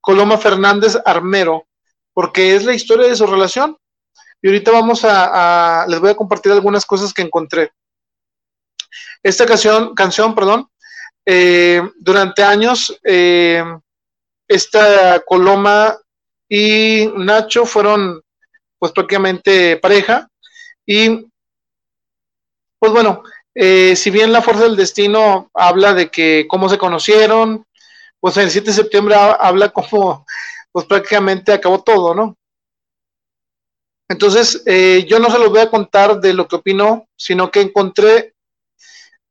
Coloma 0.00 0.38
Fernández 0.38 0.96
Armero, 1.04 1.66
porque 2.12 2.54
es 2.54 2.64
la 2.64 2.74
historia 2.74 3.08
de 3.08 3.16
su 3.16 3.26
relación. 3.26 3.76
Y 4.42 4.48
ahorita 4.48 4.70
vamos 4.70 5.04
a, 5.04 5.86
les 5.88 5.98
voy 5.98 6.10
a 6.10 6.14
compartir 6.14 6.52
algunas 6.52 6.86
cosas 6.86 7.12
que 7.12 7.22
encontré. 7.22 7.72
Esta 9.22 9.46
canción, 9.46 9.94
canción 9.94 10.34
perdón, 10.34 10.68
eh, 11.26 11.82
durante 11.98 12.42
años, 12.42 12.98
eh, 13.02 13.64
esta 14.46 15.20
Coloma 15.20 15.96
y 16.48 17.10
Nacho 17.16 17.64
fueron 17.64 18.20
pues 18.78 18.92
prácticamente 18.92 19.76
pareja 19.76 20.28
y 20.86 21.26
pues 22.78 22.92
bueno, 22.92 23.22
eh, 23.54 23.96
si 23.96 24.10
bien 24.10 24.32
la 24.32 24.42
fuerza 24.42 24.64
del 24.64 24.76
destino 24.76 25.50
habla 25.54 25.92
de 25.94 26.10
que 26.10 26.46
cómo 26.48 26.68
se 26.68 26.78
conocieron, 26.78 27.66
pues 28.20 28.36
el 28.36 28.50
7 28.50 28.70
de 28.70 28.76
septiembre 28.76 29.14
habla 29.16 29.70
como 29.70 30.26
pues 30.72 30.86
prácticamente 30.86 31.52
acabó 31.52 31.82
todo, 31.82 32.14
¿no? 32.14 32.36
Entonces, 34.08 34.62
eh, 34.66 35.06
yo 35.08 35.20
no 35.20 35.30
se 35.30 35.38
los 35.38 35.50
voy 35.50 35.60
a 35.60 35.70
contar 35.70 36.20
de 36.20 36.34
lo 36.34 36.48
que 36.48 36.56
opinó, 36.56 37.08
sino 37.16 37.50
que 37.50 37.60
encontré, 37.60 38.34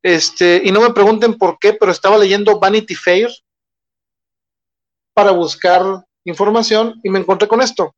este, 0.01 0.61
y 0.63 0.71
no 0.71 0.79
me 0.79 0.93
pregunten 0.93 1.37
por 1.37 1.59
qué, 1.59 1.73
pero 1.73 1.91
estaba 1.91 2.17
leyendo 2.17 2.59
Vanity 2.59 2.95
Fair 2.95 3.29
para 5.13 5.31
buscar 5.31 5.83
información 6.23 6.99
y 7.03 7.09
me 7.09 7.19
encontré 7.19 7.45
con 7.45 7.61
esto. 7.61 7.93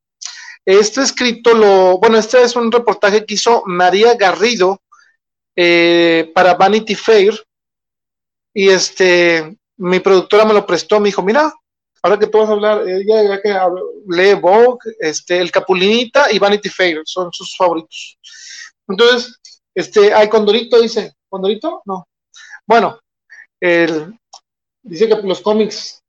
Este 0.66 1.02
escrito 1.02 1.54
lo, 1.54 2.00
bueno, 2.00 2.18
este 2.18 2.42
es 2.42 2.56
un 2.56 2.72
reportaje 2.72 3.26
que 3.26 3.36
hizo 3.36 3.62
María 3.68 4.16
Garrido 4.16 4.81
eh, 5.64 6.32
para 6.34 6.56
Vanity 6.56 6.96
Fair 6.96 7.40
y 8.52 8.68
este, 8.70 9.56
mi 9.78 10.00
productora 10.00 10.44
me 10.44 10.56
lo 10.56 10.66
prestó, 10.66 11.00
me 11.00 11.10
dijo, 11.10 11.22
mira, 11.22 11.54
ahora 12.02 12.18
que 12.18 12.26
tú 12.26 12.40
vas 12.40 12.50
a 12.50 12.54
hablar, 12.54 12.82
ella 12.88 13.24
ya 13.30 13.42
que 13.44 13.56
lee 14.08 14.34
Vogue, 14.34 14.80
este, 15.00 15.38
el 15.38 15.52
Capulinita 15.52 16.32
y 16.32 16.40
Vanity 16.40 16.68
Fair, 16.68 17.02
son 17.06 17.32
sus 17.32 17.56
favoritos. 17.56 18.18
Entonces, 18.88 19.40
este, 19.76 20.12
hay 20.12 20.28
Condorito, 20.30 20.82
dice, 20.82 21.14
¿Condorito? 21.30 21.84
No. 21.86 22.08
Bueno, 22.66 23.00
el, 23.60 24.20
dice 24.82 25.08
que 25.08 25.16
los 25.22 25.42
cómics, 25.42 26.02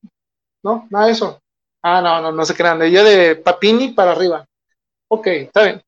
¿no? 0.65 0.89
Nada 0.89 1.07
de 1.07 1.13
eso. 1.13 1.43
Ah, 1.83 2.01
no, 2.01 2.23
no, 2.23 2.33
no 2.33 2.47
se 2.47 2.55
crean, 2.55 2.81
ella 2.81 3.05
de 3.05 3.37
Papini 3.37 3.91
para 3.91 4.13
arriba. 4.13 4.47
Ok, 5.09 5.27
está 5.27 5.65
bien. 5.65 5.83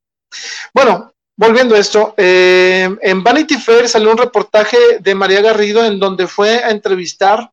Bueno, 0.74 1.14
volviendo 1.36 1.74
a 1.74 1.78
esto, 1.78 2.15
eh, 2.16 2.89
en 3.01 3.23
Vanity 3.23 3.56
Fair 3.56 3.89
salió 3.89 4.11
un 4.11 4.19
reportaje 4.19 4.77
de 5.01 5.15
María 5.15 5.40
Garrido 5.40 5.85
en 5.85 5.98
donde 5.98 6.27
fue 6.27 6.62
a 6.62 6.70
entrevistar, 6.70 7.51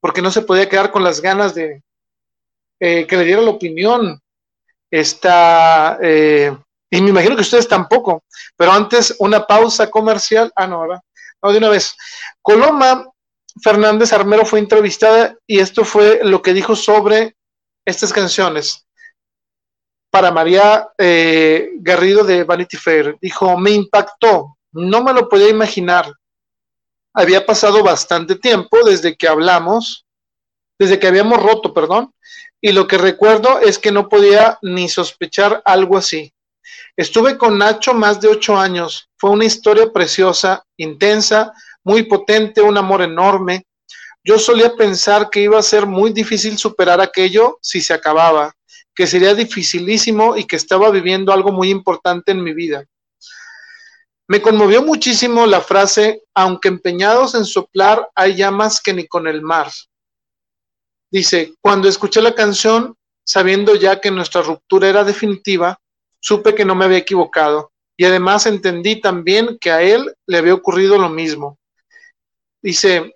porque 0.00 0.22
no 0.22 0.30
se 0.30 0.42
podía 0.42 0.68
quedar 0.68 0.90
con 0.90 1.04
las 1.04 1.20
ganas 1.20 1.54
de 1.54 1.82
eh, 2.80 3.06
que 3.06 3.16
le 3.16 3.24
diera 3.24 3.42
la 3.42 3.50
opinión. 3.50 4.20
Está, 4.90 5.98
eh, 6.02 6.56
y 6.90 7.00
me 7.00 7.10
imagino 7.10 7.36
que 7.36 7.42
ustedes 7.42 7.68
tampoco, 7.68 8.24
pero 8.56 8.72
antes 8.72 9.14
una 9.20 9.46
pausa 9.46 9.88
comercial. 9.88 10.50
Ah, 10.56 10.66
no, 10.66 10.80
¿verdad? 10.80 11.00
No, 11.42 11.52
de 11.52 11.58
una 11.58 11.68
vez. 11.68 11.94
Coloma 12.42 13.08
Fernández 13.62 14.12
Armero 14.12 14.44
fue 14.44 14.58
entrevistada 14.58 15.36
y 15.46 15.60
esto 15.60 15.84
fue 15.84 16.20
lo 16.24 16.42
que 16.42 16.52
dijo 16.52 16.74
sobre 16.74 17.36
estas 17.84 18.12
canciones 18.12 18.86
para 20.10 20.30
María 20.30 20.88
eh, 20.98 21.70
Garrido 21.76 22.24
de 22.24 22.44
Vanity 22.44 22.76
Fair. 22.76 23.16
Dijo, 23.20 23.56
me 23.56 23.70
impactó, 23.70 24.56
no 24.72 25.02
me 25.02 25.12
lo 25.12 25.28
podía 25.28 25.48
imaginar. 25.48 26.12
Había 27.14 27.44
pasado 27.44 27.82
bastante 27.82 28.36
tiempo 28.36 28.78
desde 28.84 29.16
que 29.16 29.28
hablamos, 29.28 30.06
desde 30.78 30.98
que 30.98 31.06
habíamos 31.06 31.42
roto, 31.42 31.72
perdón, 31.72 32.12
y 32.60 32.72
lo 32.72 32.86
que 32.86 32.98
recuerdo 32.98 33.60
es 33.60 33.78
que 33.78 33.92
no 33.92 34.08
podía 34.08 34.58
ni 34.62 34.88
sospechar 34.88 35.62
algo 35.64 35.96
así. 35.96 36.32
Estuve 36.96 37.38
con 37.38 37.58
Nacho 37.58 37.94
más 37.94 38.20
de 38.20 38.28
ocho 38.28 38.56
años. 38.56 39.08
Fue 39.16 39.30
una 39.30 39.44
historia 39.44 39.92
preciosa, 39.92 40.64
intensa, 40.76 41.52
muy 41.82 42.02
potente, 42.02 42.60
un 42.60 42.76
amor 42.76 43.02
enorme. 43.02 43.64
Yo 44.22 44.38
solía 44.38 44.74
pensar 44.74 45.30
que 45.30 45.40
iba 45.40 45.58
a 45.58 45.62
ser 45.62 45.86
muy 45.86 46.12
difícil 46.12 46.58
superar 46.58 47.00
aquello 47.00 47.58
si 47.62 47.80
se 47.80 47.94
acababa, 47.94 48.52
que 48.94 49.06
sería 49.06 49.34
dificilísimo 49.34 50.36
y 50.36 50.44
que 50.44 50.56
estaba 50.56 50.90
viviendo 50.90 51.32
algo 51.32 51.52
muy 51.52 51.70
importante 51.70 52.32
en 52.32 52.42
mi 52.42 52.52
vida. 52.52 52.84
Me 54.28 54.40
conmovió 54.40 54.82
muchísimo 54.82 55.46
la 55.46 55.60
frase, 55.60 56.22
aunque 56.34 56.68
empeñados 56.68 57.34
en 57.34 57.44
soplar, 57.44 58.08
hay 58.14 58.36
llamas 58.36 58.80
que 58.80 58.92
ni 58.92 59.06
con 59.06 59.26
el 59.26 59.42
mar. 59.42 59.70
Dice, 61.10 61.54
cuando 61.60 61.88
escuché 61.88 62.20
la 62.20 62.34
canción, 62.34 62.94
sabiendo 63.24 63.74
ya 63.74 64.00
que 64.00 64.10
nuestra 64.10 64.42
ruptura 64.42 64.88
era 64.88 65.02
definitiva, 65.02 65.80
supe 66.20 66.54
que 66.54 66.64
no 66.64 66.74
me 66.74 66.84
había 66.84 66.98
equivocado 66.98 67.72
y 68.00 68.04
además 68.06 68.46
entendí 68.46 68.98
también 68.98 69.58
que 69.60 69.70
a 69.70 69.82
él 69.82 70.14
le 70.26 70.38
había 70.38 70.54
ocurrido 70.54 70.96
lo 70.96 71.10
mismo. 71.10 71.58
Dice, 72.62 73.14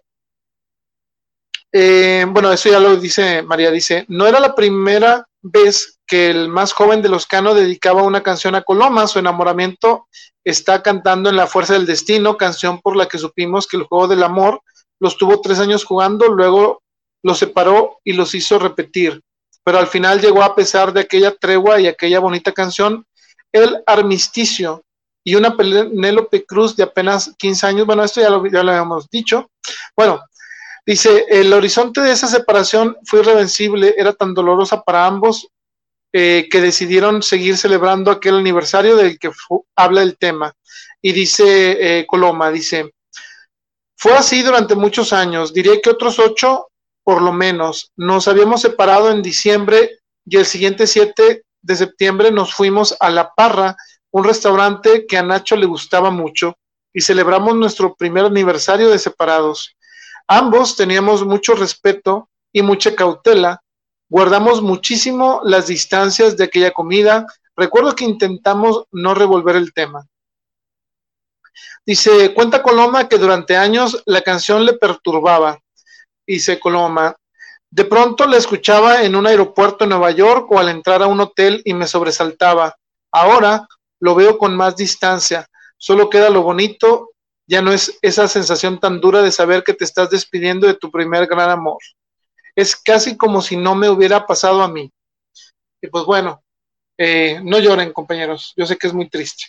eh, 1.72 2.26
bueno, 2.28 2.52
eso 2.52 2.68
ya 2.68 2.78
lo 2.78 2.94
dice 2.96 3.40
María, 3.42 3.70
dice, 3.70 4.04
no 4.08 4.26
era 4.26 4.38
la 4.40 4.54
primera 4.54 5.26
vez 5.44 6.00
que 6.06 6.30
el 6.30 6.48
más 6.48 6.72
joven 6.72 7.02
de 7.02 7.10
los 7.10 7.26
Cano 7.26 7.54
dedicaba 7.54 8.02
una 8.02 8.22
canción 8.22 8.54
a 8.54 8.62
Coloma, 8.62 9.06
su 9.06 9.18
enamoramiento 9.18 10.08
está 10.42 10.82
cantando 10.82 11.28
en 11.28 11.36
La 11.36 11.46
Fuerza 11.46 11.74
del 11.74 11.86
Destino, 11.86 12.38
canción 12.38 12.80
por 12.80 12.96
la 12.96 13.06
que 13.06 13.18
supimos 13.18 13.66
que 13.66 13.76
el 13.76 13.84
juego 13.84 14.08
del 14.08 14.22
amor 14.22 14.62
los 14.98 15.18
tuvo 15.18 15.40
tres 15.42 15.60
años 15.60 15.84
jugando, 15.84 16.28
luego 16.28 16.82
los 17.22 17.38
separó 17.38 17.98
y 18.04 18.14
los 18.14 18.34
hizo 18.34 18.58
repetir, 18.58 19.20
pero 19.62 19.78
al 19.78 19.86
final 19.86 20.20
llegó 20.20 20.42
a 20.42 20.54
pesar 20.54 20.92
de 20.92 21.00
aquella 21.00 21.34
tregua 21.34 21.78
y 21.78 21.86
aquella 21.88 22.20
bonita 22.20 22.52
canción, 22.52 23.06
el 23.52 23.82
armisticio 23.86 24.82
y 25.22 25.34
una 25.34 25.56
Penélope 25.56 26.44
Cruz 26.44 26.74
de 26.74 26.84
apenas 26.84 27.34
15 27.36 27.66
años, 27.66 27.86
bueno, 27.86 28.02
esto 28.02 28.20
ya 28.20 28.30
lo, 28.30 28.46
ya 28.46 28.62
lo 28.62 28.70
habíamos 28.70 29.08
dicho, 29.10 29.50
bueno, 29.94 30.22
Dice, 30.86 31.26
el 31.28 31.52
horizonte 31.52 32.00
de 32.00 32.12
esa 32.12 32.26
separación 32.26 32.96
fue 33.04 33.20
irrevencible, 33.20 33.94
era 33.96 34.12
tan 34.12 34.34
dolorosa 34.34 34.82
para 34.82 35.06
ambos 35.06 35.48
eh, 36.12 36.46
que 36.50 36.60
decidieron 36.60 37.22
seguir 37.22 37.56
celebrando 37.56 38.10
aquel 38.10 38.36
aniversario 38.36 38.96
del 38.96 39.18
que 39.18 39.30
habla 39.74 40.02
el 40.02 40.16
tema. 40.18 40.52
Y 41.00 41.12
dice 41.12 42.00
eh, 42.00 42.06
Coloma, 42.06 42.50
dice, 42.50 42.92
fue 43.96 44.12
así 44.12 44.42
durante 44.42 44.74
muchos 44.74 45.12
años, 45.12 45.52
diría 45.52 45.80
que 45.82 45.90
otros 45.90 46.18
ocho 46.18 46.68
por 47.04 47.22
lo 47.22 47.32
menos. 47.32 47.92
Nos 47.96 48.26
habíamos 48.26 48.62
separado 48.62 49.10
en 49.10 49.22
diciembre 49.22 49.98
y 50.26 50.38
el 50.38 50.46
siguiente 50.46 50.86
7 50.86 51.42
de 51.62 51.76
septiembre 51.76 52.30
nos 52.30 52.54
fuimos 52.54 52.96
a 52.98 53.10
La 53.10 53.32
Parra, 53.34 53.76
un 54.10 54.24
restaurante 54.24 55.06
que 55.06 55.18
a 55.18 55.22
Nacho 55.22 55.56
le 55.56 55.66
gustaba 55.66 56.10
mucho, 56.10 56.56
y 56.92 57.00
celebramos 57.00 57.56
nuestro 57.56 57.94
primer 57.94 58.24
aniversario 58.24 58.88
de 58.88 58.98
separados. 58.98 59.76
Ambos 60.26 60.76
teníamos 60.76 61.24
mucho 61.24 61.54
respeto 61.54 62.30
y 62.52 62.62
mucha 62.62 62.94
cautela. 62.94 63.62
Guardamos 64.08 64.62
muchísimo 64.62 65.40
las 65.44 65.66
distancias 65.66 66.36
de 66.36 66.44
aquella 66.44 66.72
comida. 66.72 67.26
Recuerdo 67.56 67.94
que 67.94 68.04
intentamos 68.04 68.84
no 68.90 69.14
revolver 69.14 69.56
el 69.56 69.72
tema. 69.74 70.06
Dice, 71.84 72.32
cuenta 72.32 72.62
Coloma 72.62 73.08
que 73.08 73.18
durante 73.18 73.56
años 73.56 74.02
la 74.06 74.22
canción 74.22 74.64
le 74.64 74.72
perturbaba. 74.72 75.60
Dice 76.26 76.58
Coloma, 76.58 77.14
de 77.70 77.84
pronto 77.84 78.26
la 78.26 78.38
escuchaba 78.38 79.02
en 79.02 79.16
un 79.16 79.26
aeropuerto 79.26 79.84
en 79.84 79.90
Nueva 79.90 80.10
York 80.12 80.50
o 80.50 80.58
al 80.58 80.70
entrar 80.70 81.02
a 81.02 81.06
un 81.06 81.20
hotel 81.20 81.60
y 81.64 81.74
me 81.74 81.86
sobresaltaba. 81.86 82.76
Ahora 83.12 83.68
lo 84.00 84.14
veo 84.14 84.38
con 84.38 84.56
más 84.56 84.76
distancia. 84.76 85.46
Solo 85.76 86.08
queda 86.08 86.30
lo 86.30 86.42
bonito 86.42 87.10
ya 87.46 87.62
no 87.62 87.72
es 87.72 87.98
esa 88.02 88.28
sensación 88.28 88.80
tan 88.80 89.00
dura 89.00 89.22
de 89.22 89.32
saber 89.32 89.62
que 89.62 89.74
te 89.74 89.84
estás 89.84 90.10
despidiendo 90.10 90.66
de 90.66 90.74
tu 90.74 90.90
primer 90.90 91.26
gran 91.26 91.50
amor. 91.50 91.78
Es 92.54 92.76
casi 92.76 93.16
como 93.16 93.42
si 93.42 93.56
no 93.56 93.74
me 93.74 93.88
hubiera 93.88 94.26
pasado 94.26 94.62
a 94.62 94.68
mí. 94.68 94.90
Y 95.82 95.88
pues 95.88 96.04
bueno, 96.04 96.42
eh, 96.96 97.40
no 97.42 97.58
lloren 97.58 97.92
compañeros, 97.92 98.52
yo 98.56 98.64
sé 98.64 98.76
que 98.76 98.86
es 98.86 98.94
muy 98.94 99.08
triste, 99.08 99.46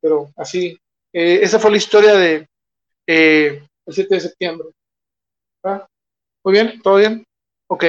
pero 0.00 0.30
así, 0.36 0.78
eh, 1.12 1.40
esa 1.42 1.58
fue 1.58 1.70
la 1.70 1.76
historia 1.76 2.14
de 2.14 2.48
eh, 3.06 3.62
el 3.86 3.94
7 3.94 4.14
de 4.14 4.20
septiembre. 4.20 4.68
Muy 6.44 6.52
bien, 6.52 6.80
¿todo 6.82 6.96
bien? 6.96 7.24
Ok. 7.68 7.84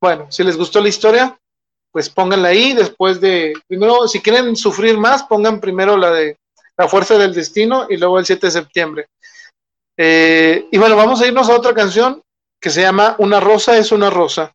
Bueno, 0.00 0.30
si 0.30 0.44
les 0.44 0.56
gustó 0.56 0.80
la 0.80 0.88
historia, 0.88 1.38
pues 1.92 2.08
pónganla 2.08 2.48
ahí. 2.48 2.72
Después 2.72 3.20
de, 3.20 3.54
primero, 3.66 4.06
si 4.06 4.20
quieren 4.20 4.56
sufrir 4.56 4.96
más, 4.98 5.22
pongan 5.24 5.60
primero 5.60 5.96
la 5.96 6.10
de 6.10 6.36
la 6.80 6.88
Fuerza 6.88 7.18
del 7.18 7.34
Destino 7.34 7.86
y 7.90 7.98
luego 7.98 8.18
el 8.18 8.24
7 8.24 8.46
de 8.46 8.50
septiembre. 8.50 9.08
Eh, 9.98 10.66
y 10.72 10.78
bueno, 10.78 10.96
vamos 10.96 11.20
a 11.20 11.26
irnos 11.26 11.50
a 11.50 11.54
otra 11.54 11.74
canción 11.74 12.22
que 12.58 12.70
se 12.70 12.80
llama 12.80 13.16
Una 13.18 13.38
rosa 13.38 13.76
es 13.76 13.92
una 13.92 14.08
rosa. 14.08 14.54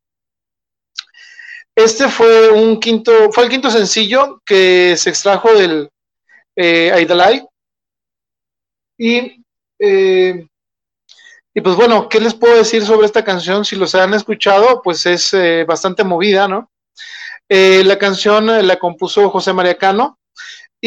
Este 1.76 2.08
fue 2.10 2.50
un 2.50 2.80
quinto, 2.80 3.32
fue 3.32 3.44
el 3.44 3.50
quinto 3.52 3.70
sencillo 3.70 4.42
que 4.44 4.98
se 4.98 5.12
extrajo 5.12 5.54
del 5.54 5.88
eh, 6.56 7.08
Y, 8.98 9.44
eh, 9.78 10.48
y 11.54 11.62
pues 11.62 11.76
bueno, 11.76 12.10
¿qué 12.10 12.20
les 12.20 12.34
puedo 12.34 12.56
decir 12.56 12.84
sobre 12.84 13.06
esta 13.06 13.24
canción? 13.24 13.66
Si 13.66 13.76
los 13.76 13.94
han 13.94 14.16
escuchado, 14.16 14.82
pues 14.82 15.06
es 15.06 15.32
eh, 15.36 15.64
bastante 15.68 16.04
movida, 16.04 16.48
¿no? 16.48 16.72
la 17.48 18.00
canción 18.00 18.48
la 18.66 18.80
compuso 18.80 19.30
José 19.30 19.54
María 19.54 19.78
Cano 19.78 20.18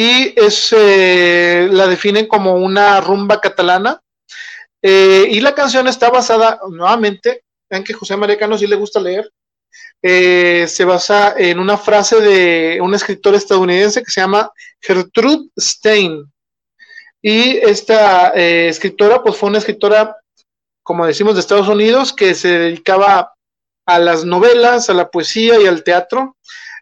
y 0.01 0.33
es, 0.37 0.73
eh, 0.79 1.69
la 1.73 1.89
definen 1.89 2.29
como 2.29 2.55
una 2.55 3.01
rumba 3.01 3.41
catalana. 3.41 4.01
Eh, 4.81 5.27
y 5.29 5.41
la 5.41 5.57
canción 5.57 5.89
está 5.89 6.09
basada, 6.09 6.61
nuevamente, 6.71 7.43
en 7.69 7.83
que 7.83 7.95
José 7.95 8.17
María 8.17 8.39
sí 8.57 8.69
le 8.69 8.77
gusta 8.77 9.01
leer, 9.01 9.29
eh, 10.01 10.67
se 10.69 10.85
basa 10.85 11.35
en 11.37 11.59
una 11.59 11.77
frase 11.77 12.21
de 12.21 12.79
un 12.81 12.95
escritor 12.95 13.35
estadounidense 13.35 14.05
que 14.05 14.11
se 14.13 14.21
llama 14.21 14.53
Gertrude 14.81 15.49
Stein. 15.59 16.33
Y 17.21 17.57
esta 17.57 18.29
escritora, 18.37 19.21
pues 19.21 19.37
fue 19.37 19.49
una 19.49 19.59
escritora, 19.59 20.17
como 20.85 21.07
decimos, 21.07 21.35
de 21.35 21.41
Estados 21.41 21.67
Unidos, 21.67 22.13
que 22.13 22.37
se 22.37 22.57
dedicaba 22.57 23.35
a 23.85 23.99
las 23.99 24.25
novelas, 24.25 24.91
a 24.91 24.95
la 24.95 25.11
poesía 25.11 25.61
y 25.61 25.67
al 25.67 25.83
teatro, 25.83 26.37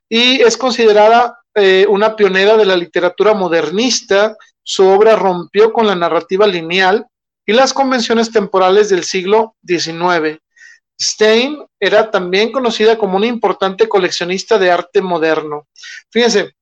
y 0.07 0.43
es 0.43 0.59
considerada 0.59 1.39
eh, 1.57 1.87
una 1.89 2.15
pionera 2.15 2.57
de 2.57 2.67
la 2.67 2.77
literatura 2.77 3.35
modernista, 3.35 4.37
su 4.63 4.87
obra 4.87 5.17
rompió 5.17 5.73
con 5.73 5.87
la 5.87 5.95
narrativa 5.95 6.47
lineal 6.47 7.07
y 7.47 7.53
las 7.53 7.73
convenciones 7.73 8.31
temporales 8.31 8.89
del 8.91 9.05
siglo 9.05 9.57
XIX. 9.67 10.39
Stein 11.01 11.65
era 11.81 12.11
también 12.11 12.53
conocida 12.53 12.99
como 12.99 13.17
una 13.17 13.27
importante 13.27 13.89
coleccionista 13.89 14.59
de 14.59 14.71
arte 14.71 15.01
moderno. 15.01 15.67
Fíjense, 16.11 16.55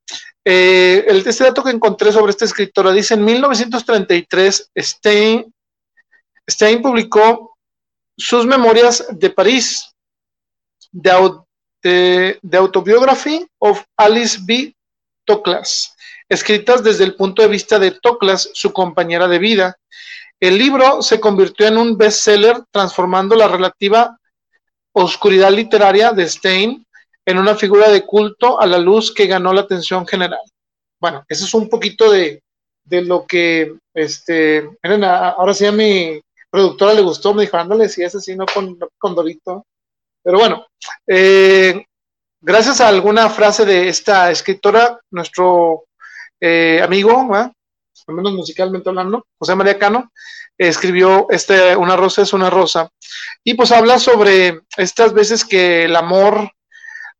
eh, 0.45 1.05
este 1.09 1.45
dato 1.45 1.65
que 1.65 1.71
encontré 1.71 2.13
sobre 2.13 2.31
esta 2.31 2.45
escritora 2.45 2.93
dice 2.93 3.15
en 3.15 3.25
1933 3.25 4.71
Stein, 4.77 5.53
Stein 6.49 6.83
publicó 6.83 7.57
sus 8.17 8.47
memorias 8.47 9.07
de 9.11 9.31
París, 9.31 9.91
The, 11.83 12.39
Autobiography 12.53 13.47
of 13.59 13.83
Alice 13.97 14.39
B. 14.45 14.74
Toklas, 15.25 15.97
escritas 16.29 16.83
desde 16.83 17.05
el 17.05 17.15
punto 17.15 17.43
de 17.43 17.49
vista 17.49 17.79
de 17.79 17.93
Toklas, 17.93 18.51
su 18.55 18.73
compañera 18.73 19.29
de 19.29 19.39
vida. 19.39 19.79
El 20.41 20.59
libro 20.59 21.03
se 21.03 21.21
convirtió 21.21 21.67
en 21.67 21.79
un 21.79 21.97
bestseller, 21.97 22.63
transformando 22.71 23.35
la 23.35 23.49
relativa 23.49 24.19
oscuridad 24.93 25.51
literaria 25.51 26.13
de 26.13 26.29
Stein 26.29 26.87
en 27.27 27.39
una 27.39 27.55
figura 27.55 27.91
de 27.91 28.05
culto 28.05 28.61
a 28.61 28.67
la 28.67 28.79
luz 28.79 29.13
que 29.13 29.27
ganó 29.27 29.53
la 29.53 29.63
atención 29.63 30.07
general. 30.07 30.41
Bueno, 31.01 31.25
eso 31.29 31.45
es 31.45 31.55
un 31.55 31.69
poquito 31.69 32.11
de, 32.11 32.43
lo 32.89 33.27
que, 33.27 33.75
este, 33.95 34.69
miren, 34.83 35.05
ahora 35.05 35.55
sí 35.55 35.67
a 35.67 35.73
mi 35.73 36.21
productora 36.51 36.95
le 36.95 37.03
gustó, 37.03 37.35
me 37.35 37.43
dijo, 37.43 37.57
ándale, 37.57 37.89
si 37.89 38.03
es 38.03 38.15
así, 38.15 38.37
no 38.37 38.47
con, 38.47 38.79
con 38.99 39.15
Dorito. 39.15 39.67
Pero 40.23 40.39
bueno, 40.39 40.67
eh, 41.07 41.85
gracias 42.45 42.81
a 42.81 42.89
alguna 42.89 43.31
frase 43.31 43.65
de 43.65 43.89
esta 43.89 44.31
escritora, 44.31 45.01
nuestro 45.11 45.85
eh, 46.41 46.81
amigo, 46.83 47.35
al 47.35 48.15
menos 48.15 48.35
musicalmente 48.35 48.91
hablando, 48.91 49.27
José 49.39 49.55
María 49.55 49.79
Cano, 49.79 50.13
escribió 50.59 51.27
este 51.31 51.75
Una 51.75 51.97
rosa 51.97 52.23
es 52.23 52.33
una 52.33 52.51
rosa. 52.51 52.91
Y 53.43 53.55
pues 53.55 53.73
habla 53.73 53.99
sobre 53.99 54.61
estas 54.77 55.15
veces 55.15 55.45
que 55.45 55.85
el 55.85 55.97
amor, 55.97 56.51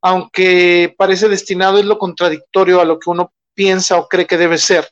aunque 0.03 0.95
parece 0.97 1.29
destinado, 1.29 1.79
es 1.79 1.87
lo 1.87 1.99
contradictorio 1.99 2.81
a 2.81 2.85
lo 2.85 2.99
que 2.99 3.11
uno 3.11 3.33
piensa 3.55 3.97
o 3.97 4.09
cree 4.09 4.27
que 4.27 4.37
debe 4.37 4.59
ser. 4.59 4.89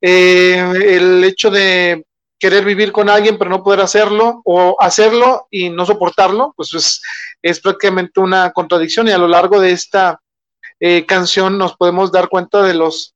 Eh, 0.00 0.58
el 0.58 1.24
hecho 1.24 1.50
de 1.50 2.04
querer 2.40 2.64
vivir 2.64 2.90
con 2.90 3.08
alguien 3.08 3.38
pero 3.38 3.50
no 3.50 3.62
poder 3.62 3.80
hacerlo 3.80 4.42
o 4.44 4.76
hacerlo 4.80 5.46
y 5.50 5.68
no 5.70 5.86
soportarlo, 5.86 6.52
pues 6.56 6.74
es, 6.74 7.02
es 7.42 7.60
prácticamente 7.60 8.18
una 8.18 8.50
contradicción 8.50 9.06
y 9.06 9.12
a 9.12 9.18
lo 9.18 9.28
largo 9.28 9.60
de 9.60 9.70
esta 9.72 10.20
eh, 10.80 11.06
canción 11.06 11.58
nos 11.58 11.76
podemos 11.76 12.10
dar 12.10 12.28
cuenta 12.28 12.62
de 12.62 12.74
los 12.74 13.14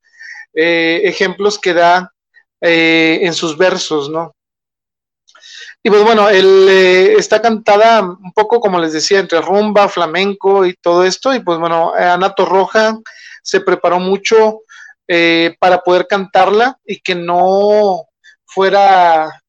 eh, 0.55 1.01
ejemplos 1.05 1.59
que 1.59 1.75
da 1.75 2.11
en 2.67 3.35
sus 3.35 3.59
versos, 3.59 4.09
¿no? 4.09 4.35
Y 5.87 5.91
pues 5.91 6.03
bueno, 6.03 6.31
él 6.31 6.67
eh, 6.71 7.15
está 7.19 7.43
cantada 7.43 8.01
un 8.01 8.33
poco, 8.33 8.59
como 8.59 8.79
les 8.79 8.95
decía, 8.95 9.21
entre 9.21 9.43
rumba, 9.43 9.87
flamenco 9.87 10.65
y 10.65 10.73
todo 10.73 11.05
esto. 11.05 11.35
Y 11.35 11.41
pues 11.41 11.59
bueno, 11.59 11.93
Ana 11.95 12.35
Torroja 12.35 12.99
se 13.43 13.61
preparó 13.61 14.01
mucho 14.01 14.63
eh, 15.07 15.55
para 15.61 15.83
poder 15.83 16.07
cantarla 16.07 16.79
y 16.87 17.01
que 17.01 17.15
no 17.15 18.07
fuera, 18.55 19.43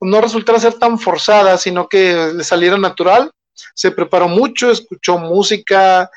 no 0.00 0.20
resultara 0.20 0.60
ser 0.60 0.74
tan 0.74 0.98
forzada, 0.98 1.58
sino 1.58 1.88
que 1.88 2.32
le 2.34 2.44
saliera 2.44 2.78
natural. 2.78 3.30
Se 3.74 3.90
preparó 3.90 4.28
mucho, 4.28 4.70
escuchó 4.70 5.18
música 5.18 6.10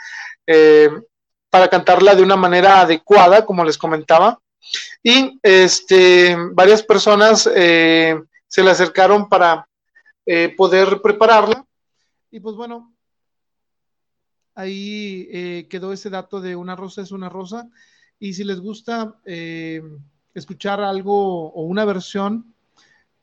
eh, 0.47 0.89
para 1.49 1.67
cantarla 1.69 2.15
de 2.15 2.23
una 2.23 2.35
manera 2.35 2.81
adecuada, 2.81 3.45
como 3.45 3.65
les 3.65 3.77
comentaba. 3.77 4.39
Y 5.01 5.39
este, 5.43 6.37
varias 6.53 6.81
personas 6.83 7.41
se 8.53 8.63
le 8.63 8.69
acercaron 8.69 9.27
para 9.27 9.67
eh, 10.25 10.53
poder 10.55 11.01
prepararla. 11.01 11.65
Y 12.31 12.39
pues 12.39 12.55
bueno, 12.55 12.95
ahí 14.55 15.27
eh, 15.31 15.67
quedó 15.69 15.91
ese 15.91 16.09
dato 16.09 16.39
de 16.39 16.55
una 16.55 16.75
rosa 16.75 17.01
es 17.01 17.11
una 17.11 17.29
rosa. 17.29 17.67
Y 18.19 18.33
si 18.33 18.43
les 18.43 18.59
gusta 18.59 19.19
eh, 19.25 19.81
escuchar 20.33 20.81
algo 20.81 21.51
o 21.51 21.63
una 21.63 21.85
versión 21.85 22.53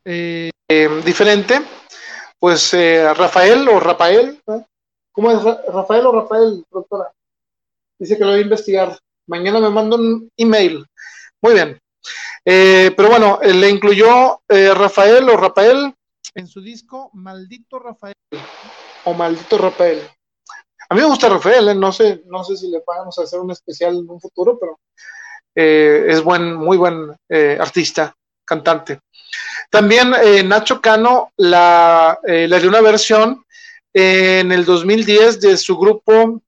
diferente, 0.04 1.60
pues 2.38 2.72
Rafael 2.72 3.68
o 3.68 3.80
Rafael, 3.80 4.40
¿cómo 5.12 5.30
es 5.30 5.42
Rafael 5.42 6.06
o 6.06 6.12
Rafael, 6.12 6.64
doctora? 6.70 7.12
Dice 7.98 8.16
que 8.16 8.24
lo 8.24 8.30
voy 8.30 8.40
a 8.40 8.44
investigar. 8.44 8.98
Mañana 9.26 9.60
me 9.60 9.70
manda 9.70 9.96
un 9.96 10.30
email. 10.36 10.86
Muy 11.42 11.54
bien. 11.54 11.78
Eh, 12.44 12.92
pero 12.96 13.10
bueno, 13.10 13.38
eh, 13.42 13.52
le 13.52 13.68
incluyó 13.68 14.40
eh, 14.48 14.72
Rafael 14.74 15.28
o 15.28 15.36
Rafael 15.36 15.94
en 16.34 16.46
su 16.46 16.62
disco 16.62 17.10
Maldito 17.12 17.78
Rafael 17.78 18.14
o 19.04 19.14
Maldito 19.14 19.58
Rafael. 19.58 20.00
A 20.88 20.94
mí 20.94 21.00
me 21.00 21.06
gusta 21.06 21.28
Rafael, 21.28 21.78
no 21.78 21.92
sé, 21.92 22.22
no 22.26 22.42
sé 22.42 22.56
si 22.56 22.68
le 22.68 22.80
podemos 22.80 23.16
hacer 23.18 23.38
un 23.38 23.50
especial 23.50 23.98
en 23.98 24.08
un 24.08 24.20
futuro, 24.20 24.58
pero 24.58 24.80
es 25.54 26.22
buen, 26.22 26.54
muy 26.54 26.76
buen 26.76 27.14
artista, 27.58 28.14
cantante. 28.44 29.00
También 29.70 30.14
Nacho 30.46 30.80
Cano 30.80 31.32
la, 31.36 32.18
le 32.24 32.60
dio 32.60 32.68
una 32.68 32.80
versión 32.80 33.44
en 33.92 34.52
el 34.52 34.64
2010 34.64 35.40
de 35.40 35.56
su 35.56 35.76
grupo, 35.76 36.40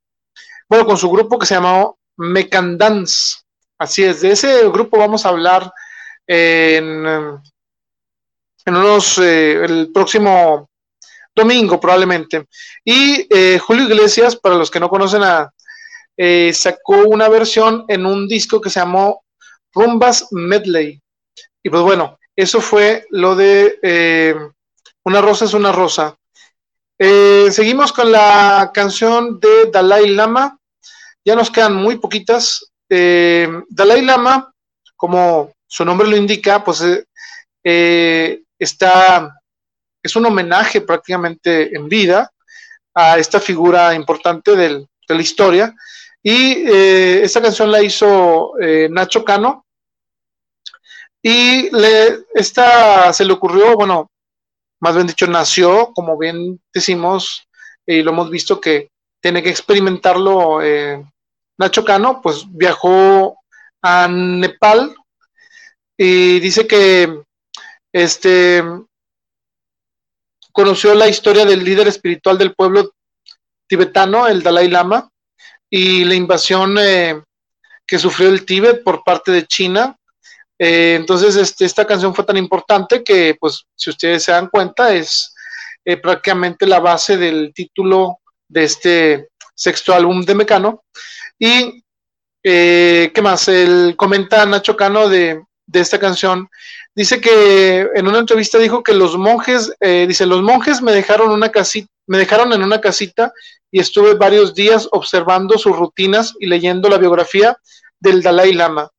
bueno, 0.68 0.86
con 0.86 0.96
su 0.96 1.10
grupo 1.10 1.38
que 1.38 1.46
se 1.46 1.54
llamó 1.54 1.98
Mecandance. 2.16 3.38
Así 3.78 4.04
es, 4.04 4.20
de 4.20 4.32
ese 4.32 4.68
grupo 4.68 4.98
vamos 4.98 5.26
a 5.26 5.30
hablar 5.30 5.72
en, 6.26 7.04
en 8.64 8.76
unos, 8.76 9.18
eh, 9.18 9.64
el 9.64 9.90
próximo 9.92 10.68
domingo 11.34 11.80
probablemente. 11.80 12.46
Y 12.84 13.26
eh, 13.30 13.58
Julio 13.58 13.84
Iglesias, 13.84 14.36
para 14.36 14.54
los 14.54 14.70
que 14.70 14.80
no 14.80 14.88
conocen 14.88 15.22
a, 15.22 15.52
eh, 16.16 16.52
sacó 16.52 17.06
una 17.06 17.28
versión 17.28 17.84
en 17.88 18.06
un 18.06 18.28
disco 18.28 18.60
que 18.60 18.70
se 18.70 18.80
llamó 18.80 19.22
Rumbas 19.72 20.28
Medley. 20.30 21.00
Y 21.62 21.70
pues 21.70 21.82
bueno, 21.82 22.18
eso 22.36 22.60
fue 22.60 23.06
lo 23.10 23.34
de 23.36 24.52
Una 25.04 25.20
rosa 25.20 25.44
es 25.44 25.54
una 25.54 25.72
rosa. 25.72 26.16
seguimos 26.98 27.92
con 27.92 28.12
la 28.12 28.70
canción 28.72 29.40
de 29.40 29.70
Dalai 29.72 30.08
Lama. 30.08 30.58
Ya 31.24 31.34
nos 31.34 31.50
quedan 31.50 31.74
muy 31.74 31.98
poquitas. 31.98 32.72
Dalai 32.88 34.02
Lama, 34.02 34.52
como 34.96 35.52
su 35.72 35.86
nombre 35.86 36.06
lo 36.06 36.18
indica, 36.18 36.62
pues 36.62 36.82
eh, 36.82 37.06
eh, 37.64 38.42
está, 38.58 39.40
es 40.02 40.14
un 40.14 40.26
homenaje 40.26 40.82
prácticamente 40.82 41.74
en 41.74 41.88
vida 41.88 42.30
a 42.94 43.16
esta 43.16 43.40
figura 43.40 43.94
importante 43.94 44.54
de 44.54 44.86
la 45.08 45.22
historia. 45.22 45.74
Y 46.22 46.64
eh, 46.68 47.22
esta 47.22 47.42
canción 47.42 47.70
la 47.70 47.82
hizo 47.82 48.52
Nacho 48.90 49.24
Cano. 49.24 49.64
Y 51.22 51.70
le, 51.70 52.24
esta 52.34 53.12
se 53.12 53.24
le 53.24 53.32
ocurrió, 53.32 53.74
bueno, 53.76 54.10
más 54.80 54.94
bien 54.94 55.06
dicho, 55.06 55.26
nació, 55.26 55.92
como 55.94 56.18
bien 56.18 56.60
decimos, 56.72 57.46
y 57.86 58.02
lo 58.02 58.10
hemos 58.10 58.30
visto 58.30 58.60
que 58.60 58.90
tiene 59.20 59.42
que 59.42 59.50
experimentarlo 59.50 60.60
Nacho 61.58 61.84
Cano, 61.84 62.20
pues 62.20 62.44
viajó 62.48 63.36
a 63.82 64.08
Nepal 64.08 64.94
y 65.96 66.40
dice 66.40 66.66
que 66.66 67.22
este 67.92 68.62
conoció 70.52 70.94
la 70.94 71.08
historia 71.08 71.44
del 71.44 71.64
líder 71.64 71.88
espiritual 71.88 72.38
del 72.38 72.54
pueblo 72.54 72.92
tibetano, 73.66 74.26
el 74.26 74.42
Dalai 74.42 74.68
Lama, 74.68 75.08
y 75.74 76.04
la 76.04 76.14
invasión 76.14 76.76
eh, 76.78 77.22
que 77.86 77.98
sufrió 77.98 78.28
el 78.28 78.44
Tíbet 78.44 78.84
por 78.84 79.02
parte 79.02 79.32
de 79.32 79.46
China. 79.46 79.96
Eh, 80.58 80.96
entonces, 81.00 81.34
este, 81.34 81.64
esta 81.64 81.86
canción 81.86 82.14
fue 82.14 82.24
tan 82.24 82.36
importante 82.36 83.02
que, 83.02 83.36
pues, 83.40 83.64
si 83.74 83.88
ustedes 83.88 84.22
se 84.22 84.32
dan 84.32 84.48
cuenta, 84.48 84.94
es 84.94 85.34
eh, 85.86 85.96
prácticamente 85.96 86.66
la 86.66 86.78
base 86.78 87.16
del 87.16 87.52
título 87.54 88.18
de 88.48 88.64
este 88.64 89.28
sexto 89.54 89.94
álbum 89.94 90.20
de 90.20 90.34
Mecano. 90.34 90.84
Y, 91.38 91.82
¿qué 92.42 93.20
más? 93.22 93.48
El 93.48 93.94
comenta 93.96 94.44
Nacho 94.44 94.76
Cano 94.76 95.08
de 95.08 95.42
de 95.64 95.80
esta 95.80 95.98
canción, 95.98 96.50
dice 96.94 97.18
que 97.18 97.88
en 97.94 98.06
una 98.06 98.18
entrevista 98.18 98.58
dijo 98.58 98.82
que 98.82 98.92
los 98.92 99.16
monjes, 99.16 99.72
dice, 99.80 100.26
los 100.26 100.42
monjes 100.42 100.82
me 100.82 100.92
dejaron, 100.92 101.30
una 101.30 101.50
casita, 101.50 101.88
me 102.06 102.18
dejaron 102.18 102.52
en 102.52 102.62
una 102.62 102.80
casita 102.80 103.32
y 103.72 103.80
estuve 103.80 104.14
varios 104.14 104.54
días 104.54 104.86
observando 104.92 105.56
sus 105.58 105.74
rutinas 105.74 106.34
y 106.38 106.46
leyendo 106.46 106.88
la 106.90 106.98
biografía 106.98 107.56
del 107.98 108.22
Dalai 108.22 108.52
Lama. 108.52 108.90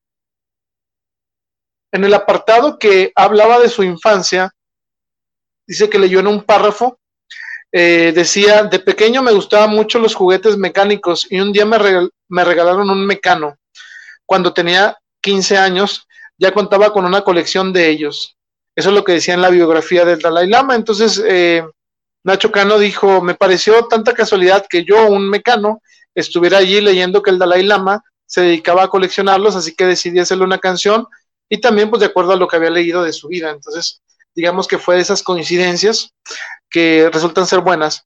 En 1.91 2.03
el 2.03 2.13
apartado 2.13 2.79
que 2.79 3.11
hablaba 3.15 3.59
de 3.59 3.69
su 3.69 3.83
infancia, 3.83 4.51
dice 5.67 5.89
que 5.89 5.99
leyó 5.99 6.19
en 6.19 6.27
un 6.27 6.43
párrafo, 6.43 6.97
eh, 7.71 8.11
decía, 8.15 8.63
de 8.63 8.79
pequeño 8.79 9.21
me 9.21 9.31
gustaban 9.31 9.69
mucho 9.69 9.99
los 9.99 10.15
juguetes 10.15 10.57
mecánicos 10.57 11.27
y 11.29 11.39
un 11.39 11.53
día 11.53 11.65
me, 11.65 11.77
regalaron 12.43 12.89
un 12.89 13.05
mecano. 13.05 13.55
cuando 14.25 14.53
tenía 14.53 14.97
15 15.21 15.57
años, 15.57 16.07
ya 16.37 16.51
contaba 16.51 16.91
con 16.91 17.05
una 17.05 17.21
colección 17.21 17.71
de 17.71 17.89
ellos. 17.89 18.37
Eso 18.75 18.89
es 18.89 18.95
lo 18.95 19.03
que 19.03 19.13
decía 19.13 19.35
en 19.35 19.41
la 19.41 19.49
biografía 19.49 20.03
del 20.03 20.19
Dalai 20.19 20.47
Lama. 20.47 20.75
Entonces, 20.75 21.23
eh, 21.27 21.63
Nacho 22.23 22.51
Cano 22.51 22.79
dijo, 22.79 23.21
me 23.21 23.35
pareció 23.35 23.85
tanta 23.87 24.13
casualidad 24.13 24.65
que 24.69 24.85
yo, 24.85 25.07
un 25.07 25.29
mecano, 25.29 25.81
estuviera 26.15 26.59
allí 26.59 26.79
leyendo 26.79 27.21
que 27.21 27.31
el 27.31 27.39
Dalai 27.39 27.63
Lama 27.63 28.03
se 28.25 28.41
dedicaba 28.41 28.83
a 28.83 28.87
coleccionarlos, 28.87 29.55
así 29.55 29.75
que 29.75 29.85
decidí 29.85 30.19
hacerle 30.19 30.45
una 30.45 30.57
canción 30.57 31.05
y 31.49 31.59
también 31.59 31.89
pues 31.89 31.99
de 31.99 32.05
acuerdo 32.07 32.33
a 32.33 32.35
lo 32.35 32.47
que 32.47 32.55
había 32.55 32.69
leído 32.69 33.03
de 33.03 33.13
su 33.13 33.27
vida. 33.27 33.51
Entonces, 33.51 34.01
digamos 34.33 34.67
que 34.67 34.77
fue 34.77 34.95
de 34.95 35.01
esas 35.01 35.21
coincidencias 35.21 36.13
que 36.69 37.09
resultan 37.11 37.45
ser 37.45 37.59
buenas. 37.59 38.05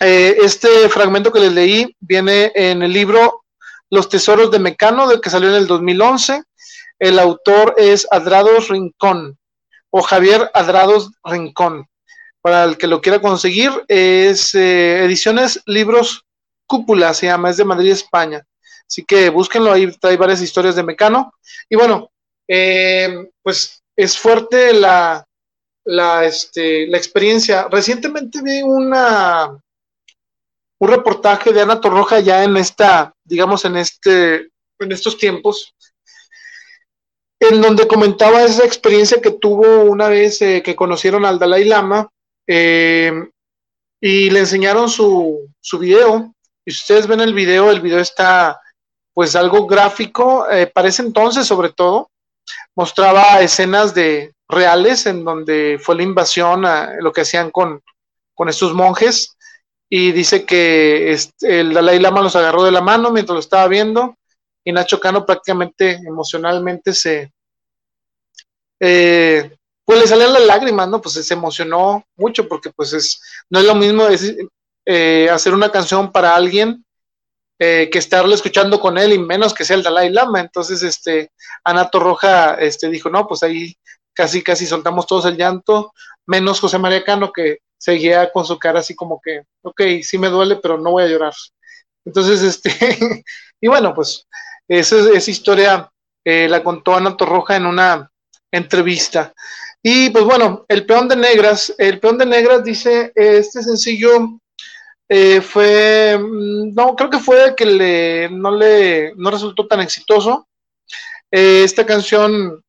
Eh, 0.00 0.38
este 0.42 0.88
fragmento 0.88 1.30
que 1.30 1.40
les 1.40 1.52
leí 1.52 1.94
viene 2.00 2.50
en 2.54 2.82
el 2.82 2.92
libro 2.92 3.44
Los 3.90 4.08
Tesoros 4.08 4.50
de 4.50 4.58
Mecano, 4.58 5.06
del 5.06 5.20
que 5.20 5.30
salió 5.30 5.50
en 5.50 5.56
el 5.56 5.66
2011. 5.66 6.42
El 6.98 7.18
autor 7.18 7.74
es 7.76 8.06
Adrados 8.10 8.68
Rincón 8.68 9.38
o 9.90 10.02
Javier 10.02 10.50
Adrados 10.54 11.10
Rincón. 11.22 11.86
Para 12.42 12.64
el 12.64 12.78
que 12.78 12.86
lo 12.86 13.00
quiera 13.00 13.20
conseguir, 13.20 13.70
es 13.86 14.54
eh, 14.54 15.04
Ediciones 15.04 15.60
Libros 15.66 16.24
Cúpula, 16.66 17.12
se 17.12 17.26
llama, 17.26 17.50
es 17.50 17.58
de 17.58 17.64
Madrid, 17.64 17.90
España. 17.90 18.46
Así 18.88 19.04
que 19.04 19.28
búsquenlo, 19.28 19.72
ahí 19.72 19.90
trae 19.98 20.16
varias 20.16 20.40
historias 20.40 20.74
de 20.74 20.82
Mecano. 20.82 21.32
Y 21.68 21.76
bueno, 21.76 22.10
eh, 22.48 23.28
pues 23.42 23.82
es 23.94 24.18
fuerte 24.18 24.72
la, 24.72 25.26
la, 25.84 26.24
este, 26.24 26.86
la 26.86 26.96
experiencia. 26.96 27.68
Recientemente 27.70 28.40
vi 28.42 28.62
una, 28.62 29.50
un 30.78 30.88
reportaje 30.88 31.52
de 31.52 31.60
Ana 31.60 31.80
Torroja 31.80 32.20
ya 32.20 32.42
en 32.42 32.56
esta, 32.56 33.14
digamos, 33.22 33.64
en 33.64 33.76
este, 33.76 34.48
en 34.78 34.92
estos 34.92 35.18
tiempos, 35.18 35.74
en 37.38 37.60
donde 37.60 37.86
comentaba 37.86 38.42
esa 38.42 38.64
experiencia 38.64 39.20
que 39.20 39.30
tuvo 39.30 39.82
una 39.82 40.08
vez 40.08 40.40
eh, 40.42 40.62
que 40.64 40.74
conocieron 40.74 41.24
al 41.24 41.38
Dalai 41.38 41.64
Lama 41.64 42.10
eh, 42.52 43.12
y 44.00 44.28
le 44.30 44.40
enseñaron 44.40 44.88
su, 44.88 45.48
su 45.60 45.78
video. 45.78 46.34
Y 46.64 46.72
si 46.72 46.78
ustedes 46.80 47.06
ven 47.06 47.20
el 47.20 47.32
video, 47.32 47.70
el 47.70 47.80
video 47.80 48.00
está 48.00 48.60
pues 49.14 49.36
algo 49.36 49.66
gráfico, 49.66 50.46
para 50.72 50.88
ese 50.88 51.02
entonces 51.02 51.46
sobre 51.46 51.70
todo, 51.70 52.10
mostraba 52.74 53.40
escenas 53.40 53.94
de 53.94 54.32
reales 54.48 55.06
en 55.06 55.24
donde 55.24 55.78
fue 55.80 55.96
la 55.96 56.02
invasión, 56.02 56.64
a 56.64 56.94
lo 57.00 57.12
que 57.12 57.20
hacían 57.20 57.50
con, 57.50 57.82
con 58.34 58.48
estos 58.48 58.72
monjes, 58.72 59.36
y 59.88 60.12
dice 60.12 60.44
que 60.44 61.12
este, 61.12 61.60
el 61.60 61.74
Dalai 61.74 61.98
Lama 61.98 62.22
los 62.22 62.36
agarró 62.36 62.64
de 62.64 62.72
la 62.72 62.80
mano 62.80 63.10
mientras 63.10 63.34
lo 63.34 63.40
estaba 63.40 63.68
viendo, 63.68 64.16
y 64.64 64.72
Nacho 64.72 64.98
Cano 64.98 65.26
prácticamente 65.26 66.00
emocionalmente 66.06 66.94
se, 66.94 67.32
eh, 68.80 69.56
pues 69.90 70.02
le 70.02 70.06
salían 70.06 70.32
las 70.32 70.46
lágrimas, 70.46 70.88
¿no? 70.88 71.00
Pues 71.00 71.16
se 71.16 71.34
emocionó 71.34 72.04
mucho 72.16 72.46
porque 72.46 72.70
pues 72.70 72.92
es, 72.92 73.20
no 73.50 73.58
es 73.58 73.64
lo 73.64 73.74
mismo 73.74 74.04
eh, 74.86 75.28
hacer 75.28 75.52
una 75.52 75.72
canción 75.72 76.12
para 76.12 76.36
alguien 76.36 76.84
eh, 77.58 77.90
que 77.90 77.98
estarlo 77.98 78.32
escuchando 78.32 78.78
con 78.78 78.98
él 78.98 79.12
y 79.12 79.18
menos 79.18 79.52
que 79.52 79.64
sea 79.64 79.74
el 79.74 79.82
Dalai 79.82 80.10
Lama. 80.10 80.38
Entonces, 80.38 80.84
este, 80.84 81.32
Ana 81.64 81.90
Torroja 81.90 82.54
este, 82.54 82.88
dijo, 82.88 83.10
no, 83.10 83.26
pues 83.26 83.42
ahí 83.42 83.74
casi, 84.14 84.44
casi 84.44 84.64
soltamos 84.64 85.08
todos 85.08 85.24
el 85.24 85.36
llanto, 85.36 85.92
menos 86.24 86.60
José 86.60 86.78
María 86.78 87.02
Cano 87.02 87.32
que 87.32 87.58
seguía 87.76 88.30
con 88.30 88.44
su 88.44 88.60
cara 88.60 88.78
así 88.78 88.94
como 88.94 89.20
que, 89.20 89.42
ok, 89.62 89.82
sí 90.04 90.18
me 90.18 90.28
duele, 90.28 90.54
pero 90.62 90.78
no 90.78 90.92
voy 90.92 91.02
a 91.02 91.08
llorar. 91.08 91.34
Entonces, 92.04 92.42
este, 92.42 93.24
y 93.60 93.66
bueno, 93.66 93.92
pues 93.92 94.24
esa, 94.68 94.96
esa 95.10 95.30
historia 95.32 95.90
eh, 96.24 96.48
la 96.48 96.62
contó 96.62 96.94
Ana 96.94 97.16
Torroja 97.16 97.56
en 97.56 97.66
una 97.66 98.08
entrevista. 98.50 99.32
Y 99.82 100.10
pues 100.10 100.24
bueno, 100.24 100.64
el 100.68 100.84
peón 100.84 101.08
de 101.08 101.16
negras, 101.16 101.74
el 101.78 102.00
peón 102.00 102.18
de 102.18 102.26
negras 102.26 102.62
dice, 102.62 103.12
este 103.14 103.62
sencillo 103.62 104.40
eh, 105.08 105.40
fue, 105.40 106.18
mm, 106.18 106.74
no, 106.74 106.94
creo 106.94 107.10
que 107.10 107.18
fue 107.18 107.54
que 107.56 107.66
le, 107.66 108.28
no 108.30 108.50
le, 108.50 109.12
no 109.16 109.30
resultó 109.30 109.66
tan 109.66 109.80
exitoso. 109.80 110.46
Eh, 111.30 111.64
esta 111.64 111.86
canción, 111.86 112.62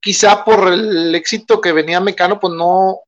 quizá 0.00 0.44
por 0.44 0.72
el 0.72 1.14
éxito 1.14 1.60
que 1.60 1.72
venía 1.72 2.00
Mecano, 2.00 2.38
pues 2.40 2.54
no, 2.54 3.00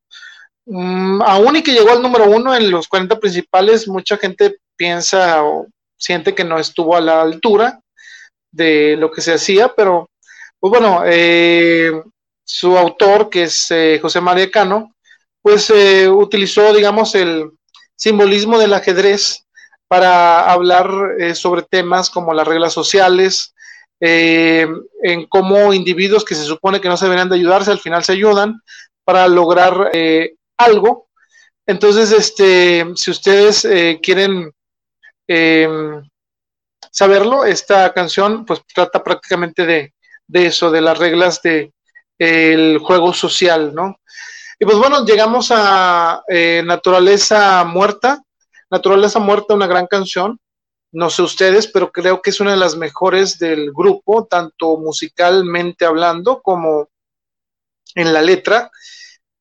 mm, 0.66 1.22
aún 1.22 1.56
y 1.56 1.62
que 1.62 1.72
llegó 1.72 1.90
al 1.92 2.02
número 2.02 2.28
uno 2.28 2.54
en 2.54 2.70
los 2.70 2.88
40 2.88 3.18
principales, 3.20 3.88
mucha 3.88 4.16
gente 4.16 4.58
piensa 4.76 5.44
o 5.44 5.66
siente 5.96 6.34
que 6.34 6.44
no 6.44 6.58
estuvo 6.58 6.96
a 6.96 7.00
la 7.00 7.22
altura 7.22 7.80
de 8.52 8.96
lo 8.96 9.10
que 9.10 9.20
se 9.20 9.34
hacía, 9.34 9.74
pero 9.74 10.10
pues 10.60 10.70
bueno, 10.70 11.02
eh, 11.06 11.92
su 12.48 12.78
autor, 12.78 13.28
que 13.28 13.44
es 13.44 13.68
José 14.00 14.20
María 14.20 14.50
Cano, 14.50 14.94
pues 15.42 15.70
utilizó, 16.08 16.72
digamos, 16.72 17.14
el, 17.14 17.50
simbolismo 17.98 18.58
del 18.58 18.72
ajedrez 18.72 19.44
para 19.88 20.50
hablar 20.50 20.88
eh, 21.18 21.34
sobre 21.34 21.62
temas 21.62 22.08
como 22.08 22.32
las 22.32 22.46
reglas 22.46 22.72
sociales, 22.72 23.54
eh, 24.00 24.66
en 25.02 25.26
cómo 25.26 25.74
individuos 25.74 26.24
que 26.24 26.36
se 26.36 26.44
supone 26.44 26.80
que 26.80 26.88
no 26.88 26.96
se 26.96 27.06
deberían 27.06 27.28
de 27.28 27.34
ayudarse, 27.36 27.72
al 27.72 27.80
final 27.80 28.04
se 28.04 28.12
ayudan 28.12 28.60
para 29.04 29.26
lograr 29.26 29.90
eh, 29.92 30.34
algo. 30.56 31.08
Entonces, 31.66 32.12
este, 32.12 32.86
si 32.94 33.10
ustedes 33.10 33.66
quieren 34.00 34.50
em, 35.26 36.02
saberlo, 36.90 37.44
esta 37.44 37.92
canción 37.92 38.46
pues 38.46 38.62
trata 38.74 39.02
prácticamente 39.02 39.66
de, 39.66 39.92
de 40.26 40.46
eso, 40.46 40.70
de 40.70 40.80
las 40.80 40.98
reglas 40.98 41.42
del 41.42 41.72
el 42.18 42.78
juego 42.78 43.12
social, 43.12 43.74
¿no? 43.74 44.00
Y 44.58 44.64
pues 44.64 44.76
bueno, 44.76 45.04
llegamos 45.04 45.50
a 45.52 46.22
eh, 46.28 46.62
Naturaleza 46.66 47.64
Muerta. 47.64 48.22
Naturaleza 48.70 49.20
Muerta, 49.20 49.54
una 49.54 49.68
gran 49.68 49.86
canción. 49.86 50.38
No 50.90 51.10
sé 51.10 51.22
ustedes, 51.22 51.68
pero 51.68 51.92
creo 51.92 52.20
que 52.20 52.30
es 52.30 52.40
una 52.40 52.52
de 52.52 52.56
las 52.56 52.76
mejores 52.76 53.38
del 53.38 53.72
grupo, 53.72 54.26
tanto 54.26 54.78
musicalmente 54.78 55.84
hablando 55.84 56.42
como 56.42 56.88
en 57.94 58.12
la 58.12 58.20
letra. 58.20 58.70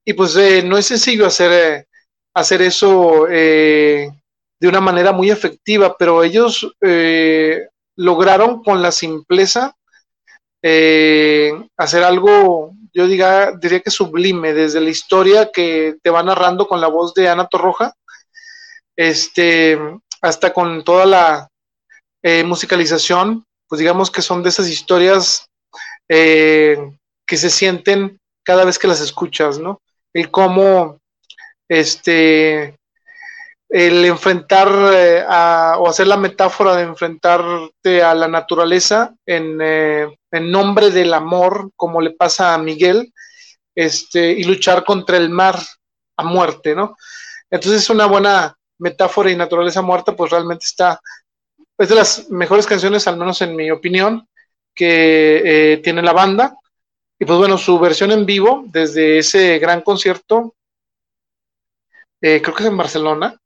Y 0.05 0.13
pues 0.13 0.35
eh, 0.35 0.61
no 0.63 0.77
es 0.77 0.85
sencillo 0.85 1.25
hacer, 1.25 1.51
eh, 1.51 1.87
hacer 2.35 2.61
eso 2.61 3.25
de 3.25 4.67
una 4.67 4.81
manera 4.81 5.11
muy 5.11 5.31
efectiva, 5.31 5.95
pero 5.97 6.23
ellos 6.23 6.67
lograron 7.95 8.63
con 8.63 8.81
la 8.81 8.91
simpleza 8.91 9.76
hacer 10.63 12.03
algo 12.03 12.73
yo 12.97 13.07
diga, 13.07 13.51
diría 13.51 13.79
que 13.79 13.91
sublime, 13.91 14.53
desde 14.53 14.81
la 14.81 14.89
historia 14.89 15.51
que 15.53 15.97
te 16.01 16.09
va 16.09 16.23
narrando 16.23 16.67
con 16.67 16.81
la 16.81 16.87
voz 16.87 17.13
de 17.13 17.29
Ana 17.29 17.45
Torroja, 17.45 17.93
este, 18.95 19.79
hasta 20.19 20.51
con 20.51 20.83
toda 20.83 21.05
la 21.05 21.47
eh, 22.23 22.43
musicalización, 22.43 23.45
pues 23.67 23.77
digamos 23.77 24.09
que 24.09 24.23
son 24.23 24.41
de 24.41 24.49
esas 24.49 24.67
historias 24.67 25.45
eh, 26.09 26.75
que 27.27 27.37
se 27.37 27.51
sienten 27.51 28.19
cada 28.43 28.65
vez 28.65 28.79
que 28.79 28.87
las 28.87 28.99
escuchas, 28.99 29.59
¿no? 29.59 29.79
El 30.11 30.31
cómo, 30.31 30.97
este, 31.69 32.76
el 33.69 34.05
enfrentar 34.05 34.69
eh, 34.93 35.25
o 35.77 35.89
hacer 35.89 36.07
la 36.07 36.17
metáfora 36.17 36.75
de 36.75 36.83
enfrentarte 36.83 38.01
a 38.01 38.13
la 38.15 38.27
naturaleza 38.27 39.13
en, 39.25 39.59
eh, 39.61 40.07
en, 40.31 40.51
nombre 40.51 40.89
del 40.89 41.13
amor, 41.13 41.71
como 41.75 41.99
le 41.99 42.11
pasa 42.11 42.53
a 42.53 42.57
Miguel, 42.57 43.13
este, 43.75 44.31
y 44.31 44.43
luchar 44.43 44.85
contra 44.85 45.17
el 45.17 45.29
mar 45.29 45.59
a 46.15 46.23
muerte, 46.23 46.75
¿no? 46.75 46.95
Entonces 47.49 47.83
es 47.83 47.89
una 47.89 48.05
buena 48.05 48.55
metáfora 48.79 49.31
y 49.31 49.35
naturaleza 49.35 49.81
muerta, 49.81 50.15
pues 50.15 50.31
realmente 50.31 50.65
está, 50.65 50.99
es 51.77 51.89
de 51.89 51.95
las 51.95 52.29
mejores 52.29 52.65
canciones, 52.65 53.07
al 53.07 53.17
menos 53.17 53.41
en 53.41 53.55
mi 53.55 53.69
opinión, 53.69 54.27
que 54.73 55.73
eh, 55.73 55.77
tiene 55.77 56.01
la 56.01 56.13
banda. 56.13 56.55
Y 57.19 57.25
pues 57.25 57.37
bueno, 57.37 57.57
su 57.57 57.79
versión 57.79 58.11
en 58.11 58.25
vivo, 58.25 58.63
desde 58.67 59.17
ese 59.17 59.57
gran 59.59 59.81
concierto, 59.81 60.55
creo 62.19 62.41
que 62.41 62.63
es 62.63 62.69
en 62.69 62.77
Barcelona, 62.77 63.39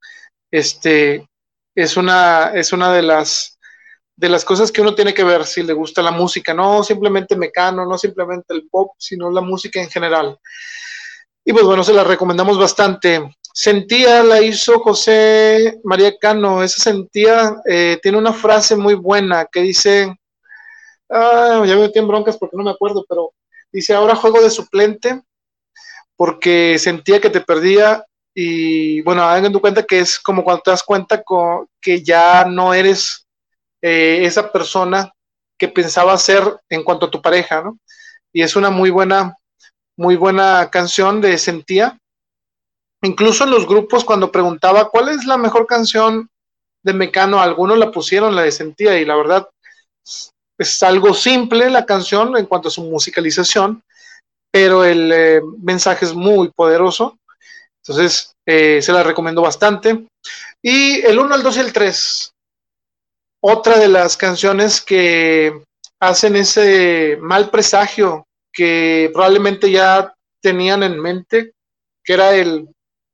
este, 0.51 1.27
es 1.73 1.97
una, 1.97 2.51
es 2.53 2.73
una 2.73 2.93
de 2.93 3.01
las 3.01 3.57
de 4.21 4.29
las 4.29 4.45
cosas 4.45 4.71
que 4.71 4.81
uno 4.81 4.93
tiene 4.93 5.15
que 5.15 5.23
ver 5.23 5.47
si 5.47 5.63
le 5.63 5.73
gusta 5.73 6.03
la 6.03 6.11
música, 6.11 6.53
no 6.53 6.83
simplemente 6.83 7.35
Mecano, 7.35 7.87
no 7.87 7.97
simplemente 7.97 8.53
el 8.53 8.67
pop, 8.69 8.91
sino 8.99 9.31
la 9.31 9.41
música 9.41 9.81
en 9.81 9.89
general. 9.89 10.37
Y 11.43 11.51
pues 11.53 11.65
bueno, 11.65 11.83
se 11.83 11.91
la 11.91 12.03
recomendamos 12.03 12.59
bastante. 12.59 13.35
Sentía 13.51 14.21
la 14.21 14.39
hizo 14.39 14.79
José 14.79 15.79
María 15.83 16.15
Cano, 16.19 16.61
esa 16.61 16.83
sentía 16.83 17.55
eh, 17.65 17.99
tiene 18.03 18.19
una 18.19 18.31
frase 18.31 18.75
muy 18.75 18.93
buena 18.93 19.47
que 19.51 19.61
dice, 19.61 20.15
ah, 21.09 21.63
ya 21.65 21.75
me 21.75 21.81
metí 21.81 21.97
en 21.97 22.07
broncas 22.07 22.37
porque 22.37 22.57
no 22.57 22.63
me 22.63 22.71
acuerdo, 22.71 23.03
pero 23.09 23.33
dice, 23.71 23.95
ahora 23.95 24.15
juego 24.15 24.39
de 24.39 24.51
suplente 24.51 25.19
porque 26.15 26.77
sentía 26.77 27.19
que 27.19 27.31
te 27.31 27.41
perdía 27.41 28.05
y 28.33 29.01
bueno, 29.01 29.23
hagan 29.23 29.51
tu 29.51 29.59
cuenta 29.59 29.83
que 29.83 29.99
es 29.99 30.19
como 30.19 30.43
cuando 30.43 30.63
te 30.63 30.71
das 30.71 30.83
cuenta 30.83 31.23
que 31.81 32.03
ya 32.03 32.45
no 32.45 32.73
eres 32.73 33.27
eh, 33.81 34.21
esa 34.23 34.51
persona 34.51 35.11
que 35.57 35.67
pensaba 35.67 36.17
ser 36.17 36.43
en 36.69 36.83
cuanto 36.83 37.07
a 37.07 37.11
tu 37.11 37.21
pareja, 37.21 37.61
¿no? 37.61 37.77
Y 38.33 38.41
es 38.41 38.55
una 38.55 38.69
muy 38.69 38.89
buena, 38.89 39.35
muy 39.97 40.15
buena 40.15 40.69
canción 40.71 41.19
de 41.19 41.37
Sentía. 41.37 41.99
Incluso 43.03 43.43
en 43.43 43.51
los 43.51 43.67
grupos 43.67 44.05
cuando 44.05 44.31
preguntaba 44.31 44.89
cuál 44.89 45.09
es 45.09 45.25
la 45.25 45.37
mejor 45.37 45.67
canción 45.67 46.29
de 46.83 46.93
Mecano, 46.93 47.41
algunos 47.41 47.77
la 47.77 47.91
pusieron 47.91 48.35
la 48.35 48.43
de 48.43 48.51
Sentía 48.51 48.97
y 48.97 49.05
la 49.05 49.15
verdad 49.15 49.47
es 50.57 50.83
algo 50.83 51.13
simple 51.13 51.69
la 51.69 51.85
canción 51.85 52.37
en 52.37 52.45
cuanto 52.45 52.69
a 52.69 52.71
su 52.71 52.83
musicalización, 52.83 53.83
pero 54.51 54.83
el 54.83 55.11
eh, 55.11 55.41
mensaje 55.59 56.05
es 56.05 56.13
muy 56.13 56.49
poderoso. 56.49 57.17
Entonces, 57.83 58.35
eh, 58.45 58.81
se 58.81 58.93
la 58.93 59.03
recomiendo 59.03 59.41
bastante. 59.41 60.07
Y 60.61 61.01
el 61.01 61.17
1, 61.19 61.35
el 61.35 61.43
2 61.43 61.57
y 61.57 61.59
el 61.59 61.73
3. 61.73 62.33
Otra 63.43 63.79
de 63.79 63.87
las 63.87 64.17
canciones 64.17 64.81
que 64.81 65.63
hacen 65.99 66.35
ese 66.35 67.17
mal 67.21 67.49
presagio 67.49 68.27
que 68.53 69.09
probablemente 69.13 69.71
ya 69.71 70.13
tenían 70.41 70.83
en 70.83 70.99
mente, 70.99 71.53
que 72.03 72.13
era 72.13 72.35
el, 72.35 72.67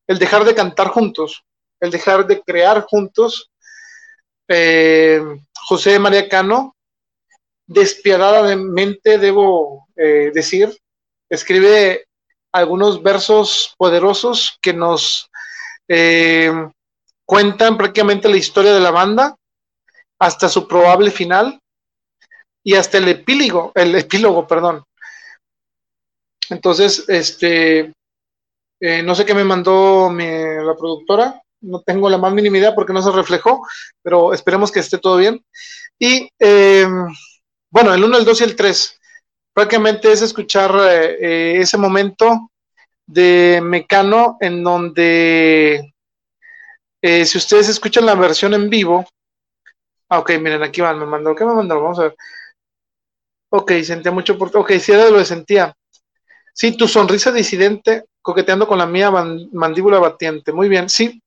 el 0.08 0.20
dejar 0.20 0.44
de 0.44 0.56
cantar 0.56 0.88
juntos, 0.90 1.44
el 1.80 1.92
dejar 1.92 2.26
de 2.26 2.42
crear 2.42 2.82
juntos. 2.82 3.52
Eh, 4.48 5.22
José 5.68 6.00
María 6.00 6.28
Cano, 6.28 6.76
despiadadamente 7.68 9.18
debo 9.18 9.88
eh, 9.96 10.32
decir, 10.34 10.76
escribe 11.30 12.07
algunos 12.52 13.02
versos 13.02 13.74
poderosos 13.78 14.58
que 14.62 14.74
nos 14.74 15.30
eh, 15.88 16.52
cuentan 17.26 17.78
prácticamente 17.78 18.30
la 18.30 18.38
historia 18.38 18.74
de 18.74 18.80
la 18.80 18.92
banda 18.92 19.36
hasta 20.20 20.50
su 20.50 20.68
probable 20.68 21.12
final 21.12 21.60
y 22.64 22.76
hasta 22.76 22.98
el 22.98 23.08
epílogo, 23.08 23.72
el 23.76 23.96
epílogo, 23.96 24.48
perdón. 24.48 24.84
Entonces, 26.50 27.08
este, 27.08 27.94
eh, 28.80 29.04
no 29.04 29.16
sé 29.16 29.26
qué 29.26 29.34
me 29.34 29.44
mandó 29.44 30.12
la 30.12 30.76
productora, 30.76 31.42
no 31.62 31.82
tengo 31.82 32.10
la 32.10 32.18
más 32.18 32.34
mínima 32.34 32.58
idea 32.58 32.76
porque 32.76 32.94
no 32.94 33.02
se 33.02 33.12
reflejó, 33.12 33.66
pero 34.02 34.34
esperemos 34.34 34.72
que 34.72 34.80
esté 34.80 34.98
todo 34.98 35.18
bien. 35.18 35.44
Y 36.00 36.30
eh, 36.40 36.88
bueno, 37.70 37.94
el 37.94 38.04
1, 38.04 38.18
el 38.18 38.26
2 38.26 38.42
y 38.42 38.44
el 38.44 38.56
3 38.56 38.97
prácticamente 39.58 40.12
es 40.12 40.22
escuchar 40.22 40.70
eh, 40.88 41.18
eh, 41.20 41.58
ese 41.62 41.80
momento 41.80 42.52
de 43.08 43.60
Mecano 43.64 44.38
en 44.40 44.64
donde 44.64 45.96
eh, 47.02 47.26
si 47.26 47.40
ustedes 47.40 47.68
escuchan 47.68 48.06
la 48.06 48.14
versión 48.14 48.54
en 48.54 48.70
vivo, 48.70 49.04
ah, 50.10 50.20
ok, 50.20 50.34
miren, 50.40 50.62
aquí 50.62 50.82
van, 50.82 51.00
me 51.00 51.08
mandó, 51.08 51.34
¿qué 51.34 51.44
me 51.44 51.56
mandó? 51.56 51.82
Vamos 51.82 51.98
a 51.98 52.04
ver. 52.04 52.16
Ok, 53.50 53.72
sentía 53.84 54.12
mucho 54.12 54.38
por... 54.38 54.56
Ok, 54.56 54.74
sí 54.74 54.92
era 54.92 55.10
lo 55.10 55.18
que 55.18 55.26
sentía. 55.26 55.76
Sí, 56.54 56.78
tu 56.78 56.88
sonrisa 56.88 57.32
disidente 57.32 58.06
coqueteando 58.22 58.68
con 58.68 58.78
la 58.78 58.86
mía 58.86 59.10
mandíbula 59.10 59.98
batiente. 59.98 60.52
Muy 60.52 60.70
bien, 60.70 60.88
sí, 60.88 61.20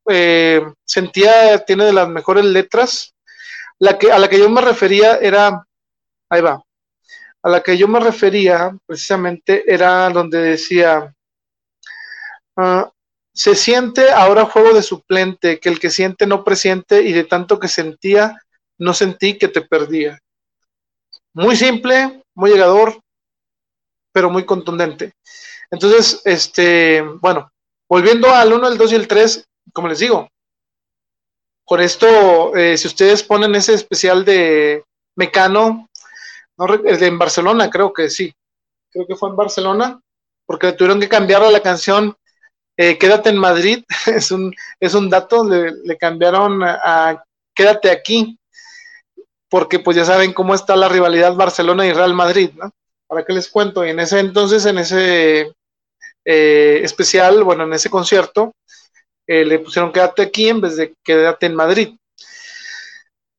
sentía, 0.84 1.64
tiene 1.64 1.84
de 1.84 1.92
las 1.94 2.08
mejores 2.08 2.44
letras. 2.44 3.12
La 3.80 3.98
que, 3.98 4.12
a 4.12 4.20
la 4.20 4.28
que 4.28 4.38
yo 4.38 4.48
me 4.48 4.60
refería 4.60 5.16
era, 5.16 5.66
ahí 6.28 6.42
va, 6.42 6.62
a 7.42 7.48
la 7.48 7.62
que 7.62 7.76
yo 7.76 7.88
me 7.88 8.00
refería 8.00 8.76
precisamente 8.86 9.64
era 9.72 10.08
donde 10.10 10.38
decía, 10.38 11.14
ah, 12.56 12.90
se 13.32 13.54
siente 13.54 14.10
ahora 14.10 14.44
juego 14.44 14.74
de 14.74 14.82
suplente, 14.82 15.60
que 15.60 15.68
el 15.68 15.78
que 15.78 15.90
siente 15.90 16.26
no 16.26 16.44
presiente 16.44 17.02
y 17.02 17.12
de 17.12 17.24
tanto 17.24 17.58
que 17.58 17.68
sentía, 17.68 18.38
no 18.78 18.92
sentí 18.92 19.38
que 19.38 19.48
te 19.48 19.62
perdía. 19.62 20.18
Muy 21.32 21.56
simple, 21.56 22.22
muy 22.34 22.50
llegador, 22.50 23.00
pero 24.12 24.30
muy 24.30 24.44
contundente. 24.44 25.14
Entonces, 25.70 26.20
este, 26.24 27.02
bueno, 27.02 27.50
volviendo 27.88 28.30
al 28.30 28.52
1, 28.52 28.68
el 28.68 28.78
2 28.78 28.92
y 28.92 28.94
el 28.96 29.08
3, 29.08 29.48
como 29.72 29.88
les 29.88 30.00
digo, 30.00 30.28
con 31.64 31.80
esto, 31.80 32.56
eh, 32.56 32.76
si 32.76 32.88
ustedes 32.88 33.22
ponen 33.22 33.54
ese 33.54 33.74
especial 33.74 34.24
de 34.24 34.82
Mecano, 35.14 35.88
en 36.68 37.18
Barcelona 37.18 37.70
creo 37.70 37.92
que 37.92 38.10
sí, 38.10 38.32
creo 38.90 39.06
que 39.06 39.16
fue 39.16 39.30
en 39.30 39.36
Barcelona, 39.36 40.00
porque 40.46 40.72
tuvieron 40.72 41.00
que 41.00 41.08
cambiar 41.08 41.42
la 41.50 41.60
canción 41.60 42.16
eh, 42.76 42.96
Quédate 42.96 43.28
en 43.28 43.36
Madrid, 43.36 43.84
es 44.06 44.30
un, 44.30 44.54
es 44.78 44.94
un 44.94 45.10
dato, 45.10 45.44
le, 45.44 45.98
cambiaron 45.98 46.62
a, 46.62 47.22
Quédate 47.54 47.90
aquí, 47.90 48.38
porque 49.50 49.80
pues 49.80 49.96
ya 49.96 50.04
saben 50.04 50.32
cómo 50.32 50.54
está 50.54 50.76
la 50.76 50.88
rivalidad 50.88 51.34
Barcelona 51.34 51.86
y 51.86 51.92
Real 51.92 52.14
Madrid, 52.14 52.52
¿no? 52.54 52.70
¿Para 53.06 53.24
qué 53.24 53.32
les 53.32 53.48
cuento? 53.48 53.84
Y 53.84 53.90
en 53.90 54.00
ese 54.00 54.20
entonces, 54.20 54.64
en 54.64 54.78
ese 54.78 55.52
eh, 56.24 56.80
especial, 56.82 57.42
bueno, 57.42 57.64
en 57.64 57.72
ese 57.74 57.90
concierto, 57.90 58.54
eh, 59.26 59.44
le 59.44 59.58
pusieron 59.58 59.92
Quédate 59.92 60.22
aquí 60.22 60.48
en 60.48 60.60
vez 60.60 60.76
de 60.76 60.94
Quédate 61.04 61.46
en 61.46 61.54
Madrid. 61.56 61.96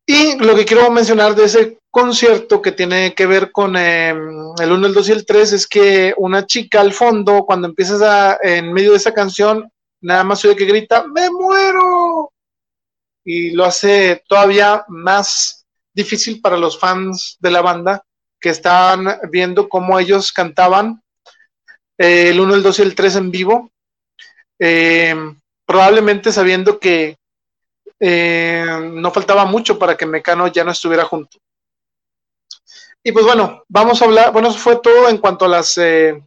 Y 0.05 0.37
lo 0.37 0.55
que 0.55 0.65
quiero 0.65 0.91
mencionar 0.91 1.33
de 1.33 1.45
ese 1.45 1.79
concierto 1.91 2.61
que 2.61 2.71
tiene 2.71 3.13
que 3.13 3.27
ver 3.27 3.51
con 3.51 3.75
em, 3.75 4.53
el 4.59 4.71
1, 4.71 4.87
el 4.87 4.93
2 4.93 5.09
y 5.09 5.11
el 5.11 5.25
3 5.25 5.53
es 5.53 5.67
que 5.67 6.13
una 6.17 6.45
chica 6.45 6.79
al 6.79 6.93
fondo, 6.93 7.43
cuando 7.45 7.67
empiezas 7.67 8.01
a, 8.01 8.37
en 8.41 8.71
medio 8.71 8.91
de 8.91 8.97
esa 8.97 9.13
canción, 9.13 9.69
nada 10.01 10.23
más 10.23 10.43
oye 10.45 10.55
que 10.55 10.65
grita, 10.65 11.05
¡me 11.05 11.29
muero! 11.29 12.31
Y 13.23 13.51
lo 13.51 13.65
hace 13.65 14.23
todavía 14.27 14.83
más 14.87 15.65
difícil 15.93 16.41
para 16.41 16.57
los 16.57 16.79
fans 16.79 17.37
de 17.39 17.51
la 17.51 17.61
banda 17.61 18.03
que 18.39 18.49
están 18.49 19.19
viendo 19.29 19.69
cómo 19.69 19.99
ellos 19.99 20.31
cantaban 20.31 21.03
eh, 21.97 22.29
el 22.29 22.39
1, 22.39 22.55
el 22.55 22.63
2 22.63 22.79
y 22.79 22.81
el 22.81 22.95
3 22.95 23.15
en 23.17 23.31
vivo, 23.31 23.69
em, 24.57 25.37
probablemente 25.65 26.31
sabiendo 26.31 26.79
que 26.79 27.17
eh, 27.99 28.65
no 28.93 29.11
faltaba 29.11 29.45
mucho 29.45 29.77
para 29.77 29.95
que 29.95 30.07
Mecano 30.07 30.47
ya 30.47 30.63
no 30.63 30.71
estuviera 30.71 31.05
junto. 31.05 31.37
Y 33.03 33.11
pues 33.11 33.25
bueno, 33.25 33.63
vamos 33.67 34.01
a 34.01 34.05
hablar, 34.05 34.31
bueno, 34.31 34.49
eso 34.49 34.59
fue 34.59 34.77
todo 34.77 35.09
en 35.09 35.17
cuanto 35.17 35.45
a 35.45 35.49
las 35.49 35.77
eh, 35.77 36.21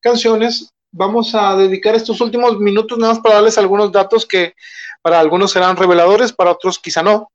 canciones. 0.00 0.70
Vamos 0.92 1.34
a 1.34 1.56
dedicar 1.56 1.94
estos 1.94 2.20
últimos 2.20 2.58
minutos 2.58 2.98
nada 2.98 3.14
más 3.14 3.22
para 3.22 3.36
darles 3.36 3.58
algunos 3.58 3.92
datos 3.92 4.26
que 4.26 4.54
para 5.02 5.18
algunos 5.18 5.50
serán 5.50 5.76
reveladores, 5.76 6.32
para 6.32 6.52
otros 6.52 6.78
quizá 6.78 7.02
no. 7.02 7.30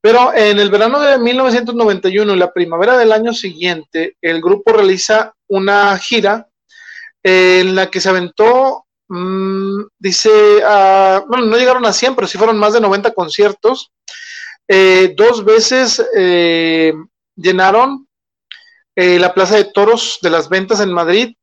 Pero 0.00 0.32
en 0.34 0.58
el 0.58 0.70
verano 0.70 1.00
de 1.00 1.18
1991 1.18 2.34
y 2.34 2.38
la 2.38 2.52
primavera 2.52 2.96
del 2.96 3.12
año 3.12 3.32
siguiente, 3.32 4.16
el 4.22 4.40
grupo 4.40 4.72
realiza 4.72 5.34
una 5.48 5.98
gira 5.98 6.48
en 7.22 7.74
la 7.74 7.90
que 7.90 8.00
se 8.00 8.08
aventó 8.08 8.86
Mm, 9.08 9.84
dice, 9.98 10.28
uh, 10.28 11.26
bueno, 11.28 11.46
no 11.46 11.56
llegaron 11.56 11.86
a 11.86 11.92
100, 11.92 12.14
pero 12.14 12.26
sí 12.26 12.36
fueron 12.36 12.58
más 12.58 12.74
de 12.74 12.80
90 12.80 13.12
conciertos. 13.12 13.90
Eh, 14.68 15.14
dos 15.16 15.44
veces 15.44 16.04
eh, 16.14 16.92
llenaron 17.34 18.06
eh, 19.00 19.18
la 19.18 19.32
Plaza 19.32 19.54
de 19.54 19.66
Toros 19.66 20.18
de 20.22 20.30
las 20.30 20.48
Ventas 20.48 20.80
en 20.80 20.92
Madrid 20.92 21.34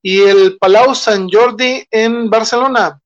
y 0.00 0.20
el 0.20 0.56
Palau 0.58 0.94
San 0.94 1.28
Jordi 1.28 1.84
en 1.90 2.30
Barcelona. 2.30 3.00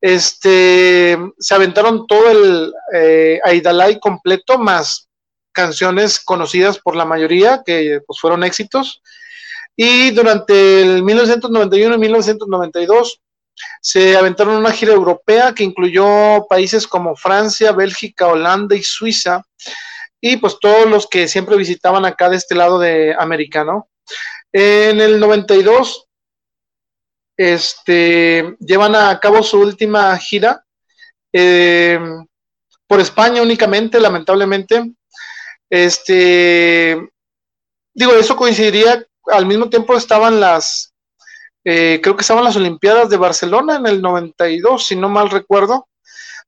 Este, 0.00 1.16
se 1.38 1.54
aventaron 1.54 2.06
todo 2.06 2.30
el 2.30 2.74
Aidalay 3.44 3.98
completo, 4.00 4.58
más 4.58 5.08
canciones 5.52 6.20
conocidas 6.20 6.78
por 6.78 6.94
la 6.94 7.06
mayoría, 7.06 7.62
que 7.64 8.00
pues, 8.06 8.18
fueron 8.20 8.44
éxitos. 8.44 9.00
Y 9.76 10.10
durante 10.10 10.82
el 10.82 11.02
1991 11.02 11.94
y 11.94 11.98
1992 11.98 13.20
se 13.80 14.16
aventaron 14.16 14.56
una 14.56 14.72
gira 14.72 14.92
europea 14.92 15.54
que 15.54 15.64
incluyó 15.64 16.46
países 16.48 16.86
como 16.86 17.16
Francia, 17.16 17.72
Bélgica, 17.72 18.26
Holanda 18.26 18.76
y 18.76 18.82
Suiza, 18.82 19.42
y 20.24 20.36
pues 20.36 20.58
todos 20.60 20.88
los 20.88 21.08
que 21.08 21.26
siempre 21.26 21.56
visitaban 21.56 22.04
acá 22.06 22.30
de 22.30 22.36
este 22.36 22.54
lado 22.54 22.78
de 22.78 23.14
América, 23.18 23.64
¿no? 23.64 23.88
En 24.52 25.00
el 25.00 25.18
92, 25.18 26.06
este, 27.36 28.56
llevan 28.60 28.94
a 28.94 29.18
cabo 29.18 29.42
su 29.42 29.58
última 29.58 30.16
gira 30.18 30.64
eh, 31.32 31.98
por 32.86 33.00
España 33.00 33.42
únicamente, 33.42 33.98
lamentablemente. 33.98 34.92
Este, 35.68 36.96
digo, 37.92 38.12
eso 38.12 38.36
coincidiría, 38.36 39.04
al 39.26 39.46
mismo 39.46 39.68
tiempo 39.68 39.96
estaban 39.96 40.38
las 40.38 40.92
eh, 41.64 42.00
creo 42.02 42.16
que 42.16 42.22
estaban 42.22 42.44
las 42.44 42.56
Olimpiadas 42.56 43.08
de 43.08 43.16
Barcelona 43.16 43.76
en 43.76 43.86
el 43.86 44.02
92, 44.02 44.86
si 44.86 44.94
no 44.94 45.08
mal 45.08 45.30
recuerdo. 45.30 45.88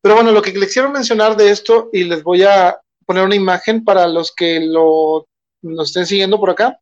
Pero 0.00 0.14
bueno, 0.14 0.30
lo 0.30 0.42
que 0.42 0.52
les 0.52 0.72
quiero 0.72 0.90
mencionar 0.90 1.36
de 1.36 1.50
esto, 1.50 1.88
y 1.92 2.04
les 2.04 2.22
voy 2.22 2.44
a 2.44 2.78
poner 3.04 3.24
una 3.24 3.34
imagen 3.34 3.84
para 3.84 4.06
los 4.06 4.32
que 4.32 4.60
lo 4.60 5.26
nos 5.62 5.88
estén 5.88 6.06
siguiendo 6.06 6.38
por 6.38 6.50
acá. 6.50 6.80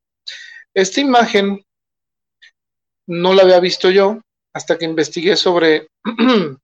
Esta 0.74 1.00
imagen 1.00 1.64
no 3.06 3.32
la 3.34 3.42
había 3.42 3.60
visto 3.60 3.90
yo 3.90 4.20
hasta 4.52 4.76
que 4.76 4.84
investigué 4.84 5.36
sobre, 5.36 5.88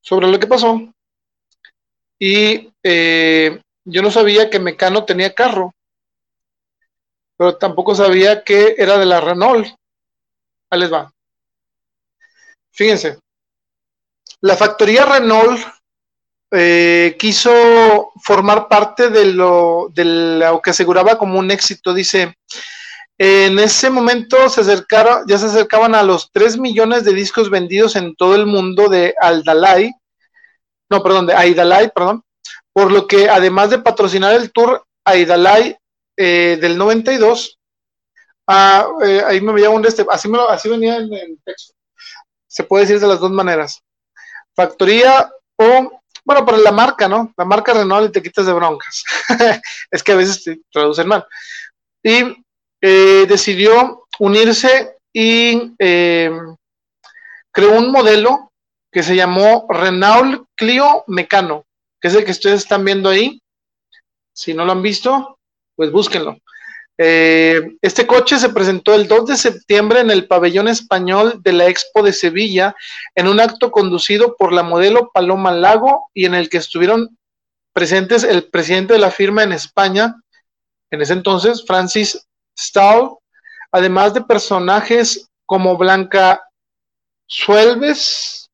sobre 0.00 0.28
lo 0.28 0.38
que 0.38 0.46
pasó. 0.46 0.92
Y 2.18 2.72
eh, 2.82 3.60
yo 3.84 4.02
no 4.02 4.10
sabía 4.10 4.48
que 4.48 4.58
Mecano 4.58 5.04
tenía 5.04 5.34
carro, 5.34 5.74
pero 7.36 7.56
tampoco 7.56 7.94
sabía 7.94 8.42
que 8.42 8.74
era 8.78 8.98
de 8.98 9.06
la 9.06 9.20
Renault. 9.20 9.66
Ahí 10.70 10.80
les 10.80 10.92
va. 10.92 11.12
Fíjense, 12.70 13.18
la 14.40 14.56
factoría 14.56 15.04
Renault 15.04 15.75
eh, 16.50 17.16
quiso 17.18 18.12
formar 18.22 18.68
parte 18.68 19.10
de 19.10 19.26
lo, 19.26 19.90
de 19.92 20.04
lo 20.04 20.60
que 20.60 20.70
aseguraba 20.70 21.18
como 21.18 21.38
un 21.38 21.50
éxito. 21.50 21.92
Dice, 21.92 22.34
en 23.18 23.58
ese 23.58 23.90
momento 23.90 24.48
se 24.48 24.60
acercaron, 24.60 25.24
ya 25.26 25.38
se 25.38 25.46
acercaban 25.46 25.94
a 25.94 26.02
los 26.02 26.30
3 26.32 26.58
millones 26.58 27.04
de 27.04 27.14
discos 27.14 27.50
vendidos 27.50 27.96
en 27.96 28.14
todo 28.14 28.34
el 28.34 28.46
mundo 28.46 28.88
de 28.88 29.14
Aldalai, 29.20 29.92
no, 30.90 31.02
perdón, 31.02 31.26
de 31.26 31.34
Aidalai, 31.34 31.90
perdón, 31.92 32.22
por 32.72 32.92
lo 32.92 33.06
que 33.06 33.28
además 33.28 33.70
de 33.70 33.78
patrocinar 33.78 34.34
el 34.34 34.52
tour 34.52 34.84
Aidalai 35.04 35.76
eh, 36.16 36.58
del 36.60 36.78
92, 36.78 37.58
ah, 38.46 38.86
eh, 39.04 39.22
ahí 39.26 39.40
me 39.40 39.52
veía 39.52 39.70
un 39.70 39.84
este, 39.84 40.06
así, 40.10 40.28
me 40.28 40.38
así 40.48 40.68
venía 40.68 40.96
en 40.96 41.12
el 41.12 41.38
texto, 41.44 41.74
se 42.46 42.64
puede 42.64 42.84
decir 42.84 43.00
de 43.00 43.06
las 43.06 43.20
dos 43.20 43.30
maneras, 43.30 43.82
factoría 44.54 45.30
o, 45.56 45.95
bueno, 46.26 46.44
para 46.44 46.58
la 46.58 46.72
marca, 46.72 47.08
¿no? 47.08 47.32
La 47.36 47.44
marca 47.44 47.72
Renault 47.72 48.08
y 48.08 48.12
te 48.12 48.22
quitas 48.22 48.46
de 48.46 48.52
broncas, 48.52 49.04
es 49.90 50.02
que 50.02 50.12
a 50.12 50.16
veces 50.16 50.42
te 50.42 50.60
traducen 50.72 51.06
mal. 51.06 51.24
Y 52.02 52.44
eh, 52.80 53.26
decidió 53.28 54.06
unirse 54.18 54.96
y 55.12 55.72
eh, 55.78 56.30
creó 57.52 57.78
un 57.78 57.92
modelo 57.92 58.52
que 58.90 59.04
se 59.04 59.14
llamó 59.14 59.66
Renault 59.68 60.48
Clio 60.56 61.04
Mecano, 61.06 61.64
que 62.00 62.08
es 62.08 62.14
el 62.14 62.24
que 62.24 62.32
ustedes 62.32 62.62
están 62.62 62.84
viendo 62.84 63.08
ahí. 63.08 63.40
Si 64.34 64.52
no 64.52 64.64
lo 64.64 64.72
han 64.72 64.82
visto, 64.82 65.38
pues 65.76 65.92
búsquenlo. 65.92 66.36
Eh, 66.98 67.76
este 67.82 68.06
coche 68.06 68.38
se 68.38 68.48
presentó 68.48 68.94
el 68.94 69.06
2 69.06 69.26
de 69.26 69.36
septiembre 69.36 70.00
en 70.00 70.10
el 70.10 70.26
pabellón 70.26 70.68
español 70.68 71.40
de 71.42 71.52
la 71.52 71.66
Expo 71.66 72.02
de 72.02 72.12
Sevilla, 72.12 72.74
en 73.14 73.28
un 73.28 73.40
acto 73.40 73.70
conducido 73.70 74.34
por 74.36 74.52
la 74.52 74.62
modelo 74.62 75.10
Paloma 75.12 75.52
Lago 75.52 76.10
y 76.14 76.24
en 76.24 76.34
el 76.34 76.48
que 76.48 76.56
estuvieron 76.56 77.18
presentes 77.72 78.24
el 78.24 78.48
presidente 78.48 78.94
de 78.94 78.98
la 78.98 79.10
firma 79.10 79.42
en 79.42 79.52
España, 79.52 80.16
en 80.90 81.02
ese 81.02 81.12
entonces, 81.12 81.64
Francis 81.66 82.26
Stahl, 82.58 83.10
además 83.70 84.14
de 84.14 84.22
personajes 84.22 85.28
como 85.44 85.76
Blanca 85.76 86.42
Suelves, 87.26 88.50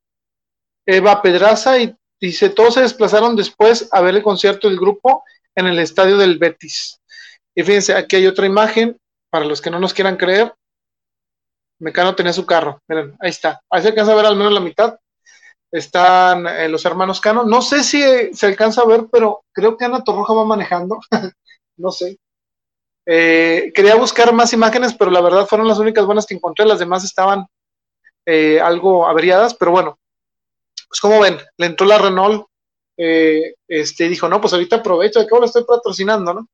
Eva 0.87 1.23
Pedraza 1.23 1.79
y 1.79 1.95
dice, 2.21 2.51
todos 2.51 2.75
se 2.75 2.81
desplazaron 2.81 3.37
después 3.37 3.89
a 3.93 4.01
ver 4.01 4.17
el 4.17 4.23
concierto 4.23 4.69
del 4.69 4.79
grupo 4.79 5.23
en 5.55 5.67
el 5.67 5.79
estadio 5.79 6.17
del 6.17 6.39
Betis. 6.39 7.01
Y 7.55 7.63
fíjense, 7.63 7.95
aquí 7.95 8.17
hay 8.17 8.27
otra 8.27 8.47
imagen, 8.47 8.97
para 9.31 9.45
los 9.45 9.61
que 9.61 9.71
no 9.71 9.79
nos 9.79 9.95
quieran 9.95 10.17
creer, 10.17 10.55
Mecano 11.79 12.15
tenía 12.15 12.33
su 12.33 12.47
carro, 12.47 12.81
miren, 12.87 13.17
ahí 13.21 13.31
está, 13.31 13.61
ahí 13.69 13.83
se 13.83 13.89
alcanza 13.89 14.13
a 14.13 14.15
ver 14.15 14.27
al 14.27 14.37
menos 14.37 14.53
la 14.53 14.61
mitad, 14.61 14.97
están 15.71 16.47
eh, 16.47 16.69
los 16.69 16.85
hermanos 16.85 17.21
Cano, 17.21 17.43
no 17.45 17.61
sé 17.61 17.83
si 17.83 18.03
se 18.35 18.47
alcanza 18.47 18.83
a 18.83 18.87
ver, 18.87 19.07
pero 19.11 19.45
creo 19.53 19.77
que 19.77 19.85
Ana 19.85 20.05
Torroja 20.05 20.33
va 20.33 20.45
manejando, 20.45 21.01
no 21.77 21.91
sé, 21.91 22.19
eh, 23.05 23.73
quería 23.75 23.97
buscar 23.97 24.33
más 24.33 24.53
imágenes, 24.53 24.95
pero 24.95 25.11
la 25.11 25.21
verdad 25.21 25.47
fueron 25.47 25.67
las 25.67 25.79
únicas 25.79 26.07
buenas 26.07 26.25
que 26.25 26.35
encontré, 26.35 26.65
las 26.67 26.79
demás 26.79 27.05
estaban 27.05 27.47
eh, 28.27 28.61
algo 28.61 29.07
averiadas, 29.09 29.55
pero 29.55 29.73
bueno, 29.73 29.99
pues 30.89 31.01
como 31.01 31.19
ven, 31.19 31.39
le 31.57 31.67
entró 31.67 31.85
la 31.87 31.99
Renault, 31.99 32.47
este, 32.97 34.09
dijo, 34.09 34.29
no, 34.29 34.41
pues 34.41 34.53
ahorita 34.53 34.77
aprovecho, 34.77 35.19
de 35.19 35.27
que 35.27 35.37
lo 35.37 35.47
estoy 35.47 35.65
patrocinando, 35.65 36.33
¿no? 36.35 36.49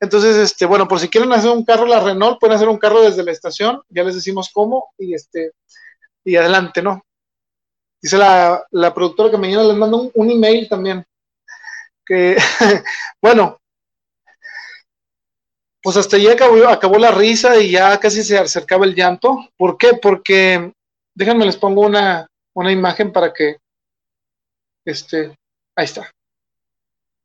Entonces, 0.00 0.36
este, 0.36 0.64
bueno, 0.64 0.88
por 0.88 0.98
si 0.98 1.08
quieren 1.08 1.32
hacer 1.32 1.50
un 1.50 1.64
carro 1.64 1.86
la 1.86 2.00
Renault, 2.00 2.40
pueden 2.40 2.56
hacer 2.56 2.68
un 2.68 2.78
carro 2.78 3.02
desde 3.02 3.22
la 3.22 3.32
estación, 3.32 3.82
ya 3.90 4.02
les 4.02 4.14
decimos 4.14 4.50
cómo, 4.52 4.92
y 4.96 5.14
este, 5.14 5.52
y 6.24 6.36
adelante, 6.36 6.80
¿no? 6.80 7.04
Dice 8.00 8.16
la, 8.16 8.66
productora 8.94 9.30
que 9.30 9.36
mañana 9.36 9.64
les 9.64 9.76
manda 9.76 9.98
un, 9.98 10.10
un 10.14 10.30
email 10.30 10.68
también, 10.70 11.04
que, 12.04 12.36
bueno, 13.22 13.60
pues 15.82 15.96
hasta 15.96 16.16
acabó, 16.16 16.66
acabó, 16.68 16.98
la 16.98 17.10
risa 17.10 17.58
y 17.58 17.72
ya 17.72 17.98
casi 17.98 18.22
se 18.22 18.38
acercaba 18.38 18.84
el 18.84 18.94
llanto. 18.94 19.48
¿Por 19.56 19.78
qué? 19.78 19.94
Porque, 19.94 20.72
déjenme 21.14 21.46
les 21.46 21.56
pongo 21.56 21.82
una, 21.82 22.26
una 22.54 22.72
imagen 22.72 23.12
para 23.12 23.32
que, 23.32 23.56
este, 24.84 25.36
ahí 25.76 25.84
está. 25.84 26.10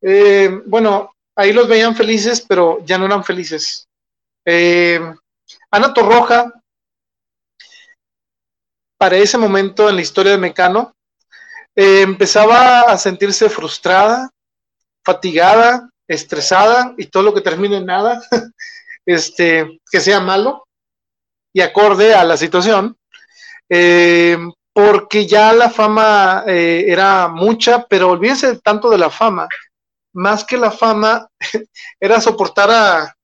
Eh, 0.02 0.62
bueno, 0.66 1.15
ahí 1.36 1.54
los 1.54 1.68
veían 1.68 1.96
felices, 1.96 2.42
pero 2.42 2.84
ya 2.86 2.98
no 2.98 3.06
eran 3.06 3.24
felices. 3.24 3.88
Eh, 4.46 5.00
Ana 5.72 5.94
Torroja, 5.94 6.54
para 8.98 9.18
ese 9.18 9.38
momento 9.38 9.90
en 9.90 9.96
la 9.96 10.02
historia 10.02 10.32
de 10.32 10.38
Mecano, 10.38 10.94
eh, 11.76 12.02
empezaba 12.02 12.82
a 12.82 12.98
sentirse 12.98 13.50
frustrada, 13.50 14.30
fatigada, 15.04 15.90
estresada 16.08 16.94
y 16.98 17.08
todo 17.08 17.24
lo 17.24 17.34
que 17.34 17.42
termine 17.42 17.78
en 17.78 17.86
nada, 17.86 18.22
este, 19.06 19.80
que 19.92 20.00
sea 20.00 20.20
malo 20.20 20.66
y 21.54 21.62
acorde 21.62 22.14
a 22.14 22.24
la 22.24 22.38
situación, 22.38 22.96
eh, 23.70 24.38
porque 24.74 25.26
ya 25.26 25.54
la 25.54 25.70
fama 25.70 26.44
era 26.46 27.30
mucha, 27.30 27.86
pero 27.88 28.10
olvídense 28.10 28.60
tanto 28.60 28.90
de 28.90 28.98
la 28.98 29.10
fama, 29.10 29.48
más 30.16 30.44
que 30.44 30.58
la 30.58 30.72
fama 30.72 31.30
era 32.00 32.20
soportar 32.20 32.72
a, 32.72 33.16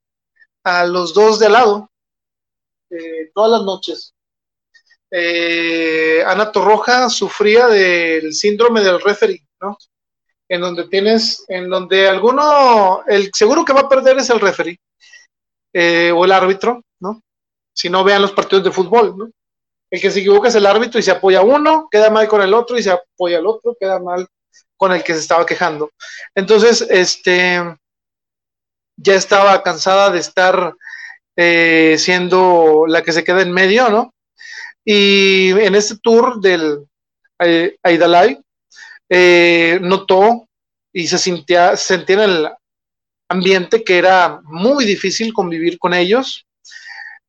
a 0.63 0.85
los 0.85 1.13
dos 1.13 1.39
de 1.39 1.47
al 1.47 1.53
lado 1.53 1.91
eh, 2.89 3.31
todas 3.33 3.51
las 3.51 3.63
noches. 3.63 4.13
Ana 6.25 6.51
Torroja 6.51 7.09
sufría 7.09 7.67
del 7.67 8.33
síndrome 8.33 8.81
del 8.81 9.01
referee, 9.01 9.45
¿no? 9.59 9.77
en 10.51 10.59
donde 10.59 10.85
tienes, 10.89 11.45
en 11.47 11.69
donde 11.69 12.09
alguno, 12.09 13.03
el 13.07 13.31
seguro 13.33 13.63
que 13.63 13.71
va 13.71 13.81
a 13.81 13.89
perder 13.89 14.17
es 14.17 14.29
el 14.29 14.41
referee 14.41 14.77
eh, 15.71 16.11
o 16.13 16.25
el 16.25 16.31
árbitro, 16.33 16.83
¿no? 16.99 17.21
Si 17.73 17.89
no 17.89 18.03
vean 18.03 18.21
los 18.21 18.33
partidos 18.33 18.65
de 18.65 18.71
fútbol, 18.71 19.17
¿no? 19.17 19.29
El 19.89 20.01
que 20.01 20.11
se 20.11 20.19
equivoca 20.19 20.49
es 20.49 20.55
el 20.55 20.65
árbitro 20.65 20.99
y 20.99 21.03
se 21.03 21.11
apoya 21.11 21.41
uno, 21.41 21.87
queda 21.89 22.09
mal 22.09 22.27
con 22.27 22.41
el 22.41 22.53
otro 22.53 22.77
y 22.77 22.83
se 22.83 22.91
apoya 22.91 23.37
al 23.37 23.47
otro, 23.47 23.77
queda 23.79 23.99
mal 23.99 24.27
con 24.77 24.91
el 24.91 25.03
que 25.03 25.13
se 25.13 25.19
estaba 25.19 25.45
quejando. 25.45 25.91
Entonces, 26.35 26.81
este, 26.89 27.61
ya 28.97 29.15
estaba 29.15 29.61
cansada 29.63 30.09
de 30.09 30.19
estar 30.19 30.73
eh, 31.35 31.95
siendo 31.97 32.85
la 32.87 33.01
que 33.01 33.11
se 33.11 33.23
queda 33.23 33.41
en 33.41 33.51
medio, 33.51 33.89
¿no? 33.89 34.13
Y 34.83 35.51
en 35.51 35.75
este 35.75 35.97
tour 35.97 36.41
del 36.41 36.87
eh, 37.39 37.75
Aidalai, 37.83 38.39
eh, 39.09 39.79
notó 39.81 40.47
y 40.93 41.07
se 41.07 41.17
sentía, 41.17 41.77
sentía 41.77 42.15
en 42.15 42.29
el 42.29 42.49
ambiente 43.29 43.83
que 43.83 43.97
era 43.97 44.41
muy 44.43 44.85
difícil 44.85 45.33
convivir 45.33 45.77
con 45.77 45.93
ellos 45.93 46.45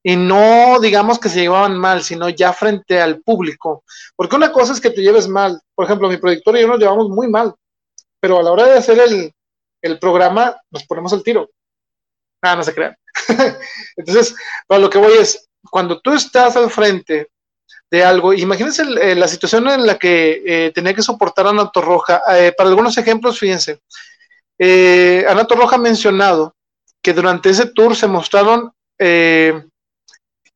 y 0.02 0.16
no 0.16 0.80
digamos 0.80 1.18
que 1.18 1.28
se 1.28 1.40
llevaban 1.40 1.76
mal, 1.76 2.02
sino 2.02 2.28
ya 2.28 2.52
frente 2.52 3.00
al 3.00 3.20
público. 3.20 3.84
Porque 4.16 4.36
una 4.36 4.52
cosa 4.52 4.72
es 4.72 4.80
que 4.80 4.90
te 4.90 5.02
lleves 5.02 5.28
mal, 5.28 5.60
por 5.74 5.84
ejemplo, 5.84 6.08
mi 6.08 6.16
productor 6.16 6.56
y 6.56 6.62
yo 6.62 6.68
nos 6.68 6.78
llevamos 6.78 7.08
muy 7.08 7.28
mal, 7.28 7.54
pero 8.20 8.38
a 8.38 8.42
la 8.42 8.52
hora 8.52 8.66
de 8.66 8.78
hacer 8.78 8.98
el, 8.98 9.32
el 9.80 9.98
programa 9.98 10.56
nos 10.70 10.84
ponemos 10.84 11.12
al 11.12 11.22
tiro. 11.22 11.50
Nada, 12.42 12.56
no 12.56 12.62
se 12.64 12.74
crean. 12.74 12.96
Entonces, 13.96 14.34
para 14.66 14.80
lo 14.80 14.90
que 14.90 14.98
voy 14.98 15.12
es, 15.12 15.48
cuando 15.70 16.00
tú 16.00 16.12
estás 16.12 16.56
al 16.56 16.70
frente 16.70 17.28
de 17.92 18.02
algo. 18.02 18.32
Imagínense 18.32 18.82
eh, 19.02 19.14
la 19.14 19.28
situación 19.28 19.68
en 19.68 19.86
la 19.86 19.98
que 19.98 20.42
eh, 20.46 20.72
tenía 20.74 20.94
que 20.94 21.02
soportar 21.02 21.46
a 21.46 21.50
Ana 21.50 21.70
Torroja. 21.70 22.22
Eh, 22.30 22.54
para 22.56 22.70
algunos 22.70 22.96
ejemplos, 22.96 23.38
fíjense, 23.38 23.80
Ana 25.28 25.44
Torroja 25.44 25.76
ha 25.76 25.78
mencionado 25.78 26.54
que 27.02 27.12
durante 27.12 27.50
ese 27.50 27.66
tour 27.66 27.94
se 27.94 28.06
mostraron 28.06 28.72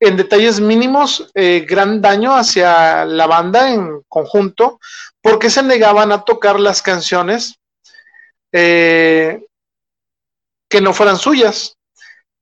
en 0.00 0.16
detalles 0.16 0.60
mínimos 0.60 1.30
gran 1.34 2.02
daño 2.02 2.34
hacia 2.34 3.04
la 3.04 3.26
banda 3.26 3.72
en 3.72 4.02
conjunto, 4.08 4.78
porque 5.22 5.50
se 5.50 5.62
negaban 5.62 6.12
a 6.12 6.22
tocar 6.22 6.60
las 6.60 6.82
canciones 6.82 7.58
que 10.68 10.80
no 10.80 10.92
fueran 10.92 11.16
suyas. 11.16 11.76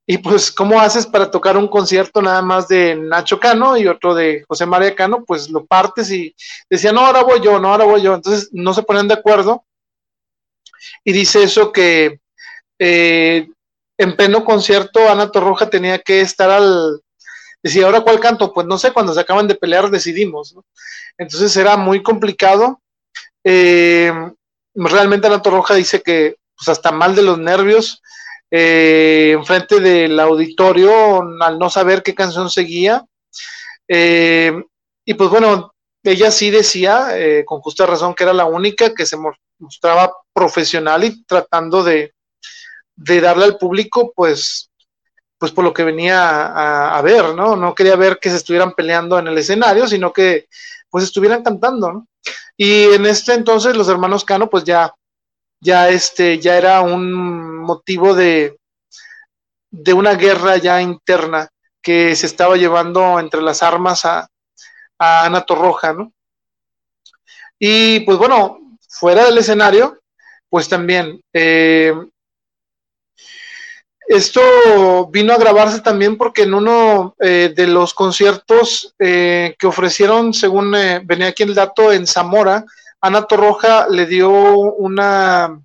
Y 0.07 0.19
pues, 0.19 0.53
¿cómo 0.53 0.81
haces 0.81 1.07
para 1.07 1.31
tocar 1.31 1.57
un 1.57 1.67
concierto 1.67 2.21
nada 2.21 2.43
más 2.43 2.69
de 2.69 2.95
Nacho 2.95 3.41
Cano 3.41 3.77
y 3.79 3.87
otro 3.87 4.15
de 4.15 4.45
José 4.47 4.67
María 4.67 4.95
Cano? 4.95 5.25
Pues 5.25 5.49
lo 5.49 5.65
partes 5.65 6.11
y 6.11 6.35
decía, 6.69 6.93
no, 6.93 7.07
ahora 7.07 7.23
voy 7.23 7.41
yo, 7.41 7.59
no, 7.59 7.71
ahora 7.71 7.85
voy 7.85 8.03
yo. 8.03 8.15
Entonces 8.15 8.51
no 8.53 8.75
se 8.75 8.83
ponen 8.83 9.09
de 9.09 9.15
acuerdo. 9.15 9.65
Y 11.05 11.13
dice 11.13 11.43
eso 11.43 11.73
que 11.73 12.21
eh, 12.79 13.49
en 13.97 14.17
pleno 14.17 14.45
concierto 14.45 15.09
Ana 15.09 15.31
Torroja 15.31 15.71
tenía 15.71 15.99
que 15.99 16.21
estar 16.21 16.51
al... 16.51 17.01
Decía, 17.65 17.87
¿ahora 17.87 18.03
cuál 18.03 18.21
canto? 18.21 18.53
Pues 18.53 18.67
no 18.67 18.77
sé, 18.77 18.93
cuando 18.93 19.15
se 19.15 19.21
acaban 19.21 19.49
de 19.49 19.55
pelear 19.55 19.91
decidimos. 19.91 20.55
Entonces 21.17 21.57
era 21.57 21.79
muy 21.79 22.03
complicado. 22.03 22.83
Eh, 23.43 24.13
realmente 24.75 25.27
Ana 25.27 25.41
Torroja 25.41 25.75
dice 25.75 26.03
que 26.03 26.37
pues 26.55 26.69
hasta 26.69 26.93
mal 26.93 27.15
de 27.15 27.23
los 27.23 27.39
nervios, 27.39 28.03
eh, 28.51 29.31
enfrente 29.33 29.81
del 29.81 30.21
auditorio, 30.21 31.23
al 31.41 31.59
no 31.59 31.71
saber 31.71 32.03
qué 32.03 32.15
canción 32.15 32.51
seguía. 32.51 33.03
Eh, 33.89 34.53
y 35.07 35.15
pues 35.15 35.31
bueno, 35.31 35.73
ella 36.03 36.31
sí 36.31 36.51
decía, 36.51 37.19
eh, 37.19 37.47
con 37.47 37.63
justa 37.63 37.87
razón, 37.87 38.15
que 38.15 38.25
era 38.25 38.35
la 38.35 38.45
única 38.45 38.95
que 38.95 39.07
se 39.07 39.17
mostraba 39.59 40.13
profesional 40.35 41.03
y 41.03 41.25
tratando 41.25 41.83
de 41.83 42.13
darle 42.95 43.45
al 43.45 43.57
público, 43.57 44.13
pues, 44.15 44.71
pues 45.45 45.53
por 45.53 45.63
lo 45.63 45.75
que 45.75 45.85
venía 45.85 46.97
a, 46.97 47.03
ver, 47.03 47.35
¿no? 47.35 47.55
No 47.55 47.75
quería 47.75 47.97
ver 47.97 48.19
que 48.19 48.31
se 48.31 48.37
estuvieran 48.37 48.73
peleando 48.73 49.19
en 49.19 49.27
el 49.27 49.37
escenario, 49.37 49.87
sino 49.87 50.11
que 50.11 50.49
pues 50.89 51.05
estuvieran 51.05 51.43
cantando, 51.43 51.93
¿no? 51.93 52.09
Y 52.57 52.85
en 52.85 53.05
este 53.05 53.35
entonces 53.35 53.77
los 53.77 53.91
hermanos 53.91 54.25
Cano, 54.25 54.49
pues 54.49 54.65
ya, 54.65 54.95
ya 55.61 55.91
este, 55.91 56.39
ya 56.39 56.57
era 56.57 56.81
un 56.81 57.59
motivo 57.59 58.15
de, 58.15 58.59
de 59.71 59.93
una 59.93 60.15
guerra 60.15 60.57
ya 60.57 60.81
interna 60.81 61.51
que 61.83 62.17
se 62.17 62.25
estaba 62.25 62.57
llevando 62.57 63.21
entre 63.21 63.43
las 63.43 63.63
armas 63.63 64.07
a, 64.07 64.27
a 64.99 65.27
Ana 65.27 65.43
Torroja, 65.43 65.93
¿no? 65.93 66.11
Y 67.59 68.01
pues 68.01 68.17
bueno, 68.17 68.79
fuera 68.89 69.27
del 69.27 69.37
escenario, 69.37 70.01
pues 70.49 70.71
también 70.71 71.21
eh, 71.35 71.93
esto 74.07 75.07
vino 75.11 75.33
a 75.33 75.39
grabarse 75.39 75.81
también 75.81 76.17
porque 76.17 76.43
en 76.43 76.55
uno 76.55 77.15
eh, 77.21 77.53
de 77.55 77.67
los 77.67 77.95
conciertos 77.95 78.95
eh, 78.99 79.55
que 79.59 79.67
ofrecieron, 79.67 80.35
según 80.35 80.73
venía 81.05 81.29
aquí 81.29 81.43
el 81.43 81.55
dato, 81.55 81.93
en 81.93 82.07
Zamora, 82.07 82.65
Ana 83.01 83.27
Torroja 83.27 83.87
le 83.89 84.07
dio 84.07 84.31
una, 84.31 85.61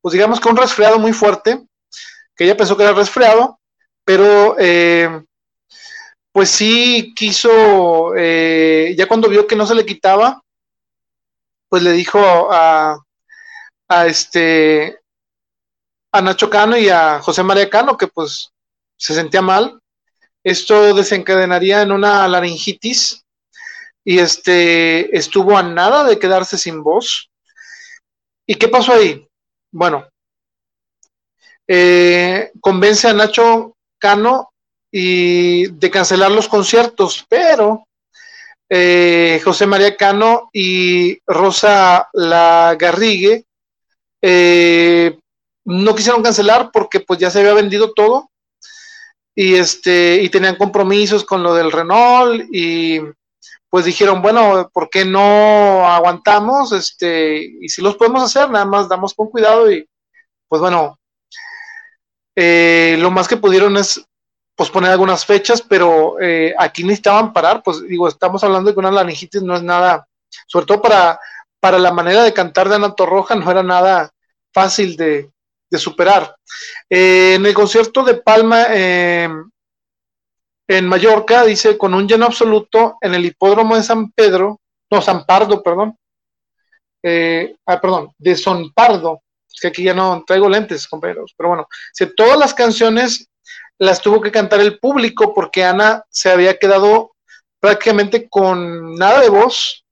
pues 0.00 0.12
digamos 0.12 0.40
que 0.40 0.48
un 0.48 0.56
resfriado 0.56 0.98
muy 0.98 1.12
fuerte, 1.12 1.62
que 2.36 2.44
ella 2.44 2.56
pensó 2.56 2.76
que 2.76 2.84
era 2.84 2.92
resfriado, 2.92 3.58
pero 4.04 4.56
pues 6.32 6.50
sí 6.50 7.12
quiso, 7.14 8.14
eh, 8.16 8.94
ya 8.96 9.08
cuando 9.08 9.28
vio 9.28 9.46
que 9.46 9.56
no 9.56 9.66
se 9.66 9.74
le 9.74 9.84
quitaba, 9.84 10.42
pues 11.68 11.82
le 11.82 11.92
dijo 11.92 12.18
a, 12.50 12.98
a 13.88 14.06
este 14.06 14.99
a 16.12 16.20
Nacho 16.20 16.50
Cano 16.50 16.76
y 16.76 16.88
a 16.88 17.20
José 17.20 17.42
María 17.42 17.70
Cano 17.70 17.96
que 17.96 18.06
pues 18.06 18.50
se 18.96 19.14
sentía 19.14 19.42
mal. 19.42 19.80
Esto 20.42 20.94
desencadenaría 20.94 21.82
en 21.82 21.92
una 21.92 22.26
laringitis 22.26 23.24
y 24.04 24.18
este 24.18 25.16
estuvo 25.16 25.56
a 25.56 25.62
nada 25.62 26.04
de 26.04 26.18
quedarse 26.18 26.56
sin 26.58 26.82
voz. 26.82 27.30
¿Y 28.46 28.54
qué 28.54 28.68
pasó 28.68 28.94
ahí? 28.94 29.26
Bueno, 29.70 30.08
eh, 31.68 32.50
convence 32.60 33.08
a 33.08 33.12
Nacho 33.12 33.76
Cano 33.98 34.50
y 34.90 35.68
de 35.68 35.90
cancelar 35.90 36.30
los 36.32 36.48
conciertos, 36.48 37.24
pero 37.28 37.86
eh, 38.68 39.40
José 39.44 39.66
María 39.66 39.96
Cano 39.96 40.50
y 40.52 41.18
Rosa 41.26 42.08
Lagarrigue 42.12 43.44
eh, 44.22 45.18
no 45.64 45.94
quisieron 45.94 46.22
cancelar 46.22 46.70
porque 46.72 47.00
pues 47.00 47.18
ya 47.18 47.30
se 47.30 47.40
había 47.40 47.54
vendido 47.54 47.92
todo. 47.92 48.30
Y 49.34 49.54
este 49.54 50.22
y 50.22 50.28
tenían 50.28 50.56
compromisos 50.56 51.24
con 51.24 51.42
lo 51.42 51.54
del 51.54 51.70
Renault 51.70 52.44
y 52.52 53.00
pues 53.70 53.84
dijeron 53.84 54.20
bueno 54.20 54.68
por 54.72 54.90
qué 54.90 55.04
no 55.04 55.86
aguantamos 55.86 56.72
este 56.72 57.40
y 57.60 57.68
si 57.68 57.80
los 57.80 57.96
podemos 57.96 58.24
hacer 58.24 58.50
nada 58.50 58.64
más 58.64 58.88
damos 58.88 59.14
con 59.14 59.30
cuidado 59.30 59.70
y 59.70 59.88
pues 60.48 60.60
bueno 60.60 60.98
eh, 62.34 62.96
lo 62.98 63.10
más 63.12 63.28
que 63.28 63.36
pudieron 63.36 63.76
es 63.76 64.04
posponer 64.60 64.90
algunas 64.90 65.24
fechas, 65.24 65.62
pero 65.62 66.20
eh, 66.20 66.54
aquí 66.58 66.84
necesitaban 66.84 67.32
parar, 67.32 67.62
pues 67.62 67.82
digo, 67.82 68.08
estamos 68.08 68.44
hablando 68.44 68.68
de 68.68 68.74
que 68.74 68.80
una 68.80 68.90
laringitis 68.90 69.42
no 69.42 69.56
es 69.56 69.62
nada, 69.62 70.06
sobre 70.46 70.66
todo 70.66 70.82
para, 70.82 71.18
para 71.60 71.78
la 71.78 71.92
manera 71.92 72.22
de 72.22 72.34
cantar 72.34 72.68
de 72.68 72.76
Ana 72.76 72.94
Torroja, 72.94 73.34
no 73.34 73.50
era 73.50 73.62
nada 73.62 74.10
fácil 74.52 74.96
de, 74.96 75.30
superar. 75.78 76.34
Eh, 76.88 77.34
en 77.34 77.46
el 77.46 77.54
concierto 77.54 78.02
de 78.02 78.14
Palma 78.14 78.66
em, 78.70 79.50
en 80.68 80.86
Mallorca, 80.86 81.44
dice, 81.44 81.76
con 81.76 81.94
un 81.94 82.06
lleno 82.06 82.26
absoluto 82.26 82.96
en 83.00 83.14
el 83.14 83.24
hipódromo 83.24 83.76
de 83.76 83.82
San 83.82 84.10
Pedro, 84.12 84.60
no, 84.90 85.02
San 85.02 85.24
Pardo, 85.24 85.62
perdón, 85.62 85.96
eh, 87.02 87.56
ah, 87.66 87.80
perdón, 87.80 88.12
de 88.18 88.36
Son 88.36 88.72
Pardo, 88.72 89.22
que 89.60 89.68
aquí 89.68 89.82
ya 89.82 89.94
no 89.94 90.22
traigo 90.26 90.48
lentes, 90.48 90.86
compañeros, 90.86 91.34
pero 91.36 91.50
bueno, 91.50 91.66
si 91.92 92.06
todas 92.14 92.38
las 92.38 92.54
canciones 92.54 93.28
las 93.78 94.00
tuvo 94.00 94.20
que 94.20 94.30
cantar 94.30 94.60
el 94.60 94.78
público 94.78 95.32
porque 95.34 95.64
Ana 95.64 96.04
se 96.10 96.30
había 96.30 96.58
quedado 96.58 97.12
prácticamente 97.58 98.28
con 98.28 98.94
nada 98.94 99.20
de 99.20 99.30
voz 99.30 99.84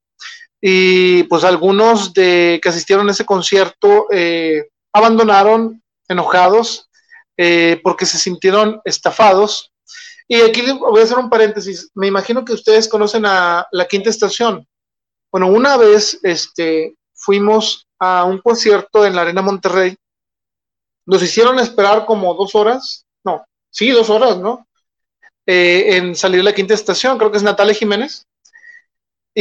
y 0.61 1.23
pues 1.23 1.43
algunos 1.43 2.13
de 2.13 2.59
que 2.61 2.69
asistieron 2.69 3.07
a 3.07 3.11
ese 3.11 3.25
concierto 3.25 4.07
eh, 4.11 4.69
abandonaron 4.93 5.81
enojados 6.07 6.89
eh, 7.37 7.79
porque 7.83 8.05
se 8.05 8.17
sintieron 8.17 8.81
estafados. 8.83 9.71
Y 10.27 10.41
aquí 10.41 10.61
voy 10.71 11.01
a 11.01 11.03
hacer 11.03 11.17
un 11.17 11.29
paréntesis. 11.29 11.89
Me 11.95 12.07
imagino 12.07 12.43
que 12.43 12.53
ustedes 12.53 12.87
conocen 12.87 13.25
a 13.25 13.67
la 13.71 13.85
quinta 13.85 14.09
estación. 14.09 14.67
Bueno, 15.31 15.47
una 15.47 15.77
vez 15.77 16.19
este, 16.23 16.95
fuimos 17.13 17.87
a 17.99 18.23
un 18.23 18.39
concierto 18.39 19.05
en 19.05 19.15
la 19.15 19.21
Arena 19.21 19.41
Monterrey. 19.41 19.95
Nos 21.05 21.23
hicieron 21.23 21.59
esperar 21.59 22.05
como 22.05 22.33
dos 22.33 22.55
horas, 22.55 23.05
no, 23.23 23.43
sí, 23.69 23.89
dos 23.91 24.09
horas, 24.09 24.37
¿no? 24.37 24.67
Eh, 25.45 25.97
en 25.97 26.15
salir 26.15 26.43
la 26.43 26.53
quinta 26.53 26.73
estación, 26.73 27.17
creo 27.17 27.31
que 27.31 27.37
es 27.37 27.43
Natalia 27.43 27.73
Jiménez. 27.73 28.27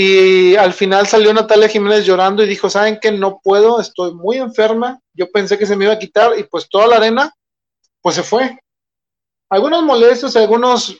Y 0.01 0.55
al 0.55 0.75
final 0.75 1.09
salió 1.09 1.35
Natalia 1.35 1.67
Jiménez 1.67 2.07
llorando 2.07 2.45
y 2.45 2.47
dijo, 2.47 2.71
¿saben 2.71 3.01
qué? 3.03 3.11
No 3.11 3.41
puedo, 3.43 3.81
estoy 3.81 4.15
muy 4.15 4.37
enferma. 4.37 5.01
Yo 5.13 5.29
pensé 5.29 5.59
que 5.59 5.67
se 5.67 5.75
me 5.75 5.87
iba 5.87 5.95
a 5.95 5.99
quitar 5.99 6.39
y 6.39 6.45
pues 6.45 6.69
toda 6.69 6.87
la 6.87 6.99
arena, 6.99 7.35
pues 8.01 8.15
se 8.15 8.23
fue. 8.23 8.61
Algunos 9.51 9.83
molestos, 9.83 10.37
algunos, 10.37 10.97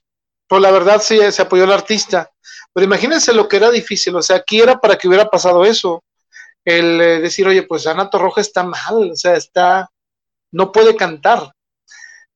pues 0.49 0.61
la 0.61 0.73
verdad 0.73 1.01
sí 1.01 1.17
se 1.31 1.43
apoyó 1.43 1.63
el 1.63 1.71
artista. 1.71 2.29
Pero 2.73 2.87
imagínense 2.87 3.33
lo 3.33 3.47
que 3.47 3.59
era 3.59 3.71
difícil, 3.71 4.17
o 4.17 4.23
sea, 4.23 4.39
aquí 4.39 4.61
era 4.61 4.81
para 4.81 4.99
que 4.99 5.07
hubiera 5.07 5.31
pasado 5.31 5.65
eso. 5.65 6.03
El 6.65 7.01
eh, 7.01 7.21
decir, 7.21 7.47
oye, 7.47 7.63
pues 7.63 7.87
Ana 7.87 8.11
Torroja 8.11 8.41
está 8.41 8.65
mal, 8.65 9.13
o 9.13 9.17
sea, 9.17 9.37
está, 9.37 9.89
no 10.51 10.73
puede 10.73 10.97
cantar. 10.97 11.53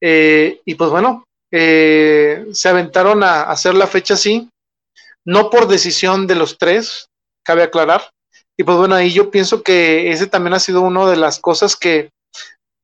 Eh, 0.01 0.61
y 0.65 0.77
pues 0.77 0.91
bueno, 0.91 1.25
eh, 1.51 2.47
se 2.53 2.69
aventaron 2.69 3.25
a 3.25 3.51
hacer 3.51 3.75
la 3.75 3.89
fecha 3.89 4.15
así, 4.15 4.49
no 5.25 5.51
por 5.51 5.69
decisión 5.69 6.27
de 6.27 6.35
los 6.35 6.59
tres, 6.59 7.09
cabe 7.45 7.63
aclarar. 7.63 8.11
Y 8.57 8.65
pues 8.65 8.77
bueno, 8.77 8.95
ahí 8.95 9.11
yo 9.11 9.31
pienso 9.31 9.63
que 9.63 10.11
ese 10.11 10.27
también 10.27 10.55
ha 10.55 10.61
sido 10.61 10.83
una 10.83 11.09
de 11.09 11.17
las 11.17 11.39
cosas 11.39 11.77
que, 11.77 12.11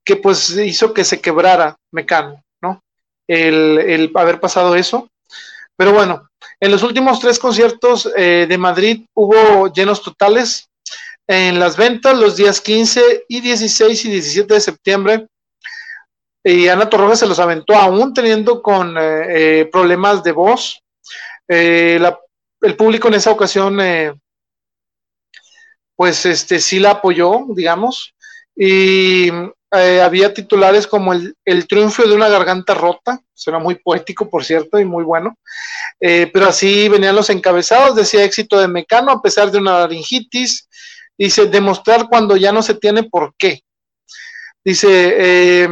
que 0.04 0.16
pues 0.16 0.50
hizo 0.50 0.94
que 0.94 1.04
se 1.04 1.20
quebrara 1.20 1.76
Mecano, 1.92 2.42
¿no? 2.62 2.82
El, 3.28 3.78
el 3.78 4.12
haber 4.14 4.40
pasado 4.40 4.74
eso. 4.74 5.08
Pero 5.76 5.92
bueno, 5.92 6.28
en 6.60 6.70
los 6.70 6.82
últimos 6.82 7.20
tres 7.20 7.38
conciertos 7.38 8.10
eh, 8.16 8.46
de 8.48 8.58
Madrid 8.58 9.04
hubo 9.14 9.72
llenos 9.72 10.02
totales 10.02 10.68
en 11.26 11.58
las 11.58 11.76
ventas 11.76 12.18
los 12.18 12.36
días 12.36 12.60
15 12.60 13.26
y 13.28 13.40
16 13.40 14.04
y 14.06 14.10
17 14.10 14.54
de 14.54 14.60
septiembre 14.60 15.26
y 16.48 16.68
Ana 16.68 16.88
Torroja 16.88 17.16
se 17.16 17.26
los 17.26 17.38
aventó 17.38 17.74
aún 17.74 18.14
teniendo 18.14 18.62
con 18.62 18.96
eh, 18.96 19.60
eh, 19.60 19.64
problemas 19.70 20.22
de 20.22 20.32
voz. 20.32 20.80
Eh, 21.46 21.98
el 22.60 22.76
público 22.76 23.08
en 23.08 23.14
esa 23.14 23.30
ocasión, 23.30 23.78
pues 25.96 26.26
este 26.26 26.60
sí 26.60 26.78
la 26.78 26.92
apoyó, 26.92 27.46
digamos, 27.48 28.14
y 28.54 29.30
había 29.70 30.32
titulares 30.32 30.86
como 30.86 31.12
el, 31.12 31.68
triunfo 31.68 32.04
de 32.04 32.14
una 32.14 32.28
garganta 32.28 32.74
rota, 32.74 33.20
suena 33.34 33.58
muy 33.58 33.76
poético, 33.76 34.28
por 34.28 34.44
cierto, 34.44 34.78
y 34.78 34.84
muy 34.84 35.04
bueno, 35.04 35.36
pero 35.98 36.46
así 36.46 36.88
venían 36.88 37.16
los 37.16 37.30
encabezados, 37.30 37.94
decía 37.94 38.24
éxito 38.24 38.58
de 38.58 38.68
Mecano 38.68 39.12
a 39.12 39.22
pesar 39.22 39.50
de 39.50 39.58
una 39.58 39.80
laringitis, 39.80 40.68
dice 41.16 41.46
demostrar 41.46 42.08
cuando 42.08 42.36
ya 42.36 42.52
no 42.52 42.62
se 42.62 42.74
tiene 42.74 43.04
por 43.04 43.34
qué. 43.36 43.62
Dice, 44.64 45.68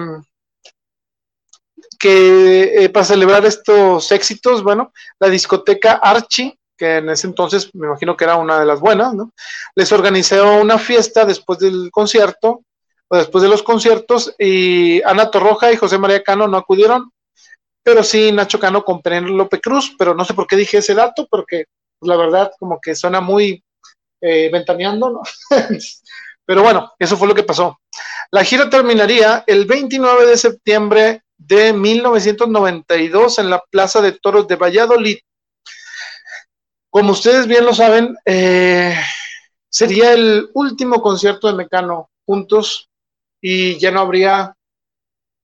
que 1.98 2.84
eh, 2.84 2.88
para 2.88 3.04
celebrar 3.04 3.44
estos 3.44 4.12
éxitos, 4.12 4.62
bueno, 4.62 4.92
la 5.18 5.28
discoteca 5.28 5.92
Archie, 5.92 6.58
que 6.76 6.98
en 6.98 7.08
ese 7.10 7.26
entonces 7.26 7.70
me 7.74 7.86
imagino 7.86 8.16
que 8.16 8.24
era 8.24 8.36
una 8.36 8.58
de 8.60 8.66
las 8.66 8.80
buenas, 8.80 9.14
¿no? 9.14 9.32
Les 9.74 9.90
organizó 9.92 10.60
una 10.60 10.78
fiesta 10.78 11.24
después 11.24 11.58
del 11.58 11.90
concierto, 11.90 12.62
o 13.08 13.16
después 13.16 13.42
de 13.42 13.48
los 13.48 13.62
conciertos, 13.62 14.34
y 14.38 15.02
Ana 15.02 15.30
Torroja 15.30 15.72
y 15.72 15.76
José 15.76 15.98
María 15.98 16.22
Cano 16.22 16.48
no 16.48 16.56
acudieron, 16.56 17.10
pero 17.82 18.02
sí 18.02 18.32
Nacho 18.32 18.58
Cano 18.58 18.84
con 18.84 19.00
Penélope 19.00 19.60
Cruz, 19.60 19.94
pero 19.96 20.14
no 20.14 20.24
sé 20.24 20.34
por 20.34 20.46
qué 20.46 20.56
dije 20.56 20.78
ese 20.78 20.94
dato, 20.94 21.26
porque 21.30 21.66
pues, 21.98 22.08
la 22.08 22.16
verdad 22.16 22.50
como 22.58 22.80
que 22.80 22.94
suena 22.94 23.20
muy 23.20 23.62
eh, 24.20 24.50
ventaneando, 24.50 25.10
¿no? 25.10 25.20
Pero 26.46 26.62
bueno, 26.62 26.92
eso 26.98 27.16
fue 27.16 27.26
lo 27.26 27.34
que 27.34 27.42
pasó. 27.42 27.80
La 28.30 28.44
gira 28.44 28.70
terminaría 28.70 29.42
el 29.48 29.66
29 29.66 30.26
de 30.26 30.36
septiembre 30.36 31.22
de 31.36 31.72
1992 31.72 33.40
en 33.40 33.50
la 33.50 33.62
Plaza 33.68 34.00
de 34.00 34.12
Toros 34.12 34.46
de 34.46 34.54
Valladolid. 34.54 35.18
Como 36.97 37.12
ustedes 37.12 37.47
bien 37.47 37.66
lo 37.66 37.74
saben, 37.74 38.16
eh, 38.24 38.98
sería 39.68 40.14
el 40.14 40.48
último 40.55 41.02
concierto 41.02 41.47
de 41.47 41.52
Mecano 41.52 42.09
juntos 42.24 42.89
y 43.39 43.78
ya 43.78 43.90
no 43.90 44.01
habría 44.01 44.56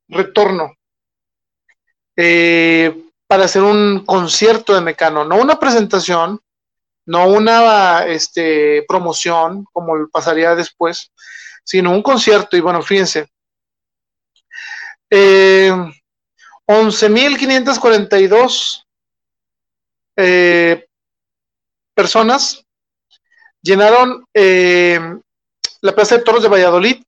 retorno 0.09 0.73
eh, 2.17 3.05
para 3.27 3.45
hacer 3.45 3.61
un 3.61 4.03
concierto 4.07 4.75
de 4.75 4.81
Mecano, 4.81 5.27
no 5.27 5.37
una 5.37 5.59
presentación, 5.59 6.41
no 7.05 7.29
una 7.29 8.07
este, 8.07 8.87
promoción 8.89 9.67
como 9.75 10.09
pasaría 10.09 10.55
después, 10.55 11.13
sino 11.65 11.91
un 11.91 12.03
concierto. 12.03 12.57
Y 12.57 12.61
bueno, 12.61 12.81
fíjense, 12.81 13.29
eh, 15.11 15.71
11.542 16.67 18.87
eh, 20.17 20.82
personas 21.95 22.65
llenaron 23.63 24.25
eh, 24.35 25.01
la 25.81 25.95
Plaza 25.95 26.19
de 26.19 26.25
Toros 26.25 26.43
de 26.43 26.49
Valladolid 26.49 27.03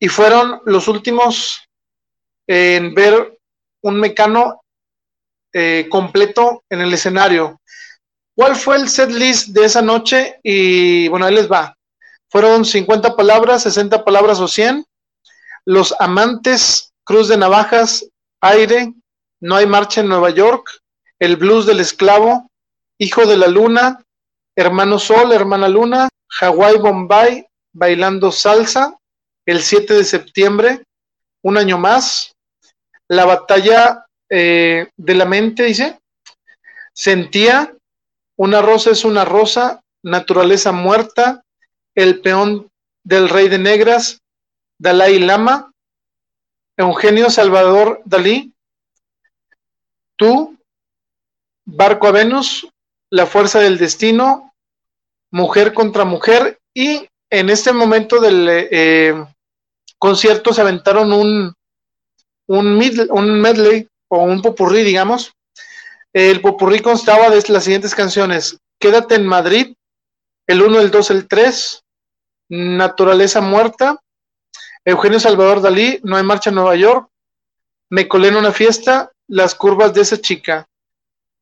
y 0.00 0.08
fueron 0.08 0.60
los 0.64 0.88
últimos 0.88 1.60
en 2.46 2.94
ver 2.94 3.38
un 3.82 4.00
mecano 4.00 4.62
eh, 5.52 5.86
completo 5.90 6.64
en 6.70 6.80
el 6.80 6.92
escenario. 6.92 7.60
¿Cuál 8.34 8.54
fue 8.56 8.76
el 8.76 8.88
set 8.88 9.10
list 9.10 9.48
de 9.48 9.64
esa 9.64 9.82
noche? 9.82 10.38
Y 10.42 11.08
bueno, 11.08 11.26
ahí 11.26 11.34
les 11.34 11.50
va. 11.50 11.76
Fueron 12.30 12.64
50 12.64 13.16
palabras, 13.16 13.62
60 13.64 14.04
palabras 14.04 14.38
o 14.40 14.48
100. 14.48 14.84
Los 15.64 15.94
amantes, 15.98 16.92
Cruz 17.04 17.28
de 17.28 17.36
Navajas, 17.36 18.08
Aire, 18.40 18.92
No 19.40 19.56
hay 19.56 19.66
marcha 19.66 20.00
en 20.00 20.08
Nueva 20.08 20.30
York, 20.30 20.68
El 21.18 21.36
blues 21.36 21.66
del 21.66 21.80
esclavo, 21.80 22.47
Hijo 22.98 23.26
de 23.26 23.36
la 23.36 23.46
Luna, 23.46 24.04
Hermano 24.56 24.98
Sol, 24.98 25.32
Hermana 25.32 25.68
Luna, 25.68 26.08
Hawái 26.28 26.78
Bombay, 26.78 27.46
Bailando 27.72 28.32
Salsa, 28.32 28.98
el 29.46 29.62
7 29.62 29.94
de 29.94 30.04
septiembre, 30.04 30.84
un 31.42 31.56
año 31.56 31.78
más, 31.78 32.34
la 33.06 33.24
batalla 33.24 34.04
eh, 34.28 34.88
de 34.96 35.14
la 35.14 35.24
mente, 35.24 35.64
dice, 35.64 35.98
sentía, 36.92 37.72
una 38.36 38.60
rosa 38.60 38.90
es 38.90 39.04
una 39.04 39.24
rosa, 39.24 39.80
naturaleza 40.02 40.72
muerta, 40.72 41.44
el 41.94 42.20
peón 42.20 42.68
del 43.04 43.28
rey 43.28 43.48
de 43.48 43.58
negras, 43.58 44.20
Dalai 44.78 45.18
Lama, 45.18 45.72
Eugenio 46.76 47.30
Salvador 47.30 48.02
Dalí, 48.04 48.52
tú, 50.16 50.58
Barco 51.64 52.06
a 52.06 52.12
Venus, 52.12 52.68
La 53.10 53.26
Fuerza 53.26 53.60
del 53.60 53.78
Destino, 53.78 54.54
Mujer 55.30 55.72
contra 55.72 56.04
Mujer, 56.04 56.58
y 56.74 57.08
en 57.30 57.50
este 57.50 57.72
momento 57.72 58.20
del 58.20 58.48
eh, 58.50 59.14
concierto 59.98 60.52
se 60.52 60.60
aventaron 60.60 61.12
un, 61.12 61.54
un, 62.46 63.08
un 63.10 63.40
medley 63.40 63.88
o 64.08 64.22
un 64.22 64.42
popurrí, 64.42 64.82
digamos. 64.82 65.32
El 66.12 66.40
popurrí 66.40 66.80
constaba 66.80 67.30
de 67.30 67.42
las 67.48 67.64
siguientes 67.64 67.94
canciones: 67.94 68.58
Quédate 68.78 69.16
en 69.16 69.26
Madrid, 69.26 69.74
el 70.46 70.62
1, 70.62 70.80
el 70.80 70.90
2, 70.90 71.10
el 71.10 71.28
3, 71.28 71.84
Naturaleza 72.48 73.40
Muerta, 73.40 74.00
Eugenio 74.84 75.20
Salvador 75.20 75.60
Dalí, 75.60 76.00
No 76.02 76.16
hay 76.16 76.22
marcha 76.22 76.50
en 76.50 76.56
Nueva 76.56 76.76
York, 76.76 77.08
Me 77.90 78.08
colé 78.08 78.28
en 78.28 78.36
una 78.36 78.52
fiesta, 78.52 79.12
Las 79.26 79.54
curvas 79.54 79.92
de 79.92 80.00
esa 80.00 80.18
chica. 80.18 80.66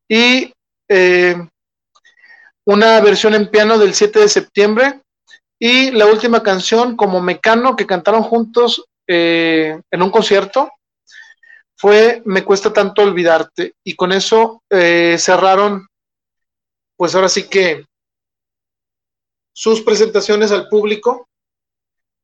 Y 0.09 0.53
eh, 0.89 1.35
una 2.67 2.99
versión 2.99 3.33
en 3.33 3.49
piano 3.49 3.77
del 3.77 3.93
7 3.93 4.19
de 4.19 4.27
septiembre. 4.27 5.01
Y 5.57 5.91
la 5.91 6.05
última 6.05 6.43
canción, 6.43 6.97
como 6.97 7.21
Mecano, 7.21 7.77
que 7.77 7.87
cantaron 7.87 8.23
juntos 8.23 8.85
eh, 9.07 9.79
en 9.89 10.01
un 10.01 10.11
concierto, 10.11 10.69
fue 11.77 12.21
Me 12.25 12.43
cuesta 12.43 12.73
tanto 12.73 13.03
olvidarte. 13.03 13.73
Y 13.85 13.95
con 13.95 14.11
eso 14.11 14.63
eh, 14.69 15.15
cerraron, 15.17 15.87
pues 16.97 17.15
ahora 17.15 17.29
sí 17.29 17.47
que 17.47 17.85
sus 19.53 19.81
presentaciones 19.81 20.51
al 20.51 20.67
público 20.67 21.29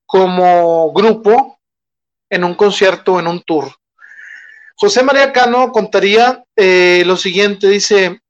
como 0.05 0.91
grupo 0.91 1.57
en 2.29 2.43
un 2.43 2.55
concierto, 2.55 3.17
en 3.17 3.27
un 3.27 3.41
tour. 3.43 3.73
José 4.75 5.03
María 5.03 5.31
Cano 5.31 5.71
contaría 5.71 6.43
eh, 6.57 7.03
lo 7.05 7.15
siguiente, 7.15 7.69
dice, 7.69 8.22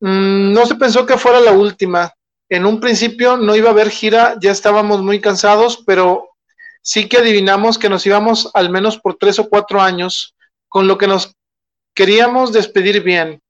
mm, 0.00 0.52
no 0.52 0.66
se 0.66 0.74
pensó 0.74 1.06
que 1.06 1.18
fuera 1.18 1.40
la 1.40 1.52
última. 1.52 2.12
En 2.48 2.66
un 2.66 2.80
principio 2.80 3.36
no 3.36 3.54
iba 3.54 3.68
a 3.68 3.72
haber 3.72 3.90
gira, 3.90 4.36
ya 4.40 4.50
estábamos 4.50 5.02
muy 5.02 5.20
cansados, 5.20 5.82
pero 5.86 6.30
sí 6.82 7.08
que 7.08 7.18
adivinamos 7.18 7.78
que 7.78 7.88
nos 7.88 8.04
íbamos 8.06 8.50
al 8.54 8.70
menos 8.70 8.98
por 8.98 9.16
tres 9.16 9.38
o 9.38 9.48
cuatro 9.48 9.80
años, 9.80 10.34
con 10.68 10.86
lo 10.86 10.98
que 10.98 11.06
nos 11.06 11.34
queríamos 11.94 12.52
despedir 12.52 13.02
bien. 13.02 13.40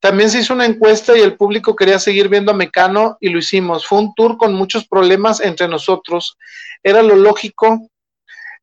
También 0.00 0.30
se 0.30 0.40
hizo 0.40 0.54
una 0.54 0.66
encuesta 0.66 1.16
y 1.16 1.20
el 1.20 1.36
público 1.36 1.76
quería 1.76 1.98
seguir 1.98 2.28
viendo 2.28 2.52
a 2.52 2.54
Mecano 2.54 3.18
y 3.20 3.28
lo 3.28 3.38
hicimos. 3.38 3.86
Fue 3.86 3.98
un 3.98 4.14
tour 4.14 4.38
con 4.38 4.54
muchos 4.54 4.86
problemas 4.86 5.40
entre 5.40 5.68
nosotros. 5.68 6.36
Era 6.82 7.02
lo 7.02 7.16
lógico. 7.16 7.88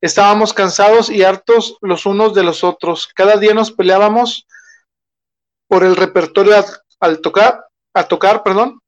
Estábamos 0.01 0.53
cansados 0.53 1.09
y 1.09 1.23
hartos 1.23 1.77
los 1.81 2.05
unos 2.05 2.33
de 2.33 2.43
los 2.43 2.63
otros. 2.63 3.07
Cada 3.13 3.37
día 3.37 3.53
nos 3.53 3.71
peleábamos 3.71 4.47
por 5.67 5.83
el 5.83 5.95
repertorio 5.95 6.55
al 6.99 7.21
tocar, 7.21 7.65
a 7.93 8.03
tocar, 8.07 8.43
perdón. 8.43 8.79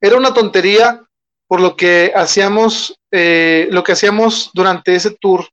Era 0.00 0.16
una 0.16 0.32
tontería 0.32 1.02
por 1.46 1.60
lo 1.60 1.76
que 1.76 2.12
hacíamos, 2.14 2.96
eh, 3.10 3.68
lo 3.70 3.82
que 3.82 3.92
hacíamos 3.92 4.50
durante 4.54 4.94
ese 4.94 5.10
tour. 5.10 5.48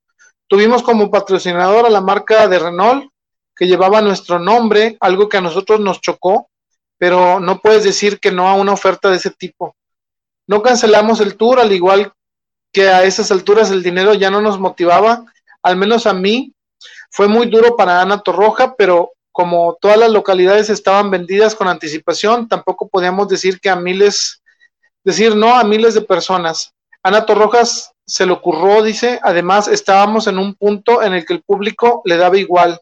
Tuvimos 0.48 0.84
como 0.84 1.10
patrocinador 1.10 1.86
a 1.86 1.90
la 1.90 2.02
marca 2.02 2.48
de 2.48 2.60
Renault, 2.60 3.12
que 3.56 3.68
llevaba 3.68 4.02
nuestro 4.02 4.38
nombre, 4.38 4.96
algo 5.00 5.28
que 5.28 5.38
a 5.38 5.42
nosotros 5.42 5.80
nos 5.80 6.00
chocó, 6.00 6.50
pero 6.98 7.40
no 7.40 7.60
puedes 7.60 7.84
decir 7.84 8.20
que 8.20 8.32
no 8.32 8.48
a 8.48 8.54
una 8.54 8.74
oferta 8.74 9.10
de 9.10 9.18
ese 9.18 9.32
tipo. 9.32 9.76
No 10.46 10.62
cancelamos 10.62 11.20
el 11.20 11.36
tour, 11.36 11.60
al 11.60 11.72
igual 11.72 12.14
que 12.72 12.90
a 12.90 13.04
esas 13.04 13.32
alturas 13.32 13.72
el 13.72 13.84
dinero 13.84 14.14
ya 14.14 14.30
no 14.30 14.40
nos 14.42 14.60
motivaba, 14.60 15.26
al 15.64 15.78
menos 15.78 16.06
a 16.06 16.14
mí. 16.14 16.54
Fue 17.10 17.28
muy 17.28 17.48
duro 17.48 17.76
para 17.76 18.02
Ana 18.02 18.20
Torroja, 18.22 18.76
pero 18.76 19.14
como 19.38 19.78
todas 19.80 20.00
las 20.00 20.10
localidades 20.10 20.68
estaban 20.72 21.12
vendidas 21.12 21.54
con 21.54 21.68
anticipación, 21.68 22.48
tampoco 22.48 22.88
podíamos 22.88 23.28
decir 23.28 23.60
que 23.60 23.70
a 23.70 23.76
miles 23.76 24.42
decir 25.04 25.36
no 25.36 25.56
a 25.56 25.64
miles 25.64 25.94
de 25.94 26.02
personas. 26.02 26.74
Ana 27.04 27.24
Torrojas 27.24 27.92
se 28.04 28.26
le 28.26 28.32
ocurrió, 28.32 28.82
dice, 28.82 29.20
además 29.22 29.68
estábamos 29.68 30.26
en 30.26 30.40
un 30.40 30.56
punto 30.56 31.04
en 31.04 31.14
el 31.14 31.24
que 31.24 31.34
el 31.34 31.44
público 31.44 32.02
le 32.04 32.18
daba 32.18 32.36
igual, 32.40 32.82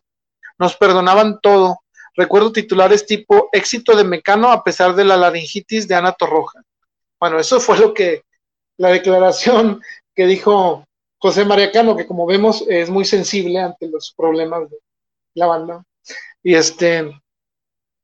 nos 0.57 0.77
perdonaban 0.77 1.41
todo. 1.41 1.82
Recuerdo 2.15 2.53
titulares 2.53 3.06
tipo 3.06 3.49
éxito 3.52 3.94
de 3.98 4.06
Mecano 4.06 4.49
a 4.49 4.64
pesar 4.64 4.95
de 4.95 5.03
la 5.03 5.18
laringitis 5.18 5.90
de 5.90 5.95
Ana 5.95 6.14
Torroja. 6.14 6.61
Bueno, 7.19 7.38
eso 7.38 7.60
fue 7.60 7.77
lo 7.80 7.94
que 7.94 8.23
la 8.77 8.91
declaración 8.91 9.82
que 10.15 10.26
dijo 10.26 10.86
José 11.18 11.44
María 11.44 11.73
Cano, 11.73 11.98
que 11.98 12.07
como 12.07 12.26
vemos 12.26 12.64
es 12.69 12.90
muy 12.90 13.03
sensible 13.03 13.60
ante 13.60 13.90
los 13.90 14.14
problemas 14.15 14.69
de 14.69 14.77
la 15.34 15.48
banda. 15.48 15.84
Y 16.45 16.53
este, 16.53 17.01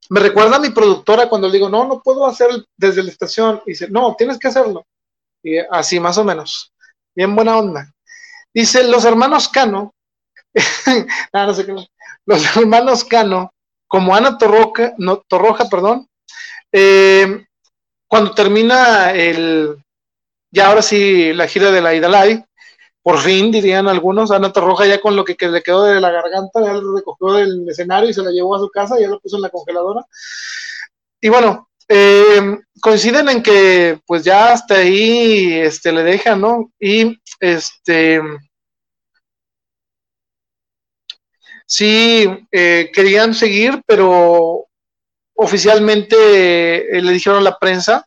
me 0.09 0.19
recuerda 0.19 0.55
a 0.55 0.59
mi 0.59 0.71
productora 0.71 1.29
cuando 1.29 1.47
le 1.47 1.53
digo, 1.53 1.69
no, 1.69 1.87
no 1.87 2.01
puedo 2.01 2.25
hacer 2.25 2.49
desde 2.75 3.03
la 3.03 3.11
estación. 3.11 3.61
Y 3.67 3.71
dice, 3.71 3.87
no, 3.87 4.15
tienes 4.15 4.39
que 4.39 4.47
hacerlo. 4.47 4.83
Y 5.43 5.59
así 5.59 5.99
más 5.99 6.17
o 6.17 6.23
menos. 6.23 6.73
Bien 7.15 7.35
buena 7.35 7.59
onda. 7.59 7.93
Dice, 8.51 8.83
los 8.83 9.05
hermanos 9.05 9.47
Cano, 9.47 9.93
no 11.33 11.53
sé 11.53 11.65
qué, 11.67 11.75
los 12.25 12.57
hermanos 12.57 13.05
Cano, 13.05 13.53
como 13.87 14.15
Ana 14.15 14.39
Torroja, 14.39 14.95
no, 14.97 15.17
Torroja, 15.27 15.69
perdón, 15.69 16.09
eh, 16.71 17.45
cuando 18.07 18.33
termina 18.33 19.11
el, 19.11 19.77
ya 20.49 20.67
ahora 20.67 20.81
sí, 20.81 21.31
la 21.33 21.47
gira 21.47 21.69
de 21.69 21.81
la 21.81 21.93
Idalai, 21.93 22.43
por 23.03 23.19
fin, 23.19 23.51
dirían 23.51 23.87
algunos, 23.87 24.31
Ana 24.31 24.53
Torroja 24.53 24.85
ya 24.85 25.01
con 25.01 25.15
lo 25.15 25.25
que, 25.25 25.35
le 25.49 25.63
quedó 25.63 25.83
de 25.83 25.99
la 25.99 26.11
garganta, 26.11 26.61
ya 26.61 26.73
lo 26.73 26.95
recogió 26.95 27.33
del 27.33 27.67
escenario 27.67 28.09
y 28.09 28.13
se 28.13 28.21
la 28.21 28.31
llevó 28.31 28.55
a 28.55 28.59
su 28.59 28.69
casa, 28.69 28.99
ya 28.99 29.07
lo 29.07 29.19
puso 29.19 29.37
en 29.37 29.41
la 29.41 29.49
congeladora. 29.49 30.05
Y 31.19 31.29
bueno, 31.29 31.69
eh, 31.87 32.59
coinciden 32.79 33.29
en 33.29 33.43
que 33.43 33.99
pues 34.05 34.23
ya 34.23 34.53
hasta 34.53 34.75
ahí 34.75 35.53
este, 35.53 35.91
le 35.91 36.03
dejan, 36.03 36.41
¿no? 36.41 36.71
Y 36.79 37.19
este 37.39 38.21
sí 41.65 42.27
eh, 42.51 42.91
querían 42.93 43.33
seguir, 43.33 43.81
pero 43.87 44.67
oficialmente 45.33 46.97
eh, 46.97 47.01
le 47.01 47.13
dijeron 47.13 47.39
a 47.39 47.49
la 47.49 47.57
prensa 47.57 48.05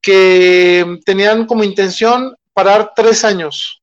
que 0.00 0.98
tenían 1.04 1.46
como 1.46 1.62
intención 1.64 2.34
parar 2.58 2.92
tres 2.92 3.24
años 3.24 3.80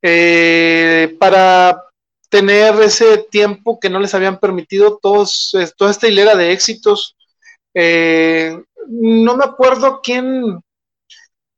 eh, 0.00 1.16
para 1.18 1.82
tener 2.28 2.80
ese 2.80 3.26
tiempo 3.28 3.80
que 3.80 3.90
no 3.90 3.98
les 3.98 4.14
habían 4.14 4.38
permitido 4.38 5.00
todos, 5.02 5.50
toda 5.76 5.90
esta 5.90 6.06
hilera 6.06 6.36
de 6.36 6.52
éxitos. 6.52 7.16
Eh, 7.74 8.56
no 8.86 9.36
me 9.36 9.44
acuerdo 9.44 10.00
quién, 10.00 10.60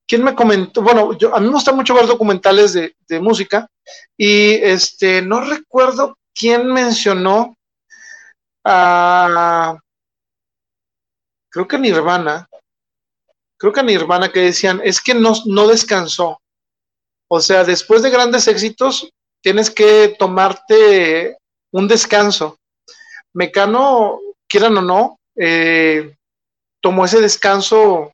quién 0.08 0.24
me 0.24 0.34
comentó, 0.34 0.80
bueno, 0.80 1.12
yo, 1.18 1.36
a 1.36 1.40
mí 1.40 1.46
me 1.48 1.52
gusta 1.52 1.72
mucho 1.72 1.92
ver 1.92 2.06
documentales 2.06 2.72
de, 2.72 2.94
de 3.06 3.20
música 3.20 3.68
y 4.16 4.52
este, 4.52 5.20
no 5.20 5.42
recuerdo 5.42 6.16
quién 6.34 6.72
mencionó 6.72 7.54
a, 8.64 9.76
creo 11.50 11.68
que 11.68 11.78
Nirvana, 11.78 12.48
creo 13.60 13.72
que 13.74 13.82
Nirvana 13.82 14.32
que 14.32 14.40
decían, 14.40 14.80
es 14.82 15.00
que 15.02 15.14
no, 15.14 15.34
no 15.44 15.68
descansó. 15.68 16.40
O 17.28 17.40
sea, 17.40 17.62
después 17.62 18.02
de 18.02 18.10
grandes 18.10 18.48
éxitos, 18.48 19.12
tienes 19.42 19.70
que 19.70 20.16
tomarte 20.18 21.36
un 21.70 21.86
descanso. 21.86 22.58
Mecano, 23.34 24.18
quieran 24.48 24.78
o 24.78 24.82
no, 24.82 25.20
eh, 25.36 26.16
tomó 26.80 27.04
ese 27.04 27.20
descanso, 27.20 28.12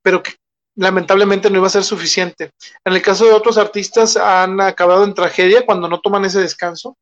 pero 0.00 0.22
que 0.22 0.36
lamentablemente 0.76 1.50
no 1.50 1.58
iba 1.58 1.66
a 1.66 1.70
ser 1.70 1.84
suficiente. 1.84 2.52
En 2.84 2.92
el 2.92 3.02
caso 3.02 3.24
de 3.24 3.32
otros 3.32 3.58
artistas 3.58 4.16
han 4.16 4.60
acabado 4.60 5.02
en 5.02 5.14
tragedia 5.14 5.66
cuando 5.66 5.88
no 5.88 6.00
toman 6.00 6.24
ese 6.24 6.40
descanso, 6.40 6.96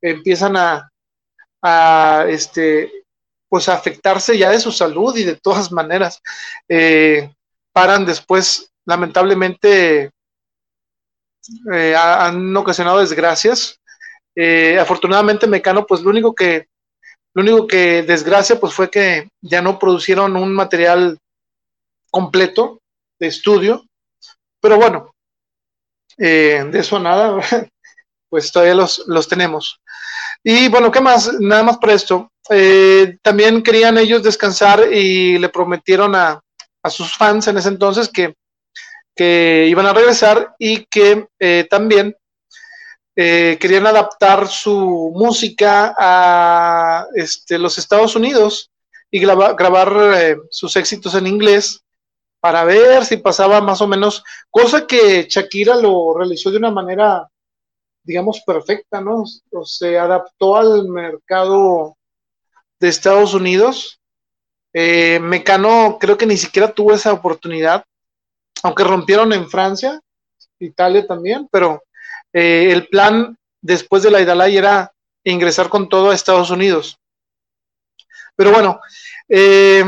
empiezan 0.00 0.56
a, 0.56 0.88
a 1.60 2.24
este, 2.28 3.04
pues 3.48 3.68
afectarse 3.68 4.36
ya 4.36 4.50
de 4.50 4.60
su 4.60 4.72
salud 4.72 5.16
y 5.16 5.24
de 5.24 5.36
todas 5.36 5.72
maneras 5.72 6.20
eh, 6.68 7.32
paran 7.72 8.04
después, 8.04 8.70
lamentablemente 8.86 10.10
eh, 11.72 11.94
han 11.96 12.56
ocasionado 12.56 12.98
desgracias. 12.98 13.78
Eh, 14.36 14.78
afortunadamente 14.78 15.46
Mecano, 15.46 15.86
pues 15.86 16.02
lo 16.02 16.10
único 16.10 16.34
que 16.34 16.66
lo 17.34 17.42
único 17.42 17.66
que 17.66 18.02
desgracia 18.02 18.58
pues 18.58 18.72
fue 18.72 18.90
que 18.90 19.28
ya 19.40 19.62
no 19.62 19.78
producieron 19.78 20.36
un 20.36 20.52
material 20.52 21.18
completo 22.10 22.80
de 23.20 23.28
estudio, 23.28 23.84
pero 24.60 24.76
bueno, 24.76 25.14
de 26.16 26.70
eso 26.72 26.98
nada, 26.98 27.38
pues 28.28 28.50
todavía 28.50 28.74
los, 28.74 29.04
los 29.06 29.28
tenemos. 29.28 29.80
Y 30.42 30.68
bueno, 30.68 30.90
¿qué 30.90 31.00
más? 31.00 31.32
Nada 31.40 31.62
más 31.62 31.78
para 31.78 31.94
esto. 31.94 32.30
Eh, 32.50 33.18
también 33.22 33.62
querían 33.62 33.98
ellos 33.98 34.22
descansar 34.22 34.92
y 34.92 35.38
le 35.38 35.48
prometieron 35.48 36.14
a, 36.14 36.42
sus 36.88 37.14
fans 37.14 37.46
en 37.48 37.58
ese 37.58 37.68
entonces 37.68 38.08
que, 38.08 38.34
iban 39.68 39.84
a 39.84 39.92
regresar 39.92 40.54
y 40.58 40.84
que 40.86 41.26
eh, 41.40 41.66
también 41.68 42.16
eh, 43.16 43.58
querían 43.60 43.86
adaptar 43.86 44.46
su 44.46 45.12
música 45.12 45.94
a 45.98 47.04
este, 47.14 47.58
los 47.58 47.76
Estados 47.78 48.14
Unidos 48.14 48.70
y 49.10 49.18
grabar 49.18 50.38
sus 50.50 50.76
éxitos 50.76 51.14
en 51.16 51.26
inglés 51.26 51.82
para 52.40 52.64
ver 52.64 53.04
si 53.04 53.16
pasaba 53.16 53.60
más 53.60 53.80
o 53.80 53.88
menos, 53.88 54.22
cosa 54.50 54.86
que 54.86 55.26
Shakira 55.28 55.74
lo 55.76 56.14
realizó 56.16 56.50
de 56.50 56.58
una 56.58 56.70
manera 56.70 57.28
digamos, 58.08 58.40
perfecta, 58.40 59.02
¿no? 59.02 59.22
O 59.52 59.64
se 59.66 59.98
adaptó 59.98 60.56
al 60.56 60.88
mercado 60.88 61.97
de 62.80 62.88
Estados 62.88 63.34
Unidos. 63.34 64.00
Eh, 64.72 65.18
Mecano 65.20 65.98
creo 66.00 66.16
que 66.16 66.26
ni 66.26 66.36
siquiera 66.36 66.72
tuvo 66.72 66.94
esa 66.94 67.12
oportunidad, 67.12 67.84
aunque 68.62 68.84
rompieron 68.84 69.32
en 69.32 69.48
Francia, 69.48 70.00
Italia 70.58 71.06
también, 71.06 71.48
pero 71.50 71.82
eh, 72.32 72.70
el 72.70 72.86
plan 72.88 73.36
después 73.62 74.02
de 74.02 74.10
la 74.10 74.20
Idalay 74.20 74.56
era 74.56 74.92
ingresar 75.24 75.68
con 75.68 75.88
todo 75.88 76.10
a 76.10 76.14
Estados 76.14 76.50
Unidos. 76.50 76.98
Pero 78.36 78.52
bueno, 78.52 78.80
eh, 79.28 79.84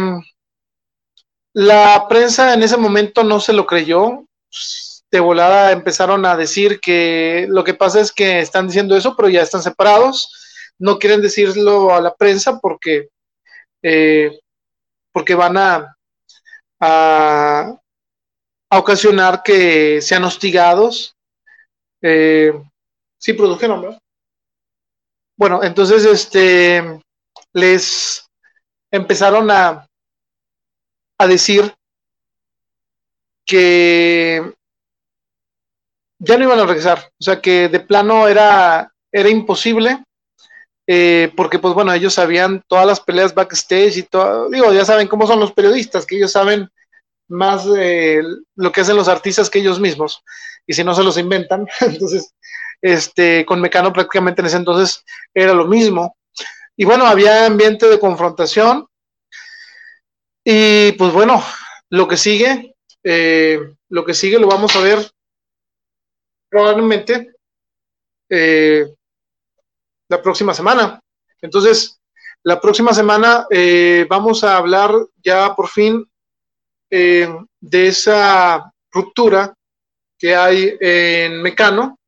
la 1.53 2.07
prensa 2.09 2.55
en 2.55 2.62
ese 2.62 2.77
momento 2.77 3.23
no 3.23 3.41
se 3.41 3.53
lo 3.53 3.67
creyó 3.67 4.25
de 5.11 5.21
volada 5.21 5.73
empezaron 5.73 6.25
a 6.25 6.37
decir 6.37 6.79
que 6.81 7.47
lo 7.49 7.65
que 7.65 7.75
pasa 7.75 8.01
es 8.01 8.12
que 8.12 8.41
están 8.41 8.69
diciendo 8.69 8.97
eso, 8.97 9.17
pero 9.17 9.29
ya 9.29 9.43
están 9.43 9.62
separados. 9.62 10.29
No 10.81 10.98
quieren 10.98 11.23
decirlo 11.23 11.94
a 11.94 12.01
la 12.01 12.15
prensa 12.15 12.59
porque, 12.59 13.09
eh, 13.82 14.39
porque 15.12 15.35
van 15.35 15.57
a, 15.57 15.97
a, 16.81 17.78
ocasionar 18.70 19.43
que 19.43 20.01
sean 20.01 20.24
hostigados. 20.24 21.15
Eh, 22.02 22.52
sí, 23.19 23.32
produjeron, 23.35 23.82
¿verdad? 23.82 23.98
Bueno, 25.36 25.62
entonces 25.62 26.05
este 26.05 27.01
les 27.52 28.27
empezaron 28.90 29.51
a, 29.51 29.86
a 31.19 31.27
decir 31.27 31.74
que 33.47 34.55
ya 36.20 36.36
no 36.36 36.44
iban 36.44 36.61
a 36.61 36.66
regresar. 36.66 37.11
O 37.19 37.24
sea 37.24 37.40
que 37.40 37.69
de 37.69 37.81
plano 37.81 38.28
era, 38.28 38.93
era 39.11 39.28
imposible. 39.28 40.05
Eh, 40.93 41.31
porque 41.37 41.61
pues 41.61 41.73
bueno, 41.73 41.93
ellos 41.93 42.15
sabían 42.15 42.65
todas 42.67 42.85
las 42.85 42.99
peleas 42.99 43.33
backstage 43.33 43.99
y 43.99 44.03
todo, 44.03 44.51
digo, 44.51 44.73
ya 44.73 44.85
saben 44.85 45.07
cómo 45.07 45.25
son 45.25 45.39
los 45.39 45.53
periodistas, 45.53 46.05
que 46.05 46.17
ellos 46.17 46.33
saben 46.33 46.69
más 47.29 47.65
de 47.65 48.25
lo 48.57 48.73
que 48.73 48.81
hacen 48.81 48.97
los 48.97 49.07
artistas 49.07 49.49
que 49.49 49.61
ellos 49.61 49.79
mismos, 49.79 50.25
y 50.67 50.73
si 50.73 50.83
no 50.83 50.93
se 50.93 51.05
los 51.05 51.17
inventan, 51.17 51.69
entonces, 51.81 52.35
este, 52.83 53.47
con 53.47 53.61
Mecano 53.61 53.93
prácticamente 53.93 54.41
en 54.41 54.47
ese 54.47 54.57
entonces 54.57 55.05
era 55.33 55.55
lo 55.55 55.69
mismo, 55.69 56.17
y 56.77 56.85
bueno, 56.85 57.07
había 57.07 57.47
ambiente 57.47 57.87
de 57.87 58.01
confrontación, 58.01 58.85
y 60.45 60.91
pues 60.99 61.12
bueno, 61.12 61.41
lo 61.89 62.09
que 62.09 62.17
sigue, 62.17 62.75
eh, 63.05 63.61
lo 63.91 64.05
que 64.05 64.15
sigue 64.15 64.41
lo 64.41 64.49
vamos 64.49 64.75
a 64.75 64.81
ver 64.81 65.09
probablemente 66.49 67.31
eh, 68.29 68.93
la 70.11 70.20
próxima 70.20 70.53
semana. 70.53 71.01
Entonces, 71.41 71.99
la 72.43 72.61
próxima 72.61 72.93
semana 72.93 73.47
eh, 73.51 74.07
vamos 74.09 74.45
a 74.45 74.59
hablar 74.59 74.93
ya 75.24 75.55
por 75.55 75.69
fin 75.69 76.07
eh, 76.91 77.28
de 77.61 77.87
esa 77.87 78.70
ruptura 78.91 79.55
que 80.19 80.37
hay 80.37 80.77
en 80.78 81.41
Mecano. 81.41 81.99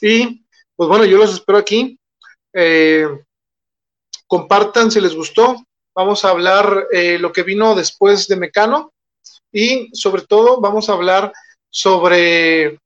Y 0.00 0.44
pues 0.76 0.88
bueno, 0.88 1.04
yo 1.04 1.18
los 1.18 1.32
espero 1.34 1.58
aquí. 1.58 1.98
compartan 4.26 4.90
si 4.90 5.00
les 5.00 5.14
gustó. 5.14 5.56
Vamos 5.94 6.24
a 6.24 6.30
hablar 6.30 6.86
lo 7.18 7.32
que 7.32 7.42
vino 7.42 7.74
después 7.74 8.28
de 8.28 8.36
Mecano 8.36 8.92
y 9.52 9.90
sobre 9.92 10.22
todo 10.22 10.60
vamos 10.60 10.88
a 10.88 10.92
hablar 10.92 11.32
sobre 11.70 12.78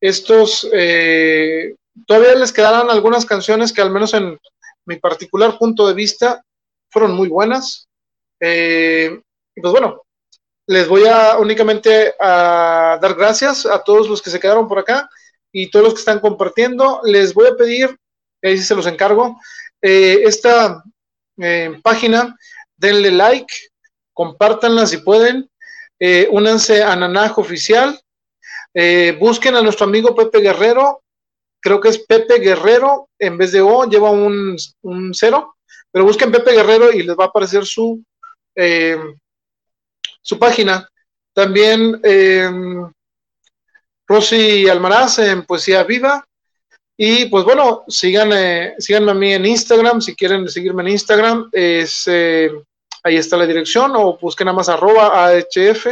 estos, 0.00 0.68
eh, 0.72 1.74
todavía 2.06 2.34
les 2.34 2.52
quedarán 2.52 2.90
algunas 2.90 3.26
canciones 3.26 3.72
que 3.72 3.82
al 3.82 3.90
menos 3.90 4.14
en 4.14 4.38
mi 4.86 4.96
particular 4.96 5.58
punto 5.58 5.86
de 5.86 5.94
vista 5.94 6.44
fueron 6.90 7.12
muy 7.12 7.28
buenas. 7.28 7.88
Eh, 8.40 9.20
pues 9.54 9.72
bueno, 9.72 10.02
les 10.66 10.88
voy 10.88 11.06
a 11.06 11.38
únicamente 11.38 12.14
a 12.18 12.98
dar 13.00 13.14
gracias 13.14 13.66
a 13.66 13.82
todos 13.82 14.08
los 14.08 14.22
que 14.22 14.30
se 14.30 14.40
quedaron 14.40 14.68
por 14.68 14.78
acá 14.78 15.08
y 15.52 15.70
todos 15.70 15.84
los 15.84 15.94
que 15.94 16.00
están 16.00 16.20
compartiendo. 16.20 17.00
Les 17.04 17.34
voy 17.34 17.48
a 17.48 17.56
pedir, 17.56 17.96
ahí 18.42 18.56
sí 18.56 18.64
se 18.64 18.74
los 18.74 18.86
encargo, 18.86 19.38
eh, 19.82 20.22
esta 20.24 20.82
página, 21.82 22.36
denle 22.76 23.10
like, 23.10 23.54
compártanla 24.12 24.86
si 24.86 24.98
pueden, 24.98 25.50
únanse 26.30 26.82
a 26.82 26.94
Nanajo 26.94 27.40
Oficial, 27.40 27.98
eh, 28.74 29.16
busquen 29.18 29.56
a 29.56 29.62
nuestro 29.62 29.86
amigo 29.86 30.14
Pepe 30.14 30.40
Guerrero, 30.40 31.02
creo 31.60 31.80
que 31.80 31.88
es 31.90 31.98
Pepe 31.98 32.38
Guerrero, 32.38 33.08
en 33.18 33.36
vez 33.38 33.52
de 33.52 33.60
O 33.60 33.84
lleva 33.84 34.10
un, 34.10 34.56
cero, 35.12 35.56
pero 35.90 36.04
busquen 36.04 36.32
Pepe 36.32 36.52
Guerrero 36.52 36.92
y 36.92 37.02
les 37.02 37.16
va 37.16 37.24
a 37.24 37.26
aparecer 37.28 37.64
su, 37.64 38.02
eh, 38.54 38.98
su 40.22 40.38
página. 40.38 40.88
También 41.34 42.00
eh, 42.02 42.50
Rosy 44.06 44.68
Almaraz 44.68 45.18
en 45.20 45.44
Poesía 45.44 45.84
Viva. 45.84 46.24
Y 46.96 47.26
pues 47.26 47.44
bueno, 47.44 47.84
sigan, 47.88 48.30
síganme 48.78 49.10
a 49.10 49.14
mí 49.14 49.32
en 49.32 49.46
Instagram, 49.46 50.02
si 50.02 50.14
quieren 50.14 50.46
seguirme 50.48 50.82
en 50.82 50.88
Instagram, 50.88 51.48
es, 51.50 52.06
ahí 52.06 53.16
está 53.16 53.38
la 53.38 53.46
dirección, 53.46 53.92
o 53.96 54.18
busquen 54.18 54.48
a 54.48 54.52
más 54.52 54.68
arroba 54.68 55.26
AHF 55.26 55.86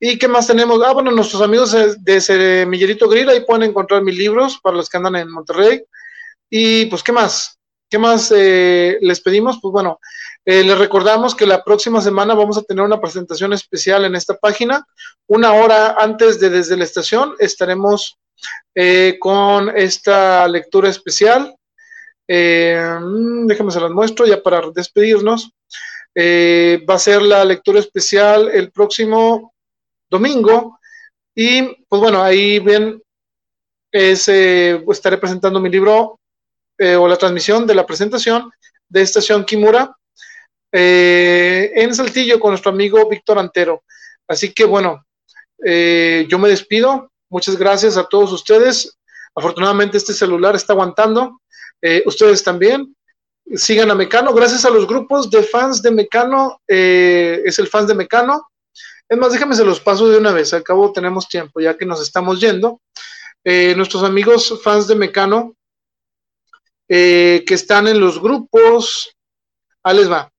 ¿Y 0.00 0.18
qué 0.18 0.28
más 0.28 0.46
tenemos? 0.46 0.82
Ah, 0.84 0.92
bueno, 0.92 1.10
nuestros 1.10 1.40
amigos 1.40 1.74
de 1.98 2.20
Semillerito 2.20 3.08
Grill, 3.08 3.30
ahí 3.30 3.40
pueden 3.40 3.70
encontrar 3.70 4.02
mis 4.02 4.18
libros 4.18 4.58
para 4.62 4.76
los 4.76 4.86
que 4.88 4.98
andan 4.98 5.16
en 5.16 5.30
Monterrey. 5.30 5.82
Y 6.50 6.86
pues, 6.86 7.02
¿qué 7.02 7.12
más? 7.12 7.58
¿Qué 7.88 7.98
más 7.98 8.32
eh, 8.34 8.98
les 9.00 9.20
pedimos? 9.20 9.58
Pues 9.62 9.72
bueno, 9.72 10.00
eh, 10.44 10.64
les 10.64 10.78
recordamos 10.78 11.34
que 11.34 11.46
la 11.46 11.62
próxima 11.62 12.00
semana 12.00 12.34
vamos 12.34 12.58
a 12.58 12.62
tener 12.62 12.84
una 12.84 13.00
presentación 13.00 13.52
especial 13.52 14.04
en 14.04 14.14
esta 14.14 14.36
página. 14.36 14.86
Una 15.26 15.52
hora 15.52 15.96
antes 15.98 16.40
de 16.40 16.50
Desde 16.50 16.76
la 16.76 16.84
Estación 16.84 17.34
estaremos 17.38 18.18
eh, 18.74 19.16
con 19.20 19.76
esta 19.76 20.46
lectura 20.48 20.88
especial. 20.88 21.54
Mm, 22.26 23.46
déjenme 23.46 23.70
se 23.70 23.80
las 23.80 23.90
muestro 23.90 24.26
ya 24.26 24.42
para 24.42 24.70
despedirnos. 24.70 25.50
va 26.16 26.94
a 26.94 26.98
ser 26.98 27.22
la 27.22 27.44
lectura 27.44 27.80
especial 27.80 28.50
el 28.52 28.70
próximo 28.70 29.52
domingo. 30.10 30.78
Y 31.34 31.62
pues 31.88 32.00
bueno, 32.00 32.22
ahí 32.22 32.60
ven, 32.60 33.02
es, 33.92 34.28
estaré 34.28 35.18
presentando 35.18 35.60
mi 35.60 35.68
libro 35.68 36.20
o 36.78 37.08
la 37.08 37.16
transmisión 37.16 37.66
de 37.66 37.74
la 37.74 37.86
presentación 37.86 38.50
de 38.88 39.02
Estación 39.02 39.44
Kimura 39.44 39.96
eh, 40.76 41.70
en 41.76 41.94
Saltillo 41.94 42.40
con 42.40 42.50
nuestro 42.50 42.72
amigo 42.72 43.08
Víctor 43.08 43.38
Antero. 43.38 43.84
Así 44.26 44.52
que 44.52 44.64
bueno, 44.64 45.06
eh, 45.64 46.26
yo 46.28 46.36
me 46.36 46.48
despido. 46.48 47.12
Muchas 47.34 47.56
gracias 47.56 47.96
a 47.96 48.04
todos 48.04 48.30
ustedes. 48.30 48.96
Afortunadamente 49.34 49.96
este 49.96 50.12
celular 50.12 50.54
está 50.54 50.72
aguantando. 50.72 51.40
Eh, 51.82 52.04
ustedes 52.06 52.44
también. 52.44 52.94
Sigan 53.56 53.90
a 53.90 53.96
Mecano. 53.96 54.32
Gracias 54.32 54.64
a 54.64 54.70
los 54.70 54.86
grupos 54.86 55.28
de 55.30 55.42
fans 55.42 55.82
de 55.82 55.90
Mecano. 55.90 56.60
es 56.68 57.58
el 57.58 57.66
fans 57.66 57.88
de 57.88 57.94
Mecano. 57.96 58.46
Es 59.08 59.18
más, 59.18 59.32
déjame 59.32 59.56
se 59.56 59.64
los 59.64 59.80
paso 59.80 60.08
de 60.08 60.18
una 60.18 60.30
vez. 60.30 60.54
Al 60.54 60.62
cabo 60.62 60.92
tenemos 60.92 61.28
tiempo 61.28 61.58
ya 61.58 61.76
que 61.76 61.84
nos 61.84 62.00
estamos 62.00 62.38
yendo. 62.38 62.80
nuestros 63.44 64.04
amigos 64.04 64.60
fans 64.62 64.86
de 64.86 64.94
Mecano 64.94 65.56
que 66.88 67.44
están 67.48 67.88
en 67.88 67.98
los 67.98 68.20
grupos. 68.20 69.12
Ahí 69.82 69.96
les 69.96 70.08
va 70.08 70.30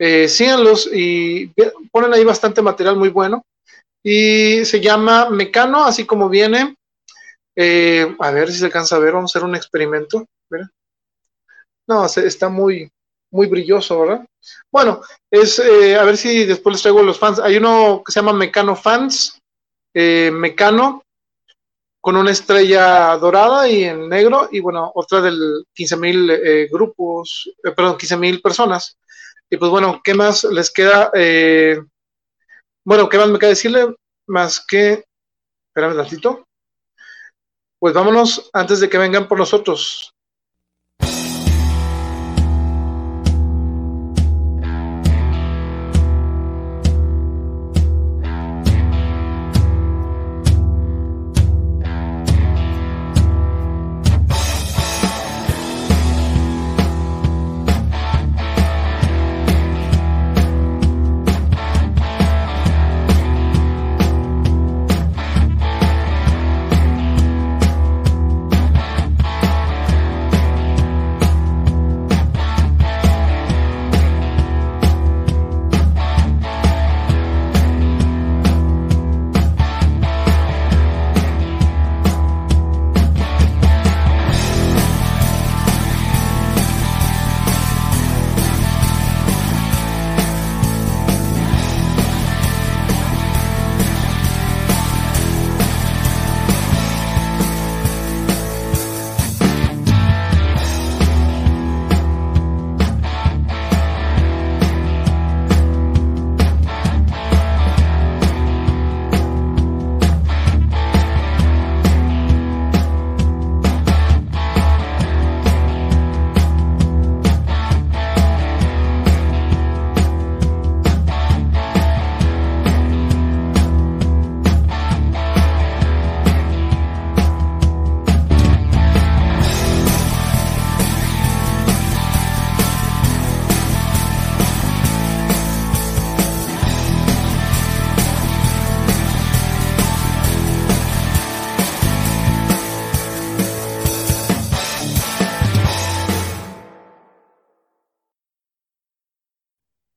eh, 0.00 0.28
síganlos 0.28 0.90
y 0.92 1.52
ponen 1.92 2.12
ahí 2.12 2.24
bastante 2.24 2.60
material 2.62 2.96
muy 2.96 3.10
bueno. 3.10 3.46
Y 4.06 4.64
se 4.66 4.80
llama 4.80 5.30
Mecano, 5.30 5.84
así 5.84 6.04
como 6.04 6.28
viene. 6.28 6.76
Eh, 7.56 8.14
a 8.18 8.30
ver 8.32 8.52
si 8.52 8.58
se 8.58 8.66
alcanza 8.66 8.96
a 8.96 8.98
ver, 8.98 9.14
vamos 9.14 9.34
a 9.34 9.38
hacer 9.38 9.48
un 9.48 9.56
experimento. 9.56 10.26
No, 11.86 12.06
está 12.06 12.48
muy, 12.48 12.90
muy 13.30 13.46
brilloso, 13.46 14.00
¿verdad? 14.00 14.26
Bueno, 14.70 15.00
es 15.30 15.58
eh, 15.58 15.96
a 15.96 16.04
ver 16.04 16.16
si 16.16 16.44
después 16.44 16.74
les 16.74 16.82
traigo 16.82 17.02
los 17.02 17.18
fans. 17.18 17.40
Hay 17.40 17.56
uno 17.56 18.02
que 18.04 18.12
se 18.12 18.20
llama 18.20 18.32
Mecano 18.32 18.76
Fans, 18.76 19.38
eh, 19.94 20.30
Mecano, 20.32 21.02
con 22.00 22.16
una 22.16 22.30
estrella 22.30 23.16
dorada 23.16 23.68
y 23.68 23.84
en 23.84 24.08
negro, 24.08 24.48
y 24.52 24.60
bueno, 24.60 24.92
otra 24.94 25.22
del 25.22 25.64
15 25.74 25.96
mil 25.96 26.68
grupos, 26.70 27.50
perdón, 27.62 27.96
15 27.96 28.16
mil 28.18 28.42
personas. 28.42 28.98
Y 29.48 29.56
pues 29.56 29.70
bueno, 29.70 30.00
¿qué 30.02 30.14
más 30.14 30.44
les 30.44 30.70
queda? 30.70 31.10
Eh, 31.14 31.78
bueno, 32.84 33.08
¿qué 33.08 33.18
más 33.18 33.28
me 33.28 33.38
queda 33.38 33.50
decirle? 33.50 33.94
Más 34.26 34.64
que, 34.64 35.04
espérame 35.68 35.92
un 35.92 35.98
ratito. 35.98 36.48
Pues 37.78 37.94
vámonos 37.94 38.50
antes 38.52 38.80
de 38.80 38.88
que 38.88 38.98
vengan 38.98 39.28
por 39.28 39.38
nosotros. 39.38 40.13